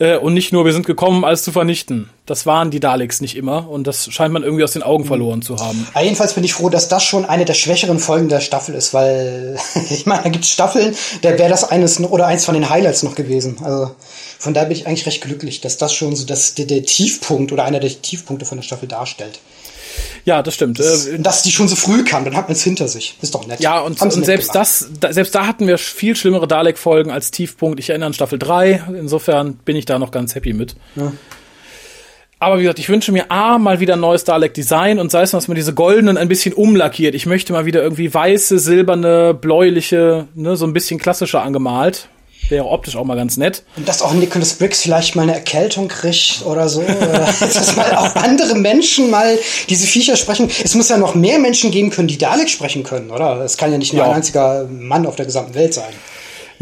Äh, 0.00 0.16
und 0.16 0.32
nicht 0.32 0.52
nur, 0.52 0.64
wir 0.64 0.72
sind 0.72 0.86
gekommen, 0.86 1.24
alles 1.24 1.44
zu 1.44 1.52
vernichten. 1.52 2.08
Das 2.24 2.46
waren 2.46 2.70
die 2.70 2.80
Daleks 2.80 3.20
nicht 3.20 3.36
immer 3.36 3.68
und 3.68 3.86
das 3.86 4.10
scheint 4.10 4.32
man 4.32 4.42
irgendwie 4.42 4.64
aus 4.64 4.72
den 4.72 4.82
Augen 4.82 5.04
verloren 5.04 5.42
zu 5.42 5.56
haben. 5.58 5.86
Ja, 5.94 6.00
jedenfalls 6.00 6.34
bin 6.34 6.42
ich 6.42 6.54
froh, 6.54 6.70
dass 6.70 6.88
das 6.88 7.04
schon 7.04 7.26
eine 7.26 7.44
der 7.44 7.54
schwächeren 7.54 7.98
Folgen 7.98 8.28
der 8.28 8.40
Staffel 8.40 8.74
ist, 8.74 8.94
weil 8.94 9.58
ich 9.90 10.06
meine, 10.06 10.22
da 10.22 10.28
gibt 10.30 10.44
es 10.44 10.50
Staffeln, 10.50 10.96
da 11.20 11.38
wäre 11.38 11.50
das 11.50 11.70
eines 11.70 12.00
oder 12.00 12.26
eins 12.26 12.46
von 12.46 12.54
den 12.54 12.70
Highlights 12.70 13.02
noch 13.02 13.14
gewesen. 13.14 13.58
Also 13.62 13.90
von 14.38 14.54
daher 14.54 14.68
bin 14.68 14.76
ich 14.76 14.86
eigentlich 14.86 15.06
recht 15.06 15.20
glücklich, 15.20 15.60
dass 15.60 15.76
das 15.76 15.92
schon 15.92 16.16
so 16.16 16.24
das, 16.24 16.54
der, 16.54 16.64
der 16.64 16.82
Tiefpunkt 16.82 17.52
oder 17.52 17.64
einer 17.64 17.80
der 17.80 17.90
Tiefpunkte 17.90 18.46
von 18.46 18.56
der 18.56 18.62
Staffel 18.62 18.88
darstellt. 18.88 19.38
Ja, 20.24 20.42
das 20.42 20.54
stimmt. 20.54 20.78
Das, 20.78 21.06
äh, 21.06 21.18
dass 21.18 21.42
die 21.42 21.50
schon 21.50 21.68
so 21.68 21.76
früh 21.76 22.04
kam, 22.04 22.24
dann 22.24 22.36
hat 22.36 22.48
man 22.48 22.52
es 22.52 22.62
hinter 22.62 22.88
sich. 22.88 23.16
Ist 23.22 23.34
doch 23.34 23.46
nett. 23.46 23.60
Ja, 23.60 23.80
und, 23.80 24.00
und 24.00 24.24
selbst 24.24 24.54
das, 24.54 24.88
da, 25.00 25.12
selbst 25.12 25.34
da 25.34 25.46
hatten 25.46 25.66
wir 25.66 25.78
viel 25.78 26.16
schlimmere 26.16 26.46
Dalek-Folgen 26.46 27.10
als 27.10 27.30
Tiefpunkt. 27.30 27.80
Ich 27.80 27.90
erinnere 27.90 28.08
an 28.08 28.14
Staffel 28.14 28.38
3. 28.38 28.84
Insofern 28.98 29.54
bin 29.54 29.76
ich 29.76 29.84
da 29.84 29.98
noch 29.98 30.10
ganz 30.10 30.34
happy 30.34 30.52
mit. 30.52 30.76
Ja. 30.96 31.12
Aber 32.42 32.56
wie 32.56 32.62
gesagt, 32.62 32.78
ich 32.78 32.88
wünsche 32.88 33.12
mir 33.12 33.30
A, 33.30 33.58
mal 33.58 33.80
wieder 33.80 33.94
ein 33.94 34.00
neues 34.00 34.24
Dalek-Design 34.24 34.98
und 34.98 35.10
sei 35.10 35.22
es, 35.22 35.32
dass 35.32 35.46
man 35.46 35.56
diese 35.56 35.74
goldenen 35.74 36.16
ein 36.16 36.28
bisschen 36.28 36.54
umlackiert. 36.54 37.14
Ich 37.14 37.26
möchte 37.26 37.52
mal 37.52 37.66
wieder 37.66 37.82
irgendwie 37.82 38.12
weiße, 38.12 38.58
silberne, 38.58 39.34
bläuliche, 39.34 40.26
ne, 40.34 40.56
so 40.56 40.64
ein 40.64 40.72
bisschen 40.72 40.98
klassischer 40.98 41.42
angemalt. 41.42 42.08
Wäre 42.48 42.64
optisch 42.64 42.96
auch 42.96 43.04
mal 43.04 43.16
ganz 43.16 43.36
nett. 43.36 43.62
Und 43.76 43.88
dass 43.88 44.02
auch 44.02 44.12
Nicholas 44.12 44.54
Briggs 44.54 44.82
vielleicht 44.82 45.14
mal 45.14 45.22
eine 45.22 45.34
Erkältung 45.34 45.88
kriegt 45.88 46.42
oder 46.44 46.68
so. 46.68 46.82
dass 47.40 47.76
mal 47.76 47.94
auch 47.96 48.14
andere 48.16 48.54
Menschen 48.54 49.10
mal 49.10 49.38
diese 49.68 49.86
Viecher 49.86 50.16
sprechen. 50.16 50.50
Es 50.64 50.74
muss 50.74 50.88
ja 50.88 50.96
noch 50.96 51.14
mehr 51.14 51.38
Menschen 51.38 51.70
geben 51.70 51.90
können, 51.90 52.08
die 52.08 52.18
Dalek 52.18 52.48
sprechen 52.48 52.82
können, 52.82 53.10
oder? 53.10 53.40
Es 53.40 53.56
kann 53.56 53.70
ja 53.70 53.78
nicht 53.78 53.92
nur 53.92 54.02
ja. 54.02 54.10
ein 54.10 54.16
einziger 54.16 54.66
Mann 54.68 55.06
auf 55.06 55.16
der 55.16 55.26
gesamten 55.26 55.54
Welt 55.54 55.74
sein. 55.74 55.92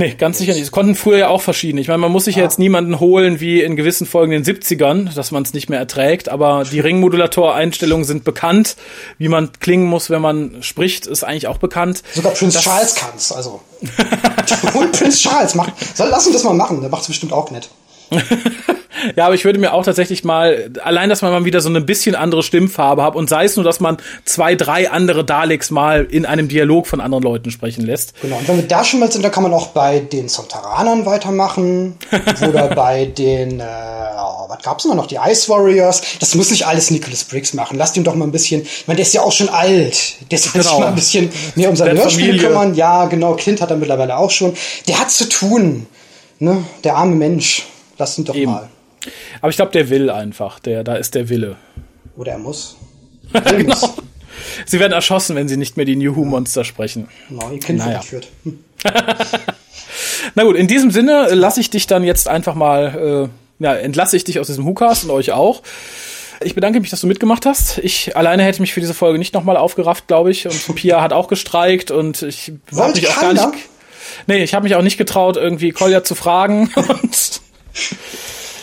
Nee, 0.00 0.14
ganz 0.14 0.38
sicher 0.38 0.52
nicht. 0.52 0.62
Es 0.62 0.70
konnten 0.70 0.94
früher 0.94 1.18
ja 1.18 1.28
auch 1.28 1.42
verschieden. 1.42 1.76
Ich 1.76 1.88
meine, 1.88 1.98
man 1.98 2.12
muss 2.12 2.26
sich 2.26 2.36
ja. 2.36 2.44
jetzt 2.44 2.60
niemanden 2.60 3.00
holen 3.00 3.40
wie 3.40 3.62
in 3.62 3.74
gewissen 3.74 4.06
Folgen 4.06 4.30
in 4.30 4.44
den 4.44 4.56
70ern, 4.56 5.12
dass 5.12 5.32
man 5.32 5.42
es 5.42 5.52
nicht 5.52 5.68
mehr 5.68 5.80
erträgt, 5.80 6.28
aber 6.28 6.62
die 6.62 6.78
Ringmodulator-Einstellungen 6.78 8.04
sind 8.04 8.22
bekannt. 8.22 8.76
Wie 9.18 9.26
man 9.26 9.50
klingen 9.58 9.86
muss, 9.86 10.08
wenn 10.08 10.22
man 10.22 10.62
spricht, 10.62 11.08
ist 11.08 11.24
eigentlich 11.24 11.48
auch 11.48 11.58
bekannt. 11.58 12.04
Sogar 12.14 12.30
Prinz 12.32 12.54
das 12.54 12.62
Charles 12.62 12.94
kann's, 12.94 13.32
also. 13.32 13.60
Und 14.74 14.92
Prinz 14.92 15.18
Charles 15.20 15.56
macht, 15.56 15.72
soll, 15.96 16.08
lass 16.08 16.26
uns 16.26 16.36
das 16.36 16.44
mal 16.44 16.54
machen, 16.54 16.80
der 16.80 16.90
macht's 16.90 17.08
bestimmt 17.08 17.32
auch 17.32 17.50
nett. 17.50 17.68
Ja, 19.16 19.26
aber 19.26 19.34
ich 19.34 19.44
würde 19.44 19.58
mir 19.58 19.72
auch 19.72 19.84
tatsächlich 19.84 20.24
mal, 20.24 20.70
allein, 20.82 21.08
dass 21.08 21.22
man 21.22 21.32
mal 21.32 21.44
wieder 21.44 21.60
so 21.60 21.68
ein 21.68 21.86
bisschen 21.86 22.14
andere 22.14 22.42
Stimmfarbe 22.42 23.02
hat 23.02 23.14
und 23.16 23.28
sei 23.28 23.44
es 23.44 23.56
nur, 23.56 23.64
dass 23.64 23.80
man 23.80 23.96
zwei, 24.24 24.54
drei 24.54 24.90
andere 24.90 25.24
Daleks 25.24 25.70
mal 25.70 26.04
in 26.10 26.26
einem 26.26 26.48
Dialog 26.48 26.86
von 26.86 27.00
anderen 27.00 27.22
Leuten 27.24 27.50
sprechen 27.50 27.84
lässt. 27.84 28.14
Genau, 28.22 28.36
und 28.36 28.48
wenn 28.48 28.56
wir 28.56 28.66
da 28.68 28.84
schon 28.84 29.00
mal 29.00 29.10
sind, 29.10 29.24
dann 29.24 29.32
kann 29.32 29.42
man 29.42 29.52
auch 29.54 29.68
bei 29.68 30.00
den 30.00 30.28
Sontaranern 30.28 31.06
weitermachen 31.06 31.96
oder 32.48 32.68
bei 32.74 33.06
den, 33.06 33.60
äh, 33.60 33.64
oh, 33.64 34.48
was 34.48 34.62
gab's 34.62 34.82
denn 34.84 34.96
noch, 34.96 35.06
die 35.06 35.18
Ice 35.24 35.48
Warriors. 35.48 36.02
Das 36.20 36.34
muss 36.34 36.50
nicht 36.50 36.66
alles 36.66 36.90
Nicholas 36.90 37.24
Briggs 37.24 37.54
machen. 37.54 37.78
Lasst 37.78 37.96
ihn 37.96 38.04
doch 38.04 38.14
mal 38.14 38.24
ein 38.24 38.32
bisschen, 38.32 38.62
ich 38.62 38.84
meine, 38.86 38.96
der 38.96 39.06
ist 39.06 39.14
ja 39.14 39.22
auch 39.22 39.32
schon 39.32 39.48
alt. 39.48 40.16
Der 40.30 40.38
soll 40.38 40.52
Genau. 40.52 40.64
sich 40.70 40.78
mal 40.80 40.86
ein 40.88 40.94
bisschen 40.94 41.30
mehr 41.54 41.70
um 41.70 41.76
Hörspiele 41.76 42.08
Familie. 42.28 42.38
kümmern. 42.48 42.74
Ja, 42.74 43.06
genau, 43.06 43.34
Clint 43.34 43.60
hat 43.60 43.70
er 43.70 43.76
mittlerweile 43.76 44.16
auch 44.16 44.30
schon. 44.30 44.54
Der 44.88 44.98
hat 44.98 45.10
zu 45.10 45.28
tun, 45.28 45.86
ne, 46.38 46.64
der 46.84 46.96
arme 46.96 47.14
Mensch. 47.14 47.64
Lasst 47.98 48.18
ihn 48.18 48.24
doch 48.24 48.34
Eben. 48.34 48.52
mal. 48.52 48.68
Aber 49.40 49.50
ich 49.50 49.56
glaube, 49.56 49.72
der 49.72 49.90
will 49.90 50.10
einfach. 50.10 50.58
Der, 50.58 50.84
da 50.84 50.96
ist 50.96 51.14
der 51.14 51.28
Wille. 51.28 51.56
Oder 52.16 52.32
er 52.32 52.38
muss. 52.38 52.76
genau. 53.32 53.94
Sie 54.66 54.80
werden 54.80 54.92
erschossen, 54.92 55.36
wenn 55.36 55.48
sie 55.48 55.56
nicht 55.56 55.76
mehr 55.76 55.86
die 55.86 55.96
New 55.96 56.16
Who 56.16 56.24
Monster 56.24 56.64
sprechen. 56.64 57.08
Genau, 57.28 57.50
ihr 57.50 57.60
Kind 57.60 57.78
Naja. 57.78 58.00
Hm. 58.44 58.64
Na 60.34 60.44
gut, 60.44 60.56
in 60.56 60.66
diesem 60.66 60.90
Sinne 60.90 61.28
lasse 61.34 61.60
ich 61.60 61.70
dich 61.70 61.86
dann 61.86 62.04
jetzt 62.04 62.28
einfach 62.28 62.54
mal, 62.54 63.30
äh, 63.60 63.64
ja, 63.64 63.74
entlasse 63.74 64.16
ich 64.16 64.24
dich 64.24 64.38
aus 64.38 64.46
diesem 64.46 64.64
WhoCast 64.64 65.04
und 65.04 65.10
euch 65.10 65.32
auch. 65.32 65.62
Ich 66.40 66.54
bedanke 66.54 66.78
mich, 66.80 66.90
dass 66.90 67.00
du 67.00 67.08
mitgemacht 67.08 67.46
hast. 67.46 67.78
Ich 67.78 68.16
alleine 68.16 68.44
hätte 68.44 68.60
mich 68.60 68.72
für 68.72 68.80
diese 68.80 68.94
Folge 68.94 69.18
nicht 69.18 69.34
nochmal 69.34 69.56
aufgerafft, 69.56 70.06
glaube 70.06 70.30
ich. 70.30 70.46
Und 70.46 70.76
Pia 70.76 71.00
hat 71.00 71.12
auch 71.12 71.26
gestreikt 71.26 71.90
und 71.90 72.22
ich 72.22 72.52
habe 72.68 72.76
Wollte 72.76 73.00
mich 73.00 73.10
auch 73.10 73.20
gar 73.20 73.32
nicht. 73.32 73.48
Nee, 74.28 74.44
ich 74.44 74.54
habe 74.54 74.62
mich 74.62 74.76
auch 74.76 74.82
nicht 74.82 74.98
getraut, 74.98 75.36
irgendwie 75.36 75.72
Kolja 75.72 76.04
zu 76.04 76.14
fragen. 76.14 76.70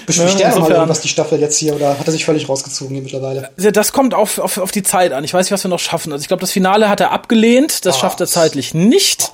Bespricht 0.06 0.40
Ja, 0.40 0.50
der 0.50 0.56
nochmal 0.60 0.72
irgendwas 0.72 1.02
die 1.02 1.08
Staffel 1.08 1.40
jetzt 1.40 1.58
hier 1.58 1.76
oder 1.76 1.98
hat 2.00 2.06
er 2.08 2.12
sich 2.12 2.26
völlig 2.26 2.48
rausgezogen 2.50 2.94
hier 2.96 3.04
mittlerweile? 3.04 3.50
Ja, 3.58 3.72
Das 3.72 3.92
kommt 3.92 4.14
auf, 4.14 4.38
auf, 4.40 4.58
auf 4.58 4.72
die 4.72 4.84
Zeit 4.84 5.12
an. 5.14 5.24
Ich 5.24 5.34
weiß 5.34 5.46
nicht, 5.46 5.52
was 5.52 5.64
wir 5.64 5.70
noch 5.70 5.80
schaffen. 5.80 6.12
Also 6.12 6.22
ich 6.22 6.28
glaube, 6.28 6.42
das 6.42 6.52
Finale 6.52 6.90
hat 6.90 7.00
er 7.00 7.12
abgelehnt. 7.12 7.86
Das 7.86 7.96
Ah. 7.96 8.00
schafft 8.00 8.20
er 8.22 8.28
zeitlich 8.28 8.74
nicht. 8.74 9.32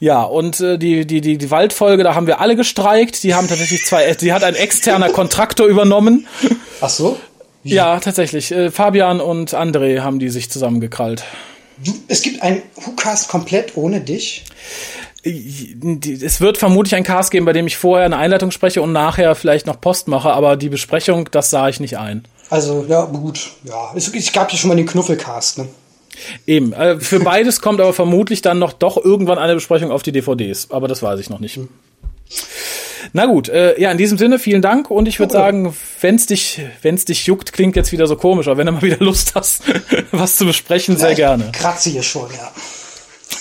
Ja, 0.00 0.22
und 0.22 0.58
äh, 0.60 0.78
die, 0.78 1.06
die, 1.06 1.20
die, 1.20 1.38
die 1.38 1.50
Waldfolge, 1.50 2.02
da 2.02 2.14
haben 2.14 2.26
wir 2.26 2.40
alle 2.40 2.56
gestreikt. 2.56 3.22
Die 3.22 3.34
haben 3.34 3.46
tatsächlich 3.46 3.84
zwei, 3.86 4.04
äh, 4.04 4.16
die 4.16 4.32
hat 4.32 4.42
ein 4.42 4.54
externer 4.56 5.08
Kontraktor 5.12 5.66
übernommen. 5.66 6.26
Ach 6.80 6.90
so? 6.90 7.18
Wie? 7.62 7.74
Ja, 7.74 8.00
tatsächlich. 8.00 8.50
Äh, 8.50 8.70
Fabian 8.72 9.20
und 9.20 9.54
André 9.54 10.00
haben 10.00 10.18
die 10.18 10.28
sich 10.30 10.50
zusammengekrallt. 10.50 11.22
Du, 11.84 11.92
es 12.08 12.22
gibt 12.22 12.42
ein 12.42 12.62
WhoCast 12.74 13.28
komplett 13.28 13.76
ohne 13.76 14.00
dich. 14.00 14.44
Es 15.24 16.40
wird 16.40 16.58
vermutlich 16.58 16.94
ein 16.96 17.04
Cast 17.04 17.30
geben, 17.30 17.46
bei 17.46 17.52
dem 17.52 17.66
ich 17.66 17.76
vorher 17.76 18.06
eine 18.06 18.16
Einleitung 18.16 18.50
spreche 18.50 18.82
und 18.82 18.92
nachher 18.92 19.34
vielleicht 19.34 19.66
noch 19.66 19.80
Post 19.80 20.08
mache, 20.08 20.32
aber 20.32 20.56
die 20.56 20.68
Besprechung, 20.68 21.28
das 21.30 21.50
sah 21.50 21.68
ich 21.68 21.78
nicht 21.78 21.96
ein. 21.98 22.24
Also, 22.50 22.84
ja, 22.88 23.04
gut. 23.04 23.52
Ja, 23.64 23.92
es, 23.94 24.08
es 24.08 24.32
gab 24.32 24.50
ja 24.50 24.58
schon 24.58 24.68
mal 24.68 24.76
den 24.76 24.86
Knuffelcast, 24.86 25.58
ne? 25.58 25.68
Eben. 26.46 26.72
Äh, 26.72 26.98
für 27.00 27.20
beides 27.20 27.60
kommt 27.60 27.80
aber 27.80 27.92
vermutlich 27.92 28.42
dann 28.42 28.58
noch 28.58 28.72
doch 28.72 28.96
irgendwann 29.02 29.38
eine 29.38 29.54
Besprechung 29.54 29.90
auf 29.90 30.02
die 30.02 30.12
DVDs. 30.12 30.70
Aber 30.70 30.88
das 30.88 31.02
weiß 31.02 31.18
ich 31.20 31.30
noch 31.30 31.38
nicht. 31.40 31.58
Na 33.12 33.26
gut, 33.26 33.48
äh, 33.48 33.80
ja, 33.80 33.90
in 33.90 33.98
diesem 33.98 34.18
Sinne, 34.18 34.38
vielen 34.38 34.62
Dank 34.62 34.90
und 34.90 35.06
ich 35.08 35.18
würde 35.18 35.34
Ja. 35.34 35.40
sagen, 35.40 35.74
wenn's 36.00 36.26
dich, 36.26 36.60
wenn's 36.82 37.04
dich 37.04 37.26
juckt, 37.26 37.52
klingt 37.52 37.76
jetzt 37.76 37.92
wieder 37.92 38.06
so 38.06 38.16
komisch, 38.16 38.46
aber 38.48 38.58
wenn 38.58 38.66
du 38.66 38.72
mal 38.72 38.82
wieder 38.82 38.98
Lust 39.00 39.34
hast, 39.34 39.62
was 40.12 40.36
zu 40.36 40.46
besprechen, 40.46 40.96
sehr 40.96 41.10
Ich 41.10 41.16
gerne. 41.16 41.50
Kratze 41.52 41.90
hier 41.90 42.02
schon, 42.02 42.30
ja. 42.32 42.50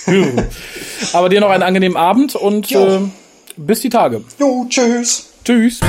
Aber 1.13 1.29
dir 1.29 1.39
noch 1.39 1.49
einen 1.49 1.63
angenehmen 1.63 1.97
Abend 1.97 2.35
und 2.35 2.71
äh, 2.71 2.99
bis 3.57 3.81
die 3.81 3.89
Tage. 3.89 4.23
Jo, 4.39 4.65
tschüss. 4.69 5.29
Tschüss. 5.43 5.79